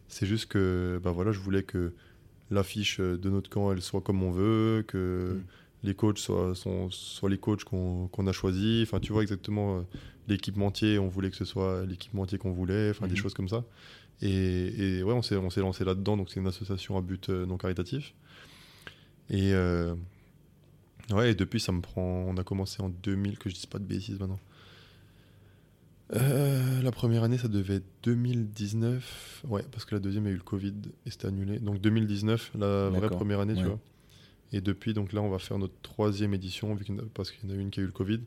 C'est 0.08 0.26
juste 0.26 0.46
que, 0.48 1.00
bah 1.04 1.12
voilà, 1.12 1.32
je 1.32 1.40
voulais 1.40 1.64
que 1.64 1.94
l'affiche 2.50 3.00
de 3.00 3.30
notre 3.30 3.50
camp, 3.50 3.72
elle 3.74 3.82
soit 3.82 4.02
comme 4.02 4.24
on 4.24 4.32
veut, 4.32 4.84
que 4.88 5.34
Mhm. 5.36 5.44
les 5.84 5.94
coachs 5.96 6.18
soient, 6.18 6.56
sont- 6.56 6.90
soient 6.92 7.30
les 7.30 7.38
coachs 7.38 7.66
qu'on 7.66 8.28
a 8.28 8.32
choisis. 8.32 8.84
Enfin, 8.88 9.00
tu 9.02 9.12
vois 9.12 9.22
exactement 9.22 9.80
euh, 9.80 9.82
l'équipementier, 10.30 10.98
on 10.98 11.10
voulait 11.10 11.30
que 11.30 11.36
ce 11.36 11.46
soit 11.46 11.86
l'équipementier 11.86 12.38
qu'on 12.38 12.52
voulait, 12.54 12.90
enfin, 12.92 13.06
des 13.08 13.12
Mhm. 13.12 13.18
choses 13.18 13.34
comme 13.34 13.50
ça. 13.50 13.66
Et, 14.22 14.98
et 15.00 15.04
ouais, 15.04 15.14
on 15.14 15.22
s'est 15.22 15.36
on 15.36 15.50
s'est 15.50 15.60
lancé 15.62 15.84
là-dedans, 15.84 16.16
donc 16.18 16.30
c'est 16.32 16.40
une 16.40 16.48
association 16.48 16.98
à 16.98 17.02
but 17.02 17.30
euh, 17.30 17.46
non 17.46 17.58
caritatif. 17.58 18.16
Et 19.30 19.54
euh, 19.54 19.94
ouais, 21.12 21.32
et 21.32 21.36
depuis, 21.36 21.60
ça 21.60 21.72
me 21.72 21.82
prend. 21.82 22.02
On 22.28 22.38
a 22.38 22.44
commencé 22.44 22.82
en 22.82 22.90
2000, 22.90 23.38
que 23.38 23.50
je 23.50 23.56
dise 23.56 23.66
pas 23.66 23.80
de 23.80 23.86
bêtises 23.86 24.20
maintenant. 24.20 24.40
Euh, 26.16 26.82
la 26.82 26.92
première 26.92 27.24
année, 27.24 27.38
ça 27.38 27.48
devait 27.50 27.76
être 27.76 27.86
2019. 28.04 29.44
Ouais, 29.50 29.64
parce 29.72 29.84
que 29.86 29.96
la 29.96 30.00
deuxième, 30.00 30.24
il 30.26 30.28
y 30.28 30.32
a 30.32 30.34
eu 30.34 30.38
le 30.38 30.44
Covid 30.44 30.74
et 31.06 31.12
c'était 31.12 31.28
annulé. 31.28 31.60
Donc 31.60 31.82
2019, 31.82 32.52
la 32.56 32.90
vraie 33.00 33.10
première 33.18 33.40
année, 33.42 33.56
tu 33.56 33.64
vois. 33.72 33.80
Et 34.54 34.62
depuis, 34.62 34.94
donc 34.94 35.12
là, 35.12 35.22
on 35.22 35.30
va 35.30 35.40
faire 35.40 35.58
notre 35.58 35.74
troisième 35.82 36.34
édition, 36.34 36.74
vu 36.76 36.86
a- 36.98 37.02
parce 37.14 37.32
qu'il 37.32 37.50
y 37.50 37.52
en 37.54 37.56
a 37.58 37.60
une 37.60 37.70
qui 37.70 37.82
a 37.82 37.84
eu 37.84 37.88
le 37.88 37.92
Covid. 37.92 38.22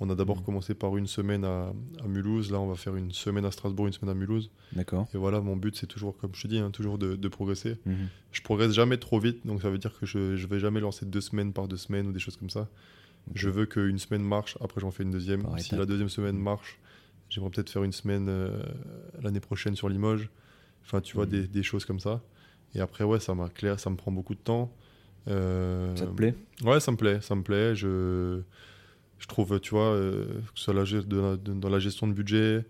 On 0.00 0.08
a 0.10 0.14
d'abord 0.14 0.36
Mhm. 0.38 0.44
commencé 0.44 0.74
par 0.74 0.96
une 0.96 1.06
semaine 1.08 1.44
à, 1.44 1.72
à 2.04 2.06
Mulhouse. 2.06 2.52
Là, 2.52 2.60
on 2.60 2.68
va 2.68 2.76
faire 2.76 2.94
une 2.94 3.10
semaine 3.12 3.44
à 3.44 3.50
Strasbourg, 3.50 3.86
une 3.88 3.92
semaine 3.92 4.10
à 4.10 4.14
Mulhouse. 4.14 4.50
D'accord. 4.72 5.08
Et 5.12 5.18
voilà, 5.18 5.40
mon 5.40 5.56
but, 5.56 5.74
c'est 5.76 5.86
toujours, 5.88 6.16
comme 6.16 6.34
je 6.34 6.42
te 6.42 6.46
dis, 6.48 6.58
hein, 6.58 6.70
toujours 6.70 6.98
de, 6.98 7.16
de 7.16 7.28
progresser. 7.28 7.76
Mhm. 7.86 8.08
Je 8.32 8.40
progresse 8.42 8.72
jamais 8.72 8.98
trop 8.98 9.18
vite, 9.18 9.44
donc 9.46 9.60
ça 9.62 9.70
veut 9.70 9.78
dire 9.78 9.98
que 9.98 10.06
je, 10.06 10.36
je 10.36 10.46
vais 10.46 10.60
jamais 10.60 10.80
lancer 10.80 11.04
deux 11.06 11.20
semaines 11.20 11.52
par 11.52 11.66
deux 11.66 11.76
semaines 11.78 12.06
ou 12.06 12.12
des 12.12 12.20
choses 12.20 12.36
comme 12.36 12.50
ça. 12.50 12.68
Je 13.34 13.48
veux 13.50 13.66
qu'une 13.66 13.98
semaine 13.98 14.22
marche, 14.22 14.56
après 14.60 14.80
j'en 14.80 14.90
fais 14.90 15.02
une 15.02 15.10
deuxième. 15.10 15.42
Par 15.42 15.58
si 15.60 15.74
la 15.76 15.84
deuxième 15.86 16.08
semaine 16.08 16.36
marche, 16.38 16.78
j'aimerais 17.28 17.50
peut-être 17.50 17.68
faire 17.70 17.82
une 17.84 17.92
semaine 17.92 18.26
euh, 18.28 18.62
l'année 19.20 19.40
prochaine 19.40 19.74
sur 19.76 19.88
Limoges. 19.88 20.30
Enfin, 20.84 21.00
tu 21.02 21.14
vois, 21.16 21.26
des, 21.26 21.46
des 21.46 21.62
choses 21.62 21.84
comme 21.84 22.00
ça. 22.00 22.22
Et 22.74 22.80
après, 22.80 23.04
ouais, 23.04 23.18
ça 23.20 23.34
m'a 23.34 23.48
clair, 23.50 23.78
ça 23.80 23.90
me 23.90 23.96
prend 23.96 24.12
beaucoup 24.12 24.34
de 24.34 24.40
temps. 24.40 24.72
Euh, 25.26 25.94
Ça 25.96 26.06
te 26.06 26.12
plaît? 26.12 26.34
Ouais, 26.64 26.80
ça 26.80 26.92
me 26.92 26.96
plaît, 26.96 27.20
ça 27.20 27.34
me 27.34 27.42
plaît. 27.42 27.74
Je, 27.74 28.40
je 29.18 29.26
trouve, 29.26 29.58
tu 29.60 29.70
vois, 29.70 29.92
euh, 29.92 30.24
que 30.26 30.58
ce 30.58 30.64
soit 30.64 30.74
la, 30.74 30.84
ge- 30.84 31.06
de 31.06 31.18
la- 31.20 31.36
de- 31.36 31.52
dans 31.54 31.68
la 31.68 31.78
gestion 31.78 32.06
de 32.06 32.12
budget, 32.12 32.64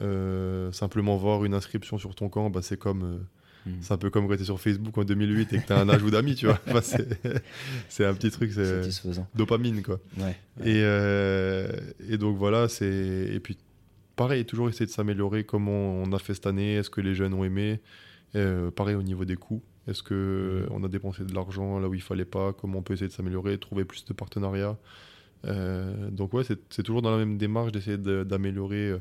euh, 0.00 0.72
simplement 0.72 1.16
voir 1.16 1.44
une 1.44 1.54
inscription 1.54 1.98
sur 1.98 2.14
ton 2.14 2.28
camp, 2.28 2.50
bah, 2.50 2.60
c'est 2.62 2.78
comme. 2.78 3.02
euh, 3.04 3.18
Mhm. 3.64 3.76
c'est 3.80 3.94
un 3.94 3.96
peu 3.96 4.10
comme 4.10 4.26
quand 4.26 4.34
tu 4.34 4.42
es 4.42 4.44
sur 4.44 4.60
Facebook 4.60 4.98
en 4.98 5.04
2008 5.04 5.52
et 5.52 5.58
que 5.60 5.66
tu 5.68 5.72
as 5.72 5.78
un 5.78 5.88
ajout 5.88 6.10
d'amis, 6.10 6.34
tu 6.34 6.46
vois. 6.46 6.58
Enfin, 6.66 6.80
c'est, 6.82 7.06
c'est 7.88 8.04
un 8.04 8.12
petit 8.14 8.30
truc, 8.32 8.50
c'est 8.52 8.82
dopamine, 9.36 9.82
quoi. 9.82 10.00
Ouais. 10.18 10.36
Et, 10.64 12.12
et 12.12 12.18
donc 12.18 12.36
voilà, 12.38 12.68
c'est. 12.68 13.28
Et 13.32 13.38
puis, 13.38 13.56
pareil, 14.16 14.44
toujours 14.46 14.68
essayer 14.68 14.86
de 14.86 14.90
s'améliorer. 14.90 15.44
Comment 15.44 15.92
on 16.02 16.12
a 16.12 16.18
fait 16.18 16.34
cette 16.34 16.46
année 16.48 16.74
Est-ce 16.74 16.90
que 16.90 17.00
les 17.00 17.14
jeunes 17.14 17.34
ont 17.34 17.44
aimé 17.44 17.80
Pareil 18.74 18.96
au 18.96 19.02
niveau 19.02 19.24
des 19.24 19.36
coûts. 19.36 19.62
Est-ce 19.86 20.02
que 20.02 20.66
Mhm. 20.68 20.74
on 20.76 20.84
a 20.84 20.88
dépensé 20.88 21.24
de 21.24 21.34
l'argent 21.34 21.78
là 21.78 21.88
où 21.88 21.94
il 21.94 22.00
fallait 22.02 22.24
pas 22.24 22.52
Comment 22.52 22.78
on 22.78 22.82
peut 22.82 22.94
essayer 22.94 23.08
de 23.08 23.12
s'améliorer, 23.12 23.58
trouver 23.58 23.84
plus 23.84 24.04
de 24.04 24.12
partenariats 24.12 24.76
Euh, 25.44 26.10
Donc 26.10 26.32
ouais, 26.34 26.44
c'est 26.44 26.82
toujours 26.82 27.02
dans 27.02 27.10
la 27.10 27.18
même 27.18 27.36
démarche 27.38 27.72
d'essayer 27.72 27.98
de- 27.98 28.24
d'améliorer 28.24 28.90
euh, 28.90 28.98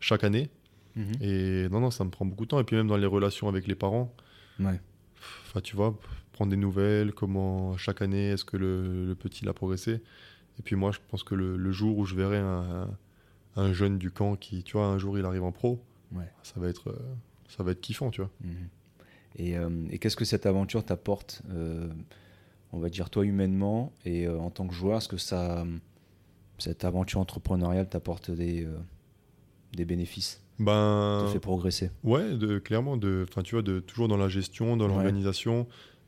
chaque 0.00 0.24
année. 0.24 0.48
Mhm. 0.96 1.12
Et 1.20 1.68
non, 1.70 1.80
non, 1.80 1.90
ça 1.90 2.04
me 2.04 2.10
prend 2.10 2.24
beaucoup 2.26 2.44
de 2.44 2.48
temps. 2.50 2.60
Et 2.60 2.64
puis 2.64 2.76
même 2.76 2.86
dans 2.88 2.96
les 2.96 3.06
relations 3.06 3.48
avec 3.48 3.66
les 3.66 3.74
parents, 3.74 4.14
Ouais. 4.60 4.80
enfin 5.46 5.60
tu 5.60 5.74
vois, 5.76 5.98
prendre 6.32 6.50
des 6.50 6.56
nouvelles, 6.56 7.12
comment 7.12 7.76
chaque 7.76 8.02
année 8.02 8.28
est-ce 8.30 8.44
que 8.44 8.56
le, 8.56 9.06
le 9.06 9.14
petit 9.14 9.48
a 9.48 9.52
progressé. 9.52 10.02
Et 10.58 10.62
puis 10.62 10.76
moi, 10.76 10.92
je 10.92 10.98
pense 11.08 11.22
que 11.22 11.34
le, 11.34 11.56
le 11.56 11.72
jour 11.72 11.96
où 11.98 12.04
je 12.04 12.14
verrai 12.14 12.38
un, 12.38 12.88
un 13.56 13.72
jeune 13.72 13.98
du 13.98 14.10
camp 14.10 14.36
qui, 14.36 14.62
tu 14.62 14.74
vois, 14.76 14.86
un 14.86 14.98
jour 14.98 15.18
il 15.18 15.24
arrive 15.24 15.44
en 15.44 15.52
pro, 15.52 15.82
Ouais. 16.12 16.30
ça 16.42 16.60
va 16.60 16.68
être, 16.68 16.90
euh, 16.90 16.98
ça 17.48 17.62
va 17.62 17.72
être 17.72 17.80
kiffant, 17.80 18.10
tu 18.10 18.20
vois. 18.20 18.30
Mhm. 18.44 18.68
Et, 19.36 19.56
euh, 19.56 19.70
et 19.90 19.98
qu'est-ce 19.98 20.16
que 20.16 20.26
cette 20.26 20.44
aventure 20.44 20.84
t'apporte, 20.84 21.40
euh, 21.50 21.88
on 22.72 22.78
va 22.78 22.88
dire 22.88 23.10
toi 23.10 23.24
humainement 23.24 23.92
et 24.04 24.26
euh, 24.26 24.38
en 24.38 24.50
tant 24.50 24.66
que 24.66 24.74
joueur, 24.74 24.98
est-ce 24.98 25.08
que 25.08 25.16
ça, 25.18 25.66
cette 26.58 26.84
aventure 26.84 27.20
entrepreneuriale 27.20 27.88
t'apporte 27.88 28.30
des, 28.30 28.64
euh, 28.64 28.76
des 29.74 29.84
bénéfices, 29.84 30.42
Ben, 30.58 31.18
te 31.26 31.32
fait 31.32 31.40
progresser? 31.40 31.90
Ouais, 32.04 32.36
de, 32.36 32.58
clairement, 32.58 32.96
de, 32.96 33.26
tu 33.44 33.54
vois, 33.54 33.62
de, 33.62 33.80
toujours 33.80 34.08
dans 34.08 34.16
la 34.16 34.28
gestion, 34.28 34.76
dans 34.76 34.88
l'organisation. 34.88 35.66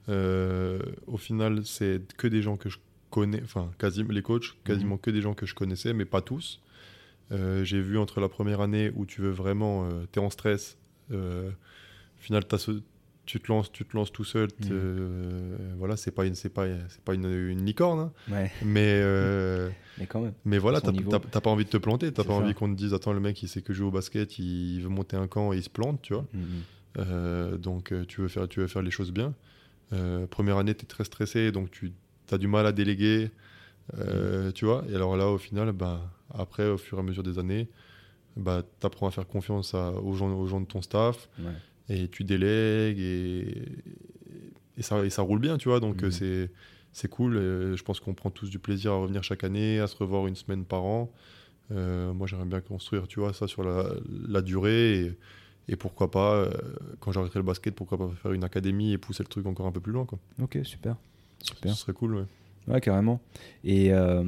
Euh, 0.08 0.78
au 1.06 1.16
final, 1.16 1.64
c'est 1.64 2.00
que 2.16 2.26
des 2.28 2.42
gens 2.42 2.56
que 2.56 2.68
je 2.68 2.78
connais, 3.10 3.42
enfin, 3.42 3.70
quasiment 3.78 4.12
les 4.12 4.22
coachs, 4.22 4.54
Mhm. 4.54 4.62
quasiment 4.64 4.96
que 4.98 5.10
des 5.10 5.20
gens 5.22 5.34
que 5.34 5.46
je 5.46 5.54
connaissais, 5.54 5.92
mais 5.94 6.04
pas 6.04 6.20
tous. 6.20 6.60
Euh, 7.32 7.64
J'ai 7.64 7.80
vu 7.80 7.96
entre 7.98 8.20
la 8.20 8.28
première 8.28 8.60
année 8.60 8.90
où 8.94 9.06
tu 9.06 9.22
veux 9.22 9.30
vraiment, 9.30 9.88
tu 10.12 10.18
es 10.18 10.22
en 10.22 10.28
stress, 10.30 10.76
euh, 11.10 11.50
au 11.50 12.20
final, 12.22 12.44
t'as 12.46 12.58
ce- 12.58 12.82
tu 13.26 13.40
te 13.40 13.48
lances, 13.50 13.70
tu 13.72 13.84
te 13.84 13.96
lances 13.96 14.12
tout 14.12 14.24
seul. 14.24 14.48
Mhm. 14.60 14.68
euh, 14.72 15.56
voilà, 15.78 15.96
c'est 15.96 16.10
pas 16.10 16.26
une, 16.26 16.34
c'est 16.34 16.48
pas, 16.50 16.66
c'est 16.88 17.00
pas 17.02 17.14
une, 17.14 17.24
une 17.26 17.64
licorne, 17.64 17.98
hein. 18.00 18.12
Ouais, 18.30 18.50
mais. 18.64 18.86
euh, 19.02 19.70
mais 19.98 20.06
quand 20.06 20.20
même. 20.20 20.32
mais 20.44 20.58
voilà, 20.58 20.80
t'as 20.80 20.92
t'as- 20.92 21.18
t'as 21.20 21.40
pas 21.40 21.50
envie 21.50 21.64
de 21.64 21.70
te 21.70 21.76
planter, 21.76 22.12
t'as 22.12 22.24
pas 22.24 22.30
ça. 22.30 22.38
envie 22.38 22.54
qu'on 22.54 22.68
te 22.68 22.76
dise 22.76 22.92
attends 22.94 23.12
le 23.12 23.20
mec 23.20 23.42
il 23.42 23.48
sait 23.48 23.62
que 23.62 23.72
jouer 23.72 23.86
au 23.86 23.90
basket, 23.90 24.38
il 24.38 24.80
veut 24.80 24.88
monter 24.88 25.16
un 25.16 25.26
camp 25.28 25.52
et 25.52 25.56
il 25.56 25.62
se 25.62 25.70
plante, 25.70 26.00
tu 26.02 26.14
vois. 26.14 26.26
Mhm. 26.34 26.42
Euh, 26.98 27.56
donc 27.56 27.92
tu 28.08 28.20
veux 28.20 28.28
faire 28.28 28.48
tu 28.48 28.60
veux 28.60 28.66
faire 28.68 28.82
les 28.82 28.90
choses 28.90 29.12
bien. 29.12 29.34
Première 30.30 30.58
année 30.58 30.74
tu 30.74 30.82
es 30.84 30.86
très 30.88 31.04
stressé 31.04 31.52
donc 31.52 31.70
tu 31.70 31.92
as 32.32 32.38
du 32.38 32.48
mal 32.48 32.66
à 32.66 32.72
déléguer, 32.72 33.30
tu 34.54 34.64
vois. 34.64 34.84
Et 34.90 34.94
alors 34.94 35.16
là 35.16 35.28
au 35.28 35.38
final 35.38 35.72
bah 35.72 36.00
après 36.32 36.66
au 36.68 36.78
fur 36.78 36.98
et 36.98 37.00
à 37.00 37.04
mesure 37.04 37.22
des 37.22 37.38
années 37.38 37.68
bah 38.36 38.62
tu 38.80 38.86
apprends 38.86 39.06
à 39.06 39.10
faire 39.12 39.26
confiance 39.28 39.74
à- 39.74 39.92
aux 39.92 40.14
gens 40.14 40.32
aux 40.32 40.46
gens 40.48 40.60
de 40.60 40.66
ton 40.66 40.82
staff 40.82 41.28
Ouais. 41.38 41.52
Et 41.88 42.08
tu 42.08 42.24
délègues 42.24 42.98
et, 42.98 43.64
et 44.78 44.82
ça 44.82 45.04
et 45.04 45.10
ça 45.10 45.22
roule 45.22 45.38
bien, 45.40 45.58
tu 45.58 45.68
vois. 45.68 45.80
Donc 45.80 46.02
Mhm. 46.02 46.10
c'est 46.10 46.50
c'est 46.92 47.08
cool. 47.08 47.34
Je 47.34 47.82
pense 47.82 47.98
qu'on 48.00 48.14
prend 48.14 48.30
tous 48.30 48.50
du 48.50 48.58
plaisir 48.58 48.92
à 48.92 48.96
revenir 48.96 49.22
chaque 49.24 49.44
année, 49.44 49.80
à 49.80 49.86
se 49.86 49.96
revoir 49.96 50.26
une 50.26 50.36
semaine 50.36 50.64
par 50.64 50.84
an. 50.84 51.10
Euh, 51.72 52.12
moi, 52.12 52.26
j'aimerais 52.26 52.44
bien 52.46 52.60
construire, 52.60 53.08
tu 53.08 53.20
vois, 53.20 53.32
ça 53.32 53.48
sur 53.48 53.64
la, 53.64 53.86
la 54.28 54.42
durée. 54.42 55.00
Et, 55.00 55.12
et 55.68 55.76
pourquoi 55.76 56.10
pas, 56.10 56.34
euh, 56.34 56.50
quand 57.00 57.10
j'arrêterai 57.10 57.38
le 57.40 57.44
basket, 57.44 57.74
pourquoi 57.74 57.96
pas 57.98 58.10
faire 58.22 58.32
une 58.32 58.44
académie 58.44 58.92
et 58.92 58.98
pousser 58.98 59.22
le 59.22 59.28
truc 59.28 59.46
encore 59.46 59.66
un 59.66 59.72
peu 59.72 59.80
plus 59.80 59.92
loin, 59.92 60.04
quoi. 60.04 60.18
Ok, 60.42 60.58
super. 60.62 60.96
Super. 61.42 61.74
Ce 61.74 61.80
serait 61.80 61.94
cool, 61.94 62.14
ouais. 62.16 62.24
Ouais, 62.68 62.80
carrément. 62.80 63.20
Et, 63.64 63.92
euh, 63.92 64.24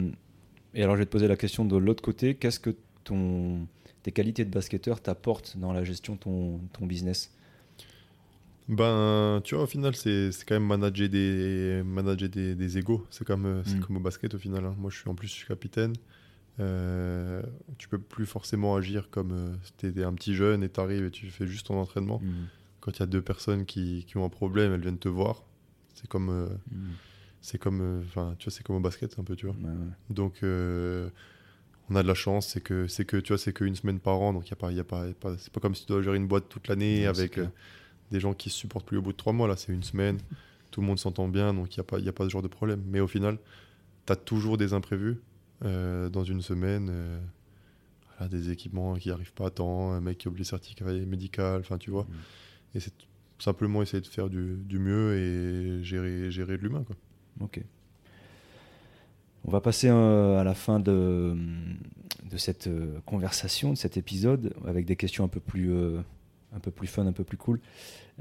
et 0.75 0.83
alors, 0.83 0.97
je 0.97 1.01
vais 1.01 1.07
te 1.07 1.11
poser 1.13 1.29
la 1.29 1.37
question 1.37 1.65
de 1.67 1.77
l'autre 1.77 2.03
côté. 2.03 2.35
Qu'est-ce 2.35 2.59
que 2.59 2.75
ton, 3.05 3.67
tes 4.03 4.13
qualités 4.13 4.45
de 4.45 4.51
basketteur 4.51 5.01
t'apportent 5.01 5.57
dans 5.59 5.73
la 5.73 5.85
gestion 5.85 6.15
de 6.15 6.21
ton, 6.21 6.59
ton 6.73 6.87
business? 6.87 7.31
Ben, 8.69 9.41
tu 9.45 9.55
vois, 9.55 9.64
au 9.64 9.67
final, 9.69 9.95
c'est 9.95 10.31
quand 10.47 10.57
même 10.57 10.67
manager 10.67 11.09
des, 11.09 11.83
manager 11.85 12.29
des, 12.29 12.55
des 12.55 12.79
égos. 12.79 13.07
C'est 13.11 13.25
comme, 13.25 13.47
euh, 13.47 13.62
c'est 13.64 13.77
Mm. 13.77 13.81
comme 13.81 13.97
au 13.99 14.01
basket, 14.01 14.35
au 14.35 14.39
final. 14.39 14.64
hein. 14.64 14.75
Moi, 14.79 14.91
je 14.91 14.99
suis 14.99 15.09
en 15.09 15.14
plus, 15.14 15.29
je 15.29 15.35
suis 15.35 15.47
capitaine. 15.47 15.93
Euh, 16.59 17.43
tu 17.79 17.87
peux 17.89 17.99
plus 17.99 18.27
forcément 18.27 18.75
agir 18.77 19.09
comme 19.11 19.33
euh, 19.33 19.55
si 19.62 19.73
t'étais 19.75 20.03
un 20.05 20.14
petit 20.14 20.35
jeune 20.35 20.62
et 20.64 20.69
t'arrives 20.69 21.05
et 21.05 21.11
tu 21.11 21.27
fais 21.27 21.47
juste 21.47 21.67
ton 21.67 21.79
entraînement. 21.79 22.21
Mhm. 22.23 22.47
Quand 22.81 22.97
il 22.97 23.01
y 23.01 23.03
a 23.03 23.07
deux 23.07 23.23
personnes 23.23 23.67
qui, 23.67 24.05
qui 24.09 24.17
ont 24.17 24.25
un 24.25 24.29
problème, 24.31 24.73
elles 24.73 24.81
viennent 24.81 24.99
te 24.99 25.09
voir. 25.09 25.45
C'est 25.95 26.09
comme, 26.09 26.29
euh, 26.31 26.49
c'est 27.41 27.59
comme, 27.59 27.81
euh, 27.81 28.01
enfin, 28.07 28.35
tu 28.39 28.47
vois, 28.47 28.53
c'est 28.53 28.64
comme 28.64 28.77
au 28.77 28.81
basket 28.81 29.17
un 29.19 29.23
peu, 29.25 29.37
tu 29.37 29.47
vois. 29.47 29.55
Ouais, 29.57 29.69
ouais. 29.71 29.93
Donc, 30.11 30.39
on 30.43 31.95
a 31.95 32.03
de 32.03 32.09
la 32.09 32.14
chance, 32.14 32.49
c'est 32.49 32.61
que, 32.61 32.89
c'est 32.89 33.05
que, 33.05 33.17
tu 33.19 33.29
vois, 33.29 33.39
c'est 33.39 33.53
qu'une 33.53 33.77
semaine 33.77 34.01
par 34.01 34.19
an, 34.21 34.33
donc 34.33 34.47
il 34.49 34.51
y 34.51 34.55
a 34.55 34.57
pas, 34.57 34.71
il 34.73 34.77
y 34.77 34.81
a 34.81 34.85
pas, 34.85 35.07
c'est 35.39 35.53
pas 35.53 35.61
comme 35.61 35.75
si 35.75 35.87
tu 35.87 35.93
dois 35.93 36.03
gérer 36.03 36.17
une 36.17 36.27
boîte 36.27 36.49
toute 36.49 36.67
l'année 36.69 37.03
Ouais, 37.03 37.07
avec 37.07 37.39
des 38.11 38.21
gens 38.21 38.35
qui 38.35 38.51
se 38.51 38.57
supportent 38.57 38.87
plus 38.87 38.99
au 38.99 39.03
bout 39.03 39.13
de 39.13 39.17
trois 39.17 39.33
mois. 39.33 39.49
Là, 39.49 39.57
c'est 39.57 39.73
une 39.73 39.83
semaine, 39.83 40.19
tout 40.71 40.81
le 40.81 40.87
monde 40.87 40.99
s'entend 40.99 41.29
bien, 41.29 41.55
donc 41.55 41.75
il 41.75 41.79
y 41.79 41.81
a 41.81 41.85
pas, 41.85 41.99
y 41.99 42.09
a 42.09 42.13
pas 42.13 42.25
ce 42.25 42.31
genre 42.31 42.43
de 42.43 42.49
problème. 42.49 42.83
Mais 42.87 43.01
au 43.01 43.07
final, 43.07 43.39
tu 44.07 44.13
as 44.13 44.17
toujours 44.17 44.57
des 44.57 44.73
imprévus 44.73 45.19
euh, 45.65 46.09
dans 46.09 46.25
une 46.25 46.43
semaine. 46.43 46.89
euh, 46.91 47.19
voilà, 48.19 48.31
des 48.31 48.51
équipements 48.51 48.95
qui 48.95 49.11
arrivent 49.11 49.33
pas 49.35 49.47
à 49.49 49.51
temps, 49.51 49.93
un 49.93 50.01
mec 50.01 50.19
qui 50.19 50.29
a 50.29 50.31
oublié 50.31 50.45
le 50.45 50.49
certificat 50.49 50.85
médical, 50.87 51.61
enfin, 51.61 51.77
tu 51.79 51.91
vois. 51.91 52.05
Mhm. 52.05 52.17
Et 52.77 52.81
c'est 52.81 52.95
simplement 53.39 53.83
essayer 53.83 54.01
de 54.01 54.07
faire 54.07 54.31
du, 54.31 54.57
du 54.65 54.79
mieux 54.79 55.15
et 55.17 55.85
gérer, 55.85 56.31
gérer 56.31 56.57
de 56.57 56.63
l'humain, 56.63 56.85
quoi. 56.85 56.97
Ok. 57.41 57.61
On 59.45 59.51
va 59.51 59.61
passer 59.61 59.89
euh, 59.89 60.41
à 60.41 60.45
la 60.45 60.55
fin 60.55 60.81
de, 60.81 61.37
de 62.31 62.37
cette 62.37 62.69
conversation, 63.05 63.73
de 63.73 63.77
cet 63.79 63.97
épisode, 63.97 64.55
avec 64.67 64.87
des 64.87 64.97
questions 64.97 65.25
un 65.25 65.29
peu 65.29 65.41
plus, 65.41 65.73
euh, 65.73 66.01
un 66.55 66.59
peu 66.61 66.71
plus 66.71 66.87
fun, 66.87 67.07
un 67.07 67.13
peu 67.13 67.25
plus 67.25 67.37
cool. 67.37 67.61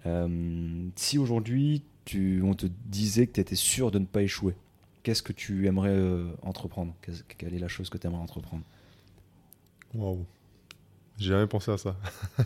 Euh, 0.06 0.88
si 0.96 1.18
aujourd'hui, 1.18 1.84
tu- 2.06 2.42
on 2.44 2.54
te 2.54 2.66
disait 2.86 3.28
que 3.28 3.34
tu 3.34 3.40
étais 3.42 3.56
sûr 3.56 3.92
de 3.92 4.00
ne 4.00 4.06
pas 4.06 4.22
échouer, 4.22 4.56
qu'est-ce 5.04 5.24
que 5.24 5.34
tu 5.34 5.68
aimerais 5.68 5.90
euh, 5.96 6.32
entreprendre? 6.42 6.94
Quelle 7.38 7.54
est 7.54 7.60
la 7.60 7.68
chose 7.68 7.90
que 7.90 7.98
tu 7.98 8.08
aimerais 8.08 8.22
entreprendre? 8.22 8.64
Waouh. 9.94 10.26
J'ai 11.18 11.30
jamais 11.30 11.48
pensé 11.48 11.72
à 11.72 11.78
ça. 11.78 11.96
Elle 12.38 12.44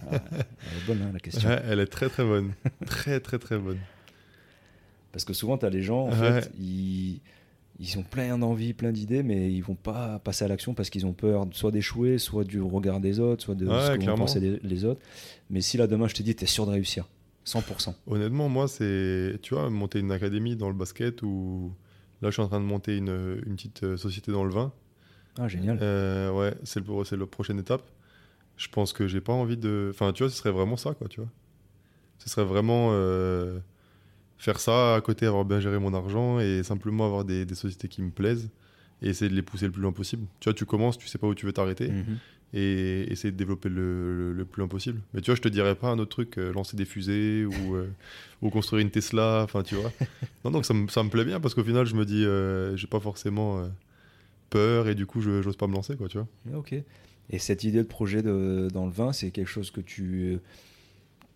est 0.77 0.85
bonne, 0.85 1.01
hein, 1.01 1.09
la 1.11 1.19
question. 1.19 1.49
Ouais, 1.49 1.59
elle 1.65 1.79
est 1.79 1.87
très 1.87 2.07
très 2.09 2.23
bonne. 2.23 2.53
très 2.85 3.19
très 3.19 3.39
très 3.39 3.57
bonne. 3.57 3.79
Parce 5.11 5.25
que 5.25 5.33
souvent, 5.33 5.57
tu 5.57 5.65
as 5.65 5.71
les 5.71 5.81
gens, 5.81 6.01
en 6.05 6.09
Ouais. 6.11 6.41
fait, 6.41 6.51
ils, 6.59 7.19
ils 7.79 7.97
ont 7.97 8.03
plein 8.03 8.37
d'envie, 8.37 8.73
plein 8.73 8.91
d'idées, 8.91 9.23
mais 9.23 9.51
ils 9.51 9.61
vont 9.61 9.75
pas 9.75 10.19
passer 10.19 10.43
à 10.43 10.47
l'action 10.49 10.73
parce 10.73 10.89
qu'ils 10.89 11.05
ont 11.05 11.13
peur 11.13 11.47
soit 11.51 11.71
d'échouer, 11.71 12.17
soit 12.17 12.43
du 12.43 12.61
regard 12.61 12.99
des 12.99 13.19
autres, 13.19 13.43
soit 13.43 13.55
de 13.55 13.65
Ouais, 13.65 13.73
ce 13.73 13.91
que 13.97 14.05
vont 14.05 14.15
penser 14.15 14.39
les, 14.41 14.59
les 14.61 14.85
autres. 14.85 15.01
Mais 15.49 15.61
si 15.61 15.77
là, 15.77 15.87
demain, 15.87 16.07
je 16.07 16.13
te 16.15 16.21
dis, 16.21 16.35
tu 16.35 16.43
es 16.43 16.47
sûr 16.47 16.65
de 16.65 16.71
réussir, 16.71 17.07
100%. 17.45 17.93
Honnêtement, 18.07 18.49
moi, 18.49 18.67
c'est, 18.67 19.39
tu 19.41 19.53
vois, 19.53 19.69
monter 19.69 19.99
une 19.99 20.11
académie 20.11 20.57
dans 20.57 20.67
le 20.67 20.75
basket 20.75 21.21
ou 21.23 21.71
là, 22.21 22.29
je 22.29 22.33
suis 22.33 22.41
en 22.41 22.47
train 22.49 22.59
de 22.59 22.65
monter 22.65 22.97
une, 22.97 23.41
une 23.45 23.55
petite 23.55 23.83
euh, 23.83 23.97
société 23.97 24.31
dans 24.33 24.43
le 24.43 24.51
vin. 24.51 24.73
Ah, 25.37 25.47
génial. 25.47 25.79
Euh, 25.81 26.31
ouais, 26.31 26.53
c'est 26.65 26.85
le, 26.85 27.03
c'est 27.05 27.15
la 27.15 27.25
prochaine 27.25 27.59
étape. 27.59 27.83
Je 28.57 28.67
pense 28.67 28.91
que 28.91 29.07
j'ai 29.07 29.21
pas 29.21 29.31
envie 29.31 29.55
de. 29.55 29.89
Enfin, 29.93 30.11
tu 30.11 30.23
vois, 30.23 30.29
ce 30.29 30.35
serait 30.35 30.51
vraiment 30.51 30.75
ça, 30.75 30.93
quoi, 30.93 31.07
tu 31.07 31.21
vois. 31.21 31.29
Ce 32.17 32.29
serait 32.29 32.43
vraiment 32.43 32.89
euh, 32.91 33.59
faire 34.39 34.59
ça 34.59 34.95
à 34.95 35.01
côté, 35.01 35.27
avoir 35.27 35.45
bien 35.45 35.59
géré 35.59 35.77
mon 35.77 35.93
argent 35.93 36.39
et 36.39 36.63
simplement 36.63 37.05
avoir 37.05 37.25
des, 37.25 37.45
des 37.45 37.55
sociétés 37.55 37.87
qui 37.87 38.01
me 38.01 38.09
plaisent 38.09 38.49
et 39.03 39.09
essayer 39.09 39.29
de 39.29 39.35
les 39.35 39.43
pousser 39.43 39.65
le 39.67 39.71
plus 39.71 39.81
loin 39.83 39.91
possible. 39.91 40.25
Tu 40.39 40.45
vois, 40.49 40.53
tu 40.55 40.65
commences, 40.65 40.97
tu 40.97 41.07
sais 41.07 41.17
pas 41.19 41.27
où 41.27 41.35
tu 41.35 41.45
veux 41.45 41.53
t'arrêter 41.53 41.89
Mhm. 41.89 42.17
et 42.53 43.11
essayer 43.11 43.31
de 43.31 43.37
développer 43.37 43.69
le, 43.69 44.15
le- 44.17 44.33
le 44.33 44.45
plus 44.45 44.61
loin 44.61 44.67
possible. 44.67 44.99
Mais 45.13 45.21
tu 45.21 45.27
vois, 45.29 45.35
je 45.35 45.41
te 45.41 45.47
dirais 45.49 45.75
pas 45.75 45.89
un 45.89 45.99
autre 45.99 46.09
truc, 46.09 46.37
euh, 46.39 46.51
lancer 46.51 46.75
des 46.75 46.85
fusées 46.85 47.45
ou, 47.45 47.51
euh, 47.75 47.87
ou 48.41 48.49
construire 48.49 48.81
une 48.81 48.89
Tesla, 48.91 49.41
enfin 49.43 49.61
tu 49.61 49.75
vois. 49.75 49.91
Non, 50.45 50.51
donc 50.51 50.65
ça 50.65 50.73
me, 50.73 50.87
ça 50.87 51.03
me 51.03 51.09
plaît 51.09 51.25
bien 51.25 51.39
parce 51.41 51.53
qu'au 51.53 51.63
final, 51.65 51.85
je 51.85 51.95
me 51.95 52.05
dis, 52.05 52.23
euh, 52.25 52.75
j'ai 52.77 52.87
pas 52.87 53.01
forcément 53.01 53.59
euh, 53.59 53.67
peur 54.49 54.87
et 54.87 54.95
du 54.95 55.05
coup, 55.05 55.19
je 55.21 55.41
j'ose 55.41 55.57
pas 55.57 55.67
me 55.67 55.73
lancer, 55.73 55.95
quoi, 55.97 56.07
tu 56.07 56.17
vois. 56.17 56.27
Ok. 56.57 56.73
Et 57.29 57.39
cette 57.39 57.63
idée 57.65 57.79
de 57.79 57.83
projet 57.87 58.21
de- 58.23 58.69
dans 58.73 58.85
le 58.85 58.91
vin, 58.91 59.11
c'est 59.13 59.31
quelque 59.31 59.49
chose 59.49 59.69
que 59.69 59.81
tu. 59.81 60.39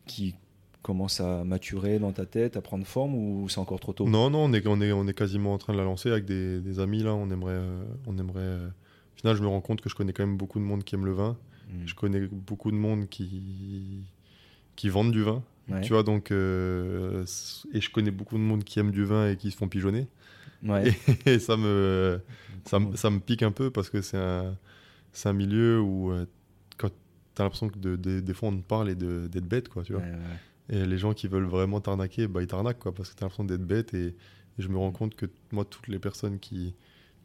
qui 0.06 0.36
commence 0.84 1.20
à 1.22 1.44
maturer 1.44 1.98
dans 1.98 2.12
ta 2.12 2.26
tête, 2.28 2.56
à 2.58 2.62
prendre 2.62 2.86
forme, 2.86 3.16
ou 3.16 3.50
c'est 3.50 3.60
encore 3.60 3.80
trop 3.80 3.94
tôt? 3.94 4.08
Non, 4.08 4.30
non, 4.30 4.44
on 4.46 4.54
est, 4.54 4.68
on, 4.68 4.80
est, 4.82 4.92
on 4.92 5.08
est 5.08 5.14
quasiment 5.14 5.54
en 5.54 5.58
train 5.58 5.74
de 5.74 5.78
la 5.80 5.84
lancer 5.86 6.12
avec 6.12 6.26
des, 6.26 6.60
des 6.60 6.80
amis, 6.80 7.02
là, 7.02 7.16
on 7.16 7.30
aimerait... 7.32 7.54
euh, 7.56 7.84
on 8.06 8.18
aimerait 8.20 8.40
euh, 8.42 8.68
Au 8.68 9.18
final, 9.20 9.36
je 9.36 9.42
me 9.42 9.48
rends 9.48 9.62
compte 9.62 9.82
que 9.82 9.90
je 9.90 9.96
connais 9.96 10.14
quand 10.14 10.26
même 10.26 10.38
beaucoup 10.38 10.60
de 10.60 10.66
monde 10.66 10.84
qui 10.84 10.94
aime 10.96 11.06
le 11.06 11.14
vin. 11.14 11.38
Mhm. 11.72 11.88
Je 11.88 11.96
connais 11.96 12.22
beaucoup 12.28 12.70
de 12.70 12.76
monde 12.76 13.08
qui, 13.10 14.04
qui 14.76 14.90
vendent 14.90 15.12
du 15.14 15.24
vin. 15.24 15.42
Ouais. 15.70 15.82
Tu 15.82 15.94
vois, 15.94 16.04
donc... 16.04 16.32
euh, 16.32 17.26
et 17.74 17.80
je 17.82 17.90
connais 17.90 18.12
beaucoup 18.12 18.36
de 18.36 18.44
monde 18.44 18.64
qui 18.64 18.80
aime 18.80 18.92
du 18.92 19.06
vin 19.06 19.30
et 19.30 19.38
qui 19.38 19.50
se 19.52 19.58
font 19.58 19.68
pigeonner. 19.70 20.08
Ouais. 20.66 20.94
Et 21.26 21.40
ça 21.40 21.58
me, 21.58 22.20
ça, 22.66 22.80
me- 22.80 22.96
ça 22.96 23.10
me 23.10 23.20
pique 23.20 23.44
un 23.44 23.52
peu 23.52 23.70
parce 23.72 23.90
que 23.90 24.02
c'est 24.02 24.18
un, 24.18 24.56
c'est 25.12 25.28
un 25.30 25.34
milieu 25.34 25.82
où 25.82 26.12
euh, 26.12 26.26
quand 26.78 26.90
t'as 27.36 27.44
l'impression 27.44 27.68
que 27.70 27.78
de, 27.80 27.96
de- 27.98 28.20
des 28.22 28.34
fois 28.34 28.50
on 28.50 28.58
te 28.58 28.64
parle 28.66 28.90
et 28.90 28.96
d'être 28.96 29.46
bête, 29.48 29.68
quoi, 29.70 29.84
tu 29.84 29.92
vois. 29.94 30.02
Ouais. 30.02 30.12
Et 30.70 30.86
les 30.86 30.98
gens 30.98 31.14
qui 31.14 31.28
veulent 31.28 31.46
vraiment 31.46 31.82
t'arnaquer, 31.82 32.28
bah 32.28 32.42
ils 32.42 32.48
t'arnaquent, 32.48 32.80
quoi, 32.80 32.94
parce 32.94 33.10
que 33.10 33.16
t'as 33.16 33.26
l'impression 33.26 33.44
d'être 33.44 33.66
bête 33.66 33.94
et, 33.94 34.08
et 34.08 34.16
je 34.60 34.68
me 34.70 34.78
rends 34.78 34.92
compte 34.92 35.16
que 35.16 35.26
moi, 35.52 35.66
toutes 35.66 35.88
les 35.90 36.00
personnes 36.00 36.40
qui, 36.40 36.74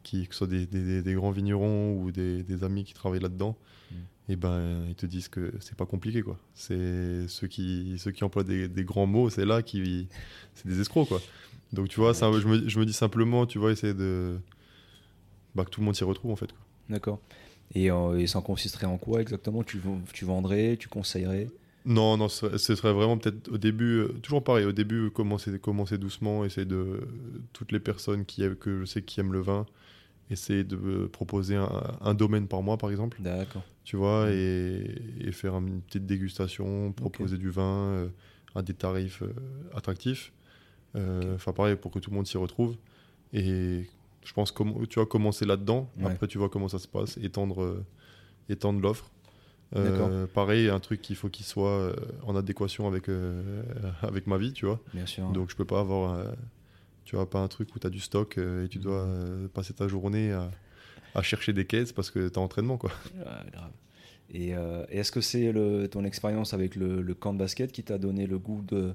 qui, 0.03 0.27
que 0.27 0.33
ce 0.33 0.39
soit 0.39 0.47
des, 0.47 0.65
des- 0.65 1.01
des 1.01 1.13
grands 1.13 1.31
vignerons 1.31 1.95
ou 2.01 2.11
des, 2.11 2.43
des 2.43 2.63
amis 2.63 2.83
qui 2.83 2.93
travaillent 2.93 3.21
là-dedans, 3.21 3.57
Mm. 3.91 4.31
et 4.31 4.35
ben 4.35 4.85
ils 4.87 4.95
te 4.95 5.05
disent 5.07 5.29
que 5.29 5.51
c'est 5.61 5.75
pas 5.75 5.85
compliqué 5.87 6.21
quoi. 6.21 6.37
C'est 6.53 7.27
ceux 7.27 7.47
qui 7.47 7.95
ceux 7.97 8.11
qui 8.11 8.23
emploient 8.23 8.43
des, 8.43 8.67
des 8.67 8.83
grands 8.83 9.07
mots, 9.07 9.29
c'est 9.31 9.45
là 9.45 9.63
qui 9.63 10.07
c'est 10.53 10.67
des 10.67 10.79
escrocs 10.79 11.07
quoi. 11.07 11.21
Donc 11.73 11.87
tu 11.89 11.99
vois, 11.99 12.13
ça, 12.13 12.31
je, 12.31 12.47
me, 12.47 12.67
je 12.69 12.79
me 12.79 12.85
dis 12.85 12.93
simplement, 12.93 13.45
tu 13.47 13.57
vois, 13.57 13.71
essayer 13.71 13.93
de 13.95 14.37
bah, 15.55 15.65
que 15.65 15.69
tout 15.69 15.79
le 15.81 15.85
monde 15.85 15.95
s'y 15.95 16.03
retrouve 16.03 16.31
en 16.31 16.35
fait. 16.35 16.49
D'accord. 16.89 17.19
Et, 17.75 17.91
euh, 17.91 18.17
et 18.19 18.27
ça 18.27 18.41
consisterait 18.41 18.87
en 18.87 18.97
quoi 18.97 19.21
exactement? 19.21 19.63
Tu, 19.63 19.79
tu 20.13 20.25
vendrais, 20.25 20.77
tu 20.77 20.87
conseillerais? 20.89 21.47
Non, 21.85 22.17
non, 22.17 22.27
ce 22.27 22.57
serait, 22.57 22.91
vraiment 22.93 23.17
peut-être 23.17 23.51
au 23.51 23.57
début, 23.57 23.99
euh, 23.99 24.07
toujours 24.21 24.43
pareil, 24.43 24.65
au 24.65 24.71
début, 24.73 25.09
commencer, 25.11 25.57
commencer 25.59 25.97
doucement, 25.97 26.43
essayer 26.45 26.65
de. 26.65 26.99
Toutes 27.53 27.71
les 27.71 27.79
personnes 27.79 28.25
qui, 28.25 28.43
que 28.59 28.81
je 28.81 28.85
sais 28.85 29.01
qui 29.01 29.19
aiment 29.19 29.33
le 29.33 29.39
vin, 29.41 29.65
essayer 30.29 30.63
de 30.63 30.75
euh, 30.75 31.07
proposer 31.07 31.55
un, 31.55 31.69
un 32.01 32.13
domaine 32.13 32.47
par 32.47 32.61
mois, 32.61 32.77
par 32.77 32.91
exemple, 32.91 33.17
D'accord. 33.21 33.63
tu 33.85 33.95
vois, 33.95 34.27
et, 34.29 34.83
et 35.21 35.31
faire 35.31 35.55
une 35.57 35.81
petite 35.81 36.05
dégustation, 36.05 36.91
proposer 36.91 37.37
du 37.37 37.49
vin 37.49 37.63
euh, 37.93 38.07
à 38.55 38.61
des 38.61 38.73
tarifs 38.73 39.23
euh, 39.23 39.33
attractifs. 39.73 40.31
Euh, 40.95 41.35
Enfin, 41.35 41.53
pareil, 41.53 41.75
pour 41.75 41.91
que 41.91 41.99
tout 41.99 42.09
le 42.11 42.15
monde 42.17 42.27
s'y 42.27 42.37
retrouve. 42.37 42.75
Et 43.31 43.85
je 44.25 44.33
pense, 44.33 44.51
que 44.51 44.85
tu 44.85 44.99
vas 44.99 45.05
commencer 45.05 45.45
là-dedans, 45.45 45.89
Ouais. 45.97 46.11
après, 46.11 46.27
tu 46.27 46.37
vois 46.37 46.49
comment 46.49 46.67
ça 46.67 46.79
se 46.79 46.87
passe, 46.87 47.17
étendre, 47.17 47.83
étendre 48.49 48.81
l'offre. 48.81 49.09
Euh, 49.75 50.25
pareil, 50.25 50.69
un 50.69 50.79
truc 50.79 51.01
qu'il 51.01 51.15
faut 51.15 51.29
qu'il 51.29 51.45
soit 51.45 51.69
euh, 51.69 51.93
en 52.23 52.35
adéquation 52.35 52.87
avec, 52.87 53.07
euh, 53.07 53.61
avec 54.01 54.25
ma 54.27 54.37
vie, 54.37 54.53
tu 54.53 54.65
vois. 54.65 54.79
Bien 54.93 55.05
sûr. 55.05 55.29
Donc 55.31 55.51
je 55.51 55.55
peux 55.55 55.65
pas 55.65 55.79
avoir, 55.79 56.13
euh, 56.15 56.25
tu 57.05 57.15
vois, 57.15 57.29
pas 57.29 57.39
un 57.39 57.47
truc 57.47 57.75
où 57.75 57.79
tu 57.79 57.85
as 57.85 57.91
du 57.91 57.99
stock 57.99 58.37
et 58.37 58.67
tu 58.67 58.79
dois 58.79 59.03
euh, 59.03 59.47
passer 59.47 59.73
ta 59.73 59.87
journée 59.87 60.31
à, 60.31 60.49
à 61.13 61.21
chercher 61.21 61.53
des 61.53 61.65
caisses 61.65 61.91
parce 61.91 62.09
que 62.09 62.29
tu 62.29 62.39
as 62.39 62.41
entraînement, 62.41 62.77
quoi. 62.77 62.91
Ouais, 63.15 63.51
grave. 63.51 63.71
Et, 64.31 64.49
et 64.49 64.97
est-ce 64.99 65.11
que 65.11 65.21
c'est 65.21 65.53
ton 65.91 66.03
expérience 66.03 66.53
avec 66.53 66.75
le, 66.75 67.01
le 67.01 67.13
camp 67.15 67.33
de 67.33 67.39
basket 67.39 67.71
qui 67.71 67.83
t'a 67.83 67.97
donné 67.97 68.27
le 68.27 68.37
goût 68.37 68.63
de, 68.67 68.93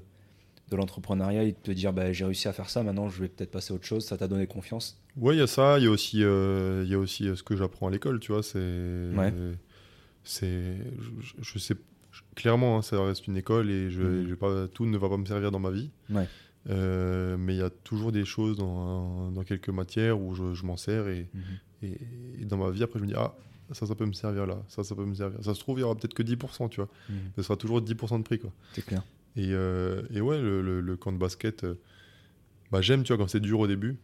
de 0.71 0.75
l'entrepreneuriat 0.77 1.43
et 1.43 1.51
de 1.51 1.57
te 1.57 1.71
dire 1.71 1.91
bah, 1.91 2.13
j'ai 2.13 2.23
réussi 2.23 2.47
à 2.47 2.53
faire 2.53 2.69
ça, 2.69 2.83
maintenant 2.83 3.09
je 3.09 3.21
vais 3.21 3.27
peut-être 3.27 3.51
passer 3.51 3.73
à 3.73 3.75
autre 3.75 3.85
chose 3.85 4.05
Ça 4.05 4.15
t'a 4.17 4.29
donné 4.29 4.47
confiance? 4.47 4.97
Ouais, 5.17 5.35
il 5.35 5.39
y 5.39 5.41
a 5.41 5.47
ça, 5.47 5.77
il 5.77 5.83
y 5.83 5.87
a 5.87 5.91
aussi, 5.91 6.19
il 6.19 6.87
y 6.89 6.93
a 6.93 6.97
aussi 6.97 7.29
ce 7.35 7.43
que 7.43 7.55
j'apprends 7.57 7.87
à 7.87 7.91
l'école, 7.91 8.19
tu 8.21 8.31
vois, 8.31 8.43
c'est... 8.43 8.59
Ouais. 8.59 9.33
C'est... 10.25 10.77
Je, 11.21 11.33
je 11.41 11.59
sais... 11.59 11.75
clairement, 12.35 12.77
hein, 12.77 12.81
ça 12.81 13.01
reste 13.03 13.27
une 13.27 13.37
école 13.37 13.69
et 13.69 13.89
je, 13.89 14.01
Mhm. 14.01 14.23
je 14.23 14.29
vais 14.29 14.35
pas, 14.35 14.67
tout 14.67 14.85
ne 14.85 14.97
va 14.97 15.07
pas 15.09 15.17
me 15.17 15.25
servir 15.25 15.51
dans 15.51 15.59
ma 15.59 15.71
vie. 15.71 15.89
Ouais. 16.09 16.27
Euh, 16.69 17.37
mais 17.37 17.53
il 17.55 17.59
y 17.59 17.61
a 17.63 17.69
toujours 17.69 18.11
des 18.11 18.25
choses 18.25 18.57
dans, 18.57 19.29
dans 19.31 19.43
quelques 19.43 19.69
matières 19.69 20.19
où 20.19 20.33
je, 20.33 20.53
je 20.55 20.65
m'en 20.65 20.77
sers 20.77 21.07
et, 21.07 21.27
et, 21.83 21.97
et 22.41 22.45
dans 22.45 22.57
ma 22.57 22.71
vie, 22.71 22.81
après, 22.83 22.97
je 22.99 23.03
me 23.03 23.07
dis, 23.09 23.15
ah, 23.15 23.35
ça, 23.71 23.85
ça 23.85 23.93
peut 23.95 24.05
me 24.05 24.13
servir 24.13 24.45
là, 24.47 24.61
ça, 24.67 24.83
ça 24.83 24.95
peut 24.95 25.05
me 25.05 25.13
servir. 25.13 25.37
Ça 25.43 25.53
se 25.53 25.59
trouve, 25.59 25.77
il 25.77 25.81
y 25.81 25.83
aura 25.83 25.95
peut-être 25.95 26.13
que 26.15 26.23
10%, 26.23 26.69
tu 26.69 26.77
vois. 26.81 26.89
Mhm. 27.09 27.15
Ce 27.35 27.43
sera 27.43 27.55
toujours 27.55 27.81
10% 27.81 28.17
de 28.17 28.23
prix, 28.23 28.39
quoi. 28.39 28.51
C'est 28.73 28.83
clair. 28.85 29.03
Et, 29.35 29.49
euh, 29.51 30.01
et 30.11 30.21
ouais, 30.21 30.39
le, 30.41 30.61
le- 30.61 30.81
le 30.81 30.97
camp 30.97 31.11
de 31.11 31.17
basket, 31.17 31.63
euh, 31.65 31.75
bah, 32.71 32.81
j'aime, 32.81 33.03
tu 33.03 33.13
vois, 33.13 33.17
quand 33.23 33.29
c'est 33.29 33.39
dur 33.39 33.59
au 33.59 33.67
début. 33.67 33.97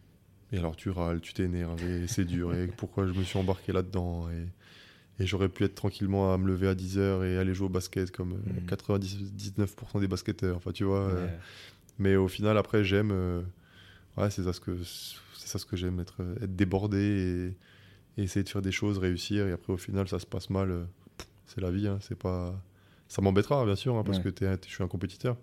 Et 0.52 0.58
alors, 0.58 0.76
tu 0.76 0.90
râles, 0.90 1.20
tu 1.22 1.32
t'énerves, 1.32 1.82
et 1.82 2.06
c'est 2.06 2.26
dur, 2.26 2.54
et 2.54 2.66
pourquoi 2.66 3.06
je 3.06 3.12
me 3.12 3.24
suis 3.24 3.38
embarqué 3.38 3.72
là-dedans. 3.72 4.28
Et, 4.30 4.46
et 5.20 5.26
j'aurais 5.26 5.48
pu 5.48 5.64
être 5.64 5.74
tranquillement 5.74 6.32
à 6.32 6.38
me 6.38 6.46
lever 6.48 6.68
à 6.68 6.74
10h 6.74 7.24
et 7.24 7.36
aller 7.38 7.54
jouer 7.54 7.66
au 7.66 7.70
basket 7.70 8.10
comme 8.10 8.32
euh, 8.32 8.60
Mhm. 8.60 8.66
99% 8.66 10.00
des 10.00 10.08
basketteurs. 10.08 10.56
Enfin, 10.56 10.72
tu 10.72 10.84
vois. 10.84 11.00
euh, 11.00 11.26
mais 11.98 12.16
au 12.16 12.28
final, 12.28 12.56
après, 12.58 12.82
j'aime. 12.84 13.10
euh, 13.12 13.42
ouais, 14.16 14.30
c'est 14.30 14.42
ça 14.44 14.52
ce 14.52 14.60
que 14.60 14.76
c'est 14.82 15.48
ça 15.48 15.58
ce 15.58 15.66
que 15.66 15.76
j'aime, 15.76 16.00
être, 16.00 16.22
être 16.40 16.54
débordé 16.56 17.54
et, 18.16 18.20
et 18.20 18.24
essayer 18.24 18.42
de 18.44 18.48
faire 18.48 18.62
des 18.62 18.72
choses, 18.72 18.98
réussir. 18.98 19.46
Et 19.46 19.52
après, 19.52 19.72
au 19.72 19.76
final, 19.76 20.08
ça 20.08 20.18
se 20.18 20.26
passe 20.26 20.50
mal. 20.50 20.70
euh, 20.70 20.84
C'est 21.46 21.60
la 21.60 21.70
vie. 21.70 21.86
hein, 21.88 21.98
c'est 22.00 22.18
pas. 22.18 22.54
Ça 23.08 23.20
m'embêtera, 23.20 23.64
bien 23.66 23.76
sûr, 23.76 23.94
hein, 23.96 24.04
parce 24.04 24.18
Ouais. 24.18 24.32
que 24.32 24.56
je 24.64 24.68
suis 24.68 24.82
un 24.82 24.88
compétiteur. 24.88 25.36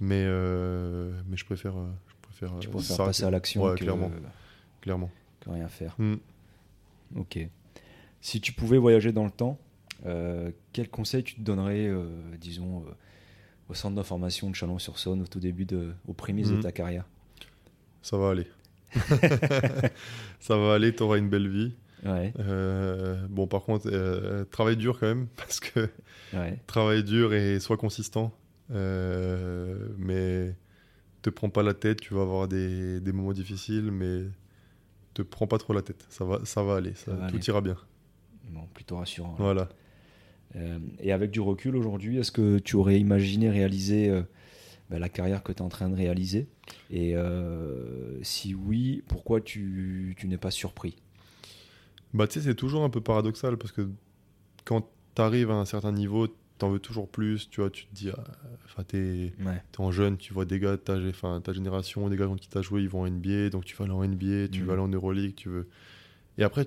Mais 0.00 0.24
euh, 0.26 1.12
mais 1.28 1.36
je 1.36 1.44
préfère. 1.44 1.76
euh, 1.76 1.86
Je 2.08 2.14
préfère. 2.22 2.58
Tu 2.60 2.68
euh, 2.68 2.80
ça 2.80 3.04
passer 3.04 3.22
que- 3.22 3.26
à 3.26 3.30
l'action 3.30 3.62
Ouais, 3.64 3.74
clairement, 3.76 4.10
clairement. 4.80 5.10
que 5.40 5.50
rien 5.50 5.68
faire. 5.68 5.94
Hmm. 5.98 6.14
Ok. 7.16 7.38
Si 8.20 8.40
tu 8.40 8.52
pouvais 8.52 8.78
voyager 8.78 9.12
dans 9.12 9.24
le 9.24 9.30
temps, 9.30 9.58
euh, 10.06 10.50
quel 10.72 10.88
conseil 10.88 11.22
tu 11.24 11.34
te 11.36 11.40
donnerais, 11.40 11.86
euh, 11.86 12.04
disons, 12.40 12.80
euh, 12.86 12.90
au 13.68 13.74
centre 13.74 13.96
d'information 13.96 14.50
de 14.50 14.54
Chalon-sur-Saône 14.54 15.22
au 15.22 15.26
tout 15.26 15.40
début, 15.40 15.64
de, 15.64 15.92
aux 16.06 16.12
prémices 16.12 16.50
de 16.50 16.56
Mhm. 16.56 16.62
ta 16.62 16.72
carrière? 16.72 17.06
Ça 18.02 18.16
va 18.18 18.30
aller. 18.30 18.46
ça 20.40 20.56
va 20.56 20.74
aller. 20.74 20.94
T'auras 20.94 21.18
une 21.18 21.28
belle 21.28 21.48
vie. 21.48 21.74
Ouais, 22.04 22.32
bon, 23.28 23.46
par 23.46 23.62
contre, 23.62 23.90
travaille 24.50 24.76
dur 24.76 24.98
quand 24.98 25.06
même, 25.06 25.26
parce 25.36 25.60
que 25.60 25.88
ouais, 26.32 26.58
travaille 26.66 27.04
dur 27.04 27.34
et 27.34 27.60
sois 27.60 27.76
consistant. 27.76 28.32
Mais 28.70 30.54
te 31.22 31.28
prends 31.30 31.50
pas 31.50 31.62
la 31.62 31.74
tête, 31.74 32.00
tu 32.00 32.14
vas 32.14 32.22
avoir 32.22 32.48
des, 32.48 33.00
des 33.00 33.12
moments 33.12 33.32
difficiles, 33.34 33.90
mais 33.92 34.22
te 35.14 35.22
prends 35.22 35.46
pas 35.46 35.58
trop 35.58 35.72
la 35.74 35.82
tête. 35.82 36.06
Ça 36.08 36.24
va, 36.24 36.40
ça 36.44 36.62
va 36.62 36.76
aller, 36.76 36.94
ça- 36.94 37.12
va 37.12 37.26
tout 37.28 37.36
aller. 37.36 37.44
ira 37.46 37.60
bien. 37.60 37.76
Bon, 38.50 38.62
plutôt 38.74 38.96
rassurant. 38.96 39.34
Voilà. 39.38 39.68
Euh, 40.56 40.78
et 41.00 41.12
avec 41.12 41.30
du 41.30 41.40
recul 41.40 41.76
aujourd'hui, 41.76 42.18
est-ce 42.18 42.32
que 42.32 42.58
tu 42.58 42.76
aurais 42.76 42.98
imaginé 42.98 43.48
réaliser 43.50 44.08
euh, 44.10 44.22
bah, 44.90 44.98
la 44.98 45.08
carrière 45.08 45.42
que 45.42 45.52
tu 45.52 45.58
es 45.58 45.62
en 45.62 45.68
train 45.68 45.88
de 45.88 45.94
réaliser? 45.94 46.48
Et 46.90 47.14
euh, 47.16 48.18
si 48.22 48.54
oui, 48.54 49.02
pourquoi 49.06 49.40
tu, 49.40 50.14
tu 50.18 50.26
n'es 50.28 50.38
pas 50.38 50.50
surpris? 50.50 50.96
Bah, 52.12 52.26
tu 52.26 52.40
sais, 52.40 52.46
c'est 52.46 52.54
toujours 52.56 52.82
un 52.82 52.90
peu 52.90 53.00
paradoxal 53.00 53.56
parce 53.56 53.72
que 53.72 53.88
quand 54.64 54.88
tu 55.14 55.22
arrives 55.22 55.50
à 55.50 55.54
un 55.54 55.64
certain 55.64 55.92
niveau, 55.92 56.26
t'en 56.58 56.70
veux 56.70 56.80
toujours 56.80 57.08
plus. 57.08 57.48
Tu 57.50 57.60
vois, 57.60 57.70
tu 57.70 57.86
te 57.86 57.94
dis, 57.94 58.10
ah, 58.10 58.24
enfin, 58.64 58.82
t'es 58.82 59.32
Ouais, 59.44 59.62
en 59.78 59.92
jeune, 59.92 60.16
tu 60.16 60.32
vois 60.32 60.44
des 60.44 60.58
gars 60.58 60.72
de 60.72 60.76
ta, 60.76 61.52
génération, 61.52 62.08
des 62.08 62.16
gars 62.16 62.26
contre 62.26 62.42
qui 62.42 62.48
t'as 62.48 62.62
joué, 62.62 62.82
ils 62.82 62.88
vont 62.88 63.02
en 63.02 63.06
NBA, 63.06 63.50
donc 63.50 63.64
tu 63.64 63.76
vas 63.76 63.84
aller 63.84 63.94
en 63.94 64.02
NBA, 64.02 64.48
tu 64.48 64.60
Mhm. 64.60 64.66
vas 64.66 64.72
aller 64.72 64.82
en 64.82 64.88
Euroleague, 64.88 65.34
tu 65.36 65.48
veux. 65.48 65.68
Et 66.38 66.42
après, 66.42 66.66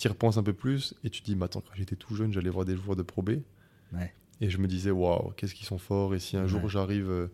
tu 0.00 0.08
y 0.08 0.10
repenses 0.10 0.36
un 0.38 0.42
peu 0.42 0.52
plus 0.52 0.94
et 1.04 1.10
tu 1.10 1.20
te 1.20 1.26
dis, 1.26 1.36
mais 1.36 1.44
attends, 1.44 1.60
quand 1.60 1.74
j'étais 1.74 1.96
tout 1.96 2.14
jeune, 2.14 2.32
j'allais 2.32 2.50
voir 2.50 2.64
des 2.64 2.74
joueurs 2.76 2.96
de 2.96 3.02
Pro 3.02 3.22
B. 3.22 3.30
Ouais. 3.92 4.12
Et 4.40 4.48
je 4.48 4.58
me 4.58 4.66
disais, 4.66 4.90
waouh, 4.90 5.32
qu'est-ce 5.36 5.54
qu'ils 5.54 5.66
sont 5.66 5.78
forts. 5.78 6.14
Et 6.14 6.18
si 6.18 6.36
un 6.36 6.46
jour 6.46 6.62
Ouais. 6.64 6.70
j'arrive 6.70 7.10
euh, 7.10 7.28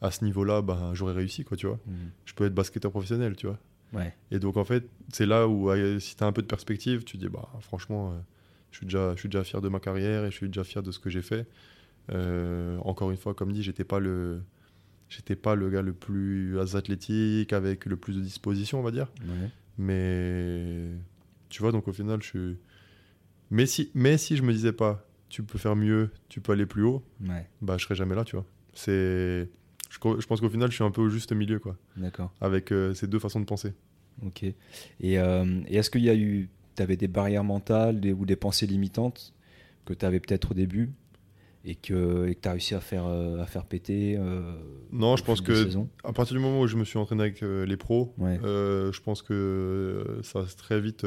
à 0.00 0.10
ce 0.10 0.24
niveau-là, 0.24 0.62
ben, 0.62 0.94
j'aurais 0.94 1.14
réussi, 1.14 1.42
quoi, 1.44 1.56
tu 1.56 1.66
vois. 1.66 1.80
Mhm. 1.86 2.10
Je 2.24 2.34
peux 2.34 2.44
être 2.46 2.54
basketteur 2.54 2.90
professionnel, 2.92 3.34
tu 3.36 3.46
vois. 3.46 3.58
ouais, 3.92 4.14
Et 4.30 4.38
donc, 4.38 4.56
en 4.56 4.64
fait, 4.64 4.88
c'est 5.12 5.26
là 5.26 5.48
où, 5.48 5.70
euh, 5.70 5.98
si 5.98 6.14
tu 6.16 6.22
as 6.22 6.26
un 6.26 6.32
peu 6.32 6.42
de 6.42 6.46
perspective, 6.46 7.02
tu 7.04 7.18
te 7.18 7.22
dis, 7.24 7.28
bah, 7.28 7.48
franchement, 7.60 8.12
euh, 8.12 8.18
je, 8.70 8.76
suis 8.78 8.86
déjà, 8.86 9.14
je 9.14 9.20
suis 9.20 9.28
déjà 9.28 9.42
fier 9.42 9.60
de 9.60 9.68
ma 9.68 9.80
carrière 9.80 10.24
et 10.24 10.30
je 10.30 10.36
suis 10.36 10.46
déjà 10.46 10.62
fier 10.64 10.82
de 10.82 10.92
ce 10.92 10.98
que 11.00 11.10
j'ai 11.10 11.22
fait. 11.22 11.46
Euh, 12.10 12.78
encore 12.84 13.10
une 13.10 13.16
fois, 13.16 13.34
comme 13.34 13.52
dit, 13.52 13.62
j'étais 13.62 13.84
pas 13.84 13.98
le. 13.98 14.42
J'étais 15.08 15.36
pas 15.36 15.54
le 15.56 15.68
gars 15.68 15.82
le 15.82 15.92
plus 15.92 16.58
athlétique, 16.74 17.52
avec 17.52 17.84
le 17.86 17.96
plus 17.96 18.16
de 18.16 18.20
disposition, 18.22 18.78
on 18.78 18.82
va 18.82 18.92
dire. 18.92 19.08
ouais. 19.26 19.50
Mais 19.78 20.88
tu 21.52 21.62
vois, 21.62 21.70
donc 21.70 21.86
au 21.86 21.92
final, 21.92 22.22
je 22.22 22.26
suis. 22.28 22.56
Mais 23.50 23.66
si, 23.66 23.90
mais 23.94 24.16
si 24.16 24.36
je 24.36 24.42
me 24.42 24.52
disais 24.52 24.72
pas, 24.72 25.06
tu 25.28 25.42
peux 25.42 25.58
faire 25.58 25.76
mieux, 25.76 26.10
tu 26.30 26.40
peux 26.40 26.52
aller 26.52 26.64
plus 26.66 26.82
haut, 26.82 27.04
ouais. 27.28 27.46
bah 27.60 27.76
je 27.78 27.84
serais 27.84 27.94
jamais 27.94 28.14
là, 28.14 28.24
tu 28.24 28.36
vois. 28.36 28.46
C'est. 28.72 29.48
Je, 29.90 29.98
pense 29.98 30.40
qu'au 30.40 30.48
final, 30.48 30.70
je 30.70 30.76
suis 30.76 30.84
un 30.84 30.90
peu 30.90 31.02
au 31.02 31.10
juste 31.10 31.32
milieu, 31.32 31.58
quoi, 31.58 31.76
D'accord. 31.98 32.32
avec 32.40 32.72
euh, 32.72 32.94
ces 32.94 33.06
deux 33.06 33.18
façons 33.18 33.40
de 33.40 33.44
penser. 33.44 33.74
Ok. 34.24 34.42
Et, 34.44 34.54
euh, 35.18 35.60
et 35.68 35.76
est-ce 35.76 35.90
qu'il 35.90 36.02
y 36.02 36.08
a 36.08 36.14
eu, 36.14 36.48
tu 36.74 36.82
avais 36.82 36.96
des 36.96 37.08
barrières 37.08 37.44
mentales 37.44 38.00
des- 38.00 38.14
ou 38.14 38.24
des 38.24 38.36
pensées 38.36 38.66
limitantes 38.66 39.34
que 39.84 39.92
tu 39.92 40.06
avais 40.06 40.20
peut-être 40.20 40.52
au 40.52 40.54
début 40.54 40.90
et 41.64 41.74
que 41.76 42.32
tu 42.32 42.48
as 42.48 42.52
réussi 42.52 42.74
à 42.74 42.80
faire, 42.80 43.04
euh, 43.06 43.40
à 43.40 43.46
faire 43.46 43.64
péter 43.64 44.16
euh, 44.18 44.52
Non, 44.90 45.16
je 45.16 45.22
pense 45.22 45.40
que 45.40 45.68
à 46.04 46.12
partir 46.12 46.36
du 46.36 46.42
moment 46.42 46.60
où 46.60 46.66
je 46.66 46.76
me 46.76 46.84
suis 46.84 46.98
entraîné 46.98 47.22
avec 47.22 47.42
euh, 47.42 47.64
les 47.66 47.76
pros, 47.76 48.12
Ouais. 48.18 48.40
euh, 48.42 48.90
je 48.92 49.00
pense 49.00 49.22
que 49.22 50.18
ça 50.22 50.46
s'est 50.46 50.56
très 50.56 50.80
vite. 50.80 51.06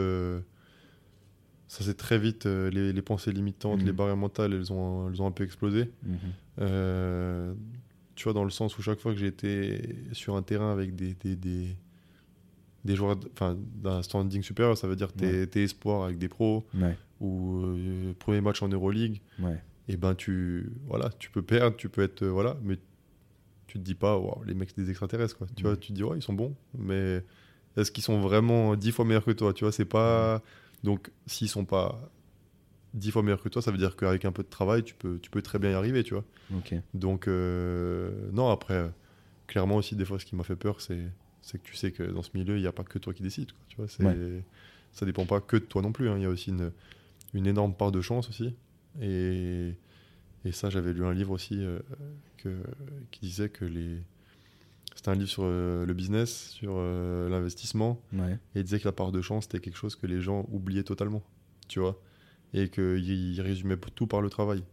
ça 1.68 1.84
s'est 1.84 1.94
très 1.96 2.18
vite. 2.18 2.46
les, 2.46 2.94
les 2.94 3.02
pensées 3.02 3.32
limitantes, 3.32 3.82
Mhm. 3.82 3.86
les 3.88 3.92
barrières 3.92 4.18
mentales, 4.18 4.54
elles 4.54 4.72
ont, 4.72 5.10
elles 5.10 5.22
ont 5.22 5.28
un 5.28 5.32
peu 5.32 5.44
explosé. 5.44 5.90
Mhm. 6.04 7.56
Tu 8.16 8.24
vois, 8.24 8.32
dans 8.34 8.46
le 8.46 8.50
sens 8.50 8.78
où 8.78 8.82
chaque 8.82 9.00
fois 9.00 9.12
que 9.14 9.20
j'ai 9.20 9.28
été 9.28 9.94
sur 10.14 10.38
un 10.38 10.42
terrain 10.42 10.72
avec 10.72 10.96
des, 10.96 11.14
des, 11.16 11.36
des, 11.36 11.76
des 12.86 12.96
joueurs 12.96 13.18
d'un 13.84 14.02
standing 14.04 14.42
supérieur, 14.42 14.78
ça 14.78 14.88
veut 14.88 14.96
dire 14.96 15.12
tes, 15.12 15.46
tes 15.48 15.64
espoirs 15.64 16.04
avec 16.06 16.18
des 16.18 16.30
pros 16.30 16.66
Ouais, 16.74 16.96
ou 17.20 17.66
premier 18.20 18.40
match 18.40 18.62
en 18.62 18.70
Euroleague, 18.70 19.20
et 19.88 19.98
ben 19.98 20.16
tu, 20.16 20.72
voilà, 20.88 21.10
tu 21.20 21.30
peux 21.30 21.42
perdre, 21.42 21.78
tu 21.78 21.90
peux 21.90 22.02
être. 22.04 22.24
euh, 22.24 22.30
voilà, 22.32 22.58
mais 22.64 22.78
tu 23.68 23.80
te 23.80 23.84
dis 23.84 23.96
pas, 23.96 24.18
Waouh, 24.18 24.44
les 24.44 24.54
mecs, 24.54 24.70
c'est 24.70 24.82
des 24.82 24.90
extraterrestres. 24.90 25.38
Quoi. 25.38 25.48
Tu 25.56 25.64
vois, 25.64 25.76
tu 25.78 25.90
te 25.90 25.94
dis, 25.94 26.04
ouais, 26.04 26.18
ils 26.18 26.22
sont 26.22 26.34
bons, 26.34 26.56
mais 26.78 27.24
est-ce 27.78 27.92
qu'ils 27.92 28.04
sont 28.04 28.20
vraiment 28.22 28.76
dix 28.76 28.92
fois 28.92 29.06
meilleurs 29.06 29.26
que 29.26 29.32
toi 29.32 29.54
Tu 29.54 29.64
vois, 29.64 29.72
c'est 29.72 29.86
pas. 29.86 30.42
Donc, 30.84 31.12
s'ils 31.26 31.50
sont 31.50 31.66
pas 31.66 32.00
dix 32.94 33.12
fois 33.12 33.24
meilleurs 33.24 33.42
que 33.42 33.50
toi, 33.50 33.62
ça 33.62 33.72
veut 33.72 33.78
dire 33.78 33.96
qu'avec 33.96 34.24
un 34.26 34.32
peu 34.32 34.44
de 34.44 34.50
travail, 34.50 34.84
tu 34.84 34.94
peux, 34.96 35.20
tu 35.20 35.30
peux 35.30 35.42
très 35.42 35.60
bien 35.60 35.72
y 35.72 35.74
arriver, 35.74 36.04
tu 36.04 36.14
vois? 36.14 36.24
ok. 36.56 36.76
Donc, 36.94 37.28
euh, 37.28 38.30
non, 38.32 38.50
après, 38.50 38.90
clairement 39.48 39.76
aussi, 39.78 39.96
des 39.96 40.06
fois, 40.06 40.18
ce 40.20 40.26
qui 40.26 40.36
m'a 40.36 40.44
fait 40.44 40.56
peur, 40.56 40.80
c'est 40.82 41.02
c'est 41.42 41.60
que 41.60 41.64
tu 41.68 41.76
sais 41.76 41.92
que 41.92 42.02
dans 42.02 42.24
ce 42.24 42.32
milieu, 42.34 42.56
il 42.58 42.62
n'y 42.62 42.68
a 42.68 42.72
pas 42.72 42.84
que 42.84 42.98
toi 42.98 43.14
qui 43.14 43.22
décides. 43.22 43.52
Quoi, 43.52 43.62
tu 43.68 43.76
vois, 43.78 43.88
c'est 43.88 44.04
Ouais. 44.04 44.44
ça 44.94 45.06
dépend 45.06 45.26
pas 45.26 45.42
que 45.42 45.58
de 45.58 45.64
toi 45.66 45.82
non 45.84 45.92
plus. 45.92 46.10
hein. 46.10 46.16
Il 46.18 46.24
y 46.24 46.26
a 46.26 46.30
aussi 46.30 46.50
une, 46.50 46.72
une 47.34 47.46
énorme 47.46 47.74
part 47.76 47.92
de 47.92 48.02
chance 48.02 48.30
aussi. 48.30 48.56
Et, 49.02 49.74
et 50.46 50.52
ça, 50.52 50.70
j'avais 50.70 50.94
lu 50.94 51.06
un 51.06 51.14
livre 51.14 51.32
aussi 51.32 51.64
euh, 51.64 51.80
que, 52.38 52.56
qui 53.12 53.22
disait 53.22 53.50
que 53.50 53.66
les. 53.66 53.98
C'était 54.96 55.10
un 55.10 55.16
livre 55.16 55.30
sur 55.30 55.44
euh, 55.44 55.86
le 55.86 55.94
business, 55.94 56.50
sur 56.52 56.76
euh, 56.78 57.28
l'investissement. 57.28 58.02
Ouais. 58.14 58.34
Et 58.56 58.60
il 58.60 58.64
disait 58.64 58.80
que 58.80 58.86
la 58.86 58.94
part 58.94 59.12
de 59.12 59.22
chance, 59.22 59.44
c'était 59.44 59.60
quelque 59.60 59.78
chose 59.78 59.96
que 59.96 60.08
les 60.08 60.22
gens 60.22 60.46
oubliaient 60.52 60.84
totalement. 60.84 61.22
Tu 61.68 61.80
vois 61.80 62.00
Et 62.54 62.70
qu'il 62.70 63.42
résumait 63.42 63.76
tout 63.96 64.08
par 64.08 64.22
le 64.22 64.30
travail. 64.30 64.64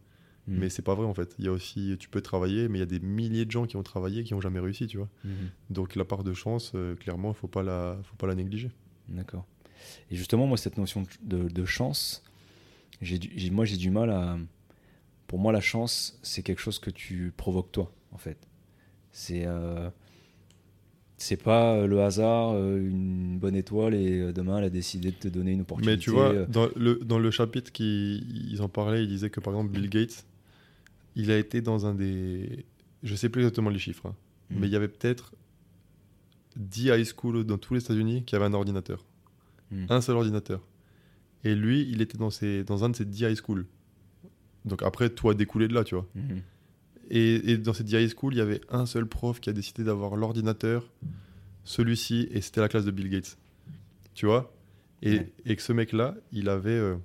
Mhm. 0.47 0.59
Mais 0.59 0.69
c'est 0.69 0.83
pas 0.83 0.95
vrai 0.95 1.07
en 1.07 1.15
fait. 1.15 1.35
Il 1.39 1.45
y 1.45 1.49
a 1.49 1.53
aussi, 1.53 1.97
tu 1.99 2.09
peux 2.09 2.21
travailler, 2.21 2.69
mais 2.69 2.79
il 2.79 2.81
y 2.81 2.85
a 2.85 2.87
des 2.87 3.01
milliers 3.01 3.47
de 3.47 3.51
gens 3.51 3.67
qui 3.67 3.77
ont 3.77 3.83
travaillé 3.83 4.23
qui 4.23 4.35
n'ont 4.35 4.41
jamais 4.41 4.61
réussi, 4.61 4.87
tu 4.87 4.99
vois. 4.99 5.09
Mhm. 5.25 5.33
Donc 5.71 5.97
la 5.97 6.05
part 6.05 6.23
de 6.23 6.35
chance, 6.35 6.73
clairement, 7.01 7.33
il 7.33 7.37
faut 7.37 7.49
pas 7.49 7.63
la, 7.63 7.99
faut 8.05 8.17
pas 8.17 8.27
la 8.27 8.35
négliger. 8.35 8.71
D'accord. 9.09 9.47
Et 10.11 10.17
justement, 10.17 10.47
moi, 10.47 10.57
cette 10.57 10.79
notion 10.79 11.05
de, 11.23 11.49
de 11.49 11.65
chance, 11.65 12.23
j'ai 13.03 13.51
moi, 13.51 13.65
j'ai 13.65 13.77
du 13.77 13.91
mal 13.91 14.11
à. 14.11 14.39
Pour 15.27 15.39
moi, 15.39 15.53
la 15.53 15.61
chance, 15.61 16.19
c'est 16.23 16.43
quelque 16.43 16.61
chose 16.61 16.79
que 16.79 16.91
tu 16.91 17.33
provoques 17.37 17.73
toi, 17.73 17.93
en 18.13 18.19
fait. 18.19 18.39
C'est. 19.13 19.45
euh, 19.47 19.91
C'est 21.17 21.37
pas 21.43 21.75
euh, 21.77 21.87
le 21.87 22.03
hasard, 22.03 22.53
euh, 22.55 22.79
une 22.81 23.39
bonne 23.39 23.55
étoile 23.55 23.95
et 23.95 24.33
demain 24.33 24.59
elle 24.59 24.65
a 24.65 24.71
décidé 24.71 25.11
de 25.13 25.17
te 25.17 25.29
donner 25.29 25.53
une 25.53 25.61
opportunité. 25.61 25.93
Mais 25.93 25.99
tu 25.99 26.11
vois, 26.11 26.47
dans 26.47 26.69
le, 26.75 26.97
dans 26.97 27.19
le 27.21 27.31
chapitre 27.31 27.71
qui 27.71 28.25
ils 28.51 28.61
en 28.61 28.69
parlaient, 28.69 29.05
ils 29.05 29.09
disaient 29.09 29.31
que 29.31 29.39
par 29.41 29.53
exemple 29.55 29.71
Bill 29.71 29.89
Gates, 29.89 30.27
il 31.15 31.31
a 31.31 31.39
été 31.39 31.61
dans 31.61 31.87
un 31.87 31.95
des, 31.95 32.65
je 33.05 33.15
sais 33.15 33.29
plus 33.29 33.43
exactement 33.43 33.71
les 33.71 33.79
chiffres, 33.79 34.07
hein, 34.07 34.17
Mhm. 34.51 34.59
mais 34.61 34.67
il 34.67 34.73
y 34.73 34.77
avait 34.77 34.89
peut-être 34.89 35.33
10 36.57 36.89
high 36.89 37.05
school 37.05 37.45
dans 37.45 37.57
tous 37.59 37.75
les 37.75 37.81
États-Unis 37.81 38.25
qui 38.25 38.35
avaient 38.35 38.45
un 38.47 38.55
ordinateur, 38.55 39.05
Mhm. 39.71 39.87
un 39.91 40.01
seul 40.01 40.17
ordinateur. 40.17 40.61
Et 41.45 41.55
lui, 41.55 41.89
il 41.91 42.01
était 42.03 42.19
dans, 42.19 42.31
ses, 42.31 42.65
dans 42.65 42.85
un 42.85 42.91
de 42.91 42.97
ces 42.97 43.05
10 43.05 43.23
high 43.25 43.37
school. 43.37 43.67
Donc 44.65 44.83
après, 44.83 45.11
tout 45.11 45.29
a 45.29 45.35
découlé 45.35 45.67
de 45.69 45.75
là, 45.75 45.85
tu 45.85 45.95
vois. 45.95 46.07
mhm. 46.15 46.41
Et, 47.11 47.53
et 47.53 47.59
dans 47.59 47.73
cette 47.75 47.91
high 47.93 48.09
school, 48.09 48.33
il 48.33 48.39
y 48.39 48.41
avait 48.41 48.61
un 48.71 48.87
seul 48.87 49.07
prof 49.07 49.41
qui 49.41 49.51
a 49.51 49.53
décidé 49.53 49.85
d'avoir 49.85 50.17
l'ordinateur, 50.17 50.91
celui-ci, 51.65 52.29
et 52.31 52.41
c'était 52.41 52.61
la 52.61 52.69
classe 52.69 52.85
de 52.85 52.91
Bill 52.91 53.11
Gates. 53.11 53.37
Tu 54.15 54.25
vois? 54.27 54.55
Et, 55.03 55.19
Ouais. 55.19 55.33
et 55.47 55.57
que 55.57 55.63
ce 55.63 55.73
mec-là, 55.73 56.15
il 56.33 56.49
avait 56.49 56.71
euh, 56.71 56.97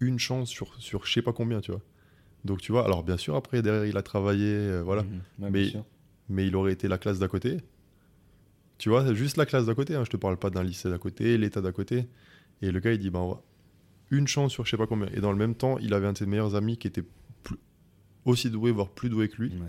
une 0.00 0.18
chance 0.18 0.48
sur, 0.48 0.74
sur 0.80 1.04
je 1.04 1.12
sais 1.12 1.22
pas 1.22 1.32
combien, 1.32 1.60
tu 1.60 1.72
vois. 1.72 1.82
Donc 2.44 2.60
tu 2.60 2.72
vois, 2.72 2.84
alors 2.84 3.02
bien 3.02 3.16
sûr, 3.16 3.34
après, 3.36 3.60
derrière, 3.60 3.84
il 3.86 3.96
a 3.96 4.02
travaillé, 4.02 4.46
euh, 4.46 4.82
voilà. 4.82 5.02
Mhm. 5.02 5.10
Ouais, 5.40 5.72
Mais- 6.28 6.46
il 6.46 6.56
aurait 6.56 6.72
été 6.72 6.88
la 6.88 6.96
classe 6.98 7.18
d'à 7.18 7.28
côté. 7.28 7.58
Tu 8.78 8.88
vois, 8.88 9.04
c'est 9.06 9.14
juste 9.14 9.36
la 9.36 9.46
classe 9.46 9.66
d'à 9.66 9.74
côté, 9.74 9.94
hein, 9.94 10.04
je 10.04 10.10
te 10.10 10.16
parle 10.16 10.36
pas 10.38 10.48
d'un 10.50 10.62
lycée 10.62 10.88
d'à 10.88 10.98
côté, 10.98 11.36
l'état 11.38 11.60
d'à 11.60 11.72
côté. 11.72 12.06
Et 12.62 12.70
le 12.70 12.80
gars, 12.80 12.92
il 12.92 12.98
dit, 12.98 13.10
ben, 13.10 13.18
on 13.20 13.28
va- 13.32 13.42
une 14.10 14.26
chance 14.28 14.52
sur 14.52 14.64
je 14.64 14.70
sais 14.70 14.76
pas 14.76 14.86
combien. 14.86 15.08
Et 15.14 15.20
dans 15.20 15.32
le 15.32 15.38
même 15.38 15.54
temps, 15.54 15.78
il 15.78 15.92
avait 15.94 16.06
un 16.06 16.12
de 16.12 16.18
ses 16.18 16.26
meilleurs 16.26 16.54
amis 16.54 16.76
qui 16.76 16.86
était 16.86 17.04
plus- 17.42 17.56
aussi 18.24 18.50
doué, 18.50 18.70
voire 18.70 18.88
plus 18.90 19.08
doué 19.10 19.28
que 19.28 19.42
lui. 19.42 19.50
Ouais. 19.50 19.66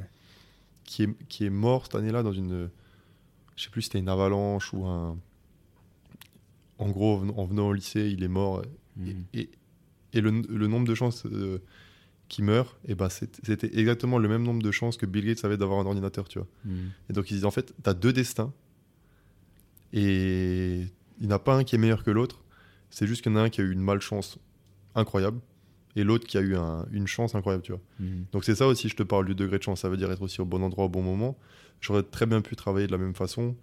qui 0.85 1.03
est, 1.03 1.27
qui 1.29 1.45
est 1.45 1.49
mort 1.49 1.85
cette 1.85 1.95
année-là 1.95 2.23
dans 2.23 2.33
une. 2.33 2.69
Je 3.55 3.63
sais 3.63 3.69
plus 3.69 3.83
si 3.83 3.85
c'était 3.87 3.99
une 3.99 4.09
avalanche 4.09 4.73
ou 4.73 4.85
un. 4.85 5.17
En 6.77 6.89
gros, 6.89 7.13
en 7.15 7.17
venant- 7.19 7.37
en 7.37 7.45
venant 7.45 7.67
au 7.69 7.73
lycée, 7.73 8.09
il 8.11 8.21
est 8.23 8.27
mort. 8.27 8.63
Mhm. 8.97 9.23
Et, 9.33 9.39
et, 9.39 9.49
et 10.11 10.21
le, 10.21 10.29
le 10.31 10.67
nombre 10.67 10.85
de 10.87 10.93
chances 10.93 11.25
euh, 11.25 11.59
qu'il 12.27 12.43
meurt, 12.43 12.77
et 12.85 12.95
ben 12.95 13.07
c'est- 13.09 13.39
c'était 13.45 13.71
exactement 13.79 14.17
le 14.17 14.27
même 14.27 14.43
nombre 14.43 14.61
de 14.61 14.71
chances 14.71 14.97
que 14.97 15.05
Bill 15.05 15.25
Gates 15.25 15.45
avait 15.45 15.55
d'avoir 15.57 15.79
un 15.79 15.85
ordinateur, 15.85 16.27
tu 16.27 16.39
vois. 16.39 16.47
Mhm. 16.65 16.91
Et 17.09 17.13
donc 17.13 17.31
ils 17.31 17.35
disent 17.35 17.45
en 17.45 17.51
fait, 17.51 17.73
tu 17.81 17.89
as 17.89 17.93
deux 17.93 18.11
destins. 18.11 18.51
Et 19.93 20.81
il 21.19 21.27
n'y 21.27 21.31
en 21.31 21.35
a 21.35 21.39
pas 21.39 21.55
un 21.55 21.63
qui 21.63 21.75
est 21.75 21.79
meilleur 21.79 22.03
que 22.03 22.11
l'autre. 22.11 22.42
C'est 22.93 23.07
juste 23.07 23.23
qu'il 23.23 23.31
y 23.31 23.35
en 23.35 23.39
a 23.39 23.41
un 23.43 23.49
qui 23.49 23.59
a 23.59 23.63
eu 23.63 23.71
une 23.71 23.81
malchance 23.81 24.37
incroyable 24.93 25.39
et 25.95 26.03
l'autre 26.03 26.27
qui 26.27 26.37
a 26.37 26.41
eu 26.41 26.55
un- 26.55 26.85
une 26.91 27.07
chance 27.07 27.33
incroyable, 27.33 27.63
tu 27.63 27.71
vois. 27.71 27.81
Mhm. 27.99 28.25
Donc 28.31 28.43
c'est 28.43 28.53
ça 28.55 28.67
aussi, 28.67 28.87
je 28.87 28.95
te 28.95 29.01
parle 29.03 29.25
du 29.25 29.33
degré 29.33 29.57
de 29.57 29.63
chance. 29.63 29.81
Ça 29.81 29.89
veut 29.89 29.97
dire 29.97 30.11
être 30.11 30.21
aussi 30.21 30.41
au 30.41 30.45
bon 30.45 30.61
endroit 30.61 30.85
au 30.85 30.89
bon 30.89 31.01
moment. 31.01 31.35
J'aurais 31.81 32.03
très 32.03 32.25
bien 32.27 32.41
pu 32.41 32.55
travailler 32.55 32.85
de 32.87 32.91
la 32.91 32.97
même 32.99 33.15
façon, 33.15 33.55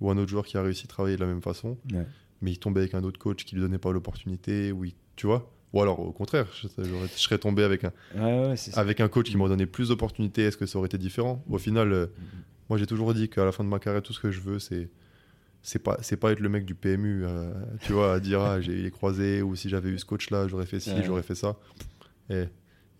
ou 0.00 0.10
un 0.10 0.16
autre 0.16 0.30
joueur 0.30 0.46
qui 0.46 0.56
a 0.56 0.62
réussi 0.62 0.84
à 0.84 0.88
travailler 0.88 1.16
de 1.16 1.20
la 1.20 1.26
même 1.26 1.42
façon, 1.42 1.76
Ouais. 1.92 2.06
mais 2.40 2.52
il 2.52 2.58
tombait 2.58 2.80
avec 2.80 2.94
un 2.94 3.04
autre 3.04 3.18
coach 3.18 3.44
qui 3.44 3.54
lui 3.56 3.62
donnait 3.62 3.78
pas 3.78 3.92
l'opportunité, 3.92 4.72
ou 4.72 4.84
il- 4.86 4.94
tu 5.16 5.26
vois. 5.26 5.52
Ou 5.74 5.82
alors 5.82 6.00
au 6.00 6.12
contraire, 6.12 6.46
je, 6.54 6.66
serais 7.16 7.38
tombé 7.38 7.62
avec 7.62 7.84
un, 7.84 7.92
Ouais, 8.14 8.48
ouais, 8.48 8.54
avec 8.74 9.00
un 9.00 9.08
coach 9.08 9.28
qui 9.28 9.36
m'aurait 9.36 9.50
donné 9.50 9.66
plus 9.66 9.88
d'opportunités. 9.88 10.44
Est-ce 10.44 10.56
que 10.56 10.64
ça 10.64 10.78
aurait 10.78 10.86
été 10.86 10.96
différent? 10.96 11.44
Au 11.50 11.58
final, 11.58 11.92
euh, 11.92 12.06
Mhm. 12.06 12.42
moi 12.70 12.78
j'ai 12.78 12.86
toujours 12.86 13.12
dit 13.12 13.28
qu'à 13.28 13.44
la 13.44 13.52
fin 13.52 13.64
de 13.64 13.68
ma 13.68 13.78
carrière, 13.78 14.02
tout 14.02 14.14
ce 14.14 14.20
que 14.20 14.30
je 14.30 14.40
veux, 14.40 14.58
c'est 14.58 14.88
c'est 15.68 15.78
pas 15.80 15.98
c'est 16.00 16.16
pas 16.16 16.32
être 16.32 16.40
le 16.40 16.48
mec 16.48 16.64
du 16.64 16.74
PMU, 16.74 17.24
euh, 17.26 17.52
tu 17.82 17.92
vois, 17.92 18.14
à 18.14 18.20
dire 18.20 18.40
ah, 18.40 18.58
j'ai 18.60 18.74
les 18.74 18.90
croisés 18.90 19.42
ou 19.42 19.54
si 19.54 19.68
j'avais 19.68 19.90
eu 19.90 19.98
ce 19.98 20.06
coach 20.06 20.30
là, 20.30 20.48
j'aurais 20.48 20.64
fait 20.64 20.80
ci, 20.80 20.90
Ouais. 20.92 21.02
j'aurais 21.04 21.22
fait 21.22 21.34
ça. 21.34 21.56
Et, 22.30 22.44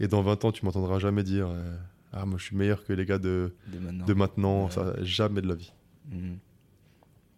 et 0.01 0.07
dans 0.09 0.21
20 0.21 0.45
ans, 0.45 0.53
tu 0.53 0.65
m'entendras 0.67 0.99
jamais 0.99 1.23
dire 1.23 1.49
euh, 1.49 1.77
ah 2.13 2.27
moi 2.27 2.39
je 2.39 2.45
suis 2.45 2.57
meilleur 2.57 2.85
que 2.85 2.93
les 2.93 3.07
gars 3.07 3.19
de, 3.19 3.55
De 3.69 3.79
maintenant. 3.79 4.05
de 4.07 4.13
maintenant, 4.15 4.65
Ouais. 4.67 4.71
ça 4.71 4.95
jamais 5.03 5.41
de 5.41 5.49
la 5.49 5.55
vie. 5.55 5.73
Mhm. 6.11 6.39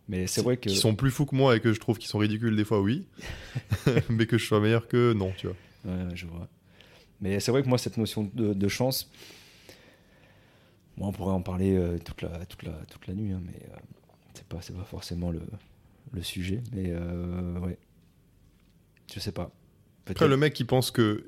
Mais 0.09 0.27
c'est 0.27 0.43
vrai 0.43 0.57
que. 0.57 0.69
Qui 0.69 0.75
sont 0.77 0.97
plus 0.97 1.13
fous 1.13 1.27
que 1.27 1.37
moi 1.37 1.55
et 1.55 1.61
que 1.61 1.73
je 1.73 1.79
trouve 1.79 1.97
qu'ils 1.99 2.09
sont 2.11 2.19
ridicules 2.19 2.57
des 2.57 2.65
fois, 2.65 2.81
oui. 2.81 3.07
mais 4.11 4.27
que 4.27 4.37
je 4.39 4.45
sois 4.45 4.59
meilleur 4.61 4.89
que 4.89 5.13
non, 5.13 5.33
tu 5.37 5.47
vois. 5.47 5.57
Ouais, 5.85 6.17
je 6.17 6.27
vois. 6.27 6.49
Mais 7.21 7.39
c'est 7.39 7.53
vrai 7.53 7.63
que 7.63 7.69
moi, 7.69 7.79
cette 7.79 7.97
notion 7.99 8.29
de, 8.35 8.53
de 8.53 8.69
chance, 8.69 9.09
moi, 10.97 11.09
on 11.09 11.13
pourrait 11.13 11.33
en 11.35 11.43
parler 11.43 11.77
euh, 11.77 11.99
toute, 11.99 12.23
la, 12.23 12.45
toute, 12.47 12.63
la, 12.65 12.73
toute 12.91 13.07
la 13.07 13.15
nuit, 13.15 13.31
hein, 13.33 13.41
mais 13.45 13.61
c'est 14.41 14.49
pas, 14.49 14.59
pas 14.81 14.85
forcément 14.85 15.31
le, 15.31 15.41
le 16.13 16.23
sujet. 16.23 16.63
Mais 16.73 16.87
euh, 16.89 17.59
ouais, 17.61 17.79
je 19.13 19.21
sais 19.21 19.33
pas. 19.33 19.51
Après, 20.07 20.29
le 20.29 20.37
mec 20.37 20.55
qui 20.55 20.65
pense 20.65 20.91
que 20.91 21.25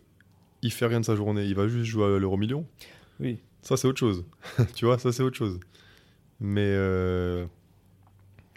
il 0.63 0.73
fait 0.73 0.87
rien 0.87 1.01
de 1.01 1.05
sa 1.05 1.17
journée, 1.17 1.45
il 1.45 1.55
va 1.55 1.69
juste 1.69 1.85
jouer 1.85 2.05
à 2.05 2.19
l'euro 2.19 2.37
million, 2.37 2.67
Oui, 3.21 3.39
ça 3.63 3.77
c'est 3.77 3.87
autre 3.89 3.99
chose. 3.99 4.25
tu 4.75 4.85
vois, 4.87 4.99
ça 4.99 5.13
c'est 5.13 5.23
autre 5.23 5.37
chose. 5.37 5.59
Mais 6.41 6.61
euh, 6.75 7.47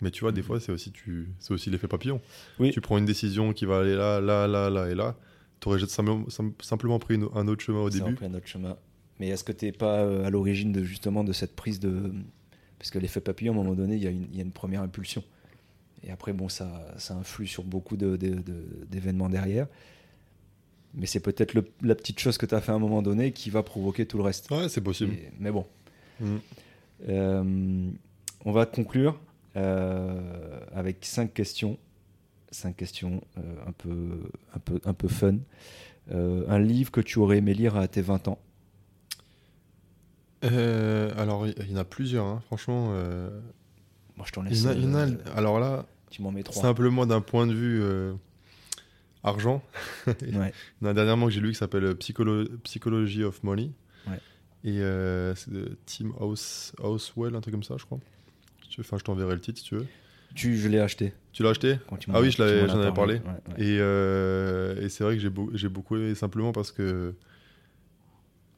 mais 0.01 0.11
tu 0.11 0.21
vois, 0.21 0.31
des 0.31 0.41
fois 0.41 0.59
c'est 0.59 0.71
aussi 0.71 0.91
tu 0.91 1.29
aussi 1.49 1.69
l'effet 1.69 1.87
papillon. 1.87 2.21
Oui. 2.59 2.71
Tu 2.71 2.81
prends 2.81 2.97
une 2.97 3.05
décision 3.05 3.53
qui 3.53 3.65
va 3.65 3.79
aller 3.79 3.95
là, 3.95 4.19
là, 4.21 4.47
là, 4.47 4.69
là 4.69 4.89
et 4.89 4.95
là. 4.95 5.15
T'aurais 5.59 5.79
juste 5.79 5.91
simplement, 5.91 6.25
sim- 6.29 6.53
simplement 6.61 6.99
pris 6.99 7.15
un 7.33 7.47
autre 7.47 7.63
chemin 7.63 7.79
au 7.79 7.89
début. 7.89 8.03
repris 8.11 8.25
un 8.25 8.33
autre 8.33 8.47
chemin. 8.47 8.77
Mais 9.19 9.29
est-ce 9.29 9.43
que 9.43 9.51
tu 9.53 9.65
n'es 9.65 9.71
pas 9.71 10.01
euh, 10.01 10.25
à 10.25 10.29
l'origine 10.29 10.71
de 10.73 10.83
justement 10.83 11.23
de 11.23 11.31
cette 11.33 11.55
prise 11.55 11.79
de. 11.79 12.11
Parce 12.85 12.91
que 12.91 12.99
l'effet 12.99 13.19
papillon, 13.19 13.51
à 13.53 13.55
un 13.55 13.57
moment 13.63 13.73
donné, 13.73 13.95
il 13.95 14.03
y, 14.03 14.05
a 14.05 14.11
une- 14.11 14.27
il 14.31 14.35
y 14.37 14.39
a 14.41 14.43
une 14.43 14.51
première 14.51 14.83
impulsion. 14.83 15.23
Et 16.03 16.11
après, 16.11 16.33
bon, 16.33 16.49
ça, 16.49 16.85
ça 16.99 17.15
influe 17.15 17.47
sur 17.47 17.63
beaucoup 17.63 17.97
de- 17.97 18.15
de- 18.15 18.35
de- 18.35 18.85
d'événements 18.87 19.27
derrière. 19.27 19.65
Mais 20.93 21.07
c'est 21.07 21.19
peut-être 21.19 21.55
la 21.81 21.95
petite 21.95 22.19
chose 22.19 22.37
que 22.37 22.45
tu 22.45 22.53
as 22.53 22.61
fait 22.61 22.71
à 22.71 22.75
un 22.75 22.79
moment 22.79 23.01
donné 23.01 23.31
qui 23.31 23.49
va 23.49 23.63
provoquer 23.63 24.05
tout 24.05 24.17
le 24.17 24.23
reste. 24.23 24.51
Ouais, 24.51 24.69
c'est 24.69 24.81
possible. 24.81 25.13
Et- 25.15 25.31
mais 25.39 25.49
bon. 25.51 25.65
Mhm. 26.19 26.39
Euh, 27.09 27.89
on 28.45 28.51
va 28.51 28.67
conclure 28.67 29.19
euh, 29.55 30.59
avec 30.71 31.05
cinq 31.05 31.33
questions. 31.33 31.79
Cinq 32.51 32.75
questions 32.77 33.19
euh, 33.39 33.41
un, 33.65 33.71
peu, 33.71 34.19
un, 34.53 34.59
peu, 34.59 34.79
un 34.85 34.93
peu 34.93 35.07
fun. 35.07 35.37
Un 36.11 36.59
livre 36.59 36.91
que 36.91 37.01
tu 37.01 37.17
aurais 37.17 37.39
aimé 37.39 37.55
lire 37.55 37.77
à 37.77 37.87
tes 37.87 38.01
20 38.03 38.27
ans. 38.27 38.37
Euh, 40.43 41.11
alors, 41.17 41.47
il 41.47 41.71
y 41.71 41.73
en 41.73 41.77
a 41.79 41.85
plusieurs, 41.85 42.25
hein. 42.25 42.41
franchement. 42.47 42.89
euh, 42.93 43.29
Moi, 44.17 44.25
je 44.27 44.31
t'en 44.33 44.43
il 44.45 44.49
laisse. 44.49 44.63
y 44.63 44.67
en 44.67 44.69
a- 44.69 44.73
il 44.75 44.83
y 44.83 44.87
en 44.87 44.93
a- 44.95 45.07
euh, 45.07 45.15
alors 45.35 45.59
là, 45.59 45.85
tu 46.09 46.21
m'en 46.21 46.31
mets 46.31 46.43
trois. 46.43 46.61
simplement 46.61 47.05
d'un 47.05 47.21
point 47.21 47.47
de 47.47 47.53
vue 47.53 47.81
euh, 47.81 48.13
argent, 49.23 49.63
Ouais. 50.07 50.15
Il 50.21 50.33
y 50.33 50.37
en 50.37 50.87
a 50.87 50.89
un 50.89 50.93
dernièrement 50.93 51.25
que 51.27 51.31
j'ai 51.31 51.41
lu 51.41 51.49
qui 51.51 51.55
s'appelle 51.57 51.83
euh, 51.85 51.93
Psycholo- 51.95 52.47
Psychology 52.63 53.23
of 53.23 53.41
Money. 53.43 53.71
Ouais. 54.07 54.19
Et 54.63 54.81
euh, 54.81 55.33
c'est 55.35 55.51
de 55.51 55.77
Tim 55.85 56.11
House, 56.19 56.73
Housewell, 56.79 57.35
un 57.35 57.41
truc 57.41 57.53
comme 57.53 57.63
ça, 57.63 57.75
je 57.77 57.85
crois. 57.85 57.99
Enfin, 58.79 58.97
je 58.97 59.03
t'enverrai 59.03 59.33
le 59.35 59.41
titre 59.41 59.59
si 59.59 59.65
tu 59.65 59.75
veux. 59.75 59.85
Tu, 60.35 60.57
je 60.57 60.67
l'ai 60.67 60.79
acheté. 60.79 61.13
Tu 61.31 61.43
l'as 61.43 61.51
acheté? 61.51 61.77
Quand 61.87 61.95
tu 61.95 62.09
Ah 62.13 62.19
oui, 62.19 62.29
je 62.29 62.37
j'en 62.67 62.79
avais 62.79 62.91
parlé. 62.93 63.15
Ouais. 63.15 63.63
Et, 63.65 63.77
euh, 63.79 64.81
et 64.81 64.89
c'est 64.89 65.03
vrai 65.05 65.15
que 65.15 65.21
j'ai 65.21 65.29
beau- 65.29 65.49
j'ai 65.53 65.69
beaucoup 65.69 65.95
aimé 65.95 66.13
simplement 66.13 66.51
parce 66.51 66.71
que, 66.73 67.13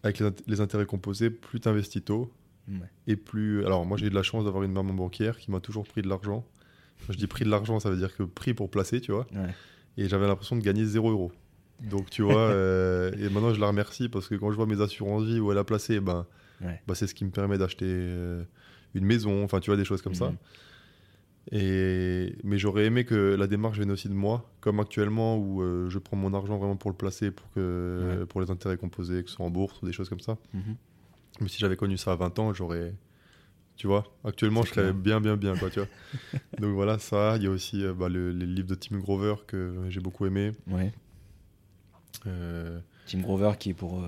avec 0.03 0.19
les, 0.19 0.27
int- 0.27 0.43
les 0.47 0.61
intérêts 0.61 0.85
composés, 0.85 1.29
plus 1.29 1.59
tu 1.59 1.67
investis 1.69 2.03
tôt, 2.03 2.31
Ouais. 2.69 2.75
et 3.07 3.15
plus. 3.15 3.65
Alors, 3.65 3.85
moi, 3.85 3.97
j'ai 3.97 4.07
eu 4.07 4.09
de 4.09 4.15
la 4.15 4.23
chance 4.23 4.43
d'avoir 4.43 4.63
une 4.63 4.73
maman 4.73 4.93
banquière 4.93 5.37
qui 5.37 5.51
m'a 5.51 5.59
toujours 5.61 5.85
pris 5.87 6.01
de 6.01 6.09
l'argent. 6.09 6.45
Quand 7.05 7.13
je 7.13 7.17
dis 7.17 7.27
pris 7.27 7.45
de 7.45 7.49
l'argent, 7.49 7.79
ça 7.79 7.89
veut 7.89 7.95
dire 7.97 8.13
que 8.15 8.23
pris 8.23 8.53
pour 8.53 8.69
placer, 8.69 8.99
tu 8.99 9.11
vois. 9.13 9.25
Ouais. 9.33 9.53
Et 9.97 10.09
j'avais 10.09 10.27
l'impression 10.27 10.55
de 10.57 10.61
gagner 10.61 10.83
0 10.83 11.09
euros. 11.11 11.31
Donc, 11.89 12.09
tu 12.09 12.23
vois, 12.23 12.35
euh, 12.49 13.11
et 13.17 13.29
maintenant, 13.29 13.53
je 13.53 13.59
la 13.61 13.67
remercie 13.67 14.09
parce 14.09 14.27
que 14.27 14.35
quand 14.35 14.51
je 14.51 14.55
vois 14.57 14.65
mes 14.65 14.81
assurances 14.81 15.23
vie 15.23 15.39
où 15.39 15.51
elle 15.51 15.57
a 15.57 15.63
placé, 15.63 15.99
ben, 16.01 16.25
Ouais. 16.61 16.81
bah, 16.87 16.95
c'est 16.95 17.05
ce 17.07 17.13
qui 17.13 17.23
me 17.23 17.29
permet 17.29 17.57
d'acheter 17.57 17.85
euh, 17.87 18.43
une 18.95 19.05
maison, 19.05 19.43
enfin, 19.43 19.59
tu 19.59 19.69
vois, 19.69 19.77
des 19.77 19.85
choses 19.85 20.01
comme 20.01 20.15
ça. 20.15 20.33
Et... 21.51 22.35
Mais 22.43 22.57
j'aurais 22.57 22.85
aimé 22.85 23.05
que 23.05 23.35
la 23.35 23.47
démarche 23.47 23.77
vienne 23.77 23.91
aussi 23.91 24.09
de 24.09 24.13
moi, 24.13 24.49
comme 24.59 24.79
actuellement 24.79 25.37
où 25.37 25.61
euh, 25.61 25.89
je 25.89 25.97
prends 25.99 26.17
mon 26.17 26.33
argent 26.33 26.57
vraiment 26.57 26.75
pour 26.75 26.91
le 26.91 26.97
placer, 26.97 27.31
pour, 27.31 27.49
que... 27.51 28.17
Ouais. 28.19 28.25
pour 28.25 28.41
les 28.41 28.51
intérêts 28.51 28.77
composés, 28.77 29.23
que 29.23 29.29
ce 29.29 29.35
soit 29.37 29.45
en 29.45 29.49
bourse 29.49 29.81
ou 29.81 29.85
des 29.85 29.93
choses 29.93 30.09
comme 30.09 30.19
ça. 30.19 30.37
Mhm. 30.53 30.75
Mais 31.41 31.47
si 31.47 31.57
j'avais 31.59 31.75
connu 31.77 31.97
ça 31.97 32.11
à 32.11 32.15
20 32.15 32.37
ans, 32.39 32.53
j'aurais 32.53 32.93
Tu 33.77 33.87
vois, 33.87 34.03
actuellement, 34.23 34.63
je 34.63 34.69
serais 34.73 34.91
bien, 34.91 35.21
bien, 35.21 35.37
bien, 35.37 35.55
quoi, 35.55 35.69
tu 35.69 35.79
vois. 35.79 35.87
Donc 36.59 36.73
voilà, 36.73 36.97
ça. 36.99 37.37
Il 37.37 37.43
y 37.43 37.47
a 37.47 37.51
aussi 37.51 37.83
euh, 37.85 37.93
bah, 37.93 38.09
le- 38.09 38.31
les 38.31 38.45
livres 38.47 38.67
de 38.67 38.75
Tim 38.75 38.97
Grover 38.97 39.35
que 39.45 39.85
j'ai 39.89 39.99
beaucoup 39.99 40.25
aimé. 40.25 40.51
Ouais. 40.67 40.91
Euh, 42.25 42.79
Tim 43.05 43.19
Grover, 43.21 43.51
qui 43.59 43.69
est 43.69 43.73
pour 43.73 44.03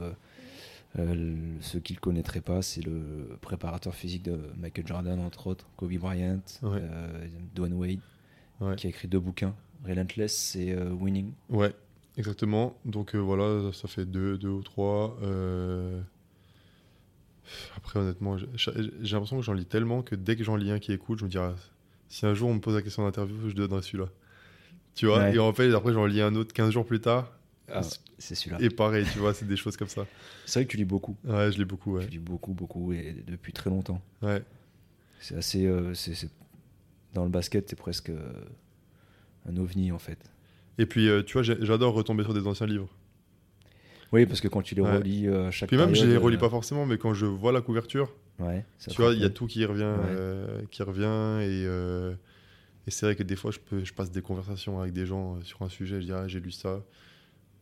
euh, 0.97 1.01
euh, 1.01 1.13
le- 1.13 1.61
ceux 1.61 1.79
qui 1.79 1.93
le 1.93 1.99
connaîtraient 1.99 2.41
pas, 2.41 2.61
c'est 2.61 2.81
le 2.81 3.37
préparateur 3.41 3.93
physique 3.93 4.23
de 4.23 4.39
Michael 4.57 4.87
Jordan, 4.87 5.19
entre 5.19 5.47
autres, 5.47 5.67
Kobe 5.77 5.93
Bryant, 5.97 6.39
Ouais. 6.63 6.79
euh, 6.81 7.27
Dwayne 7.55 7.73
Wade, 7.73 7.99
Ouais. 8.61 8.75
qui 8.75 8.87
a 8.87 8.89
écrit 8.89 9.07
deux 9.07 9.19
bouquins, 9.19 9.53
Relentless 9.85 10.55
et 10.55 10.73
euh, 10.73 10.89
Winning. 10.91 11.31
ouais, 11.49 11.73
exactement. 12.17 12.75
Donc 12.85 13.15
euh, 13.15 13.19
voilà, 13.19 13.71
ça 13.73 13.87
fait 13.87 14.05
deux, 14.05 14.37
deux 14.37 14.49
ou 14.49 14.61
trois. 14.63 15.17
Après, 17.75 17.99
honnêtement, 17.99 18.37
j'ai 18.37 18.71
l'impression 19.01 19.37
que 19.37 19.43
j'en 19.43 19.53
lis 19.53 19.65
tellement 19.65 20.03
que 20.03 20.15
dès 20.15 20.35
que 20.35 20.43
j'en 20.43 20.55
lis 20.55 20.69
un 20.71 20.79
qui 20.79 20.91
écoute, 20.91 21.19
je 21.19 21.25
me 21.25 21.29
dis, 21.29 21.37
ah, 21.37 21.55
si 22.07 22.25
un 22.25 22.33
jour 22.33 22.49
on 22.49 22.53
me 22.55 22.59
pose 22.59 22.75
la 22.75 22.81
question 22.81 23.03
d'interview, 23.03 23.49
je 23.49 23.55
donnerai 23.55 23.81
celui-là. 23.81 24.09
Tu 24.95 25.05
vois 25.07 25.19
Ouais. 25.19 25.35
Et 25.35 25.39
en 25.39 25.51
fait, 25.53 25.73
après, 25.73 25.93
j'en 25.93 26.05
lis 26.05 26.21
un 26.21 26.35
autre 26.35 26.53
15 26.53 26.71
jours 26.71 26.85
plus 26.85 26.99
tard. 26.99 27.31
Ah, 27.73 27.81
c'est 28.17 28.35
celui-là. 28.35 28.57
Et 28.61 28.69
pareil, 28.69 29.05
tu 29.11 29.19
vois, 29.19 29.33
c'est 29.33 29.47
des 29.47 29.55
choses 29.57 29.77
comme 29.77 29.87
ça. 29.87 30.05
C'est 30.45 30.59
vrai 30.59 30.65
que 30.65 30.71
tu 30.71 30.77
lis 30.77 30.85
beaucoup. 30.85 31.15
Ouais, 31.23 31.51
je 31.51 31.57
l'ai 31.57 31.65
beaucoup, 31.65 31.95
ouais. 31.95 32.05
Tu 32.05 32.11
lis 32.11 32.19
beaucoup, 32.19 32.53
beaucoup, 32.53 32.91
et 32.93 33.15
depuis 33.27 33.53
très 33.53 33.69
longtemps. 33.69 34.01
Ouais, 34.21 34.43
C'est 35.19 35.35
assez. 35.35 35.65
euh, 35.65 35.93
c'est- 35.93 36.13
c'est- 36.15 36.31
Dans 37.13 37.23
le 37.23 37.29
basket, 37.31 37.65
t'es 37.65 37.75
presque 37.75 38.09
euh, 38.11 38.31
un 39.47 39.57
ovni, 39.57 39.91
en 39.91 39.97
fait. 39.99 40.19
Et 40.77 40.85
puis, 40.85 41.09
euh, 41.09 41.23
tu 41.23 41.33
vois, 41.33 41.41
j'adore 41.43 41.93
retomber 41.93 42.23
sur 42.23 42.33
des 42.35 42.45
anciens 42.47 42.67
livres. 42.67 42.89
Oui, 44.11 44.25
parce 44.25 44.41
que 44.41 44.47
quand 44.47 44.61
tu 44.61 44.75
les 44.75 44.81
Ouais. 44.81 44.97
relis 44.97 45.27
euh, 45.27 45.47
à 45.47 45.51
chaque 45.51 45.69
Puis 45.69 45.77
même, 45.77 45.89
je 45.93 46.01
les 46.01 46.07
période, 46.07 46.23
relis 46.23 46.37
pas 46.37 46.49
forcément, 46.49 46.85
mais 46.85 46.97
quand 46.97 47.13
je 47.13 47.25
vois 47.25 47.51
la 47.51 47.61
couverture, 47.61 48.13
Ouais, 48.39 48.63
ça 48.77 48.91
tu 48.91 49.01
vois, 49.01 49.13
il 49.13 49.19
y 49.21 49.25
a 49.25 49.29
tout 49.29 49.45
qui 49.47 49.65
revient, 49.65 49.85
qui 50.71 50.81
revient, 50.83 51.43
et, 51.43 51.65
et 52.87 52.91
c'est 52.91 53.05
vrai 53.05 53.15
que 53.15 53.23
des 53.23 53.35
fois, 53.35 53.51
je, 53.51 53.59
peux, 53.59 53.83
je 53.83 53.93
passe 53.93 54.11
des 54.11 54.21
conversations 54.21 54.79
avec 54.79 54.93
des 54.93 55.05
gens 55.05 55.41
sur 55.41 55.61
un 55.61 55.69
sujet, 55.69 55.99
je 56.01 56.05
dis, 56.05 56.11
ah, 56.13 56.27
j'ai 56.27 56.39
lu 56.39 56.51
ça, 56.51 56.81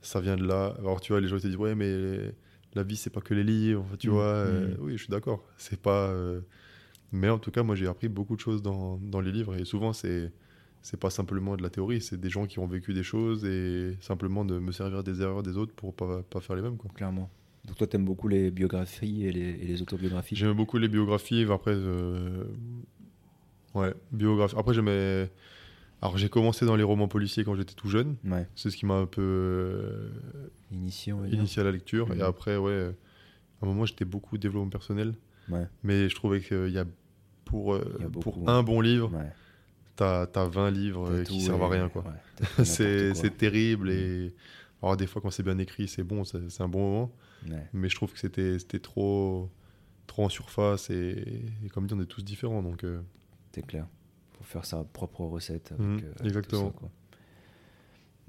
ça 0.01 0.21
vient 0.21 0.37
de 0.37 0.45
là. 0.45 0.75
Alors, 0.79 1.01
tu 1.01 1.11
vois, 1.13 1.21
les 1.21 1.27
gens 1.27 1.37
te 1.37 1.47
disent, 1.47 1.55
ouais, 1.57 1.75
mais 1.75 2.33
la 2.73 2.83
vie, 2.83 2.95
c'est 2.97 3.09
pas 3.09 3.21
que 3.21 3.33
les 3.33 3.43
livres, 3.43 3.85
tu 3.99 4.09
Mm, 4.09 4.11
vois. 4.11 4.23
euh, 4.25 4.67
mm. 4.75 4.77
oui, 4.81 4.91
je 4.93 5.03
suis 5.03 5.11
d'accord, 5.11 5.43
c'est 5.57 5.81
pas. 5.81 6.09
euh, 6.09 6.41
Mais 7.11 7.29
en 7.29 7.39
tout 7.39 7.51
cas, 7.51 7.63
moi, 7.63 7.75
j'ai 7.75 7.87
appris 7.87 8.09
beaucoup 8.09 8.35
de 8.35 8.41
choses 8.41 8.61
dans, 8.61 8.97
dans 8.97 9.21
les 9.21 9.31
livres, 9.31 9.55
et 9.55 9.65
souvent, 9.65 9.93
c'est. 9.93 10.31
C'est 10.83 10.99
pas 10.99 11.09
simplement 11.09 11.57
de 11.57 11.63
la 11.63 11.69
théorie, 11.69 11.99
c'est 11.99 12.17
des 12.19 12.29
gens 12.29 12.45
qui 12.45 12.59
ont 12.59 12.67
vécu 12.67 12.93
des 12.93 13.03
choses 13.03 13.43
et 13.43 13.97
simplement 13.99 14.45
de 14.45 14.57
me 14.57 14.71
servir 14.71 15.03
des 15.03 15.21
erreurs 15.21 15.43
des 15.43 15.57
autres 15.57 15.73
pour 15.73 15.93
pas, 15.93 16.21
pas 16.23 16.39
faire 16.39 16.55
les 16.55 16.61
mêmes. 16.61 16.77
Quoi. 16.77 16.89
Clairement. 16.95 17.29
Donc 17.65 17.75
toi, 17.77 17.87
t'aimes 17.87 18.05
beaucoup 18.05 18.29
les 18.29 18.51
biographies 18.51 19.25
et 19.25 19.33
les, 19.33 19.49
et 19.49 19.65
les 19.67 19.81
autobiographies? 19.81 20.35
J'aimais 20.37 20.53
beaucoup 20.53 20.77
les 20.77 20.87
biographies. 20.87 21.45
Après, 21.51 21.73
euh, 21.75 22.45
ouais, 23.73 23.93
biographies. 24.13 24.55
Après, 24.57 24.73
j'aimais. 24.73 25.29
Alors, 26.01 26.17
j'ai 26.17 26.29
commencé 26.29 26.65
dans 26.65 26.75
les 26.75 26.83
romans 26.83 27.07
policiers 27.07 27.43
quand 27.43 27.55
j'étais 27.55 27.73
tout 27.73 27.89
jeune. 27.89 28.17
Ouais, 28.23 28.47
C'est 28.55 28.69
ce 28.69 28.77
qui 28.77 28.85
m'a 28.85 28.95
un 28.95 29.05
peu 29.07 29.21
euh, 29.21 30.09
initié, 30.71 31.11
on 31.13 31.21
va 31.21 31.27
dire. 31.27 31.39
initié 31.39 31.61
à 31.61 31.65
la 31.65 31.71
lecture. 31.71 32.09
Mhm. 32.09 32.19
Et 32.19 32.21
après, 32.21 32.55
ouais, 32.57 32.91
à 33.61 33.65
un 33.65 33.67
moment, 33.67 33.85
j'étais 33.85 34.05
beaucoup 34.05 34.37
développement 34.37 34.69
personnel. 34.69 35.15
Ouais, 35.49 35.65
Mais 35.83 36.07
je 36.09 36.15
trouvais 36.15 36.41
qu'il 36.41 36.69
y 36.69 36.77
a 36.77 36.85
pour, 37.45 37.73
euh, 37.73 37.97
y 37.99 38.03
a 38.03 38.09
pour 38.09 38.21
beaucoup. 38.23 38.43
un 38.49 38.61
bon 38.61 38.81
livre, 38.81 39.11
t'as 39.95 40.23
as 40.35 40.45
20 40.45 40.69
livres 40.71 41.09
euh, 41.09 41.23
qui 41.23 41.41
servent 41.41 41.63
à 41.63 41.69
rien. 41.69 41.89
quoi. 41.93 42.03
c'est 42.63 43.37
terrible. 43.37 43.89
Et 43.89 44.35
alors, 44.83 44.97
des 44.97 45.07
fois, 45.07 45.21
quand 45.21 45.31
c'est 45.31 45.43
bien 45.43 45.57
écrit, 45.57 45.87
c'est 45.87 46.03
bon, 46.03 46.23
c'est 46.23 46.61
un 46.61 46.67
bon 46.67 46.79
moment. 46.91 47.11
Mais 47.73 47.89
je 47.89 47.95
trouve 47.95 48.11
que 48.13 48.19
c'était 48.19 48.79
trop, 48.79 49.49
trop 50.05 50.25
en 50.25 50.29
surface. 50.29 50.89
Et, 50.91 51.43
et 51.65 51.69
comme 51.69 51.87
dit, 51.87 51.93
on 51.95 52.01
est 52.01 52.05
tous 52.05 52.23
différents. 52.23 52.61
Donc. 52.61 52.83
euh, 52.83 52.99
c'est 53.53 53.65
clair. 53.65 53.87
Faire 54.47 54.65
sa 54.65 54.83
propre 54.83 55.21
recette. 55.25 55.71
Avec, 55.73 55.81
Mhm, 55.85 55.95
euh, 55.95 55.97
avec 55.97 56.17
tout 56.19 56.25
exactement. 56.27 56.67
ça, 56.67 56.73
quoi. 56.77 56.89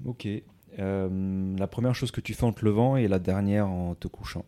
Ok. 0.05 0.27
Euh, 0.77 1.55
la 1.57 1.67
première 1.67 1.95
chose 1.95 2.11
que 2.11 2.21
tu 2.21 2.33
fais 2.33 2.43
en 2.43 2.51
te 2.53 2.63
levant 2.63 2.95
et 2.97 3.07
la 3.07 3.19
dernière 3.19 3.67
en 3.67 3.95
te 3.95 4.07
couchant. 4.07 4.45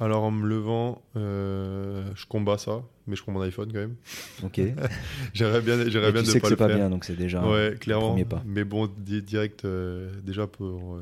Alors 0.00 0.24
en 0.24 0.30
me 0.32 0.46
levant, 0.46 1.00
euh, 1.16 2.10
je 2.16 2.26
combats 2.26 2.58
ça, 2.58 2.82
mais 3.06 3.14
je 3.14 3.22
prends 3.22 3.30
mon 3.32 3.40
iPhone 3.42 3.72
quand 3.72 3.78
même. 3.78 3.94
Ok. 4.42 4.60
J'aimerais 5.34 5.60
bien, 5.62 5.88
j'aimerais 5.88 6.10
bien 6.12 6.22
tu 6.22 6.28
ne 6.28 6.32
sais 6.32 6.38
que 6.40 6.42
pas 6.42 6.48
c'est 6.48 6.54
le 6.54 6.56
pas 6.56 6.66
faire. 6.66 6.76
bien, 6.76 6.90
donc 6.90 7.04
c'est 7.04 7.14
déjà 7.16 7.48
ouais, 7.48 7.70
le 7.70 7.76
clairement. 7.76 8.08
premier 8.08 8.24
pas. 8.24 8.42
Mais 8.44 8.64
bon, 8.64 8.88
di- 8.98 9.22
direct, 9.22 9.64
euh, 9.64 10.10
déjà 10.22 10.46
pour. 10.48 10.98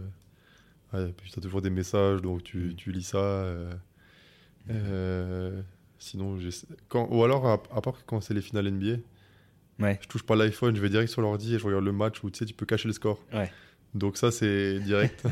ouais, 0.93 1.13
puis 1.17 1.33
t'as 1.35 1.41
toujours 1.41 1.63
des 1.63 1.71
messages, 1.71 2.21
donc 2.21 2.45
tu, 2.45 2.59
Mm. 2.59 2.75
tu 2.75 2.93
lis 2.93 3.03
ça. 3.03 3.45
sinon, 5.99 6.39
quand 6.89 7.09
ou 7.11 7.25
alors 7.25 7.47
à, 7.47 7.55
à 7.75 7.81
part 7.81 8.05
quand 8.07 8.21
c'est 8.21 8.35
les 8.35 8.43
finales 8.43 8.67
NBA, 8.69 8.99
Ouais. 9.79 9.99
je 10.03 10.07
touche 10.09 10.23
pas 10.23 10.37
l'iPhone, 10.37 10.77
je 10.77 10.81
vais 10.83 10.89
direct 10.91 11.11
sur 11.11 11.23
l'ordi 11.23 11.55
et 11.55 11.59
je 11.59 11.65
regarde 11.67 11.85
le 11.85 11.93
match 11.93 12.23
où 12.23 12.31
tu 12.31 12.39
sais, 12.39 12.45
tu 12.45 12.55
peux 12.55 12.67
cacher 12.67 12.89
le 12.89 12.95
score. 12.95 13.19
Ouais. 13.33 13.51
Donc 13.95 14.17
ça, 14.17 14.31
c'est 14.31 14.79
direct. 14.81 15.27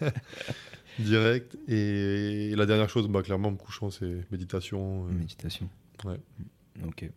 direct. 0.98 1.56
Et, 1.68 2.54
la 2.56 2.66
dernière 2.66 2.88
chose, 2.88 3.08
bah, 3.08 3.22
clairement, 3.22 3.48
en 3.48 3.52
me 3.52 3.56
couchant, 3.56 3.90
c'est 3.90 4.24
méditation. 4.30 5.06
euh, 5.06 5.12
Méditation. 5.12 5.68
Ouais. 6.04 6.18
Ok. 6.86 7.08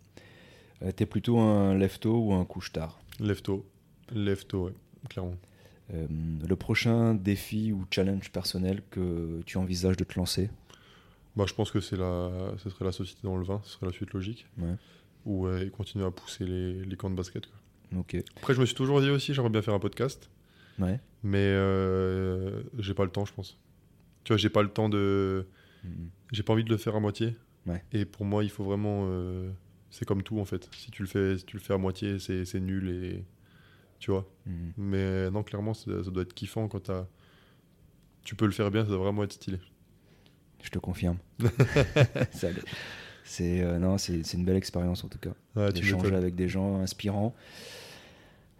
Euh, 0.83 0.91
T'es 0.91 1.05
plutôt 1.05 1.39
un 1.39 1.75
lève-tôt 1.75 2.17
ou 2.17 2.33
un 2.33 2.45
couche-tard 2.45 2.99
Lève-tôt. 3.19 3.65
Lève-tôt, 4.11 4.65
ouais, 4.65 4.73
clairement. 5.09 5.35
Euh, 5.93 6.07
Le 6.47 6.55
prochain 6.55 7.13
défi 7.13 7.71
ou 7.71 7.85
challenge 7.91 8.31
personnel 8.31 8.81
que 8.91 9.41
tu 9.45 9.57
envisages 9.57 9.97
de 9.97 10.03
te 10.03 10.17
lancer? 10.17 10.49
Bah, 11.35 11.45
je 11.47 11.53
pense 11.53 11.71
que 11.71 11.79
la, 11.95 12.57
ce 12.57 12.69
serait 12.69 12.85
la 12.85 12.91
société 12.91 13.21
dans 13.23 13.37
le 13.37 13.43
vin, 13.43 13.61
ce 13.63 13.71
serait 13.71 13.87
la 13.87 13.91
suite 13.91 14.13
logique. 14.13 14.45
Ouais. 14.59 14.75
Ou 15.25 15.47
euh, 15.47 15.69
continuer 15.69 16.05
à 16.05 16.11
pousser 16.11 16.45
les, 16.45 16.83
les 16.85 16.95
camps 16.97 17.09
de 17.09 17.15
basket. 17.15 17.45
quoi. 17.47 18.03
Après, 18.37 18.53
je 18.53 18.59
me 18.61 18.65
suis 18.65 18.75
toujours 18.75 19.01
dit 19.01 19.09
aussi, 19.09 19.33
j'aimerais 19.33 19.49
bien 19.51 19.61
faire 19.61 19.73
un 19.73 19.79
podcast. 19.79 20.29
Ouais. 20.79 20.99
Mais 21.23 21.37
euh, 21.39 22.63
j'ai 22.79 22.93
pas 22.93 23.03
le 23.05 23.11
temps, 23.11 23.23
je 23.25 23.33
pense. 23.33 23.57
Tu 24.23 24.33
vois, 24.33 24.37
j'ai 24.37 24.49
pas 24.49 24.63
le 24.63 24.69
temps 24.69 24.89
de. 24.89 25.45
Mhm. 25.83 26.09
J'ai 26.31 26.43
pas 26.43 26.53
envie 26.53 26.63
de 26.63 26.69
le 26.69 26.77
faire 26.77 26.95
à 26.95 26.99
moitié. 26.99 27.35
Ouais. 27.67 27.83
Et 27.93 28.05
pour 28.05 28.25
moi, 28.25 28.43
il 28.43 28.49
faut 28.49 28.63
vraiment. 28.63 29.05
euh, 29.07 29.49
c'est 29.91 30.05
comme 30.05 30.23
tout 30.23 30.39
en 30.39 30.45
fait. 30.45 30.67
Si 30.75 30.89
tu 30.91 31.03
le 31.03 31.07
fais, 31.07 31.37
si 31.37 31.45
tu 31.45 31.55
le 31.57 31.61
fais 31.61 31.73
à 31.73 31.77
moitié, 31.77 32.19
c'est 32.19 32.45
c'est 32.45 32.59
nul 32.59 32.89
et. 32.89 33.23
Tu 33.99 34.11
vois. 34.11 34.27
Mhm. 34.45 34.73
Mais 34.77 35.29
non, 35.31 35.43
clairement, 35.43 35.73
ça, 35.73 36.03
ça 36.03 36.09
doit 36.11 36.23
être 36.23 36.33
kiffant 36.33 36.67
quand 36.67 36.79
t'as. 36.81 37.05
Tu 38.23 38.35
peux 38.35 38.45
le 38.45 38.51
faire 38.51 38.71
bien, 38.71 38.83
ça 38.83 38.89
doit 38.89 38.97
vraiment 38.99 39.23
être 39.23 39.33
stylé. 39.33 39.59
Je 40.63 40.69
te 40.69 40.79
confirme. 40.79 41.17
Ça- 42.31 42.47
c'est 43.23 43.61
euh, 43.61 43.79
non, 43.79 43.97
c'est 43.97 44.21
une 44.33 44.45
belle 44.45 44.57
expérience 44.57 45.03
en 45.03 45.07
tout 45.07 45.19
cas. 45.19 45.31
Ouais, 45.55 45.71
d'échanger 45.71 46.15
avec 46.15 46.35
des 46.35 46.47
gens 46.49 46.79
inspirants 46.81 47.33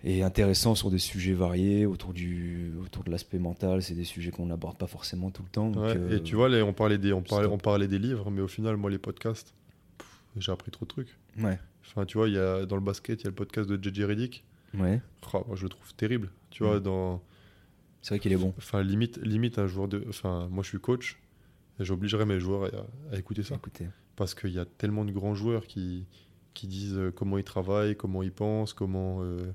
et 0.03 0.22
intéressants 0.23 0.76
sur 0.76 0.91
des 0.91 0.99
sujets 0.99 1.34
variés 1.34 1.85
autour 1.85 2.14
du 2.14 2.73
autour 2.84 3.03
de 3.03 3.11
l'aspect 3.11 3.40
mental. 3.40 3.81
C'est 3.81 3.94
des 3.95 4.03
sujets 4.03 4.31
qu'on 4.31 4.45
n'aborde 4.45 4.77
pas 4.77 4.88
forcément 4.88 5.30
tout 5.31 5.44
le 5.44 5.49
temps. 5.49 5.69
donc, 5.69 5.84
Ouais, 5.84 5.95
euh, 5.98 6.18
Et 6.18 6.23
tu 6.23 6.35
vois, 6.35 6.49
on, 6.49 6.73
parlait 6.73 6.98
des, 6.98 7.14
on, 7.14 7.22
parlait, 7.22 7.48
on 7.48 7.57
parlait 7.57 7.88
des 7.88 7.99
livres, 7.99 8.30
mais 8.30 8.41
au 8.41 8.48
final, 8.48 8.76
moi, 8.77 8.90
les 8.90 8.98
podcasts, 8.98 9.53
j'ai 10.38 10.52
appris 10.52 10.72
trop 10.72 10.85
de 10.85 10.90
trucs. 10.90 11.18
ouais, 11.40 11.57
Enfin, 11.85 12.06
tu 12.06 12.18
vois, 12.18 12.27
il 12.27 12.34
y 12.35 12.40
a, 12.40 12.65
dans 12.65 12.76
le 12.76 12.81
basket, 12.81 13.22
il 13.22 13.23
y 13.26 13.27
a 13.27 13.30
le 13.30 13.35
podcast 13.35 13.69
de 13.69 13.81
JJ 13.81 14.02
Reddick. 14.03 14.44
ouais. 14.77 14.99
Oh, 15.34 15.44
moi, 15.48 15.56
je 15.56 15.64
le 15.64 15.69
trouve 15.69 15.94
terrible. 15.95 16.30
Tu 16.49 16.64
vois, 16.64 16.80
dans. 16.80 17.22
C'est 18.02 18.10
vrai 18.15 18.19
qu'il 18.19 18.34
est 18.34 18.38
bon. 18.38 18.53
Enfin, 18.57 18.84
limite, 18.84 19.18
limite 19.23 19.57
un 19.57 19.68
joueur 19.68 19.88
de. 19.88 20.03
Enfin, 20.10 20.48
moi, 20.52 20.64
je 20.64 20.69
suis 20.69 20.80
coach. 20.80 21.18
et 21.80 21.85
J'obligerais 21.85 22.26
mes 22.26 22.40
joueurs 22.40 22.69
à, 23.11 23.15
à 23.15 23.18
écouter 23.18 23.44
ça. 23.44 23.56
Écoutez, 23.56 23.88
Parce 24.15 24.35
qu'il 24.35 24.52
y 24.52 24.60
a 24.60 24.65
tellement 24.65 25.06
de 25.06 25.11
grands 25.11 25.34
joueurs 25.35 25.65
qui, 25.65 26.06
qui 26.53 26.68
disent 26.68 26.98
euh, 26.98 27.11
comment 27.11 27.38
ils 27.38 27.44
travaillent, 27.44 27.95
comment 27.95 28.22
ils 28.23 28.31
pensent, 28.31 28.73
comment. 28.73 29.23
euh, 29.23 29.52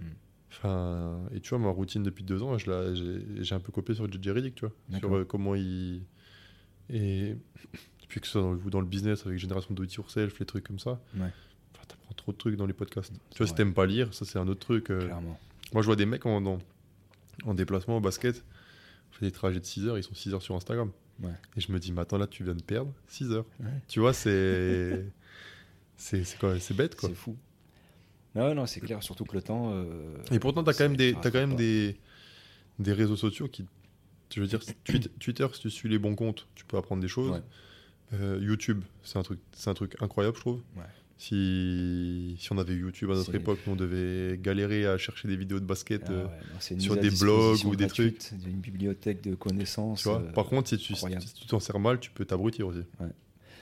Mm. 0.00 0.04
Enfin, 0.50 1.18
et 1.34 1.40
tu 1.40 1.50
vois, 1.50 1.58
ma 1.58 1.68
routine 1.70 2.02
depuis 2.02 2.24
deux 2.24 2.42
ans, 2.42 2.58
j'ai 2.58 3.54
un 3.54 3.60
peu 3.60 3.72
copié 3.72 3.94
sur 3.94 4.10
JJ 4.10 4.28
Reddick, 4.30 4.54
tu 4.56 4.66
vois. 4.66 4.98
Sur 4.98 5.14
euh, 5.16 5.24
comment 5.24 5.54
il. 5.54 6.02
Et 6.90 7.36
puis 8.08 8.20
que 8.20 8.26
ce 8.26 8.32
soit 8.32 8.42
dans 8.42 8.52
le, 8.52 8.58
dans 8.70 8.80
le 8.80 8.86
business 8.86 9.24
avec 9.26 9.38
Génération 9.38 9.72
Do 9.74 9.82
It 9.84 9.94
Yourself, 9.94 10.38
les 10.40 10.44
trucs 10.46 10.64
comme 10.66 10.78
ça. 10.78 11.00
Ouais. 11.16 11.30
T'apprends 11.88 12.14
trop 12.14 12.32
de 12.32 12.36
trucs 12.36 12.56
dans 12.56 12.66
les 12.66 12.72
podcasts. 12.74 13.12
C'est 13.12 13.30
Tu 13.30 13.38
vois, 13.38 13.46
si 13.46 13.54
t'aimes 13.54 13.72
pas 13.74 13.86
lire, 13.86 14.12
ça 14.12 14.24
c'est 14.26 14.38
un 14.38 14.46
autre 14.48 14.60
truc. 14.60 14.90
euh, 14.90 15.00
clairement. 15.06 15.38
moi, 15.72 15.82
je 15.82 15.86
vois 15.86 15.96
des 15.96 16.04
mecs 16.06 16.26
en, 16.26 16.44
en, 16.44 16.58
en 17.44 17.54
déplacement 17.54 17.96
au 17.96 18.00
basket, 18.00 18.44
on 19.10 19.14
fait 19.14 19.26
des 19.26 19.32
trajets 19.32 19.60
de 19.60 19.64
6 19.64 19.86
heures, 19.86 19.96
ils 19.98 20.02
sont 20.04 20.14
6 20.14 20.34
heures 20.34 20.42
sur 20.42 20.54
Instagram. 20.54 20.90
Ouais. 21.20 21.30
Et 21.56 21.60
je 21.60 21.70
me 21.72 21.78
dis, 21.78 21.92
mais 21.92 22.00
attends, 22.02 22.18
là, 22.18 22.26
tu 22.26 22.44
viens 22.44 22.54
de 22.54 22.62
perdre 22.62 22.92
6 23.08 23.30
heures. 23.30 23.46
Ouais. 23.60 23.66
Tu 23.88 24.00
vois, 24.00 24.12
c'est. 24.12 25.04
c'est 25.96 26.24
c'est 26.24 26.38
quoi 26.38 26.58
C'est 26.58 26.74
bête, 26.74 26.94
quoi. 26.96 27.08
C'est 27.08 27.14
fou. 27.14 27.36
Non, 28.34 28.54
non, 28.54 28.66
c'est 28.66 28.80
clair. 28.80 29.02
Surtout 29.02 29.24
que 29.24 29.34
le 29.36 29.42
temps. 29.42 29.70
euh, 29.74 30.16
Et 30.30 30.38
pourtant, 30.38 30.64
t'as 30.64 30.72
quand 30.72 30.84
même, 30.84 30.96
des, 30.96 31.14
t'as 31.20 31.30
quand 31.30 31.38
même 31.38 31.54
des, 31.56 31.96
des 32.78 32.92
réseaux 32.92 33.16
sociaux 33.16 33.48
qui. 33.48 33.66
Je 34.34 34.40
veux 34.40 34.46
dire, 34.46 34.60
Twi- 34.84 35.08
Twitter, 35.20 35.46
si 35.52 35.60
tu 35.60 35.70
suis 35.70 35.88
les 35.90 35.98
bons 35.98 36.14
comptes, 36.14 36.48
tu 36.54 36.64
peux 36.64 36.78
apprendre 36.78 37.02
des 37.02 37.08
choses. 37.08 37.30
Ouais. 37.32 37.42
Euh, 38.14 38.38
YouTube, 38.42 38.82
c'est 39.02 39.18
un, 39.18 39.22
truc, 39.22 39.38
c'est 39.52 39.70
un 39.70 39.74
truc 39.74 39.96
incroyable, 40.02 40.36
je 40.36 40.40
trouve. 40.40 40.62
Ouais. 40.76 40.82
Si, 41.22 42.34
si 42.40 42.50
on 42.52 42.58
avait 42.58 42.74
YouTube 42.74 43.10
à 43.12 43.14
notre 43.14 43.32
époque, 43.36 43.60
on 43.68 43.76
devait 43.76 44.36
galérer 44.38 44.86
à 44.86 44.98
chercher 44.98 45.28
des 45.28 45.36
vidéos 45.36 45.60
de 45.60 45.64
basket. 45.64 46.02
Ah 46.08 46.10
euh, 46.12 46.24
ouais, 46.24 46.30
non, 46.52 46.80
sur 46.80 46.96
des 46.96 47.10
blogs 47.10 47.64
ou 47.64 47.76
des 47.76 47.88
c'est 47.88 48.34
Une 48.44 48.58
bibliothèque 48.60 49.22
de 49.22 49.36
connaissances. 49.36 50.02
tu 50.02 50.08
vois. 50.08 50.18
euh, 50.20 50.32
Par 50.32 50.46
contre, 50.46 50.68
si 50.68 50.78
tu 50.78 50.96
si 50.96 51.46
t'en 51.46 51.60
sers 51.60 51.78
mal, 51.78 52.00
tu 52.00 52.10
peux 52.10 52.24
t'abrutir 52.24 52.66
aussi. 52.66 52.80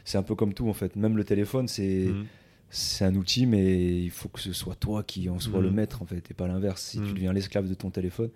c'est 0.06 0.16
un 0.16 0.22
peu 0.22 0.34
comme 0.34 0.54
tout 0.54 0.68
en 0.70 0.72
fait. 0.72 0.96
Même 0.96 1.18
le 1.18 1.24
téléphone, 1.24 1.68
c'est 1.68 2.14
Mhm. 2.14 2.26
c'est 2.70 3.04
un 3.04 3.14
outil, 3.14 3.44
mais 3.44 4.00
il 4.04 4.10
faut 4.10 4.28
que 4.30 4.40
ce 4.40 4.54
soit 4.54 4.76
toi 4.76 5.02
qui 5.02 5.28
en 5.28 5.38
soit 5.38 5.58
Mhm. 5.58 5.66
le 5.66 5.70
maître 5.70 6.00
en 6.00 6.06
fait, 6.06 6.30
et 6.30 6.34
pas 6.34 6.46
l'inverse. 6.48 6.80
Si 6.82 6.96
tu 6.98 7.08
Mhm. 7.08 7.14
deviens 7.14 7.32
l'esclave 7.34 7.68
de 7.68 7.74
ton 7.74 7.90
téléphone, 7.90 8.30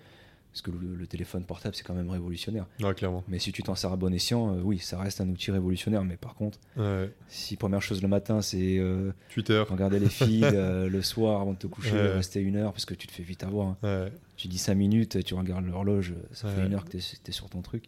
parce 0.55 0.63
que 0.63 0.71
le, 0.71 0.95
le 0.95 1.07
téléphone 1.09 1.43
portable 1.45 1.75
c'est 1.75 1.83
quand 1.83 1.95
même 1.95 2.09
révolutionnaire. 2.11 2.67
Ouais, 2.81 2.95
clairement. 2.95 3.25
Mais 3.27 3.41
si 3.41 3.51
tu 3.51 3.65
t'en 3.65 3.75
sers 3.75 3.91
à 3.93 3.97
bon 3.97 4.15
escient, 4.15 4.55
euh, 4.55 4.61
oui, 4.63 4.79
ça 4.79 5.01
reste 5.01 5.21
un 5.21 5.29
outil 5.29 5.51
révolutionnaire. 5.51 6.05
Mais 6.05 6.17
par 6.17 6.37
contre, 6.37 6.61
Ouais. 6.77 7.11
si 7.27 7.57
première 7.57 7.83
chose 7.83 8.01
le 8.03 8.07
matin, 8.09 8.41
c'est 8.41 8.79
euh, 8.79 9.11
Twitter. 9.31 9.63
regarder 9.69 9.99
les 9.99 10.09
feeds 10.09 10.45
euh, 10.55 10.89
le 10.89 11.03
soir 11.03 11.41
avant 11.41 11.55
de 11.55 11.59
te 11.59 11.67
coucher, 11.67 11.93
Ouais. 11.93 12.13
rester 12.13 12.41
une 12.41 12.55
heure, 12.55 12.73
parce 12.73 12.85
que 12.85 12.95
tu 12.95 13.09
te 13.09 13.13
fais 13.13 13.25
vite 13.25 13.43
avoir. 13.43 13.77
hein. 13.83 14.09
Tu 14.37 14.47
dis 14.47 14.59
5 14.59 14.77
minutes, 14.77 15.25
tu 15.25 15.35
regardes 15.35 15.67
l'horloge, 15.67 16.15
ça 16.33 16.49
fait 16.49 16.65
une 16.65 16.75
heure 16.75 16.85
que 16.85 16.91
tu 16.91 16.99
es, 16.99 17.33
sur 17.33 17.51
ton 17.51 17.61
truc. 17.61 17.85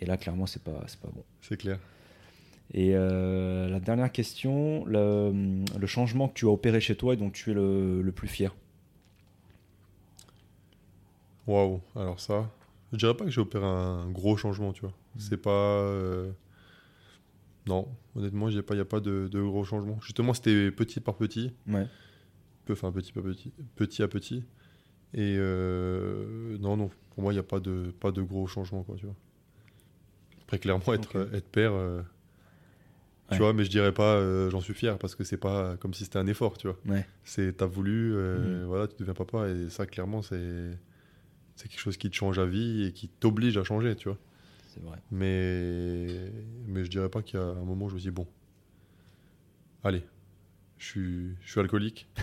Et 0.00 0.06
là, 0.06 0.16
clairement, 0.16 0.46
c'est 0.46 0.62
pas, 0.62 0.72
pas 1.02 1.08
bon. 1.14 1.22
C'est 1.42 1.58
clair. 1.58 1.78
Et 2.74 2.90
euh, 2.94 3.68
la 3.68 3.80
dernière 3.80 4.12
question, 4.12 4.84
le, 4.84 5.32
le 5.78 5.86
changement 5.86 6.28
que 6.28 6.34
tu 6.34 6.46
as 6.46 6.50
opéré 6.50 6.80
chez 6.80 6.94
toi 6.96 7.14
et 7.14 7.16
dont 7.16 7.30
tu 7.30 7.50
es 7.50 7.54
le, 7.54 8.00
le 8.02 8.12
plus 8.12 8.28
fier? 8.28 8.54
Waouh. 11.48 11.80
Alors 11.96 12.20
ça, 12.20 12.48
je 12.92 12.98
dirais 12.98 13.14
pas 13.16 13.24
que 13.24 13.30
j'ai 13.30 13.40
opéré 13.40 13.64
un 13.66 14.08
gros 14.10 14.36
changement, 14.36 14.72
tu 14.72 14.82
vois. 14.82 14.92
C'est 15.18 15.36
pas. 15.38 15.50
euh, 15.50 16.30
Non, 17.66 17.88
honnêtement, 18.14 18.48
il 18.48 18.52
n'y 18.54 18.58
a 18.60 18.62
pas, 18.62 18.74
y 18.76 18.80
a 18.80 18.84
pas 18.84 19.00
de, 19.00 19.28
de 19.28 19.40
gros 19.42 19.64
changement. 19.64 19.98
Justement, 20.00 20.32
c'était 20.34 20.70
petit 20.70 21.00
par 21.00 21.16
petit. 21.16 21.52
Ouais. 21.66 21.86
peu, 22.64 22.74
enfin 22.74 22.92
petit 22.92 23.12
par 23.12 23.22
petit, 23.24 23.52
petit 23.76 24.02
à 24.02 24.08
petit. 24.08 24.44
Et 25.14 25.36
euh, 25.38 26.56
non, 26.58 26.76
non, 26.76 26.90
pour 27.10 27.22
moi, 27.22 27.32
il 27.32 27.36
n'y 27.36 27.40
a 27.40 27.44
pas 27.44 27.60
de, 27.60 27.92
pas 27.98 28.12
de 28.12 28.20
gros 28.22 28.46
changements, 28.46 28.82
quoi, 28.84 28.94
tu 28.96 29.06
vois. 29.06 29.14
Après, 30.42 30.58
clairement, 30.58 30.92
être, 30.94 31.28
être 31.34 31.48
père, 31.48 31.72
euh, 31.72 32.02
Ouais. 33.30 33.36
tu 33.36 33.42
vois, 33.42 33.52
mais 33.52 33.62
je 33.64 33.68
dirais 33.70 33.92
pas 33.92 34.48
j'en 34.48 34.60
suis 34.60 34.72
fier 34.72 34.96
parce 34.96 35.14
que 35.14 35.22
c'est 35.22 35.36
pas 35.36 35.76
comme 35.76 35.92
si 35.92 36.04
c'était 36.04 36.18
un 36.18 36.26
effort, 36.26 36.56
tu 36.56 36.66
vois. 36.68 36.78
Ouais. 36.86 37.06
C'est 37.24 37.58
t'as 37.58 37.66
voulu, 37.66 38.14
Mhm. 38.14 38.64
voilà, 38.64 38.86
tu 38.88 38.94
deviens 39.00 39.12
papa 39.12 39.48
et 39.48 39.68
ça, 39.68 39.84
clairement, 39.86 40.22
c'est 40.22 40.78
c'est 41.58 41.68
quelque 41.68 41.80
chose 41.80 41.96
qui 41.96 42.08
te 42.08 42.14
change 42.14 42.38
à 42.38 42.46
vie 42.46 42.84
et 42.84 42.92
qui 42.92 43.08
t'oblige 43.08 43.58
à 43.58 43.64
changer, 43.64 43.96
tu 43.96 44.08
vois. 44.08 44.16
C'est 44.68 44.80
vrai. 44.82 44.96
Mais, 45.10 46.30
mais 46.68 46.84
je 46.84 46.90
dirais 46.90 47.08
pas 47.08 47.20
qu'il 47.20 47.40
y 47.40 47.42
a 47.42 47.46
un 47.46 47.64
moment 47.64 47.86
où 47.86 47.88
je 47.88 47.96
me 47.96 48.00
dis, 48.00 48.10
bon, 48.12 48.28
allez, 49.82 50.04
je 50.78 50.86
suis, 50.86 51.30
je 51.42 51.50
suis 51.50 51.60
alcoolique. 51.60 52.06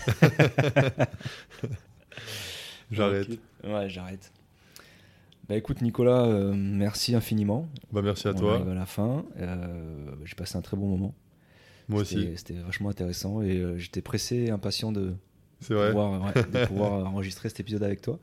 J'arrête. 2.92 3.28
Ouais, 3.64 3.90
j'arrête. 3.90 4.32
Bah 5.50 5.56
écoute 5.56 5.82
Nicolas, 5.82 6.26
euh, 6.26 6.54
merci 6.56 7.16
infiniment. 7.16 7.70
Bah, 7.92 8.02
merci 8.02 8.28
à 8.28 8.32
On 8.32 8.36
toi. 8.36 8.56
arrive 8.56 8.70
à 8.70 8.74
la 8.74 8.86
fin. 8.86 9.26
Euh, 9.38 10.12
J'ai 10.24 10.36
passé 10.36 10.58
un 10.58 10.62
très 10.62 10.78
bon 10.78 10.88
moment. 10.88 11.14
Moi 11.88 12.02
aussi. 12.02 12.30
C'était 12.36 12.56
vachement 12.56 12.90
intéressant 12.90 13.42
et 13.42 13.58
euh, 13.58 13.78
j'étais 13.78 14.02
pressé 14.02 14.36
et 14.38 14.52
impatient 14.52 14.92
de 14.92 15.14
pouvoir, 15.62 16.22
ouais, 16.24 16.34
de 16.44 16.66
pouvoir 16.68 17.06
enregistrer 17.12 17.50
cet 17.50 17.60
épisode 17.60 17.84
avec 17.84 18.02
toi. 18.02 18.20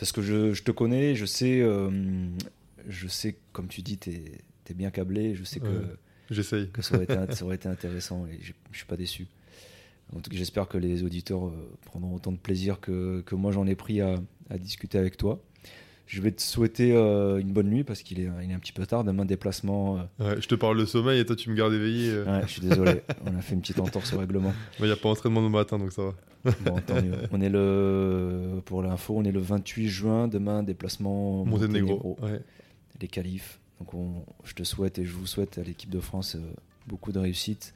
Parce 0.00 0.12
que 0.12 0.22
je, 0.22 0.54
je 0.54 0.62
te 0.62 0.70
connais, 0.70 1.14
je 1.14 1.26
sais, 1.26 1.60
euh, 1.60 1.90
je 2.88 3.06
sais, 3.06 3.36
comme 3.52 3.68
tu 3.68 3.82
dis, 3.82 3.98
tu 3.98 4.10
es, 4.10 4.74
bien 4.74 4.90
câblé. 4.90 5.34
Je 5.34 5.44
sais 5.44 5.60
que, 5.60 5.66
Ouais. 5.66 5.94
J'essaye. 6.30 6.70
que 6.70 6.80
ça, 6.80 6.94
aurait 6.94 7.04
été, 7.04 7.34
ça 7.34 7.44
aurait 7.44 7.56
été 7.56 7.68
intéressant 7.68 8.24
et 8.26 8.38
je 8.40 8.76
suis 8.76 8.86
pas 8.86 8.96
déçu. 8.96 9.26
En 10.14 10.20
tout 10.20 10.30
cas, 10.30 10.36
j'espère 10.36 10.68
que 10.68 10.78
les 10.78 11.02
auditeurs 11.02 11.48
euh, 11.48 11.76
prendront 11.84 12.14
autant 12.14 12.32
de 12.32 12.38
plaisir 12.38 12.80
que, 12.80 13.20
que 13.26 13.34
moi 13.34 13.52
j'en 13.52 13.66
ai 13.66 13.74
pris 13.74 14.00
à, 14.00 14.14
à 14.48 14.58
discuter 14.58 14.96
avec 14.96 15.16
toi. 15.16 15.42
Je 16.12 16.20
vais 16.20 16.32
te 16.32 16.42
souhaiter 16.42 16.92
euh, 16.92 17.38
une 17.38 17.52
bonne 17.52 17.68
nuit 17.70 17.84
parce 17.84 18.02
qu'il 18.02 18.18
est, 18.18 18.28
il 18.42 18.50
est 18.50 18.54
un 18.54 18.58
petit 18.58 18.72
peu 18.72 18.84
tard. 18.84 19.04
Demain, 19.04 19.24
déplacement. 19.24 19.98
euh, 20.20 20.34
Ouais, 20.34 20.40
je 20.42 20.48
te 20.48 20.56
parle 20.56 20.76
de 20.76 20.84
sommeil 20.84 21.20
et 21.20 21.24
toi, 21.24 21.36
tu 21.36 21.50
me 21.50 21.54
gardes 21.54 21.72
éveillé. 21.72 22.10
euh. 22.10 22.24
ouais, 22.24 22.42
je 22.48 22.52
suis 22.52 22.60
désolé. 22.62 23.02
On 23.24 23.36
a 23.38 23.40
fait 23.40 23.54
une 23.54 23.60
petite 23.60 23.78
entorse 23.78 24.12
au 24.12 24.18
règlement. 24.18 24.52
Il 24.80 24.86
n'y 24.86 24.90
a 24.90 24.96
pas 24.96 25.08
entraînement 25.08 25.40
le 25.40 25.48
matin, 25.50 25.78
donc 25.78 25.92
ça 25.92 26.02
va. 26.02 26.14
Bon, 26.64 26.80
tant 26.84 27.00
mieux. 27.00 27.12
On 27.30 27.40
est 27.40 27.48
le, 27.50 28.60
pour 28.64 28.82
l'info, 28.82 29.14
on 29.16 29.22
est 29.24 29.30
le 29.30 29.38
28 29.40 29.88
juin. 29.88 30.26
Demain, 30.26 30.64
déplacement 30.64 31.44
Monténégro. 31.44 32.18
Les 33.00 33.06
qualifs. 33.08 33.60
Donc, 33.78 33.94
on- 33.94 34.24
je 34.44 34.54
te 34.54 34.64
souhaite 34.64 34.98
et 34.98 35.04
je 35.04 35.12
vous 35.12 35.26
souhaite 35.26 35.58
à 35.58 35.62
l'équipe 35.62 35.90
de 35.90 36.00
France 36.00 36.34
euh, 36.36 36.40
beaucoup 36.90 37.12
de 37.12 37.18
réussite, 37.18 37.72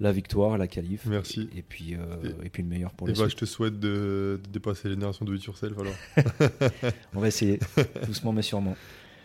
la 0.00 0.12
victoire, 0.12 0.56
la 0.56 0.68
qualif. 0.68 1.04
Merci. 1.06 1.50
Et 1.54 1.62
puis, 1.62 1.94
euh, 1.94 2.32
et, 2.42 2.48
puis 2.48 2.62
le 2.62 2.68
meilleur 2.68 2.92
pour 2.92 3.08
Et 3.08 3.12
les 3.12 3.18
bah, 3.18 3.28
je 3.28 3.34
te 3.34 3.44
souhaite 3.44 3.78
de, 3.80 4.40
de 4.42 4.50
dépasser 4.50 4.88
les 4.88 4.94
générations 4.94 5.24
de 5.24 5.34
it 5.34 5.44
yourself 5.44 5.76
alors. 5.78 5.94
On 7.14 7.20
va 7.20 7.28
essayer, 7.28 7.58
doucement 8.06 8.32
mais 8.32 8.42
sûrement. 8.42 8.76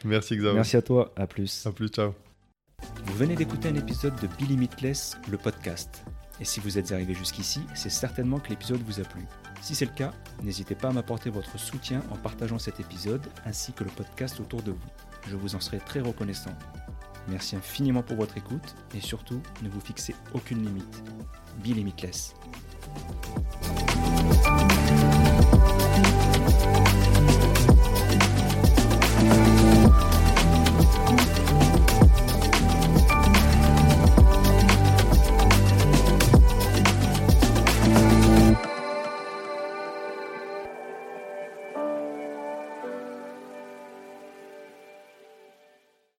Merci 0.04 0.36
Xavier. 0.36 0.56
Merci 0.56 0.78
à 0.78 0.82
toi. 0.82 1.14
À 1.16 1.28
plus. 1.28 1.66
À 1.66 1.72
plus, 1.72 1.88
ciao. 1.90 2.14
Vous 3.06 3.14
venez 3.16 3.36
d'écouter 3.36 3.70
un 3.70 3.76
épisode 3.76 4.14
de 4.22 4.28
Be 4.28 4.50
Limitless, 4.50 5.18
le 5.30 5.38
podcast. 5.38 6.04
Et 6.40 6.46
si 6.46 6.60
vous 6.60 6.78
êtes 6.78 6.92
arrivé 6.92 7.14
jusqu'ici, 7.14 7.62
c'est 7.74 7.90
certainement 7.90 8.40
que 8.40 8.50
l'épisode 8.50 8.82
vous 8.82 9.00
a 9.00 9.04
plu. 9.04 9.24
Si 9.62 9.74
c'est 9.74 9.86
le 9.86 9.92
cas, 9.92 10.14
n'hésitez 10.44 10.76
pas 10.76 10.90
à 10.90 10.94
m'apporter 10.94 11.32
votre 11.32 11.58
soutien 11.58 12.04
en 12.12 12.16
partageant 12.16 12.60
cet 12.60 12.80
épisode 12.80 13.26
ainsi 13.46 13.74
que 13.74 13.84
le 13.84 13.90
podcast 13.90 14.40
autour 14.40 14.62
de 14.62 14.72
vous. 14.72 14.90
Je 15.28 15.36
vous 15.36 15.56
en 15.56 15.60
serai 15.60 15.80
très 15.80 16.00
reconnaissant. 16.00 16.54
Merci 17.28 17.56
infiniment 17.56 18.04
pour 18.04 18.18
votre 18.18 18.38
écoute 18.38 18.76
et 18.96 19.02
surtout, 19.02 19.42
ne 19.62 19.70
vous 19.70 19.82
fixez 19.82 20.16
aucune 20.34 20.64
limite. 20.64 21.04
Be 21.64 21.76
Limitless. 21.76 22.34